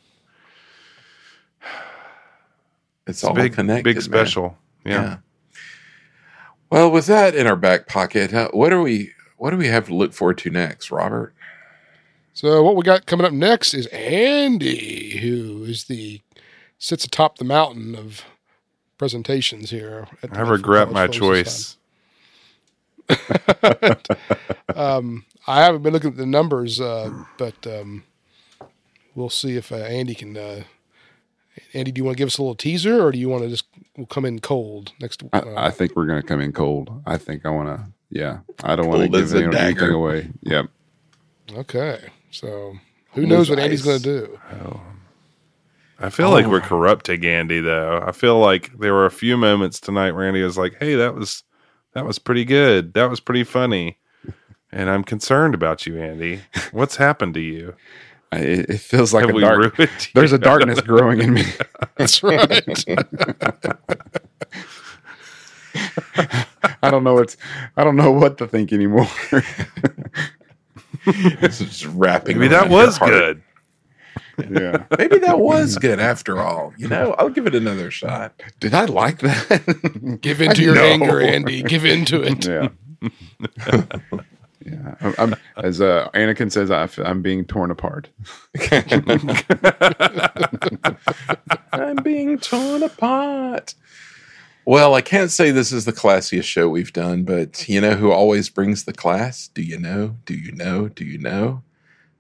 it's 3.08 3.20
It's 3.20 3.24
all 3.24 3.34
big, 3.34 3.54
connected, 3.54 3.84
big 3.84 3.96
man. 4.12 4.54
Special. 4.86 5.04
Yeah. 5.04 5.18
Well, 6.70 6.92
with 6.92 7.06
that 7.08 7.36
in 7.36 7.48
our 7.48 7.56
back 7.56 7.88
pocket, 7.88 8.34
uh, 8.34 8.50
what 8.52 8.74
are 8.74 8.82
we? 8.82 9.12
What 9.38 9.52
do 9.52 9.58
we 9.58 9.68
have 9.68 9.88
to 9.88 9.96
look 9.96 10.14
forward 10.14 10.38
to 10.40 10.50
next, 10.50 10.92
Robert? 10.92 11.34
So 12.34 12.64
what 12.64 12.76
we 12.76 12.84
got 12.84 13.06
coming 13.06 13.26
up 13.26 13.34
next 13.34 13.74
is 13.74 13.88
Andy, 13.88 15.18
who 15.18 15.64
is 15.64 15.86
the 15.86 16.22
sits 16.78 17.06
atop 17.06 17.38
the 17.38 17.46
mountain 17.46 17.96
of 17.96 18.24
presentations 18.98 19.70
here. 19.70 20.08
At 20.22 20.32
the 20.32 20.40
I 20.40 20.42
regret 20.42 20.92
my 20.92 21.08
choice. 21.08 21.78
Um, 24.76 25.26
I 25.48 25.64
haven't 25.64 25.84
been 25.84 25.94
looking 25.94 26.12
at 26.12 26.18
the 26.18 26.26
numbers, 26.26 26.82
uh, 26.82 27.24
but 27.38 27.56
um, 27.66 28.04
we'll 29.16 29.30
see 29.30 29.56
if 29.56 29.72
uh, 29.72 29.76
Andy 29.76 30.14
can. 30.14 30.36
Andy, 31.76 31.92
do 31.92 32.00
you 32.00 32.06
want 32.06 32.16
to 32.16 32.22
give 32.22 32.28
us 32.28 32.38
a 32.38 32.42
little 32.42 32.56
teaser, 32.56 33.04
or 33.04 33.12
do 33.12 33.20
you 33.20 33.28
want 33.28 33.44
to 33.44 33.50
just 33.50 33.66
we'll 33.98 34.08
come 34.08 34.26
in 34.26 34.40
cold 34.40 34.94
next? 35.00 35.24
I, 35.34 35.40
uh, 35.40 35.54
I 35.58 35.72
think 35.72 35.96
we're 35.96 36.06
going 36.06 36.22
to 36.22 36.28
come 36.28 36.40
in 36.40 36.54
cold. 36.54 37.02
I 37.06 37.18
think 37.18 37.46
I 37.46 37.50
want 37.50 37.68
to, 37.68 37.86
yeah, 38.10 38.40
I 38.64 38.76
don't 38.76 38.88
want 38.88 39.02
to 39.02 39.10
give 39.10 39.34
a 39.34 39.44
any- 39.44 39.58
anything 39.58 39.92
away. 39.92 40.30
Yep. 40.44 40.68
okay, 41.58 42.00
so 42.32 42.76
who 43.12 43.22
Cold 43.22 43.30
knows 43.30 43.42
as 43.42 43.50
what 43.52 43.60
Andy's 43.60 43.82
going 43.82 44.00
to 44.00 44.04
do? 44.04 44.40
I 46.00 46.10
feel 46.10 46.30
like 46.30 46.46
we're 46.46 46.62
corrupting 46.62 47.26
Andy, 47.26 47.60
though. 47.62 48.04
I 48.06 48.12
feel 48.12 48.40
like 48.40 48.78
there 48.80 48.94
were 48.94 49.06
a 49.06 49.12
few 49.12 49.38
moments 49.38 49.80
tonight 49.80 50.12
where 50.12 50.28
Andy 50.28 50.42
was 50.44 50.58
like, 50.58 50.76
"Hey, 50.80 50.96
that 50.96 51.16
was 51.16 51.44
that 51.94 52.06
was 52.06 52.20
pretty 52.20 52.46
good. 52.46 52.94
That 52.94 53.10
was 53.10 53.20
pretty 53.20 53.44
funny." 53.44 53.98
And 54.72 54.90
I'm 54.90 55.04
concerned 55.06 55.56
about 55.56 55.86
you, 55.86 55.98
Andy. 55.98 56.42
What's 56.72 56.98
happened 56.98 57.34
to 57.36 57.40
you? 57.40 57.76
I- 58.36 58.40
It, 58.40 58.70
it 58.70 58.78
feels 58.80 59.14
like 59.14 59.26
Have 59.28 59.36
a 59.36 59.40
dark. 59.40 59.78
There's 60.14 60.34
a 60.34 60.38
darkness 60.38 60.82
growing 60.92 61.22
in 61.22 61.34
me. 61.34 61.44
That's 61.98 62.22
right. 62.24 62.86
I 66.82 66.90
don't 66.92 67.04
know 67.04 67.16
what's. 67.16 67.38
I 67.78 67.84
don't 67.84 67.96
know 67.96 68.12
what 68.12 68.38
to 68.40 68.48
think 68.48 68.72
anymore. 68.72 69.08
It's 71.08 71.60
just 71.60 71.86
wrapping. 71.88 72.38
Maybe 72.38 72.48
that 72.50 72.70
was 72.70 72.98
good. 73.00 73.42
yeah. 74.38 74.86
Maybe 74.98 75.18
that 75.20 75.40
was 75.40 75.78
good 75.78 76.00
after 76.00 76.40
all. 76.42 76.74
You 76.78 76.88
know, 76.88 77.16
I'll 77.18 77.30
give 77.30 77.48
it 77.48 77.56
another 77.56 77.92
shot. 77.92 78.42
Did 78.60 78.74
I 78.74 78.86
like 78.86 79.20
that? 79.20 80.18
Give 80.22 80.42
into 80.42 80.62
your 80.62 80.76
No. 80.76 80.82
anger, 80.84 81.22
Andy. 81.22 81.64
Give 81.64 81.86
into 81.86 82.22
it. 82.24 82.46
Yeah. 82.46 82.70
Yeah. 84.66 84.96
I'm, 85.02 85.16
I'm- 85.18 85.36
as 85.64 85.80
uh, 85.82 86.10
Anakin 86.14 86.52
says, 86.52 86.72
I 86.72 86.84
f- 86.84 87.00
I'm 87.00 87.22
being 87.22 87.46
torn 87.46 87.72
apart. 87.72 88.10
I'm 91.72 91.98
being 92.04 92.38
torn 92.40 92.84
apart. 92.84 93.76
Well, 94.66 94.96
I 94.96 95.02
can't 95.02 95.30
say 95.30 95.52
this 95.52 95.72
is 95.72 95.86
the 95.86 95.94
classiest 95.94 96.46
show 96.46 96.68
we've 96.68 96.92
done, 96.94 97.24
but 97.24 97.70
you 97.70 97.80
know 97.80 97.94
who 97.96 98.12
always 98.12 98.50
brings 98.50 98.86
the 98.86 98.94
class? 98.94 99.48
Do 99.50 99.62
you 99.62 99.78
know? 99.78 100.18
Do 100.26 100.34
you 100.34 100.52
know? 100.52 100.88
Do 100.90 101.06
you 101.06 101.20
know? 101.20 101.62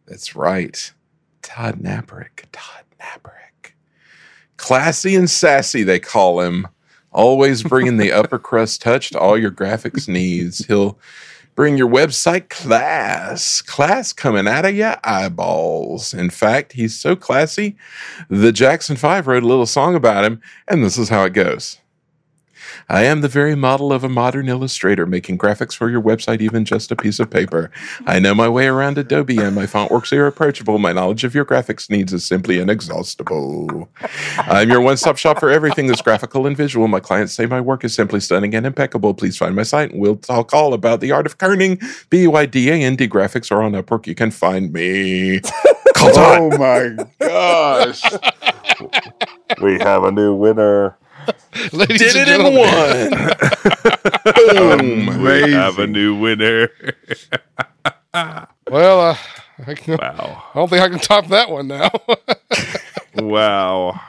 That's 0.05 0.35
right. 0.35 0.93
Todd 1.41 1.79
Nabrick. 1.79 2.45
Todd 2.51 2.83
Nabrick. 3.01 3.71
Classy 4.57 5.15
and 5.15 5.29
sassy, 5.29 5.83
they 5.83 5.99
call 5.99 6.41
him. 6.41 6.67
Always 7.11 7.63
bringing 7.63 7.97
the 7.97 8.11
upper 8.11 8.37
crust 8.37 8.81
touch 8.81 9.09
to 9.11 9.19
all 9.19 9.37
your 9.37 9.51
graphics 9.51 10.07
needs. 10.07 10.65
He'll 10.65 10.99
Bring 11.55 11.77
your 11.77 11.89
website 11.89 12.49
class. 12.49 13.61
Class 13.61 14.11
coming 14.11 14.45
out 14.45 14.65
of 14.65 14.75
your 14.75 14.97
eyeballs. 15.05 16.13
In 16.13 16.29
fact, 16.29 16.73
he's 16.73 16.99
so 16.99 17.15
classy, 17.15 17.77
the 18.29 18.51
Jackson 18.51 18.97
5 18.97 19.25
wrote 19.25 19.43
a 19.43 19.47
little 19.47 19.65
song 19.65 19.95
about 19.95 20.25
him, 20.25 20.41
and 20.67 20.83
this 20.83 20.97
is 20.97 21.07
how 21.07 21.23
it 21.23 21.31
goes. 21.31 21.77
I 22.89 23.03
am 23.03 23.21
the 23.21 23.27
very 23.27 23.55
model 23.55 23.91
of 23.91 24.03
a 24.03 24.09
modern 24.09 24.47
illustrator, 24.47 25.05
making 25.05 25.37
graphics 25.37 25.75
for 25.75 25.89
your 25.89 26.01
website, 26.01 26.41
even 26.41 26.65
just 26.65 26.91
a 26.91 26.95
piece 26.95 27.19
of 27.19 27.29
paper. 27.29 27.71
I 28.05 28.19
know 28.19 28.35
my 28.35 28.47
way 28.47 28.67
around 28.67 28.97
Adobe, 28.97 29.37
and 29.37 29.55
my 29.55 29.65
font 29.65 29.91
works 29.91 30.13
are 30.13 30.27
approachable. 30.27 30.77
My 30.77 30.93
knowledge 30.93 31.23
of 31.23 31.33
your 31.33 31.45
graphics 31.45 31.89
needs 31.89 32.13
is 32.13 32.23
simply 32.23 32.59
inexhaustible. 32.59 33.89
I'm 34.37 34.69
your 34.69 34.81
one 34.81 34.97
stop 34.97 35.17
shop 35.17 35.39
for 35.39 35.49
everything 35.49 35.87
that's 35.87 36.01
graphical 36.01 36.45
and 36.45 36.55
visual. 36.55 36.87
My 36.87 36.99
clients 36.99 37.33
say 37.33 37.45
my 37.45 37.61
work 37.61 37.83
is 37.83 37.93
simply 37.93 38.19
stunning 38.19 38.53
and 38.53 38.65
impeccable. 38.65 39.13
Please 39.13 39.37
find 39.37 39.55
my 39.55 39.63
site, 39.63 39.91
and 39.91 39.99
we'll 39.99 40.17
talk 40.17 40.53
all 40.53 40.73
about 40.73 40.99
the 40.99 41.11
art 41.11 41.25
of 41.25 41.37
kerning. 41.37 41.81
B 42.09 42.21
U 42.21 42.35
I 42.35 42.45
D 42.45 42.69
A 42.69 42.75
N 42.75 42.95
D 42.95 43.07
graphics 43.07 43.51
or 43.51 43.63
on 43.63 43.71
Upwork. 43.71 44.05
You 44.05 44.15
can 44.15 44.31
find 44.31 44.71
me. 44.71 45.41
Call 45.95 46.11
time. 46.11 46.53
Oh 46.53 46.57
my 46.57 47.05
gosh. 47.19 48.03
We 49.61 49.79
have 49.79 50.03
a 50.03 50.11
new 50.11 50.33
winner. 50.33 50.97
Ladies 51.73 52.13
Did 52.13 52.27
and 52.27 52.29
it 52.29 52.39
in 52.41 52.55
one. 54.77 54.77
Boom. 55.07 55.23
We 55.23 55.51
have 55.51 55.79
a 55.79 55.87
new 55.87 56.15
winner. 56.19 56.69
Well, 58.71 58.99
uh, 59.01 59.17
I, 59.67 59.73
can, 59.75 59.97
Wow. 59.97 60.43
I 60.53 60.57
don't 60.57 60.69
think 60.69 60.81
I 60.81 60.87
can 60.89 60.99
top 60.99 61.27
that 61.27 61.51
one 61.51 61.67
now. 61.67 61.91
Wow. 63.15 63.99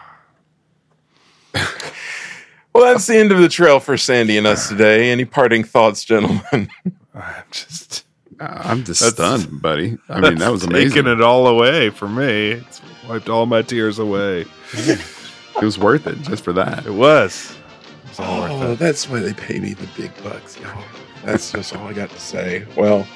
Well, 2.73 2.85
that's 2.85 3.07
the 3.07 3.17
end 3.17 3.33
of 3.33 3.39
the 3.39 3.49
trail 3.49 3.81
for 3.81 3.97
Sandy 3.97 4.39
and 4.39 4.47
us 4.47 4.69
today. 4.69 5.11
Any 5.11 5.25
parting 5.25 5.65
thoughts, 5.65 6.05
gentlemen? 6.05 6.69
I'm 7.15 7.45
just 7.51 8.05
I'm 8.39 8.85
just 8.85 9.01
That's- 9.01 9.15
stunned, 9.43 9.61
buddy. 9.61 9.99
I 10.09 10.21
mean, 10.21 10.37
that 10.39 10.51
was 10.53 10.63
taking 10.63 10.75
amazing. 10.77 11.07
it 11.07 11.21
all 11.23 11.49
away 11.49 11.91
for 11.91 12.09
me. 12.09 12.53
It's 12.53 12.81
wiped 13.09 13.29
all 13.29 13.47
my 13.47 13.63
tears 13.63 13.99
away. 13.99 14.45
It 15.61 15.65
was 15.65 15.79
worth 15.79 16.07
it 16.07 16.21
just 16.23 16.45
for 16.45 16.53
that. 16.55 16.87
It 16.87 16.93
was. 16.93 17.57
It's 18.07 18.21
all 18.21 18.41
worth 18.43 18.51
Oh, 18.53 18.73
it. 18.73 18.79
that's 18.79 19.09
why 19.09 19.21
they 19.21 19.33
pay 19.33 19.59
me 19.59 19.73
the 19.75 19.89
big 20.01 20.13
bucks, 20.23 20.59
y'all. 20.61 20.83
That's 21.25 21.51
just 21.51 21.75
all 21.75 21.87
I 21.89 21.93
got 21.93 22.11
to 22.11 22.21
say. 22.21 22.65
Well, 22.77 23.07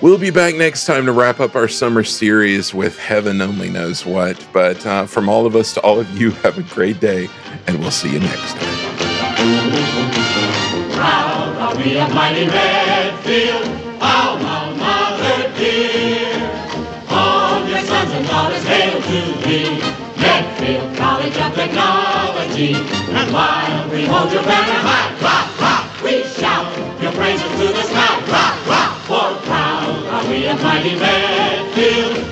we'll 0.00 0.18
be 0.18 0.30
back 0.30 0.54
next 0.56 0.86
time 0.86 1.04
to 1.06 1.12
wrap 1.12 1.38
up 1.40 1.54
our 1.54 1.68
summer 1.68 2.02
series 2.02 2.72
with 2.74 2.98
heaven 2.98 3.40
only 3.40 3.68
knows 3.70 4.04
what. 4.06 4.44
But 4.52 4.84
uh, 4.86 5.06
from 5.06 5.28
all 5.28 5.44
of 5.46 5.54
us 5.54 5.74
to 5.74 5.80
all 5.82 6.00
of 6.00 6.10
you, 6.18 6.30
have 6.42 6.58
a 6.58 6.62
great 6.74 6.98
day, 7.00 7.28
and 7.66 7.78
we'll 7.78 7.90
see 7.90 8.12
you 8.12 8.20
next 8.20 8.54
time. 8.56 8.98
Proud 10.92 11.56
are 11.58 11.76
we 11.76 11.98
of 12.00 12.12
mighty 12.14 12.46
Medfield, 12.46 13.68
our 14.02 14.38
mother 14.74 15.52
dear. 15.56 16.34
All 17.10 17.64
your 17.68 17.80
sons 17.80 18.10
and 18.12 18.26
daughters 18.26 18.62
hail 18.64 19.00
to 19.00 19.46
thee, 19.46 19.80
Medfield 20.20 20.96
College 20.96 21.36
of 21.38 21.54
Technology. 21.54 22.74
And 22.74 23.32
while 23.32 23.88
we 23.90 24.04
hold 24.06 24.32
your 24.32 24.42
banner 24.42 24.80
high, 24.84 25.10
rock, 25.22 25.60
rock, 25.60 26.02
we 26.02 26.22
shout 26.24 26.68
your 27.02 27.12
praises 27.12 27.50
to 27.60 27.66
the 27.72 27.82
sky, 27.82 28.20
rock, 28.30 28.66
rock. 28.66 28.92
For 29.08 29.46
proud 29.46 30.06
are 30.06 30.30
we 30.30 30.46
of 30.46 30.62
mighty 30.62 30.94
Medfield. 30.96 32.27